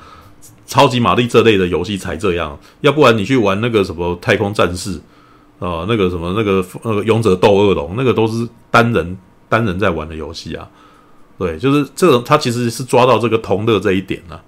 [0.66, 4.94] 超级玛丽这类的游戏才这样，要不然你去玩那个什么太空战士
[5.60, 9.16] 啊、呃，那个什么那个那个勇者斗恶龙，那个都是单人
[9.48, 10.68] 单人在玩的游戏啊。
[11.38, 14.44] 对，就是这种，他其实是抓到这个同乐这一点了、啊，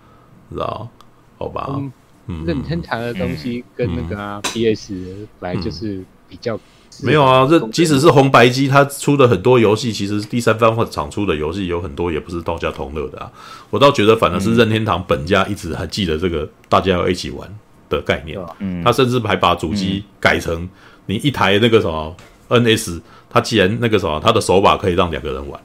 [0.52, 0.90] 知道？
[1.38, 1.80] 好吧，
[2.28, 4.94] 嗯，任天堂的东西跟那个、啊嗯、PS
[5.40, 6.60] 本来就是比较。
[7.02, 13.32] 没有啊，这即使是红白机，它出的很多游戏，其实第三方或厂出的游戏有很多也不是道家同乐的啊。
[13.70, 17.48] 我倒觉得反而是任天堂本家一直还记得这个大家要一起玩
[17.88, 18.38] 的概念。
[18.58, 20.68] 嗯，他甚至还把主机改成
[21.06, 22.14] 你一台那个什么
[22.50, 25.62] NS，它既然那个什么，它的手把可以让两个人玩，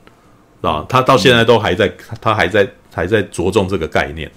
[0.66, 4.30] 啊，他到现在都还在，他还在还在着重这个概念，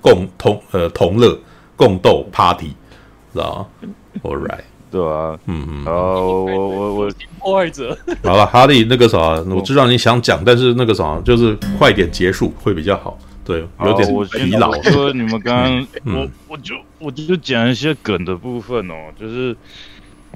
[0.00, 1.38] 共同呃同乐
[1.76, 2.72] 共斗 Party，
[3.32, 3.88] 知道吗
[4.22, 4.60] ？All right。
[4.90, 13.16] 对啊，嗯嗯，然后我我我破坏者， 好了，哈利那个啥，我知道你想讲，但是那个啥，就是快点结束会比较好。
[13.44, 14.70] 对，有点疲劳。
[14.70, 19.56] 我说你们刚刚，我我就我就讲一些梗的部分哦，就是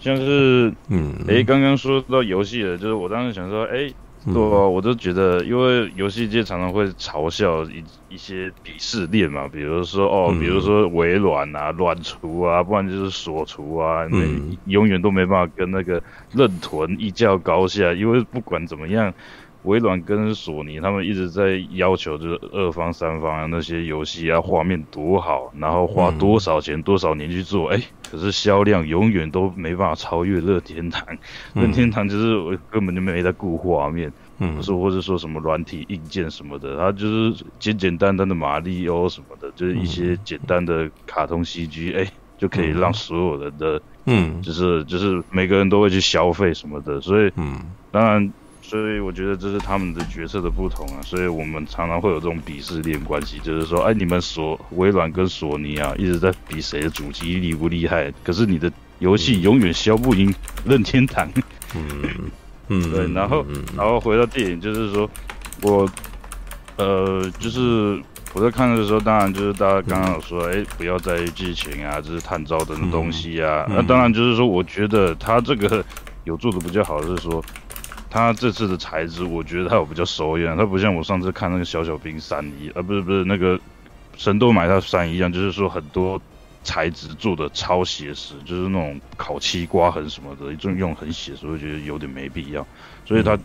[0.01, 3.93] 像是，嗯，哎，刚刚说到游戏了，就是我当时想说，哎。
[4.25, 14.19] 对啊，我就觉得，因为游戏界常常会嘲笑一一些鄙视链嘛，比如说哦，比如说微软啊、软厨啊，不然就是锁厨啊，那
[14.65, 19.13] 永远都没办法跟那个任屯一较高下，因为不管怎么样。
[19.65, 31.05] 微软跟索尼他们一直在要求，就是二方、三方啊，那些游戏啊，画面多好，然后花多少钱、多少年去做，哎、欸，可是销量永远都没办法超越任天堂。
[31.55, 47.59] 任天堂就是我根本就没在顾画面，嗯，说或者说什么软体硬件什么的，它就是简简单单的马里奥什么的，就是一些简单的卡通 CG，哎、欸，就可以让所有人的，嗯，就是就是每个人都会去消费什么的，所以，嗯，
[47.91, 48.31] 当然。
[48.67, 60.35] 所以我觉得这是他们的角色的不同啊，所以我们常常会有这种鄙视链关系，就是说，哎，你们索微软跟索尼啊，一直在比谁的主机厉不厉害，可是你的游戏永远销不赢
[60.65, 61.29] 任天堂。
[61.77, 62.31] 嗯
[62.69, 63.45] 嗯，对，然后
[63.77, 65.09] 然后回到电影，就是说
[65.61, 65.87] 我
[66.77, 68.03] 呃，就是
[68.33, 75.85] 我在看的时候，当然就是大家刚刚有说，哎，不要在意剧情啊，这是探照灯的东西啊，那当然就是说，我觉得他这个
[76.25, 77.45] 有做的比较好的是说。
[78.15, 83.59] 他这次的材质，我觉得他有比较熟一点，他不像我上次看那个小小兵三一，啊，不是不是那个
[84.17, 86.23] 神都买他三一样，就是说很多
[86.63, 92.65] 材质做的超写实，就是那种烤漆刮痕什么的，一种用很写实，我觉得有点没必要。
[93.05, 93.37] 所以他，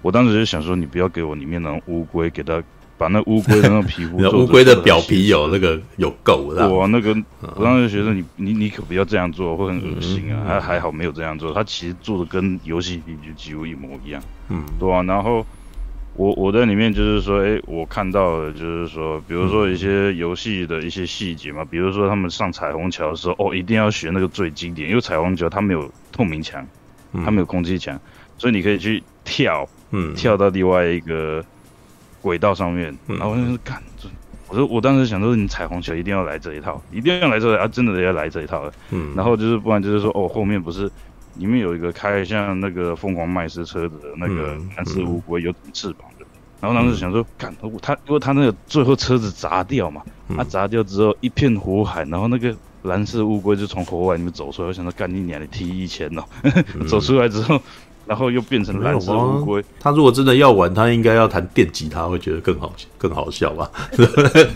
[0.00, 2.62] 我当时就想说，你不要给我里面那种乌龟给他。
[2.98, 6.68] 把那乌龟的那个皮肤， 乌龟的表皮有那个有垢，是吧？
[6.68, 7.14] 哇，那个
[7.54, 10.44] 我当时觉得你你你可不要这样做，会很恶心啊！
[10.46, 15.02] 还还好没有这样做，他其实做的跟游戏里就几乎一模一样，嗯，对啊。
[15.02, 15.44] 然后
[16.14, 26.66] 我我在里面就是说，哎，我看到的就是说，比如说一些游戏的一些细节嘛，比如说他们上彩虹桥的时候，哦，一定要学那个最经典，因为彩虹桥它没有透明墙，
[27.24, 28.00] 它没有空气墙，
[28.38, 31.44] 所以你可以去跳，嗯，跳到另外一个。
[32.26, 33.80] 轨道上面，然后我就是看，
[34.48, 38.72] 我说我当时想说，你彩虹桥一定要来这一套，一定要来这啊，真的要来这一套了。
[38.90, 40.90] 嗯，然后就是不然就是说，哦，后面不是
[41.36, 46.26] 里面有一个开像那个疯狂麦斯车子的那个蓝色乌龟有翅膀的，
[46.60, 50.02] 然后当时想说，看他，因为他那个最后车子砸掉嘛，
[50.36, 56.24] 他砸掉之后一片火海，然后那个蓝色乌龟就从火海里面走出来，我想说，干你娘的 T 一千哦，
[56.90, 57.62] 走出来之后。
[58.06, 59.64] 然后又变成蓝色乌龟。
[59.80, 63.70] 他如果真的要玩，他应该要弹电吉他，会觉得更好更好笑吧？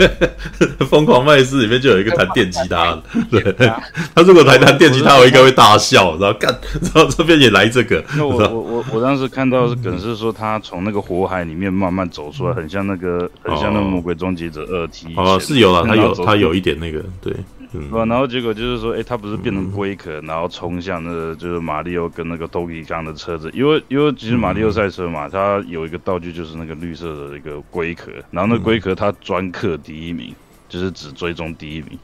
[0.88, 2.98] 疯狂麦斯里面就有一个弹电吉他
[3.30, 3.70] 的，对。
[4.14, 6.16] 他如果弹弹电吉他，我应该会大笑。
[6.18, 6.54] 然后干，
[6.94, 8.04] 然后这边也来这个。
[8.16, 15.14] 那我我我我当时看到是梗是说他从那个火海里面慢慢走出来，很像那个很像那个魔鬼终结者二 T。
[15.16, 17.34] 哦，是有了，他有他有一点那个对。
[17.72, 30.34] 嗯，然后结果就是说，哎，他不是变成龟壳，然后冲向那个就是马里奥跟那个 Donkey Kong 的车子，因为因为其实马里奥赛车嘛，它有一个道具就是那个绿色的一个龟壳，然后那龟壳它专克第一名，
[30.68, 31.98] 就是只追踪第一名。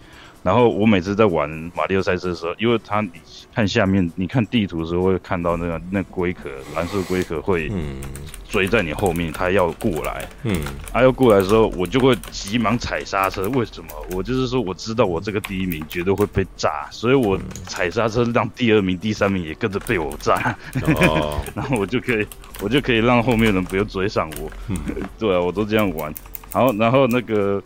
[0.46, 3.10] 然后我每次在玩马里奥赛车的时候，因为它你
[3.52, 7.68] 看下面，你看地图的时候会看到那个那龟壳蓝色龟壳会
[8.48, 13.48] 追在你后面，它要过来，嗯，它要过来的时候，我就会急忙踩刹车。
[13.48, 13.90] 为什么？
[14.12, 22.24] 我就是说我知道我这个第一名绝对会被炸，所以我踩刹车让第二名、第三名也跟着被我炸，哦， 然后我就可以
[22.62, 24.48] 我就可以让后面人不要追上我。
[24.68, 24.78] 嗯，
[25.18, 26.14] 对啊，我都这样玩。
[26.52, 27.60] 然后然后那个。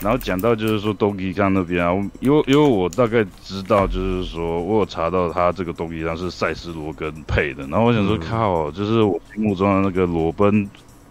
[0.00, 10.68] 然后讲到就是说东吉康那边啊，因为因为我大概知道，就是说我有查到他这个东吉冈是赛斯罗根配的，然后我想说靠，就是我心目中的那个裸奔，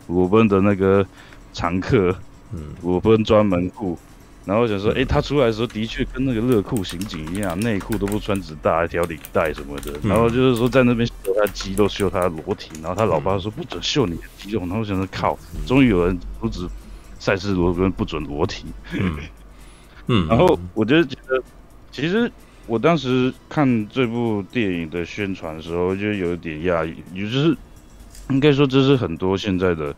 [0.08, 1.06] 裸奔的那个
[1.54, 2.16] 常客，
[2.54, 3.98] 嗯，裸奔专门户，
[4.46, 9.94] 然后我想说，哎，他出来的时候的确跟那个热裤刑警一样，内裤都不穿，只搭一条领带什么的。
[10.04, 12.70] 然后就是说在那边秀他肌肉，秀他的裸体。
[12.82, 14.60] 然后他老爸说不准秀你的肌肉。
[14.60, 16.68] 然后我想说，靠，终于有人阻止
[17.24, 18.66] 赛斯罗根不准裸体。
[19.00, 19.18] 嗯，
[20.08, 20.28] 嗯。
[20.28, 21.42] 然后我就觉得，
[21.90, 22.30] 其实
[22.68, 27.56] 我当时看这部电影的宣传的时候，就有点讶异，也就是
[28.30, 29.96] 应该说这是很多现在的。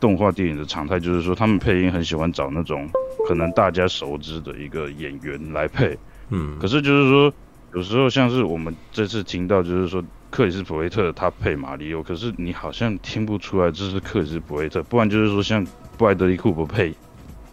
[0.00, 2.86] 动画电影的常态就是说，他们配音很喜欢找那种
[3.26, 5.96] 可能大家熟知的一个演员来配，
[6.28, 7.32] 嗯，可是就是说，
[7.72, 10.04] 有时候像是我们这次听到，就是说
[10.34, 15.64] 克里斯普维特他配马里奥，可是你好像听不出来这是克里斯普维特，不然就是说像
[15.96, 16.92] 布莱德利库珀配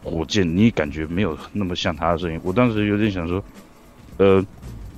[0.03, 2.41] 火箭，你感觉没有那么像他的声音。
[2.43, 3.43] 我当时有点想说，
[4.17, 4.43] 呃。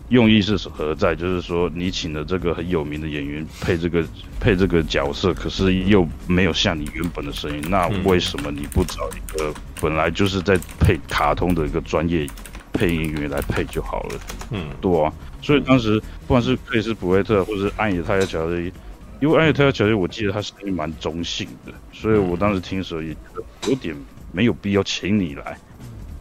[0.10, 1.16] 用意是何在？
[1.16, 4.06] 就是说，你请了这个很有名的演员配这个
[4.40, 12.28] 配这个角色，可是又没有像你原本的声音，那为什么你不找一个本来就是在配卡通的一个专业
[12.74, 14.20] 配音员来配就好了？
[14.52, 15.12] 嗯，对啊。
[15.44, 18.72] 所以当时不管是克里斯普维特，或是安野泰亚乔伊，
[19.20, 23.94] 因为安野泰亚乔伊，我记得他声音蛮中性的，所以我当时听的时候也觉得有点
[24.32, 25.58] 没有必要请你来。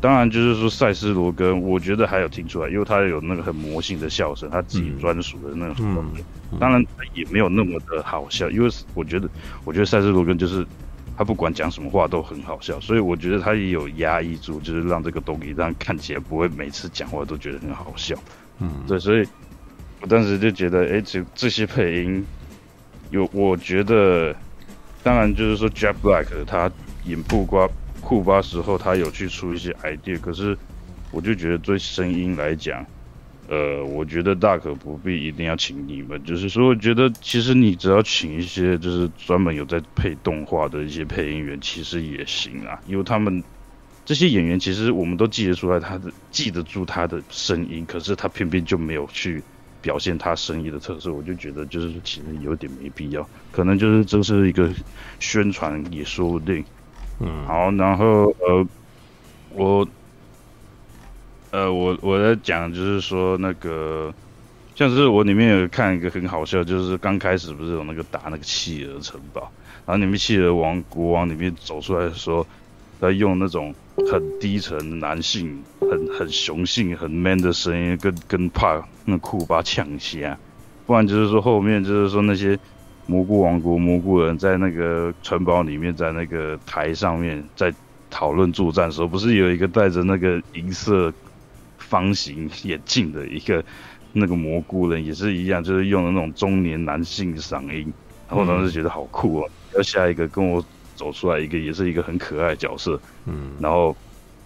[0.00, 5.76] 当然，就是说赛斯罗根，我觉得还有听出来，因为他有那个很魔性的笑声，他自己专属的那种。
[5.78, 6.10] 嗯
[6.50, 6.84] 嗯、当然
[7.14, 9.28] 也没有那么的好笑，因为我觉得，
[9.64, 10.66] 我觉得赛斯罗根就是
[11.16, 18.16] 他不管讲什么话都很好笑，所以我觉得他也有压抑住，就是让这个东西让看起来不会每次讲话都觉得很好笑。
[18.58, 19.26] 嗯，对，所以
[20.00, 22.24] 我当时就觉得，哎，这这些配音
[23.10, 24.34] 有，我觉得，
[25.02, 26.70] 当然就是说 Jack Black 他
[27.04, 27.68] 演布瓜。
[28.04, 30.58] 库巴时候，他有去出一些 idea，可是
[31.12, 32.84] 我就觉得对声音来讲，
[33.48, 36.22] 呃，我觉得大可不必一定要请你们。
[36.24, 42.80] 就是说，我觉得其实你只要请一些就是专门有在配动画的一些配音员，其实也行啊。
[42.88, 43.42] 因为他们
[44.04, 49.42] 这些演员，其实我们都记得出来，他的记得住他的声音，可是他偏偏就没有去
[49.80, 51.12] 表现他声音的特色。
[51.12, 54.68] 我就觉得就是其实有点没必要，可能就是这是一个
[55.20, 56.64] 宣传也说不定。
[57.20, 58.66] 嗯，好，然后呃，
[59.50, 59.86] 我，
[61.52, 64.12] 呃，我我在讲就是说那个，
[64.74, 69.42] 像是我里面有看一个很好笑，就是刚开始不是有那个打那个企鹅城堡，
[69.86, 72.44] 然后里面企鹅王国王里面走出来说，
[73.00, 73.72] 他用那种
[74.10, 80.38] 很低沉、男性、很很雄性、很 man 的声音跟跟怕那库巴抢虾，
[80.86, 82.58] 不然就是说后面就是说那些。
[83.04, 87.74] 蘑菇王国蘑菇人在那个城堡里面，在那个台上面在
[88.08, 91.12] 讨论作战的时候，不是有一个戴着那个银色
[91.78, 93.62] 方形眼镜的一个
[94.12, 97.92] 那个蘑菇人，也是一样，就是用的那种中年男性嗓音。
[98.30, 99.50] 然后当时觉得好酷哦！
[99.74, 100.64] 要下一个跟我
[100.94, 103.00] 走出来一个，也是一个很可爱的角色。
[103.26, 103.96] 嗯，然后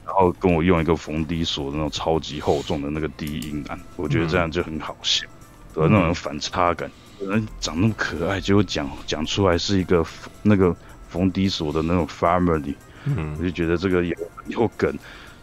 [0.04, 5.26] 然后跟我用一个逢低锁的那种超级厚重的那个低音男，我觉得这样就很好笑，
[5.74, 6.90] 有那种反差感。
[7.18, 10.04] 人长那么可爱，结果讲讲出来是一个
[10.42, 10.76] 那个
[11.08, 12.74] 逢低锁的那种 family，
[13.06, 14.14] 嗯，我就觉得这个有
[14.48, 14.94] 有梗，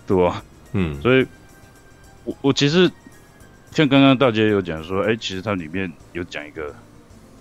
[0.06, 0.44] 对吧？
[0.74, 1.26] 嗯，所以
[2.26, 2.90] 我我其实
[3.72, 6.74] 像刚刚大姐有讲说，哎、欸，其实它里面有讲一个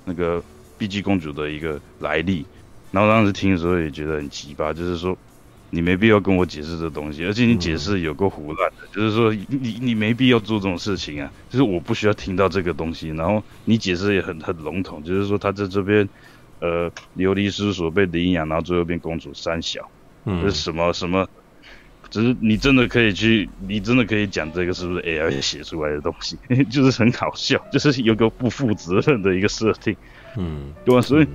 [0.06, 0.42] 那个
[0.78, 2.46] 碧姬公主的一个来历，
[2.92, 5.18] 然后当时听的时候也觉得很奇葩，就是说。
[5.74, 16.06] 你没必要跟我解释这东西，而且你解释有够胡乱的，嗯、就是说你你没必要做这种事情啊，就是我不需要听到这个东西，然后你解释也很很笼统，就是说他在这边，
[16.60, 19.90] 呃，流离失所被领养，然后最后变公主三小，
[20.26, 21.26] 嗯，就是什么什么，
[22.10, 26.36] 只是你真的可以去，你真的可以讲这个是不是 AI 写出来的东西，
[26.68, 29.96] 就是很好笑，就是有个不负责任的一个设定，
[30.36, 31.00] 嗯，对吧？
[31.00, 31.26] 所以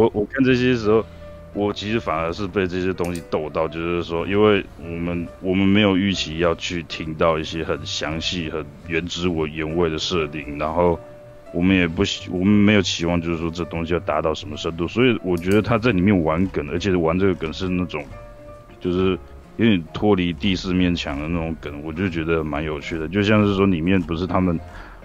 [0.00, 1.04] 我我看这些时候。
[1.52, 10.96] 我其实反而是被这些东西逗到，就是说，因为我们我们没有预期要去听到一些很详细、很原汁我原味的设定，然后
[11.52, 18.04] 我们也不希，我们没有期望，就是说这东西要达到什么深度，所以我觉得他在里面玩梗，而且玩这个梗是那种，
[18.78, 19.18] 就是
[19.56, 24.56] 有点脱离第四面墙的那种梗，我就觉得蛮有趣的，就像是说里面不是他们。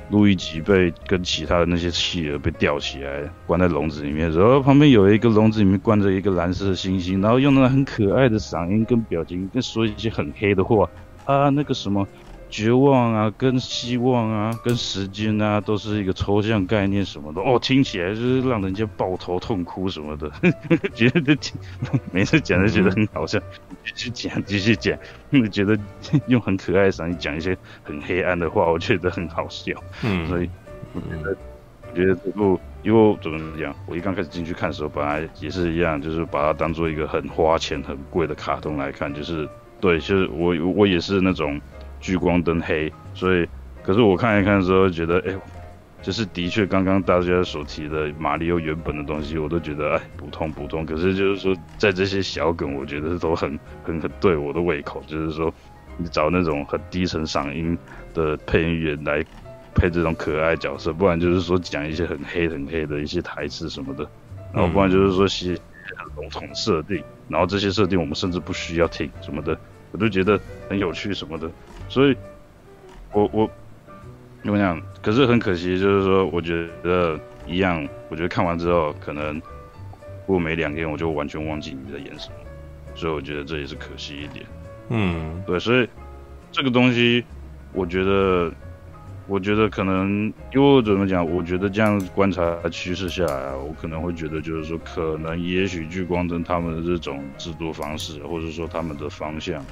[0.10, 10.90] 路易吉被跟其他的那些企鹅被吊起来，关在笼子里面，然后旁边有一个笼子里面关着一个蓝色的猩猩，然后用那个很可爱的嗓音跟表情，跟说一些很黑的话
[11.26, 12.08] 啊，那个什么。
[12.56, 17.42] 绝望啊，跟希望啊，跟时间啊，都是一个抽象概念什么的。
[17.42, 20.32] 哦，听起来就是让人家抱头痛哭什么的，
[20.96, 21.38] 觉得
[22.14, 23.38] 每次讲都觉得很好笑，
[23.84, 24.98] 继续讲继续讲，
[25.52, 25.78] 觉得
[26.28, 29.74] 用很可爱的声音讲一些很黑暗的话，我觉得很好笑。
[30.06, 30.50] 嗯，所以
[30.94, 31.38] 我觉得
[31.92, 39.46] 我觉得这部，因为怎么讲，我一刚开始进去看的时候，本来也是一样，就是把它当做一个很花钱、很贵的卡通来看，就是。
[39.82, 41.60] 对，就是我我也是那种
[42.06, 43.48] 聚光灯黑，所以
[43.82, 45.36] 可是我看一看之后觉得，哎，
[46.04, 50.86] 就是的确刚刚大家所提的马里奥原本的东西，我都觉得哎普通普通。
[50.86, 55.02] 可是就是说，在这些小梗，我觉得都很很很对我的胃口。
[55.08, 55.52] 就是说，
[55.98, 57.76] 你找那种很低沉嗓音
[58.14, 59.26] 的配音员来
[59.74, 64.08] 配这种可爱角色，不然就是说讲一些很黑很黑的一些台词什么的，
[64.54, 65.58] 然后不然就是说些
[66.16, 67.04] 笼统设定。
[67.28, 69.58] 然后这些设定我们甚至不需要听什么的，
[69.92, 71.50] 我都觉得很有趣什么的，
[71.88, 72.18] 所以，
[73.12, 73.50] 我我
[74.44, 74.82] 怎么讲？
[75.02, 79.42] 可是很可惜，就是说，我觉得一样，我觉得看完之后，可能
[80.26, 82.36] 过没两天我就完全忘记你在演什么，
[82.96, 84.46] 所以我觉得这也是可惜一点。
[84.90, 85.88] 嗯，对，所以
[86.52, 87.24] 这个东西，
[87.74, 88.52] 我觉得。
[89.28, 91.28] 我觉得可能，因为我怎么讲？
[91.28, 99.66] 我觉得这样观察趋势下来啊，我可能会觉得，就是说，可能也许聚光灯他们的这种制作方式，或者说他们的方向，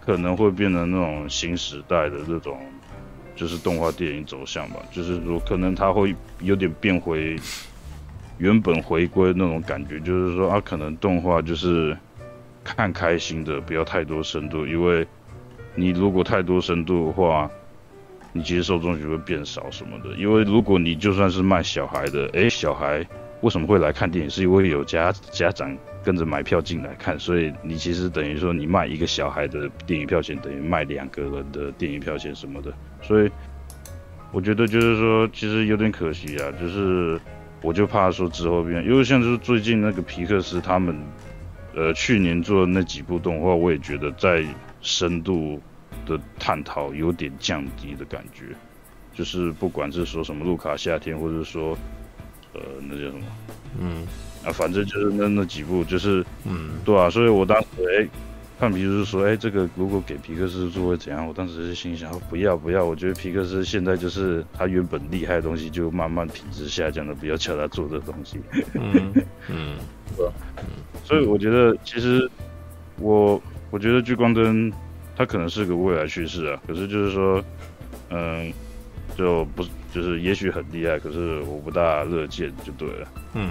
[0.00, 2.58] 可能会变成那种新时代的这种，
[3.36, 4.76] 就是动画电影走向吧。
[4.90, 7.36] 就是说，可能它会有点变回
[8.38, 11.96] 原本回归那种感觉，就是说，啊，可能动画就是
[12.64, 15.06] 看开心的，不要太多深度，因为
[15.74, 17.50] 你如果太多深度的话。
[18.32, 23.04] 你其实受众就会变少什么的，因为如果你就算是卖小孩的，诶，小孩
[23.40, 24.30] 为什么会来看电影？
[24.30, 32.72] 是因为有家家长跟着买票进来看，所以你其实等于说你卖一个小孩的电影票钱，等于卖两个人的电影票钱什么的。
[33.02, 33.30] 所以
[34.32, 37.20] 我觉得就是说，其实有点可惜啊，就是
[37.62, 40.96] 我就怕说之后变，因为像是最近那个皮克斯他们，
[41.74, 44.44] 呃，去年做的那几部动画，我也觉得在
[44.80, 45.60] 深度。
[46.06, 48.44] 的探讨有点降低的感觉，
[49.12, 51.76] 就是不管是说什么路卡夏天，或者说，
[52.54, 53.20] 呃，那叫什么，
[53.80, 54.06] 嗯，
[54.44, 58.08] 啊，反正就是那那几部，就是，嗯，对啊，所以我当时哎、欸，
[58.58, 61.26] 看皮克斯说，哎、欸，这个如果给皮克斯做会怎样？
[61.26, 68.40] 我当时是心想，不要不要，我觉得皮克斯现在就是他原本厉害的东西，就慢慢品质下降的，不要叫他做这东西。
[68.74, 69.12] 嗯
[69.48, 69.76] 嗯，
[70.16, 70.32] 对吧？
[70.58, 70.64] 嗯，
[71.04, 72.28] 所以我觉得其实
[72.98, 74.72] 我我觉得聚光灯。
[75.16, 77.44] 它可能是个未来趋势啊，可是就是说，
[78.08, 78.50] 嗯，
[79.16, 83.50] 就不就是也许很厉害，可是我不大乐见就对了，嗯，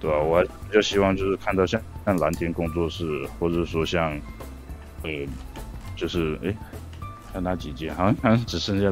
[0.00, 0.20] 对吧、啊？
[0.20, 3.04] 我还比较希望就是看到像像蓝天工作室，
[3.38, 4.12] 或者说像，
[5.02, 5.10] 呃，
[5.96, 6.54] 就是哎，
[7.32, 7.94] 看哪几间？
[7.94, 8.90] 好像好像只剩下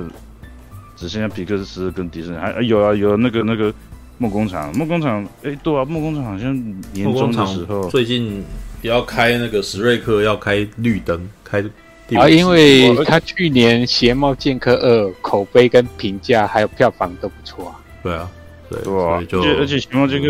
[0.97, 3.73] 只剩下皮克斯跟迪士尼，还、哎、有啊有那个那个
[4.19, 6.55] 梦工厂，梦工厂，哎，对啊，梦工厂好像
[6.93, 8.45] 年终的时候最近
[8.83, 11.65] 要开那个史瑞克要开绿灯开。
[12.17, 17.81] 啊，因为他去年《邪猫剑客二》口碑跟评价还有票房都不错啊。
[18.03, 18.31] 对啊，
[18.71, 20.29] 对，对啊，而且而且《邪猫剑客》，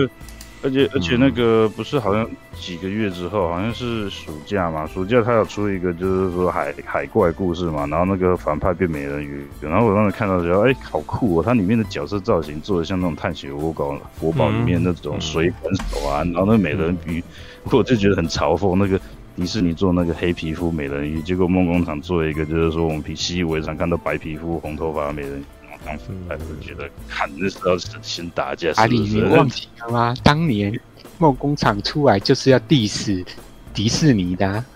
[0.63, 11.43] 而且而且那个不是好像几个月之后，好像是暑假嘛，暑假他有出一个就是说海海怪故事嘛，然后那个反派变美人鱼，然后我当时看到的时候，哎，好酷哦！
[11.47, 17.23] 它里面的角色造型做的像那种探险活宝国宝里面那种水管手啊，然后那个美人鱼，
[17.71, 19.01] 我就觉得很嘲讽那个。
[19.39, 28.73] 迪士尼做那个黑皮肤美人鱼，结果梦工厂做一个，就是说我们习以为常看到白皮肤红头发美人鱼，然后当时还是觉得看的时候是先打架。
[28.75, 30.13] 阿里，你忘记了吗？
[30.25, 30.77] 当年
[31.19, 33.25] 梦工厂出来就是要 diss
[33.73, 34.67] 迪士尼的、啊。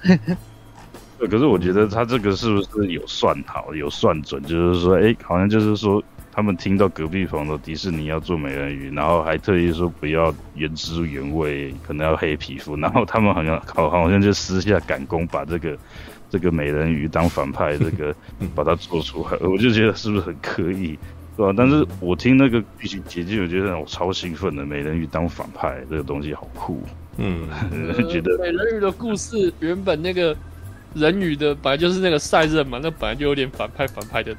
[1.19, 4.41] 对，可是我觉得他这个是不是有算好、有算准？
[4.45, 6.01] 就是说，哎，好像就是说。
[6.35, 12.75] 他们听到隔壁房的迪士尼要做美人鱼，然后还特意说不要原汁原味，可能要黑皮肤。
[12.79, 15.77] 然后他们好像好好像就私下赶工把这个
[16.31, 18.17] 这个美人鱼当反派，这个
[18.55, 19.37] 把它做出来。
[19.47, 20.99] 我就觉得是不是很刻意，
[21.37, 21.53] 对吧？
[21.55, 26.83] 但是我听那个剧情结局，我觉得我超兴奋的，美人鱼当反派这个东西好酷。
[27.19, 27.47] 嗯，
[28.09, 30.35] 觉得美人鱼的故事原本那个
[30.95, 34.35] 人鱼的本来就是那个赛壬嘛，那本来就有点反派反派的。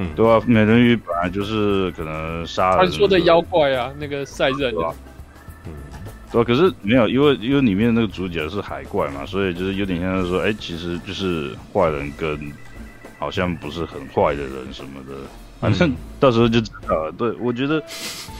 [0.00, 4.94] 嗯，对啊，美人鱼本来就是可能杀人，传说的妖怪啊，那个赛壬，对吧？
[5.66, 5.72] 嗯，
[6.32, 12.50] 对啊，可是没有，因为因为里面那个主角是海怪嘛，所以就是有点像是说，哎，其实就是坏人跟
[13.18, 15.12] 好像不是很坏的人什么的，
[15.60, 17.12] 反正到时候就知道了。
[17.12, 17.82] 对，我觉得，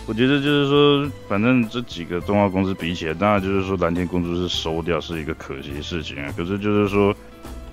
[0.06, 6.32] 我觉得就是说，反正这几个动画公司比起来，当然就是说蓝天工作室收掉是一个可惜的事情啊。
[6.34, 7.14] 可是就是说，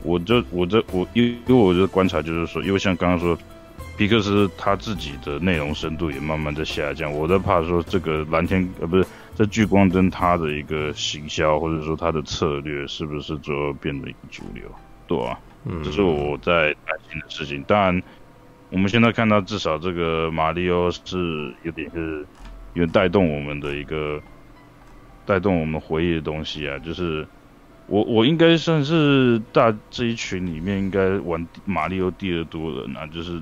[0.04, 3.38] 我就我这我因因为我的观察就是说，因为像刚刚说。
[3.98, 14.64] 皮克斯他自己的内容深度也慢慢在下降，我在怕说这个蓝天呃不是这聚光灯它的一个行销或者说它的策略是不是最后变得一个主流，
[15.08, 17.64] 对啊，嗯，这是我在担心的事情。
[17.64, 18.04] 当然，
[18.70, 22.26] 我们现在看到至少这个马里奥是有点是
[22.74, 24.22] 有带动我们的一个
[25.26, 27.28] 带动我们回忆的东西啊，就是
[27.88, 33.42] 我我应该算是大这一群里面应该玩马里奥第二多人啊，就是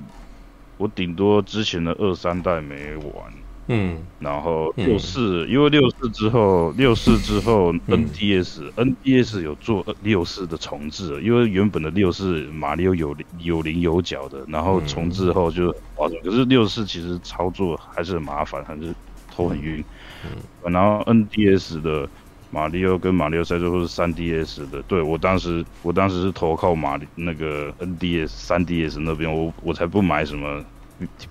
[0.76, 3.32] 我顶多之前的二三代没玩，
[3.68, 18.94] 嗯，然后六四、嗯，因为六四之后，六四之后 NDS、嗯、NDS 有做六四的重置，因为原本的六四马里奥有有棱有角的，然后重置后就哇，可是六四其实操作还是很麻烦，还是
[19.34, 19.82] 头很晕，
[20.24, 22.08] 嗯，然后 NDS 的。
[22.50, 30.64] 马里奥跟马里奥赛车都是三 DS 的，对，我当时我当时是投靠马里那个 NDS 三 DS 那边，我我才不买什么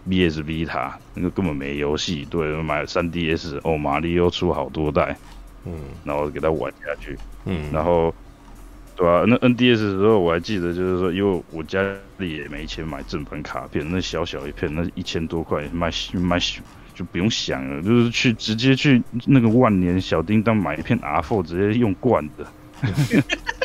[0.07, 5.17] BS Vita，那个根本没游戏，对，我买三 DS 哦，马里奥出好多代，
[5.65, 8.13] 嗯，然后给他玩下去，嗯，然后
[8.95, 9.23] 对吧、啊？
[9.27, 11.81] 那 NDS 的时候我还记得，就是说，因为我家
[12.17, 16.39] 里也没钱买正版卡片，那小小一片，那一千多块卖卖。
[16.95, 22.45] 就不用想了，就是去直接去那个万年小叮当买一片 R4，直接用惯的。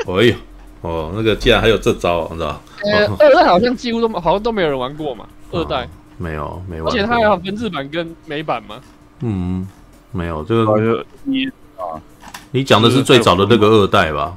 [0.07, 0.35] 哎呦，
[0.83, 2.61] 哦，那个竟然还有这招，你知道？
[2.85, 6.93] 呃，二代好像几乎都好像都没有人玩过嘛，二代、哦、没有没玩。
[6.93, 8.81] 而且它还有分日版跟美版吗？
[9.21, 9.67] 嗯，
[10.13, 12.01] 没有，这个你啊，
[12.51, 14.37] 你讲的是最早的那个二代吧？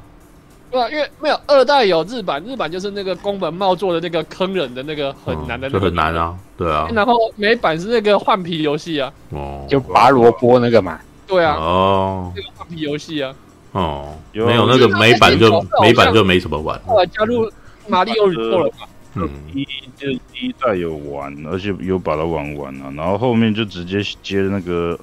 [0.74, 6.90] 对啊，因为没有二代有日版，日版就是那个宫本茂做的那个坑人的那个很难的、那个，就很难啊，对啊。
[6.92, 13.32] 然后美版是那个换皮游戏啊，哦，就拔萝卜那个嘛，对啊，哦，那个换皮游戏啊，
[13.74, 16.82] 哦，没有那个美版就美版就没什么玩。
[16.88, 17.48] 后来加入
[17.88, 19.64] 马里奥宇宙了嘛，嗯，一
[19.96, 25.00] 就第一代有玩，而且有把它玩完了，然后后面就直接接那个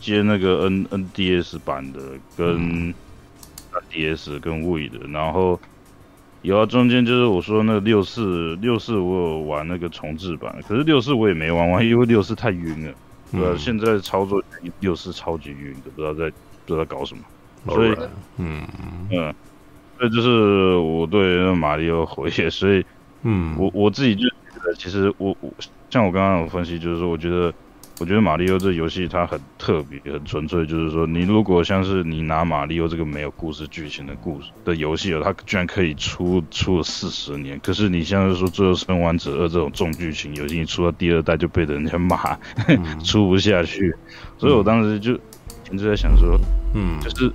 [0.00, 1.98] 接那个 N N D S 版的
[2.36, 2.94] 跟。
[3.90, 5.58] D.S 跟 Wii 的，然后
[6.42, 12.94] 有啊，中间就是我说那个六四六四，我有玩那个重置版，可是六四我也没玩完，因为六四太晕了，
[13.32, 13.56] 对？
[13.56, 14.42] 现在操作
[14.80, 16.30] 六四超级晕的，不知道在
[16.66, 17.22] 不知道搞什么，
[17.66, 17.94] 所以
[18.36, 18.66] 嗯。
[19.10, 19.34] 嗯，
[19.98, 22.84] 这就是我对马里奥回忆，所以
[23.22, 24.34] 嗯，我我自己就觉
[24.64, 25.52] 得，其实我我
[25.90, 27.52] 像我刚刚有分析，就是说我觉得。
[28.00, 37.58] 我觉得马里奥这游戏它很特别、很纯粹，就是说，你如果像是你拿马里奥这个没有故事剧情的故事的游戏哦，它居然可以出出了四十年。
[37.60, 43.94] 可是你像是说《最后生还者二》这种重剧情游戏，你出到第二代就被人家骂，嗯、 出不下去。
[44.38, 45.14] 所以我当时就
[45.72, 46.38] 一直在想说，
[46.74, 47.32] 嗯，就是。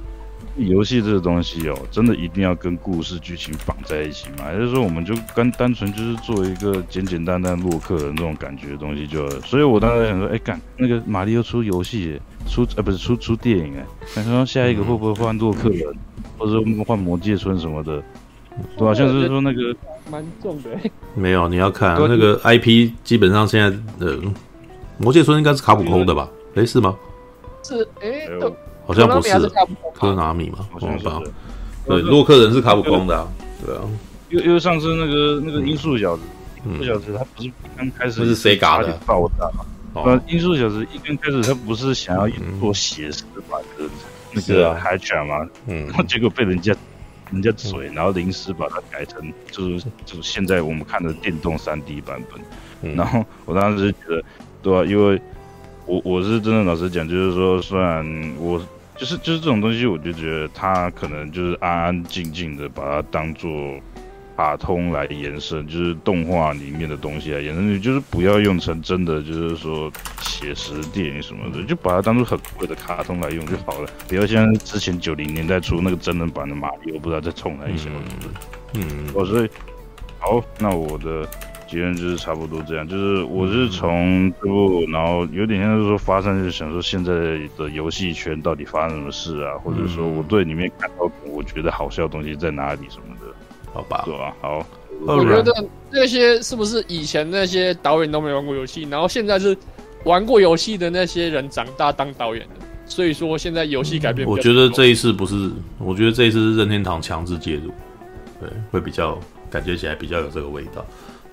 [0.58, 4.44] 游戏这个东西哦，真的一定要跟故事剧情绑在一起嘛？
[4.44, 9.28] 还是说我们就跟单纯就是做一个简简单单洛克人那种感觉的东西就？
[9.42, 18.04] 所以我当时想说，哎、欸，干那个马里奥出游戏，出呃不是出出电影哎，想说下一个会不会换洛克人，嗯、或者说换魔界村什么的？
[18.78, 19.76] 对啊，像是说那个
[20.12, 20.70] 蛮重的。
[21.16, 23.70] 没有，你要看那个 IP，基本上现在
[24.06, 24.20] 的
[25.00, 26.30] 魔界村应该是卡普空的吧？
[26.54, 26.96] 哎、欸，是吗？
[27.64, 28.30] 是哎。
[28.94, 29.52] 欸好像不是
[29.94, 31.06] 科纳米嘛，好像是。
[31.86, 33.28] 对，洛克人是卡普空的，
[33.66, 33.82] 对啊。
[34.30, 36.24] 因为因为上次那个那个音速小子，
[36.66, 39.66] 音速小子他不是刚开始是谁嘎的爆炸嘛？
[39.96, 42.28] 呃，音速小子一刚开始他不是想要
[42.60, 43.84] 做写实版的
[44.32, 45.48] 那个海犬嘛？
[45.68, 46.74] 嗯，结果被人家
[47.32, 52.96] 人家嘴，然后临时把它改成就是就是现在我们看的电动三 D 版本。
[52.96, 54.24] 然后我当时觉得，
[54.62, 55.22] 对啊，因为。
[55.86, 58.58] 我我是真的老实讲，就是说，虽然我
[59.04, 63.78] 就是就是这种东西，我就觉得它可能就是安安静静的把它当做
[64.38, 69.92] 卡通来延伸，就是动画里面的东西来延伸，你就是不要用成真的，就是说
[70.22, 77.90] 写实电影什么的，就把它当做很贵的卡通来用就好了，不要像之前九零年代出那个真人版的马里奥，我不知道在冲来一下，
[78.76, 78.84] 嗯，
[79.14, 79.50] 我所以
[80.18, 81.28] 好，那我的。
[81.68, 87.14] 结论就是差不多这样，就是我是从这部，然后有点像是说发生，就是想说现在
[87.58, 93.34] 的游戏圈到底发生什么事啊，或者说我对里面看到我觉得好笑的东西在哪里什么的，
[93.74, 94.36] 好吧，对吧？
[94.42, 94.66] 好，
[95.06, 95.52] 我觉得
[95.92, 99.58] 那些是不是以前那些导演都没玩过游戏，然后现在是
[100.04, 104.28] 玩过游戏的那些人长大当导演的，所以说现在游戏改变。
[104.28, 107.72] 我觉得这一次不是，我觉得这一次是任天堂强制介入，
[108.40, 109.18] 对，会比较
[109.50, 110.86] 感觉起来比较有这个味道。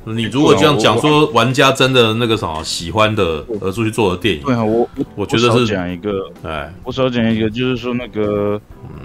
[0.05, 8.59] 你如果这样讲说，玩家真的那个什么喜欢的而出去做的电影，对啊，我我觉得是讲一个，哎，我少讲一个，就是说那个，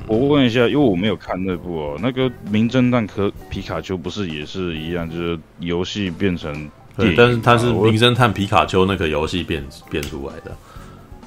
[0.07, 10.57] 我问一下，因为我没有看那部哦，那个名侦探科皮卡丘不是也是一样，就是游戏变成对，但是它是名侦探皮卡丘那个游戏变变出来的，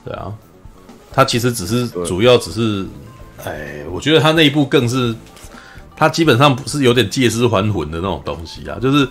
[0.02, 0.32] 对啊，
[1.12, 2.86] 它其实只是主要只是，
[3.44, 5.14] 哎，我觉得它那一部更是，
[5.94, 9.06] 它基本上不是有点借尸还魂的那种东西啊，就是。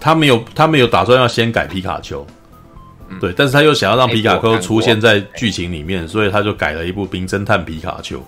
[0.00, 2.26] 他没有，他没有打算要先改皮卡丘，
[3.08, 8.18] 嗯、对，但是他又想要让皮卡丘出现在剧情里面，所以他就改了一部《名侦探皮卡丘》。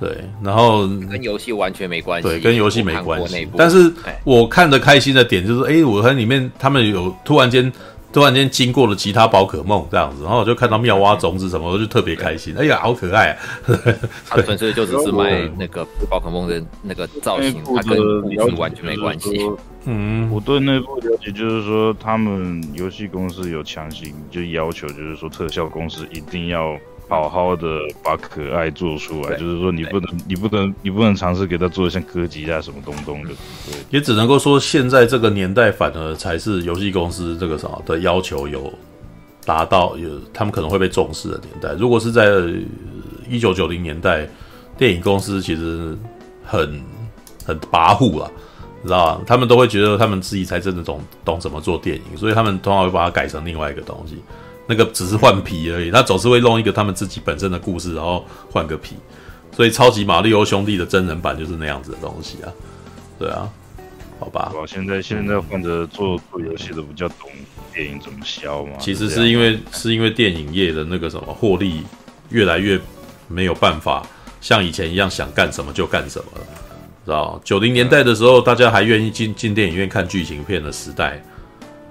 [0.00, 3.48] 对，然后跟游戏完全没关系，对，跟游戏没关系。
[3.56, 3.92] 但是
[4.24, 7.72] 我看的开心的点就是，哎，我看里面他们有突然间。
[8.14, 12.54] 突然间经过了其他宝可梦这样子，然后我就看到妙蛙种子什么，我就特别开心。
[12.56, 13.36] 哎呀，好可爱啊！
[14.30, 17.98] 他纯粹就只是买那个宝可梦的那个造型，它跟
[18.30, 19.44] 游戏完全没关系。
[19.86, 26.76] 嗯，我对内部了解就是说，他们游戏公司有强行就要求，就是说特效公司一定要。
[27.06, 33.28] 好好的把可爱做出来，就是说你不能，你不能，你不能尝试给他做的像哥吉啊什么东东的。
[33.28, 38.72] 对，也只能够说现在这个年代反而才是游戏公司这个什么的要求有
[39.44, 41.74] 达到，有他们可能会被重视的年代。
[41.74, 42.26] 如果是在
[43.28, 44.26] 一九九零年代，
[44.78, 45.94] 电影公司其实
[46.42, 46.82] 很
[47.44, 48.32] 很跋扈了，
[48.84, 49.20] 你知道吧？
[49.26, 54.22] 他们都会觉得他们自己才真的懂懂怎么做电影，所以他们通常会把它改成另外一个东西。
[54.66, 58.94] 那个只是换皮而已，他总是会弄一个他们自己本身的故事，然后换个皮。
[59.52, 62.52] 所以超级马里欧兄弟的真人版就是那样子的东西啊，
[63.18, 63.48] 对啊，
[64.20, 64.52] 好吧。
[64.54, 67.30] 我现在现在换着做做游戏的比较懂
[67.72, 68.72] 电影怎么销嘛。
[68.78, 71.82] 其实是因为是因为电影业的那个什么获利
[72.28, 72.78] 越来越
[73.28, 74.06] 没有办法
[74.40, 76.46] 像以前一样想干什么就干什么了，
[77.04, 77.40] 知道？
[77.44, 81.22] 九零年代的时候，大家还愿意进进电影院看剧情片的时代。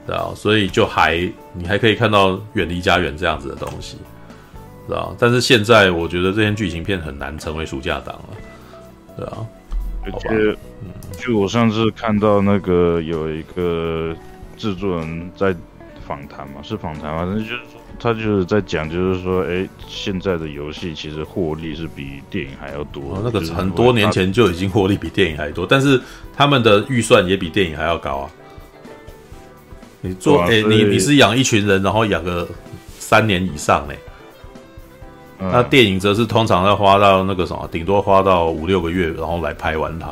[0.06, 1.16] 知道，所以就还
[1.53, 3.95] 你还可以看到远离家园这样子的东西，
[4.85, 5.16] 知道？
[5.17, 8.30] 但是现在我觉得这些剧情片很难成为暑假档了，
[9.16, 9.38] 对啊。
[10.06, 10.27] 而且，
[10.82, 14.14] 嗯，就我上次看到那个有一个
[14.58, 15.56] 制作人在
[16.06, 17.73] 访谈嘛，是访谈嘛，那就是说
[18.03, 23.15] 他就是在讲，就是说，哎，现在的游戏其实获利是比电影还要多。
[23.15, 25.98] 哦，那个很多年前就已经获利比电影还多，但是
[26.35, 28.30] 他们的预算也比电影还要高啊。
[30.01, 32.45] 你做哎、欸，你你是养一群人，然后养个
[32.99, 33.98] 三年以上嘞。
[35.40, 40.07] 嗯、那电影则是通常要花到那个什么，顶多花到五六个月，然后来拍完它。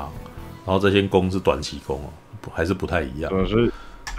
[0.66, 2.08] 然后这些工是短期工哦，
[2.54, 3.30] 还是不太一样。
[3.50, 3.70] 所以，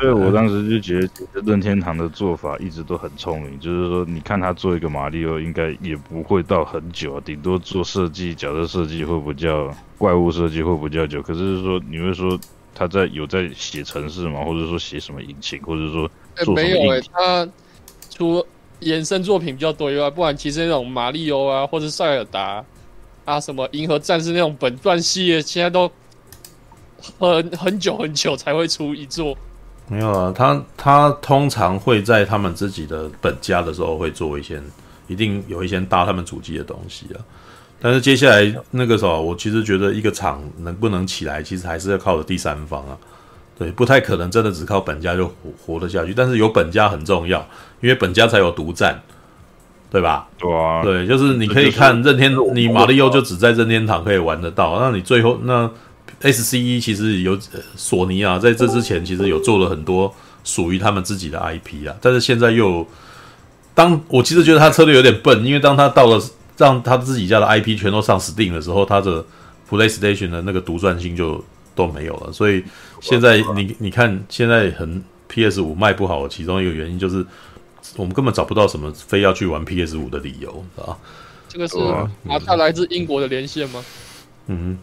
[0.03, 1.09] 所以我当时就觉得
[1.47, 11.23] 任天堂的做法一直都很聪明，就是说，你看他做一个马里奥，应该也不会到很久啊，顶多做设计、角色设计会比较，怪物设计会比较久。
[11.23, 12.39] 可是说，你会说。
[12.75, 14.43] 他在有在写城市吗？
[14.43, 17.49] 或者说写什么引擎，或者说做什么、欸、没有哎、欸，他
[18.09, 18.45] 除
[18.81, 22.65] 衍生作品比较多以外，不然其实那种马里奥啊，或者塞尔达
[23.27, 25.89] 啊，什么银河战士那种本传系列，现在都
[27.19, 29.37] 很很久很久才会出一作。
[29.89, 34.61] 没有啊，他他通常会在他们自己的本家的时候会做一些，
[35.07, 37.21] 一定有一些搭他们主机的东西啊。
[37.81, 42.97] 但是接下来那个时候，我其实觉得一个厂能不能起来，其实还是要靠的第三方啊。
[43.59, 45.35] 对，不太可能真的只靠本家就活
[45.67, 46.15] 活得下去。
[46.15, 47.47] 但是有本家很重要，
[47.81, 49.03] 因为本家才有独占，
[49.91, 50.27] 对吧？
[50.39, 54.79] 对啊，对，就是你可以看任天，你马里奥就只在任天堂可以玩得到。
[54.81, 55.71] 那你最后那
[56.23, 57.39] SCE 其实有
[57.77, 61.97] 索尼啊，在这之前其实有做了很多属于他们自己的 IP 啊。
[62.01, 62.87] 但是现在又
[63.75, 66.23] 当我其实觉得他策略有点笨，因为当他到了。
[66.59, 69.25] 让他自己家的 IP 全都上 Steam 的时候，他的
[69.69, 71.43] PlayStation 的那个独占性就
[71.75, 72.31] 都没有了。
[72.31, 72.63] 所以
[73.01, 77.25] 现在你你看，现在很 PS 五卖不好，其中一个原因就是
[77.97, 80.97] 我们根本找不到什么非要去玩 PS 五的理由，啊。
[81.49, 82.09] 这个是啊，
[82.47, 83.83] 他来自英国的连线吗？
[84.47, 84.79] 嗯，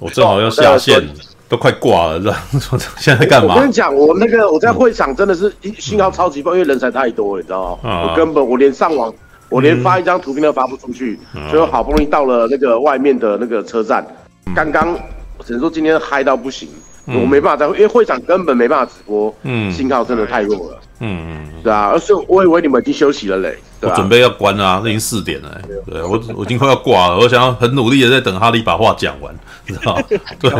[0.00, 1.00] 我正好要下线，
[1.48, 2.38] 都快挂了，这样
[2.98, 3.54] 现在干嘛？
[3.54, 8.08] 我跟你讲，我那个我在会场真的是信号超级棒，因为人才太多了，你知道吗？
[8.08, 9.14] 我根本我连上网。
[9.50, 11.18] 我连发一张图片都发不出去，
[11.50, 14.06] 最后好不容易到了那个外面的那个车站，
[14.54, 14.96] 刚刚
[15.44, 16.68] 只能说今天嗨到不行，
[17.06, 21.26] 我没办法在，因为会场根本没办法直播，嗯，信号真的太弱了，嗯。
[21.28, 29.34] 嗯，对啊，而且我以为你们已经休息了嘞，我准备要关啊，那已经四点了，对我我已经快要挂了，我想要很努力的在等哈利把话讲完，
[29.66, 30.02] 知道吗？
[30.08, 30.50] 对，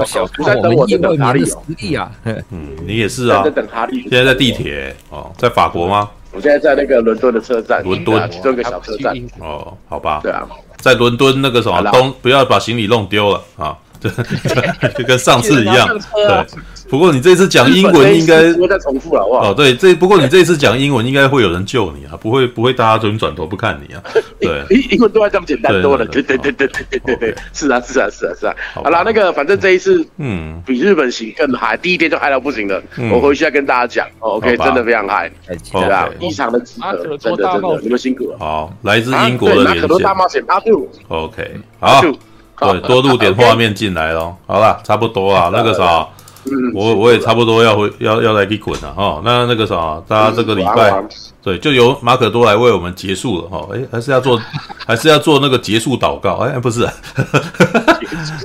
[0.45, 6.09] 在等我等哈利实力啊，嗯，你也是啊，在等哈利，现在在地铁哦，在法国吗？
[6.33, 8.31] 我现在在那个伦敦的车站，伦敦。
[8.31, 9.13] 其中一个小车站。
[9.41, 10.21] 哦，好吧。
[10.23, 13.77] 对啊，在伦敦那个什么东，不要把行李弄丢了啊！
[14.01, 14.11] 对，
[14.99, 15.89] 就跟 上次一样。
[16.15, 16.47] 对。
[16.89, 19.51] 不过你这次讲英文应该不会再重复了，好不好？
[19.53, 24.03] 哦，对，这不过你这次讲英文应该会有人救你啊，不会不会大家准转头不看你啊？
[24.41, 28.53] 对，英英文都还这么简单多了，对对对对对对对对，是啊是啊是啊是啊。
[28.75, 32.83] 好了，那个反正这一次，嗯，比日本行更嗨，第一天就嗨到不行了。
[33.13, 35.31] 我回去再跟大家讲，OK，真的非常嗨，
[35.71, 38.37] 对啊，异常的值得，真的真的，你们辛苦了。
[38.41, 41.49] 好，来自英国的连线，大冒险阿杜，OK，
[41.79, 42.03] 好，
[42.73, 44.37] 对，多录点画面进来咯。
[44.47, 46.07] 好了，差不多啊， 那个啥。
[46.75, 49.21] 我我也差不多要回要要来去滚了哈。
[49.23, 50.91] 那那个啥，大家这个礼拜
[51.43, 53.69] 对，就由马可多来为我们结束了哈。
[53.75, 54.41] 哎，还是要做
[54.87, 56.37] 还是要做那个结束祷告？
[56.41, 56.87] 哎，不是，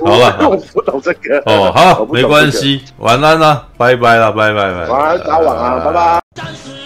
[0.04, 6.85] 好了，我不懂这个哦，好，没关系，晚安啦，拜拜啦，拜拜拜，晚安，大家晚安，拜拜。